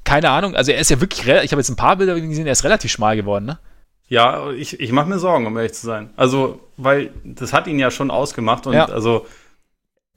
Keine 0.04 0.30
Ahnung. 0.30 0.54
Also 0.54 0.70
er 0.70 0.78
ist 0.78 0.90
ja 0.90 1.00
wirklich, 1.00 1.26
ich 1.26 1.50
habe 1.50 1.60
jetzt 1.60 1.68
ein 1.68 1.76
paar 1.76 1.96
Bilder 1.96 2.18
gesehen, 2.20 2.46
er 2.46 2.52
ist 2.52 2.64
relativ 2.64 2.92
schmal 2.92 3.16
geworden, 3.16 3.44
ne? 3.44 3.58
Ja, 4.06 4.50
ich, 4.52 4.80
ich 4.80 4.90
mache 4.92 5.08
mir 5.08 5.18
Sorgen, 5.18 5.46
um 5.46 5.56
ehrlich 5.56 5.74
zu 5.74 5.84
sein. 5.84 6.10
Also, 6.16 6.60
weil 6.78 7.10
das 7.24 7.52
hat 7.52 7.66
ihn 7.66 7.78
ja 7.78 7.90
schon 7.90 8.10
ausgemacht 8.10 8.66
und 8.66 8.72
ja. 8.72 8.86
also 8.86 9.26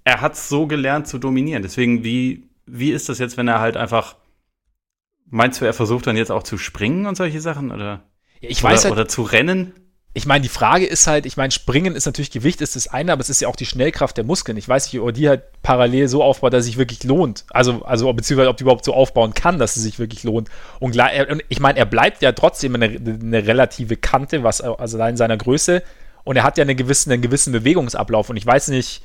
er 0.04 0.22
hat 0.22 0.36
so 0.36 0.68
gelernt 0.68 1.08
zu 1.08 1.18
dominieren. 1.18 1.64
Deswegen, 1.64 2.04
wie, 2.04 2.50
wie 2.66 2.92
ist 2.92 3.10
das 3.10 3.20
jetzt, 3.20 3.38
wenn 3.38 3.48
er 3.48 3.60
halt 3.60 3.78
einfach, 3.78 4.16
meinst 5.30 5.62
du, 5.62 5.66
er 5.66 5.74
versucht 5.74 6.08
dann 6.08 6.18
jetzt 6.18 6.32
auch 6.32 6.44
zu 6.44 6.58
springen 6.58 7.06
und 7.06 7.16
solche 7.16 7.42
Sachen? 7.42 7.72
Oder, 7.72 8.04
ja, 8.40 8.50
ich 8.50 8.64
weiß 8.64 8.82
oder, 8.82 8.90
halt, 8.90 8.94
oder 8.94 9.08
zu 9.08 9.24
rennen? 9.24 9.74
Ich 10.14 10.26
meine, 10.26 10.42
die 10.42 10.50
Frage 10.50 10.86
ist 10.86 11.08
halt, 11.08 11.26
ich 11.26 11.38
meine, 11.38 11.52
Springen 11.52 11.96
ist 11.96 12.06
natürlich 12.06 12.32
Gewicht, 12.32 12.60
ist 12.60 12.76
das 12.76 12.90
eine, 12.90 13.14
aber 13.14 13.22
es 13.22 13.30
ist 13.30 13.40
ja 13.40 13.48
auch 13.48 13.56
die 13.56 13.66
Schnellkraft 13.66 14.18
der 14.18 14.26
Muskeln. 14.26 14.58
Ich 14.58 14.68
weiß 14.68 14.92
nicht, 14.92 15.02
ob 15.02 15.14
die 15.14 15.30
halt 15.30 15.44
parallel 15.62 16.10
so 16.10 16.22
aufbaut, 16.22 16.52
dass 16.52 16.62
es 16.62 16.66
sich 16.66 16.78
wirklich 16.78 17.06
lohnt. 17.06 17.46
Also, 17.52 17.84
also 17.86 18.12
beziehungsweise 18.12 18.50
ob 18.50 18.58
die 18.58 18.64
überhaupt 18.64 18.84
so 18.84 18.94
aufbauen 18.94 19.34
kann, 19.34 19.58
dass 19.58 19.78
es 19.78 19.84
sich 19.84 20.00
wirklich 20.00 20.24
lohnt. 20.24 20.50
Und, 20.80 20.98
ich 21.48 21.60
meine, 21.62 21.80
er 21.80 21.86
bleibt 21.86 22.22
ja 22.22 22.34
trotzdem 22.34 22.76
eine, 22.76 22.88
eine 22.88 23.48
relative 23.48 23.96
Kante, 23.96 24.44
was 24.44 24.60
also 24.60 24.98
allein 24.98 25.16
seiner 25.16 25.38
Größe. 25.38 25.82
Und 26.26 26.36
er 26.36 26.44
hat 26.44 26.58
ja 26.58 26.64
einen 26.64 26.76
gewissen, 26.76 27.14
einen 27.14 27.22
gewissen 27.22 27.54
Bewegungsablauf. 27.54 28.30
Und 28.30 28.36
ich 28.36 28.46
weiß 28.46 28.68
nicht, 28.68 29.04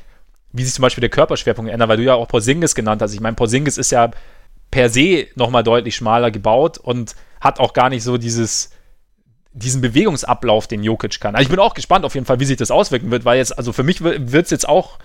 wie 0.52 0.64
sich 0.64 0.74
zum 0.74 0.82
Beispiel 0.82 1.00
der 1.00 1.10
Körperschwerpunkt 1.10 1.70
ändert, 1.70 1.88
weil 1.88 1.96
du 1.96 2.04
ja 2.04 2.14
auch 2.14 2.28
Porzingis 2.28 2.74
genannt 2.74 3.02
hast. 3.02 3.12
Ich 3.12 3.20
meine, 3.20 3.36
Porzingis 3.36 3.78
ist 3.78 3.90
ja 3.90 4.10
per 4.70 4.88
se 4.88 5.26
nochmal 5.34 5.62
deutlich 5.62 5.96
schmaler 5.96 6.30
gebaut 6.30 6.78
und 6.78 7.14
hat 7.40 7.60
auch 7.60 7.72
gar 7.72 7.88
nicht 7.88 8.02
so 8.02 8.16
dieses, 8.16 8.70
diesen 9.52 9.80
Bewegungsablauf, 9.80 10.66
den 10.66 10.82
Jokic 10.82 11.20
kann. 11.20 11.34
Also 11.34 11.44
ich 11.44 11.50
bin 11.50 11.58
auch 11.58 11.74
gespannt 11.74 12.04
auf 12.04 12.14
jeden 12.14 12.26
Fall, 12.26 12.40
wie 12.40 12.44
sich 12.44 12.56
das 12.56 12.70
auswirken 12.70 13.10
wird, 13.10 13.24
weil 13.24 13.38
jetzt, 13.38 13.56
also 13.56 13.72
für 13.72 13.82
mich 13.82 14.02
wird 14.02 14.44
es 14.44 14.50
jetzt 14.50 14.68
auch, 14.68 14.98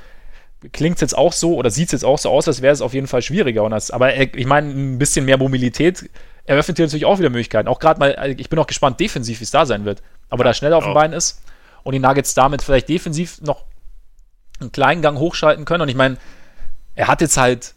klingt 0.73 0.95
es 0.95 1.01
jetzt 1.01 1.17
auch 1.17 1.33
so 1.33 1.55
oder 1.55 1.69
sieht 1.69 1.87
es 1.87 1.91
jetzt 1.93 2.05
auch 2.05 2.17
so 2.17 2.29
aus, 2.29 2.47
als 2.47 2.61
wäre 2.61 2.73
es 2.73 2.81
auf 2.81 2.93
jeden 2.93 3.07
Fall 3.07 3.21
schwieriger. 3.21 3.63
Und 3.63 3.71
das, 3.71 3.91
aber 3.91 4.15
ich 4.15 4.45
meine, 4.45 4.69
ein 4.69 4.97
bisschen 4.97 5.25
mehr 5.25 5.37
Mobilität 5.37 6.09
eröffnet 6.45 6.77
hier 6.77 6.85
natürlich 6.85 7.05
auch 7.05 7.19
wieder 7.19 7.29
Möglichkeiten. 7.29 7.67
Auch 7.67 7.79
gerade 7.79 7.99
mal, 7.99 8.35
ich 8.37 8.49
bin 8.49 8.59
auch 8.59 8.67
gespannt 8.67 8.99
defensiv, 8.99 9.39
wie 9.39 9.43
es 9.43 9.51
da 9.51 9.65
sein 9.65 9.85
wird. 9.85 10.01
Aber 10.29 10.43
da 10.43 10.53
schneller 10.53 10.77
auf 10.77 10.85
dem 10.85 10.93
Bein 10.93 11.13
ist 11.13 11.41
und 11.83 11.93
die 11.93 11.99
Nuggets 11.99 12.33
damit 12.33 12.61
vielleicht 12.61 12.89
defensiv 12.89 13.41
noch 13.41 13.65
einen 14.61 14.71
kleinen 14.71 15.01
Gang 15.01 15.17
hochschalten 15.17 15.65
können. 15.65 15.81
Und 15.81 15.89
ich 15.89 15.95
meine, 15.95 16.17
er 16.95 17.07
hat 17.07 17.21
jetzt 17.21 17.37
halt 17.37 17.73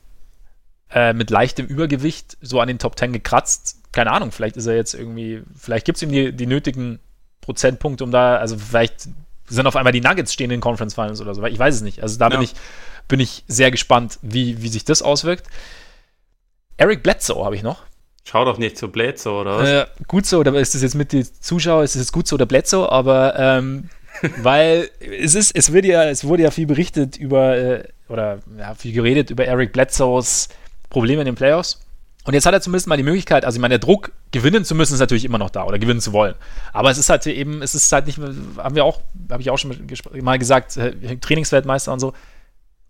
äh, 0.91 1.13
mit 1.13 1.31
leichtem 1.31 1.67
Übergewicht 1.67 2.37
so 2.41 2.61
an 2.61 2.69
den 2.69 2.79
Top 2.79 2.99
10 2.99 3.13
gekratzt. 3.13 3.79
Keine 3.93 4.13
Ahnung, 4.13 4.33
vielleicht 4.33 4.57
ist 4.57 4.67
er 4.67 4.77
jetzt 4.77 4.95
irgendwie, 4.95 5.43
vielleicht 5.57 5.87
gibt 5.87 5.97
es 5.97 6.03
ihm 6.03 6.11
die, 6.11 6.33
die 6.33 6.47
nötigen 6.47 6.99
Prozentpunkte, 7.41 8.05
um 8.05 8.11
da, 8.11 8.37
also 8.37 8.57
vielleicht 8.57 9.09
sind 9.47 9.67
auf 9.67 9.77
einmal 9.77 9.93
die 9.93 10.01
Nuggets 10.01 10.33
stehen 10.33 10.45
in 10.45 10.57
den 10.57 10.61
Conference 10.61 10.95
Finals 10.95 11.21
oder 11.21 11.35
so. 11.35 11.45
Ich 11.45 11.59
weiß 11.59 11.75
es 11.75 11.83
nicht. 11.83 12.03
Also 12.03 12.19
da 12.19 12.27
ja. 12.27 12.31
bin, 12.31 12.43
ich, 12.43 12.55
bin 13.09 13.21
ich 13.21 13.45
sehr 13.47 13.71
gespannt, 13.71 14.19
wie, 14.23 14.63
wie 14.63 14.69
sich 14.69 14.85
das 14.85 15.03
auswirkt. 15.03 15.47
Eric 16.77 17.03
Bledsoe 17.03 17.45
habe 17.45 17.55
ich 17.55 17.63
noch. 17.63 17.83
Schau 18.25 18.45
doch 18.45 18.57
nicht 18.57 18.79
zu 18.79 18.89
Bledsoe, 18.89 19.41
oder 19.41 19.59
was? 19.59 19.69
Äh, 19.69 19.87
gut 20.09 20.25
so, 20.25 20.39
oder 20.39 20.55
ist 20.55 20.75
das 20.75 20.83
jetzt 20.83 20.95
mit 20.95 21.13
den 21.13 21.29
Zuschauern, 21.41 21.85
ist 21.85 21.95
das 21.95 22.03
jetzt 22.03 22.13
gut 22.13 22.27
so 22.27 22.35
oder 22.35 22.47
Bledsoe, 22.47 22.91
aber 22.91 23.39
ähm, 23.39 23.91
weil 24.39 24.91
es 25.01 25.35
ist, 25.35 25.57
es 25.57 25.73
wird 25.73 25.85
ja, 25.85 26.05
es 26.05 26.25
wurde 26.25 26.45
ja 26.45 26.51
viel 26.51 26.67
berichtet 26.67 27.17
über, 27.17 27.57
äh, 27.57 27.85
oder 28.09 28.41
ja, 28.59 28.75
viel 28.75 28.93
geredet 28.93 29.31
über 29.31 29.45
Eric 29.45 29.73
Bledsoes 29.73 30.49
Probleme 30.91 31.23
in 31.23 31.27
den 31.27 31.35
Playoffs. 31.35 31.81
Und 32.25 32.33
jetzt 32.33 32.47
hat 32.47 32.55
er 32.55 32.63
zumindest 32.63 32.87
mal 32.87 32.97
die 32.97 33.03
Möglichkeit, 33.03 33.45
also 33.45 33.57
ich 33.57 33.61
meine, 33.61 33.73
der 33.73 33.81
Druck, 33.81 34.13
gewinnen 34.33 34.65
zu 34.65 34.75
müssen, 34.75 34.95
ist 34.95 35.01
natürlich 35.01 35.27
immer 35.27 35.39
noch 35.39 35.51
da 35.51 35.65
oder 35.65 35.79
gewinnen 35.79 36.01
zu 36.01 36.13
wollen. 36.13 36.35
Aber 36.73 36.91
es 36.91 36.97
ist 36.97 37.11
halt 37.11 37.27
eben, 37.27 37.61
es 37.61 37.75
ist 37.75 37.93
halt 37.93 38.07
nicht, 38.07 38.19
haben 38.57 38.75
wir 38.75 38.85
auch, 38.85 39.01
habe 39.31 39.43
ich 39.43 39.51
auch 39.51 39.59
schon 39.59 39.77
mal 40.23 40.39
gesagt, 40.39 40.77
äh, 40.77 41.17
Trainingsweltmeister 41.19 41.93
und 41.93 42.01
so. 42.01 42.15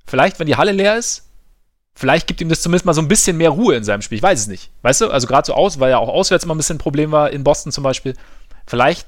Vielleicht, 0.07 0.39
wenn 0.39 0.47
die 0.47 0.57
Halle 0.57 0.72
leer 0.72 0.97
ist, 0.97 1.29
vielleicht 1.97 2.29
gibt 2.29 2.41
ihm 2.41 2.49
das 2.49 2.62
zumindest 2.62 2.87
mal 2.87 2.95
so 2.95 3.03
ein 3.03 3.09
bisschen 3.09 3.37
mehr 3.37 3.51
Ruhe 3.51 3.75
in 3.75 3.85
seinem 3.85 4.03
Spiel. 4.03 4.18
Ich 4.18 4.22
weiß 4.22 4.41
es 4.41 4.47
nicht. 4.47 4.70
Weißt 4.83 5.01
du, 5.01 5.11
also 5.11 5.27
gerade 5.27 5.47
so 5.47 5.55
aus, 5.55 5.81
weil 5.81 5.91
ja 5.91 5.99
auch 5.99 6.09
auswärts 6.09 6.45
immer 6.45 6.55
ein 6.55 6.59
bisschen 6.59 6.77
ein 6.77 6.81
Problem 6.81 7.11
war, 7.11 7.31
in 7.31 7.43
Boston 7.43 7.72
zum 7.72 7.83
Beispiel. 7.83 8.14
Vielleicht 8.66 9.07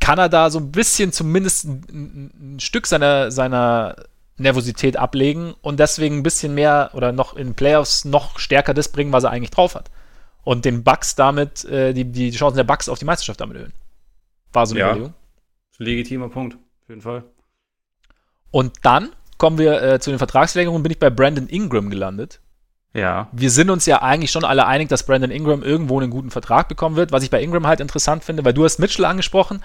kann 0.00 0.18
er 0.18 0.28
da 0.28 0.50
so 0.50 0.58
ein 0.58 0.72
bisschen 0.72 1.12
zumindest 1.12 1.64
ein, 1.64 2.30
ein 2.56 2.60
Stück 2.60 2.86
seiner, 2.86 3.30
seiner 3.30 3.96
Nervosität 4.36 4.96
ablegen 4.96 5.54
und 5.62 5.80
deswegen 5.80 6.18
ein 6.18 6.22
bisschen 6.22 6.54
mehr 6.54 6.90
oder 6.94 7.12
noch 7.12 7.36
in 7.36 7.54
Playoffs 7.54 8.04
noch 8.04 8.38
stärker 8.38 8.74
das 8.74 8.88
bringen, 8.88 9.12
was 9.12 9.24
er 9.24 9.30
eigentlich 9.30 9.50
drauf 9.50 9.74
hat. 9.74 9.90
Und 10.44 10.64
den 10.64 10.84
Bucks 10.84 11.14
damit, 11.14 11.64
äh, 11.64 11.92
die, 11.92 12.04
die 12.04 12.30
Chancen 12.30 12.56
der 12.56 12.64
Bucks 12.64 12.88
auf 12.88 12.98
die 12.98 13.04
Meisterschaft 13.04 13.40
damit 13.40 13.56
erhöhen. 13.56 13.72
War 14.52 14.66
so 14.66 14.74
eine 14.74 14.80
ja, 14.80 14.86
Überlegung. 14.90 15.14
Legitimer 15.78 16.28
Punkt, 16.28 16.54
auf 16.54 16.88
jeden 16.88 17.02
Fall. 17.02 17.24
Und 18.50 18.76
dann 18.82 19.10
kommen 19.36 19.58
wir 19.58 19.82
äh, 19.82 20.00
zu 20.00 20.10
den 20.10 20.18
Vertragsverlängerungen, 20.18 20.82
bin 20.82 20.92
ich 20.92 20.98
bei 20.98 21.10
Brandon 21.10 21.48
Ingram 21.48 21.90
gelandet. 21.90 22.40
Ja. 22.94 23.28
Wir 23.32 23.50
sind 23.50 23.70
uns 23.70 23.86
ja 23.86 24.02
eigentlich 24.02 24.30
schon 24.30 24.44
alle 24.44 24.66
einig, 24.66 24.88
dass 24.88 25.04
Brandon 25.04 25.30
Ingram 25.30 25.62
irgendwo 25.62 26.00
einen 26.00 26.10
guten 26.10 26.30
Vertrag 26.30 26.68
bekommen 26.68 26.96
wird, 26.96 27.12
was 27.12 27.22
ich 27.22 27.30
bei 27.30 27.42
Ingram 27.42 27.66
halt 27.66 27.80
interessant 27.80 28.24
finde, 28.24 28.44
weil 28.44 28.54
du 28.54 28.64
hast 28.64 28.78
Mitchell 28.78 29.04
angesprochen. 29.04 29.62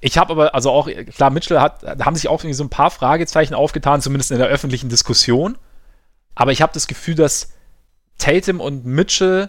Ich 0.00 0.18
habe 0.18 0.32
aber, 0.32 0.54
also 0.54 0.70
auch, 0.70 0.88
klar, 1.14 1.30
Mitchell 1.30 1.60
hat, 1.60 1.82
da 1.82 2.04
haben 2.04 2.16
sich 2.16 2.28
auch 2.28 2.44
so 2.50 2.64
ein 2.64 2.70
paar 2.70 2.90
Fragezeichen 2.90 3.54
aufgetan, 3.54 4.02
zumindest 4.02 4.30
in 4.30 4.38
der 4.38 4.48
öffentlichen 4.48 4.90
Diskussion. 4.90 5.56
Aber 6.34 6.52
ich 6.52 6.60
habe 6.60 6.74
das 6.74 6.86
Gefühl, 6.86 7.14
dass 7.14 7.52
Tatum 8.18 8.60
und 8.60 8.84
Mitchell 8.84 9.48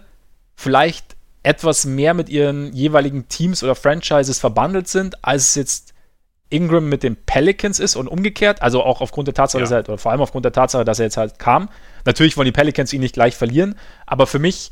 vielleicht 0.56 1.16
etwas 1.44 1.86
mehr 1.86 2.14
mit 2.14 2.30
ihren 2.30 2.74
jeweiligen 2.74 3.28
Teams 3.28 3.64
oder 3.64 3.76
Franchises 3.76 4.40
verbandelt 4.40 4.88
sind, 4.88 5.24
als 5.24 5.50
es 5.50 5.56
jetzt 5.56 5.95
Ingram 6.50 6.88
mit 6.88 7.04
den 7.04 7.16
Pelicans 7.16 7.80
ist 7.80 7.96
und 7.96 8.08
umgekehrt. 8.08 8.62
Also 8.62 8.84
auch 8.84 9.02
aufgrund 9.02 9.28
der 9.28 9.34
Tatsache, 9.34 9.60
ja. 9.60 9.64
dass 9.64 9.72
er, 9.72 9.76
halt, 9.78 9.90
oder 9.90 9.98
vor 9.98 10.12
allem 10.12 10.22
aufgrund 10.22 10.46
der 10.46 10.52
Tatsache, 10.52 10.86
dass 10.86 11.00
er 11.00 11.06
jetzt 11.06 11.18
halt 11.18 11.40
kam. 11.40 11.70
Natürlich 12.06 12.38
wollen 12.38 12.46
die 12.46 12.52
Pelicans 12.52 12.94
ihn 12.94 13.02
nicht 13.02 13.14
gleich 13.14 13.36
verlieren, 13.36 13.76
aber 14.06 14.28
für 14.28 14.40
mich 14.40 14.72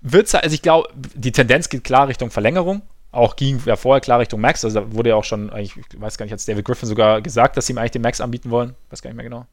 wird 0.00 0.26
es, 0.28 0.34
also 0.34 0.54
ich 0.54 0.62
glaube, 0.62 0.88
die 0.94 1.32
Tendenz 1.32 1.68
geht 1.68 1.84
klar 1.84 2.08
Richtung 2.08 2.30
Verlängerung. 2.30 2.82
Auch 3.10 3.36
ging 3.36 3.60
ja 3.64 3.76
vorher 3.76 4.00
klar 4.00 4.20
Richtung 4.20 4.40
Max. 4.40 4.64
Also 4.64 4.80
da 4.80 4.92
wurde 4.92 5.10
ja 5.10 5.16
auch 5.16 5.24
schon, 5.24 5.50
ich 5.56 5.74
weiß 5.96 6.18
gar 6.18 6.24
nicht, 6.24 6.32
hat 6.32 6.46
David 6.46 6.64
Griffin 6.64 6.88
sogar 6.88 7.20
gesagt, 7.20 7.56
dass 7.56 7.66
sie 7.66 7.72
ihm 7.72 7.78
eigentlich 7.78 7.92
den 7.92 8.02
Max 8.02 8.20
anbieten 8.20 8.50
wollen. 8.50 8.74
Weiß 8.90 9.02
gar 9.02 9.10
nicht 9.10 9.16
mehr 9.16 9.24
genau. 9.24 9.46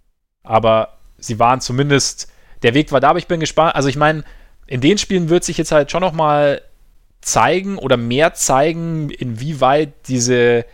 Aber 0.44 0.98
sie 1.18 1.40
waren 1.40 1.62
zumindest, 1.62 2.32
der 2.64 2.74
Weg 2.74 2.92
war 2.92 3.00
da, 3.00 3.10
aber 3.10 3.20
ich 3.20 3.28
bin 3.28 3.40
gespannt. 3.40 3.76
Also 3.76 3.90
ich 3.90 3.96
meine, 3.96 4.24
in 4.68 4.82
den 4.82 4.98
Spielen 4.98 5.30
wird 5.30 5.44
sich 5.44 5.58
jetzt 5.58 5.72
halt 5.72 5.90
schon 5.90 6.02
nochmal 6.02 6.62
zeigen 7.22 7.78
oder 7.78 7.98
mehr 7.98 8.34
zeigen, 8.34 9.10
inwieweit 9.10 9.94
diese 10.08 10.66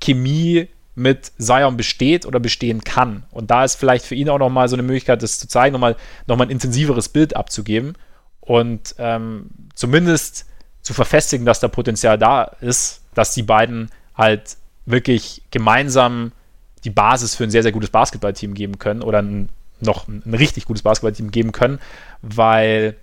Chemie 0.00 0.68
mit 0.94 1.32
Zion 1.38 1.76
besteht 1.76 2.24
oder 2.24 2.38
bestehen 2.40 2.84
kann. 2.84 3.24
Und 3.30 3.50
da 3.50 3.64
ist 3.64 3.74
vielleicht 3.74 4.04
für 4.04 4.14
ihn 4.14 4.28
auch 4.28 4.38
nochmal 4.38 4.68
so 4.68 4.76
eine 4.76 4.82
Möglichkeit, 4.82 5.22
das 5.22 5.38
zu 5.38 5.48
zeigen, 5.48 5.72
nochmal 5.72 5.96
noch 6.26 6.36
mal 6.36 6.44
ein 6.44 6.50
intensiveres 6.50 7.08
Bild 7.08 7.34
abzugeben 7.34 7.94
und 8.40 8.94
ähm, 8.98 9.50
zumindest 9.74 10.46
zu 10.82 10.94
verfestigen, 10.94 11.46
dass 11.46 11.60
da 11.60 11.68
Potenzial 11.68 12.18
da 12.18 12.44
ist, 12.60 13.02
dass 13.14 13.34
die 13.34 13.42
beiden 13.42 13.90
halt 14.14 14.56
wirklich 14.86 15.42
gemeinsam 15.50 16.32
die 16.84 16.90
Basis 16.90 17.34
für 17.34 17.44
ein 17.44 17.50
sehr, 17.50 17.62
sehr 17.62 17.72
gutes 17.72 17.90
Basketballteam 17.90 18.54
geben 18.54 18.78
können 18.78 19.02
oder 19.02 19.22
ein, 19.22 19.48
noch 19.80 20.06
ein, 20.06 20.22
ein 20.26 20.34
richtig 20.34 20.66
gutes 20.66 20.82
Basketballteam 20.82 21.30
geben 21.30 21.52
können, 21.52 21.80
weil 22.20 22.96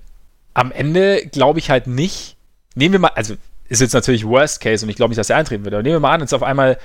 am 0.54 0.72
Ende 0.72 1.26
glaube 1.28 1.60
ich 1.60 1.70
halt 1.70 1.88
nicht, 1.88 2.38
nehmen 2.76 2.94
wir 2.94 3.00
mal, 3.00 3.12
also 3.16 3.36
ist 3.72 3.80
jetzt 3.80 3.94
natürlich 3.94 4.28
Worst 4.28 4.60
Case 4.60 4.86
und 4.86 4.90
ich 4.90 4.98
glaube 4.98 5.12
nicht, 5.12 5.18
dass 5.18 5.30
er 5.30 5.38
eintreten 5.38 5.64
wird, 5.64 5.74
aber 5.74 5.82
nehmen 5.82 5.96
wir 5.96 6.00
mal 6.02 6.14
an, 6.14 6.20
jetzt 6.20 6.34
auf 6.34 6.44
einmal 6.44 6.78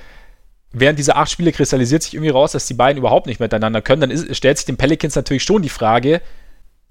während 0.71 0.97
dieser 0.97 1.17
acht 1.17 1.29
Spiele 1.29 1.51
kristallisiert 1.51 2.01
sich 2.01 2.13
irgendwie 2.13 2.31
raus, 2.31 2.53
dass 2.53 2.65
die 2.65 2.73
beiden 2.73 2.97
überhaupt 2.97 3.27
nicht 3.27 3.41
miteinander 3.41 3.81
können, 3.81 4.01
dann 4.01 4.11
ist, 4.11 4.35
stellt 4.35 4.57
sich 4.57 4.65
den 4.65 4.77
Pelicans 4.77 5.15
natürlich 5.15 5.43
schon 5.43 5.61
die 5.61 5.69
Frage, 5.69 6.21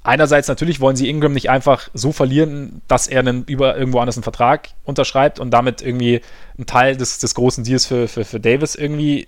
einerseits 0.02 0.48
natürlich 0.48 0.80
wollen 0.80 0.96
sie 0.96 1.08
Ingram 1.08 1.32
nicht 1.32 1.48
einfach 1.48 1.88
so 1.94 2.12
verlieren, 2.12 2.82
dass 2.88 3.06
er 3.06 3.20
einen 3.20 3.44
über 3.44 3.76
irgendwo 3.76 4.00
anders 4.00 4.16
einen 4.16 4.22
Vertrag 4.22 4.68
unterschreibt 4.84 5.40
und 5.40 5.50
damit 5.50 5.80
irgendwie 5.80 6.20
einen 6.58 6.66
Teil 6.66 6.96
des, 6.96 7.18
des 7.18 7.34
großen 7.34 7.64
Deals 7.64 7.86
für, 7.86 8.06
für, 8.06 8.26
für 8.26 8.38
Davis 8.38 8.74
irgendwie 8.74 9.26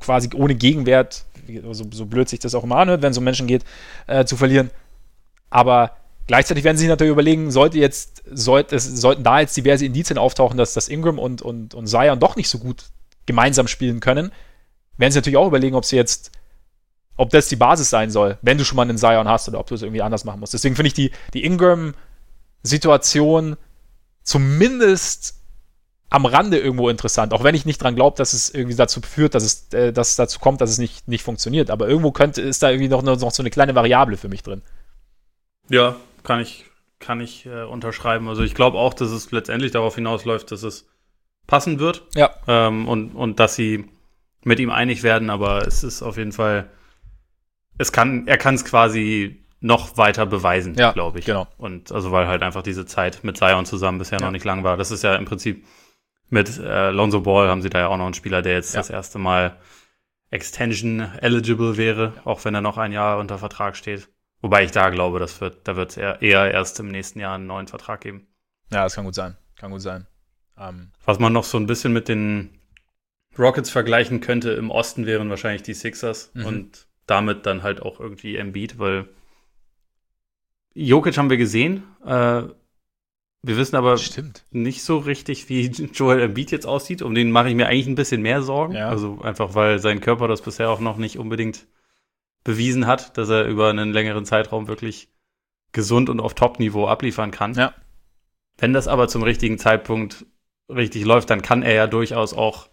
quasi 0.00 0.28
ohne 0.34 0.54
Gegenwert, 0.54 1.24
so, 1.72 1.84
so 1.90 2.04
blöd 2.04 2.28
sich 2.28 2.40
das 2.40 2.54
auch 2.54 2.64
immer 2.64 2.76
anhört, 2.76 3.00
wenn 3.00 3.12
es 3.12 3.18
um 3.18 3.24
Menschen 3.24 3.46
geht, 3.46 3.64
äh, 4.06 4.26
zu 4.26 4.36
verlieren. 4.36 4.70
Aber 5.48 5.96
gleichzeitig 6.30 6.62
werden 6.62 6.76
sie 6.76 6.82
sich 6.82 6.88
natürlich 6.88 7.10
überlegen, 7.10 7.50
sollte 7.50 7.78
jetzt, 7.78 8.22
sollte, 8.30 8.78
sollten 8.78 9.24
da 9.24 9.40
jetzt 9.40 9.56
diverse 9.56 9.84
Indizien 9.84 10.16
auftauchen, 10.16 10.56
dass 10.56 10.74
das 10.74 10.86
Ingram 10.86 11.18
und, 11.18 11.42
und, 11.42 11.74
und 11.74 11.88
Zion 11.88 12.20
doch 12.20 12.36
nicht 12.36 12.48
so 12.48 12.60
gut 12.60 12.84
gemeinsam 13.26 13.66
spielen 13.66 13.98
können, 13.98 14.30
werden 14.96 15.10
sie 15.10 15.18
natürlich 15.18 15.38
auch 15.38 15.48
überlegen, 15.48 15.74
ob 15.74 15.84
sie 15.84 15.96
jetzt, 15.96 16.30
ob 17.16 17.30
das 17.30 17.48
die 17.48 17.56
Basis 17.56 17.90
sein 17.90 18.12
soll, 18.12 18.38
wenn 18.42 18.58
du 18.58 18.64
schon 18.64 18.76
mal 18.76 18.82
einen 18.82 18.96
Zion 18.96 19.26
hast 19.26 19.48
oder 19.48 19.58
ob 19.58 19.66
du 19.66 19.74
es 19.74 19.82
irgendwie 19.82 20.02
anders 20.02 20.24
machen 20.24 20.38
musst. 20.38 20.54
Deswegen 20.54 20.76
finde 20.76 20.86
ich 20.86 20.94
die, 20.94 21.10
die 21.34 21.44
Ingram-Situation 21.44 23.56
zumindest 24.22 25.34
am 26.10 26.26
Rande 26.26 26.60
irgendwo 26.60 26.90
interessant, 26.90 27.32
auch 27.32 27.42
wenn 27.42 27.56
ich 27.56 27.66
nicht 27.66 27.82
dran 27.82 27.96
glaube, 27.96 28.16
dass 28.16 28.34
es 28.34 28.54
irgendwie 28.54 28.76
dazu 28.76 29.00
führt, 29.00 29.34
dass 29.34 29.42
es, 29.42 29.72
äh, 29.72 29.92
dass 29.92 30.10
es 30.10 30.16
dazu 30.16 30.38
kommt, 30.38 30.60
dass 30.60 30.70
es 30.70 30.78
nicht, 30.78 31.08
nicht 31.08 31.24
funktioniert. 31.24 31.70
Aber 31.70 31.88
irgendwo 31.88 32.12
könnte, 32.12 32.40
ist 32.40 32.62
da 32.62 32.70
irgendwie 32.70 32.88
noch, 32.88 33.02
noch 33.02 33.32
so 33.32 33.42
eine 33.42 33.50
kleine 33.50 33.74
Variable 33.74 34.16
für 34.16 34.28
mich 34.28 34.44
drin. 34.44 34.62
Ja, 35.68 35.96
kann 36.22 36.40
ich, 36.40 36.64
kann 36.98 37.20
ich 37.20 37.46
äh, 37.46 37.62
unterschreiben. 37.62 38.28
Also 38.28 38.42
ich 38.42 38.54
glaube 38.54 38.78
auch, 38.78 38.94
dass 38.94 39.10
es 39.10 39.30
letztendlich 39.30 39.72
darauf 39.72 39.94
hinausläuft, 39.94 40.50
dass 40.52 40.62
es 40.62 40.88
passen 41.46 41.78
wird. 41.78 42.06
Ja. 42.14 42.30
Ähm, 42.46 42.88
und, 42.88 43.12
und 43.12 43.40
dass 43.40 43.54
sie 43.54 43.86
mit 44.42 44.58
ihm 44.60 44.70
einig 44.70 45.02
werden, 45.02 45.30
aber 45.30 45.66
es 45.66 45.84
ist 45.84 46.02
auf 46.02 46.16
jeden 46.16 46.32
Fall, 46.32 46.70
es 47.78 47.92
kann, 47.92 48.26
er 48.26 48.38
kann 48.38 48.54
es 48.54 48.64
quasi 48.64 49.44
noch 49.60 49.98
weiter 49.98 50.24
beweisen, 50.24 50.74
ja, 50.74 50.92
glaube 50.92 51.18
ich. 51.18 51.26
Genau. 51.26 51.46
Und 51.58 51.92
also 51.92 52.12
weil 52.12 52.26
halt 52.26 52.42
einfach 52.42 52.62
diese 52.62 52.86
Zeit 52.86 53.24
mit 53.24 53.36
Zion 53.36 53.66
zusammen 53.66 53.98
bisher 53.98 54.18
ja. 54.18 54.24
noch 54.24 54.32
nicht 54.32 54.44
lang 54.44 54.64
war. 54.64 54.76
Das 54.78 54.90
ist 54.90 55.04
ja 55.04 55.16
im 55.16 55.26
Prinzip 55.26 55.66
mit 56.30 56.58
äh, 56.58 56.90
Lonzo 56.90 57.20
Ball 57.20 57.48
haben 57.48 57.60
sie 57.60 57.68
da 57.70 57.80
ja 57.80 57.88
auch 57.88 57.96
noch 57.96 58.06
einen 58.06 58.14
Spieler, 58.14 58.40
der 58.40 58.54
jetzt 58.54 58.74
ja. 58.74 58.80
das 58.80 58.88
erste 58.88 59.18
Mal 59.18 59.56
Extension 60.30 61.00
eligible 61.20 61.76
wäre, 61.76 62.14
auch 62.24 62.44
wenn 62.44 62.54
er 62.54 62.60
noch 62.60 62.78
ein 62.78 62.92
Jahr 62.92 63.18
unter 63.18 63.36
Vertrag 63.36 63.76
steht. 63.76 64.08
Wobei 64.42 64.64
ich 64.64 64.70
da 64.70 64.88
glaube, 64.90 65.18
das 65.18 65.40
wird, 65.40 65.68
da 65.68 65.76
wird 65.76 65.90
es 65.90 65.96
eher, 65.96 66.22
eher 66.22 66.50
erst 66.50 66.80
im 66.80 66.88
nächsten 66.88 67.20
Jahr 67.20 67.34
einen 67.34 67.46
neuen 67.46 67.66
Vertrag 67.66 68.00
geben. 68.00 68.26
Ja, 68.72 68.84
das 68.84 68.94
kann 68.94 69.04
gut 69.04 69.14
sein. 69.14 69.36
Kann 69.56 69.70
gut 69.70 69.82
sein. 69.82 70.06
Ähm. 70.58 70.92
Was 71.04 71.18
man 71.18 71.32
noch 71.32 71.44
so 71.44 71.58
ein 71.58 71.66
bisschen 71.66 71.92
mit 71.92 72.08
den 72.08 72.58
Rockets 73.38 73.70
vergleichen 73.70 74.20
könnte 74.20 74.50
im 74.52 74.70
Osten 74.70 75.06
wären 75.06 75.30
wahrscheinlich 75.30 75.62
die 75.62 75.74
Sixers 75.74 76.30
mhm. 76.34 76.46
und 76.46 76.86
damit 77.06 77.46
dann 77.46 77.62
halt 77.62 77.82
auch 77.82 78.00
irgendwie 78.00 78.36
Embiid, 78.36 78.78
weil 78.78 79.08
Jokic 80.74 81.16
haben 81.18 81.30
wir 81.30 81.36
gesehen. 81.36 81.84
Äh, 82.04 82.42
wir 83.42 83.56
wissen 83.56 83.76
aber 83.76 83.96
Stimmt. 83.96 84.44
nicht 84.50 84.82
so 84.82 84.98
richtig, 84.98 85.48
wie 85.48 85.66
Joel 85.94 86.20
Embiid 86.20 86.50
jetzt 86.50 86.66
aussieht. 86.66 87.02
Um 87.02 87.14
den 87.14 87.30
mache 87.30 87.48
ich 87.48 87.54
mir 87.54 87.66
eigentlich 87.66 87.86
ein 87.86 87.94
bisschen 87.94 88.22
mehr 88.22 88.42
Sorgen. 88.42 88.74
Ja. 88.74 88.88
Also 88.88 89.20
einfach, 89.22 89.54
weil 89.54 89.78
sein 89.78 90.00
Körper 90.00 90.28
das 90.28 90.42
bisher 90.42 90.70
auch 90.70 90.80
noch 90.80 90.98
nicht 90.98 91.18
unbedingt 91.18 91.66
bewiesen 92.44 92.86
hat, 92.86 93.16
dass 93.18 93.28
er 93.28 93.46
über 93.46 93.68
einen 93.68 93.92
längeren 93.92 94.24
Zeitraum 94.24 94.68
wirklich 94.68 95.08
gesund 95.72 96.08
und 96.08 96.20
auf 96.20 96.34
Top-Niveau 96.34 96.86
abliefern 96.86 97.30
kann. 97.30 97.54
Ja. 97.54 97.74
Wenn 98.58 98.72
das 98.72 98.88
aber 98.88 99.08
zum 99.08 99.22
richtigen 99.22 99.58
Zeitpunkt 99.58 100.26
richtig 100.68 101.04
läuft, 101.04 101.30
dann 101.30 101.42
kann 101.42 101.62
er 101.62 101.74
ja 101.74 101.86
durchaus 101.86 102.34
auch 102.34 102.68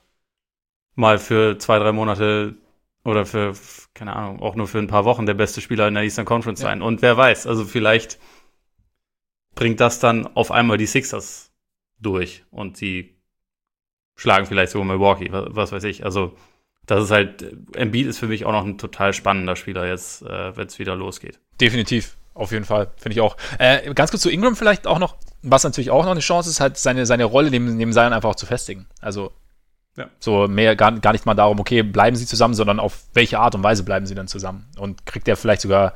mal 0.95 1.20
für 1.20 1.57
zwei, 1.59 1.80
drei 1.80 1.91
Monate 1.91 2.55
oder 3.03 3.26
für, 3.26 3.53
keine 3.93 4.15
Ahnung, 4.15 4.41
auch 4.41 4.55
nur 4.55 4.68
für 4.68 4.80
ein 4.80 4.88
paar 4.88 5.05
Wochen 5.05 5.26
der 5.26 5.34
beste 5.34 5.61
Spieler 5.61 5.88
in 5.88 5.93
der 5.93 6.03
Eastern 6.03 6.26
Conference 6.26 6.61
ja. 6.61 6.68
sein. 6.68 6.82
Und 6.82 7.01
wer 7.01 7.15
weiß, 7.15 7.47
also 7.47 7.63
vielleicht 7.63 8.20
bringt 9.55 9.80
das 9.80 9.99
dann 9.99 10.28
auf 10.36 10.51
einmal 10.51 10.78
die 10.78 10.86
Sixers 10.86 11.51
durch 11.99 12.43
und 12.51 12.78
sie 12.78 13.18
schlagen 14.15 14.45
vielleicht 14.45 14.72
sogar 14.72 14.88
Milwaukee, 14.88 15.32
was, 15.32 15.47
was 15.49 15.72
weiß 15.72 15.84
ich. 15.86 16.03
Also 16.03 16.36
das 16.88 17.03
ist 17.03 17.11
halt, 17.11 17.45
Embiid 17.75 18.07
ist 18.07 18.17
für 18.17 18.27
mich 18.27 18.45
auch 18.45 18.51
noch 18.51 18.65
ein 18.65 18.77
total 18.77 19.13
spannender 19.13 19.55
Spieler 19.55 19.85
jetzt, 19.85 20.23
äh, 20.23 20.55
wenn 20.55 20.67
es 20.67 20.79
wieder 20.79 20.95
losgeht. 20.95 21.39
Definitiv, 21.59 22.17
auf 22.33 22.51
jeden 22.51 22.65
Fall, 22.65 22.91
finde 22.95 23.13
ich 23.13 23.21
auch. 23.21 23.35
Äh, 23.59 23.93
ganz 23.93 24.09
kurz 24.09 24.23
zu 24.23 24.31
Ingram 24.31 24.55
vielleicht 24.55 24.88
auch 24.88 24.97
noch, 24.97 25.17
was 25.43 25.63
natürlich 25.63 25.91
auch 25.91 26.05
noch 26.05 26.11
eine 26.11 26.21
Chance 26.21 26.49
ist, 26.49 26.59
halt 26.59 26.77
seine, 26.77 27.05
seine 27.05 27.25
Rolle 27.25 27.51
neben, 27.51 27.75
neben 27.75 27.91
Zion 27.91 28.13
einfach 28.13 28.29
auch 28.29 28.35
zu 28.35 28.45
festigen. 28.45 28.88
Also 29.01 29.33
ja. 29.97 30.07
so 30.19 30.47
mehr 30.47 30.77
gar, 30.77 30.93
gar 30.99 31.11
nicht 31.11 31.25
mal 31.25 31.33
darum, 31.33 31.59
okay, 31.59 31.83
bleiben 31.83 32.15
sie 32.15 32.25
zusammen, 32.25 32.53
sondern 32.53 32.79
auf 32.79 33.03
welche 33.13 33.39
Art 33.39 33.53
und 33.53 33.63
Weise 33.63 33.83
bleiben 33.83 34.05
sie 34.05 34.15
dann 34.15 34.29
zusammen. 34.29 34.65
Und 34.77 35.05
kriegt 35.05 35.27
er 35.27 35.35
vielleicht 35.35 35.61
sogar 35.61 35.93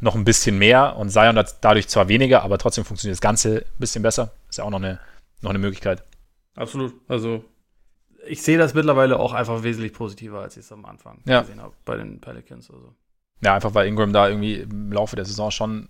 noch 0.00 0.14
ein 0.14 0.24
bisschen 0.24 0.58
mehr 0.58 0.96
und 0.96 1.10
Zion 1.10 1.36
hat 1.36 1.56
dadurch 1.62 1.88
zwar 1.88 2.08
weniger, 2.08 2.42
aber 2.42 2.58
trotzdem 2.58 2.84
funktioniert 2.84 3.16
das 3.16 3.22
Ganze 3.22 3.58
ein 3.58 3.78
bisschen 3.78 4.02
besser. 4.02 4.32
Ist 4.48 4.58
ja 4.58 4.64
auch 4.64 4.70
noch 4.70 4.78
eine, 4.78 4.98
noch 5.40 5.50
eine 5.50 5.58
Möglichkeit. 5.58 6.02
Absolut. 6.56 6.92
Also 7.08 7.44
ich 8.26 8.42
sehe 8.42 8.58
das 8.58 8.74
mittlerweile 8.74 9.18
auch 9.18 9.32
einfach 9.32 9.62
wesentlich 9.62 9.92
positiver, 9.92 10.40
als 10.40 10.56
ich 10.56 10.64
es 10.64 10.72
am 10.72 10.84
Anfang 10.84 11.20
ja. 11.24 11.40
gesehen 11.40 11.60
habe 11.60 11.74
bei 11.84 11.96
den 11.96 12.20
Pelicans. 12.20 12.70
Also. 12.70 12.94
Ja, 13.42 13.54
einfach 13.54 13.74
weil 13.74 13.86
Ingram 13.86 14.12
da 14.12 14.28
irgendwie 14.28 14.56
im 14.56 14.92
Laufe 14.92 15.16
der 15.16 15.24
Saison 15.24 15.50
schon 15.50 15.88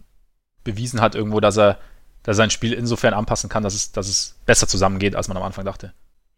bewiesen 0.64 1.00
hat, 1.00 1.14
irgendwo, 1.14 1.40
dass 1.40 1.56
er, 1.56 1.78
dass 2.22 2.34
er 2.34 2.36
sein 2.36 2.50
Spiel 2.50 2.72
insofern 2.72 3.14
anpassen 3.14 3.48
kann, 3.48 3.62
dass 3.62 3.74
es, 3.74 3.92
dass 3.92 4.08
es 4.08 4.38
besser 4.46 4.68
zusammengeht, 4.68 5.16
als 5.16 5.28
man 5.28 5.36
am 5.36 5.42
Anfang 5.42 5.64
dachte. 5.64 5.92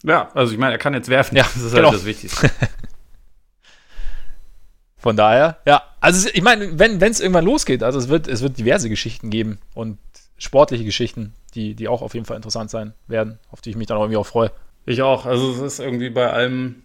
Ja, 0.05 0.31
also 0.35 0.53
ich 0.53 0.59
meine, 0.59 0.73
er 0.73 0.79
kann 0.79 0.95
jetzt 0.95 1.09
werfen. 1.09 1.37
Ja, 1.37 1.45
das 1.45 1.57
ist 1.57 1.63
halt 1.65 1.75
genau. 1.75 1.89
halt 1.89 1.99
das 1.99 2.05
Wichtigste. 2.07 2.51
Von 4.97 5.17
daher, 5.17 5.59
ja, 5.67 5.83
also 6.01 6.29
ich 6.33 6.43
meine, 6.43 6.79
wenn 6.79 7.03
es 7.03 7.21
irgendwann 7.21 7.45
losgeht, 7.45 7.83
also 7.83 7.99
es 7.99 8.09
wird, 8.09 8.29
es 8.29 8.41
wird 8.41 8.57
diverse 8.57 8.89
Geschichten 8.89 9.31
geben 9.31 9.59
und 9.75 9.99
sportliche 10.39 10.85
Geschichten, 10.85 11.35
die, 11.55 11.75
die 11.75 11.89
auch 11.89 12.03
auf 12.03 12.15
jeden 12.15 12.25
Fall 12.25 12.37
interessant 12.37 12.71
sein 12.71 12.95
werden, 13.09 13.41
auf 13.51 13.61
die 13.61 13.71
ich 13.71 13.77
mich 13.77 13.89
dann 13.89 13.97
auch 13.97 14.03
irgendwie 14.03 14.19
auch 14.19 14.27
freue. 14.27 14.53
Ich 14.87 15.03
auch. 15.03 15.27
Also 15.27 15.51
es 15.53 15.61
ist 15.61 15.79
irgendwie 15.79 16.11
bei 16.11 16.31
allem, 16.31 16.83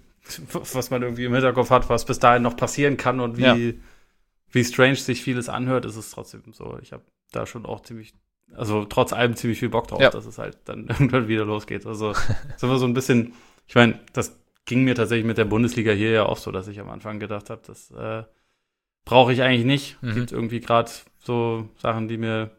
was 0.52 0.90
man 0.90 1.02
irgendwie 1.02 1.26
im 1.26 1.34
Hinterkopf 1.34 1.70
hat, 1.70 1.90
was 1.90 2.06
bis 2.06 2.20
dahin 2.20 2.44
noch 2.44 2.56
passieren 2.56 2.98
kann 2.98 3.20
und 3.20 3.38
wie, 3.38 3.42
ja. 3.42 3.74
wie 4.52 4.64
strange 4.64 4.96
sich 4.96 5.22
vieles 5.22 5.50
anhört, 5.50 5.86
ist 5.86 5.96
es 5.96 6.12
trotzdem 6.12 6.42
so. 6.52 6.78
Ich 6.82 6.94
habe 6.94 7.04
da 7.32 7.46
schon 7.46 7.66
auch 7.66 7.82
ziemlich, 7.82 8.14
also 8.56 8.86
trotz 8.86 9.14
allem 9.14 9.36
ziemlich 9.36 9.60
viel 9.60 9.70
Bock 9.70 9.88
drauf, 9.88 10.02
ja. 10.02 10.10
dass 10.10 10.26
es 10.26 10.38
halt 10.38 10.58
dann 10.66 10.88
irgendwann 10.88 11.28
wieder 11.28 11.46
losgeht. 11.46 11.86
Also 11.86 12.14
sind 12.14 12.70
wir 12.70 12.78
so 12.78 12.86
ein 12.86 12.94
bisschen, 12.94 13.34
ich 13.68 13.76
meine, 13.76 14.00
das 14.14 14.38
ging 14.66 14.84
mir 14.84 14.96
tatsächlich 14.96 15.26
mit 15.26 15.38
der 15.38 15.46
Bundesliga 15.46 15.92
hier 15.92 16.12
ja 16.12 16.26
auch 16.26 16.38
so, 16.38 16.52
dass 16.52 16.68
ich 16.68 16.80
am 16.80 16.90
Anfang 16.90 17.20
gedacht 17.20 17.50
habe, 17.50 17.62
das 17.66 17.90
äh, 17.92 18.24
brauche 19.06 19.34
ich 19.34 19.42
eigentlich 19.42 19.66
nicht. 19.66 20.04
Mhm. 20.04 20.14
Gibt 20.14 20.32
irgendwie 20.32 20.60
gerade 20.60 20.92
so 21.20 21.70
Sachen, 21.78 22.08
die 22.08 22.18
mir, 22.18 22.52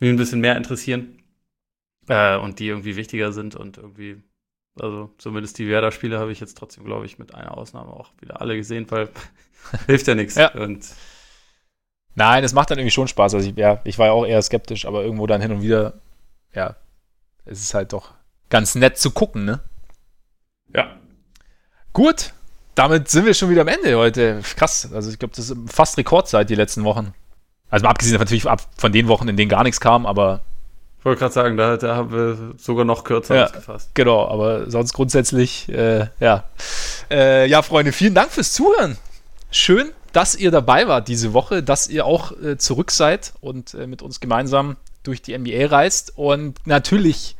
die 0.00 0.08
ein 0.08 0.16
bisschen 0.16 0.40
mehr 0.40 0.56
interessieren 0.56 1.22
äh, 2.08 2.36
und 2.36 2.58
die 2.58 2.66
irgendwie 2.66 2.96
wichtiger 2.96 3.32
sind 3.32 3.54
und 3.54 3.78
irgendwie, 3.78 4.20
also 4.78 5.10
zumindest 5.18 5.58
die 5.58 5.68
Werder-Spiele 5.68 6.18
habe 6.18 6.32
ich 6.32 6.40
jetzt 6.40 6.56
trotzdem, 6.56 6.84
glaube 6.84 7.06
ich, 7.06 7.18
mit 7.18 7.34
einer 7.34 7.56
Ausnahme 7.56 7.90
auch 7.90 8.10
wieder 8.20 8.40
alle 8.40 8.56
gesehen, 8.56 8.90
weil 8.90 9.08
hilft 9.86 10.06
ja 10.06 10.14
nichts. 10.14 10.34
Ja. 10.36 10.52
Nein, 12.14 12.44
es 12.44 12.52
macht 12.52 12.70
dann 12.70 12.78
irgendwie 12.78 12.92
schon 12.92 13.08
Spaß. 13.08 13.34
Also 13.34 13.48
ich, 13.48 13.56
ja, 13.56 13.80
ich 13.84 13.98
war 13.98 14.06
ja 14.06 14.12
auch 14.12 14.26
eher 14.26 14.42
skeptisch, 14.42 14.86
aber 14.86 15.02
irgendwo 15.02 15.26
dann 15.26 15.40
hin 15.40 15.52
und 15.52 15.62
wieder, 15.62 15.94
ja, 16.54 16.76
es 17.44 17.60
ist 17.60 17.74
halt 17.74 17.92
doch 17.92 18.12
ganz 18.50 18.74
nett 18.74 18.98
zu 18.98 19.10
gucken, 19.10 19.44
ne? 19.44 19.60
Ja, 20.74 20.96
Gut, 21.92 22.32
damit 22.74 23.08
sind 23.08 23.26
wir 23.26 23.34
schon 23.34 23.50
wieder 23.50 23.62
am 23.62 23.68
Ende 23.68 23.96
heute. 23.96 24.40
Krass. 24.56 24.90
Also 24.92 25.10
ich 25.10 25.18
glaube, 25.18 25.34
das 25.36 25.50
ist 25.50 25.56
fast 25.70 25.98
Rekordzeit 25.98 26.48
die 26.48 26.54
letzten 26.54 26.84
Wochen. 26.84 27.12
Also 27.68 27.84
mal 27.84 27.90
abgesehen 27.90 28.18
natürlich 28.18 28.46
von 28.76 28.92
den 28.92 29.08
Wochen, 29.08 29.28
in 29.28 29.36
denen 29.36 29.50
gar 29.50 29.62
nichts 29.62 29.80
kam, 29.80 30.06
aber. 30.06 30.42
Ich 31.02 31.04
wollte 31.04 31.18
gerade 31.18 31.34
sagen, 31.34 31.56
da, 31.56 31.76
da, 31.76 31.96
haben 31.96 32.12
wir 32.12 32.54
sogar 32.58 32.84
noch 32.84 33.02
kürzer 33.02 33.34
ja, 33.34 33.48
gefasst. 33.48 33.90
Genau, 33.94 34.24
aber 34.28 34.70
sonst 34.70 34.92
grundsätzlich, 34.92 35.68
äh, 35.68 36.06
ja. 36.20 36.44
Äh, 37.10 37.48
ja, 37.48 37.62
Freunde, 37.62 37.90
vielen 37.90 38.14
Dank 38.14 38.30
fürs 38.30 38.52
Zuhören. 38.52 38.96
Schön, 39.50 39.90
dass 40.12 40.36
ihr 40.36 40.52
dabei 40.52 40.86
wart 40.86 41.08
diese 41.08 41.32
Woche, 41.32 41.64
dass 41.64 41.88
ihr 41.88 42.06
auch 42.06 42.30
äh, 42.40 42.56
zurück 42.56 42.92
seid 42.92 43.32
und 43.40 43.74
äh, 43.74 43.88
mit 43.88 44.00
uns 44.00 44.20
gemeinsam 44.20 44.76
durch 45.02 45.20
die 45.22 45.36
NBA 45.36 45.66
reist. 45.66 46.12
Und 46.14 46.64
natürlich 46.68 47.34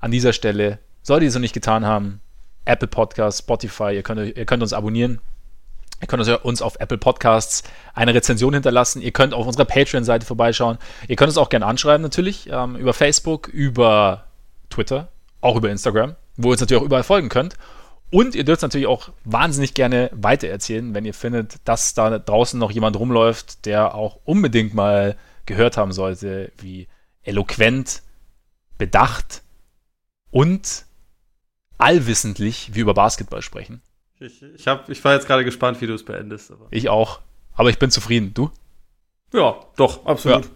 an 0.00 0.10
dieser 0.10 0.32
Stelle, 0.32 0.78
solltet 1.02 1.24
ihr 1.24 1.28
es 1.28 1.34
noch 1.34 1.42
nicht 1.42 1.52
getan 1.52 1.84
haben, 1.84 2.22
Apple 2.64 2.88
Podcasts, 2.88 3.40
Spotify. 3.40 3.92
Ihr 3.92 4.02
könnt, 4.02 4.34
ihr 4.34 4.46
könnt 4.46 4.62
uns 4.62 4.72
abonnieren. 4.72 5.20
Ihr 6.02 6.08
könnt 6.08 6.28
uns 6.44 6.62
auf 6.62 6.76
Apple 6.80 6.98
Podcasts 6.98 7.62
eine 7.94 8.12
Rezension 8.12 8.52
hinterlassen. 8.52 9.00
Ihr 9.00 9.12
könnt 9.12 9.32
auf 9.32 9.46
unserer 9.46 9.64
Patreon-Seite 9.64 10.26
vorbeischauen. 10.26 10.78
Ihr 11.06 11.14
könnt 11.14 11.28
uns 11.28 11.38
auch 11.38 11.48
gerne 11.48 11.64
anschreiben, 11.64 12.02
natürlich, 12.02 12.50
ähm, 12.50 12.74
über 12.74 12.92
Facebook, 12.92 13.46
über 13.46 14.24
Twitter, 14.68 15.08
auch 15.40 15.54
über 15.54 15.70
Instagram, 15.70 16.16
wo 16.36 16.48
ihr 16.48 16.52
uns 16.52 16.60
natürlich 16.60 16.82
auch 16.82 16.86
überall 16.86 17.04
folgen 17.04 17.28
könnt. 17.28 17.56
Und 18.10 18.34
ihr 18.34 18.44
dürft 18.44 18.62
natürlich 18.62 18.88
auch 18.88 19.10
wahnsinnig 19.24 19.74
gerne 19.74 20.10
weitererzählen, 20.12 20.92
wenn 20.92 21.04
ihr 21.04 21.14
findet, 21.14 21.56
dass 21.64 21.94
da 21.94 22.18
draußen 22.18 22.58
noch 22.58 22.72
jemand 22.72 22.96
rumläuft, 22.98 23.64
der 23.64 23.94
auch 23.94 24.18
unbedingt 24.24 24.74
mal 24.74 25.16
gehört 25.46 25.76
haben 25.76 25.92
sollte, 25.92 26.50
wie 26.58 26.88
eloquent, 27.22 28.02
bedacht 28.76 29.42
und 30.32 30.84
allwissentlich 31.78 32.74
wir 32.74 32.82
über 32.82 32.94
Basketball 32.94 33.40
sprechen. 33.40 33.82
Ich, 34.22 34.42
ich, 34.42 34.68
hab, 34.68 34.88
ich 34.88 35.04
war 35.04 35.14
jetzt 35.14 35.26
gerade 35.26 35.44
gespannt, 35.44 35.80
wie 35.80 35.86
du 35.86 35.94
es 35.94 36.04
beendest. 36.04 36.50
Aber. 36.52 36.66
Ich 36.70 36.88
auch. 36.88 37.20
Aber 37.54 37.70
ich 37.70 37.78
bin 37.78 37.90
zufrieden. 37.90 38.32
Du? 38.34 38.50
Ja, 39.32 39.56
doch, 39.76 40.06
absolut. 40.06 40.44
Ja. 40.44 40.50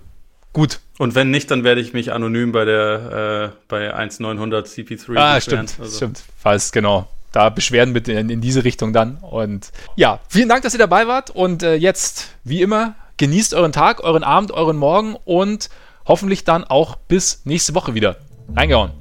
Gut. 0.53 0.81
Und 0.99 1.15
wenn 1.15 1.31
nicht, 1.31 1.51
dann 1.51 1.65
werde 1.65 1.81
ich 1.81 1.93
mich 1.93 2.13
anonym 2.13 2.53
bei 2.53 2.65
der 2.65 3.53
äh, 3.53 3.57
bei 3.69 3.93
1900 3.93 4.67
CP3 4.67 5.17
Ah, 5.17 5.35
beschweren. 5.35 5.69
stimmt, 5.69 5.81
also. 5.81 5.97
stimmt. 5.97 6.23
Falls, 6.39 6.73
genau. 6.73 7.09
Da 7.33 7.51
Beschwerden 7.51 7.93
bitte 7.93 8.13
in, 8.13 8.31
in, 8.31 8.41
diese 8.41 8.65
Richtung 8.65 8.93
dann. 8.95 9.19
Und 9.19 9.71
ja, 9.97 10.21
vielen 10.29 10.49
Dank, 10.49 10.63
dass 10.63 10.73
ihr 10.73 10.79
dabei 10.79 11.07
wart. 11.07 11.29
Und 11.31 11.63
äh, 11.63 11.75
jetzt, 11.75 12.35
wie 12.45 12.63
immer, 12.63 12.95
genießt 13.19 13.53
euren 13.53 13.73
Tag, 13.73 14.03
euren 14.03 14.25
Abend, 14.25 14.53
euren 14.53 14.77
Morgen 14.77 15.17
und 15.25 15.69
hoffentlich 16.07 16.45
dann 16.45 16.65
auch 16.65 16.97
bis 16.97 17.45
nächste 17.45 17.75
Woche 17.75 17.95
wieder. 17.95 18.17
Reingehauen. 18.55 18.93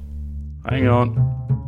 Reingehauen. 0.64 1.65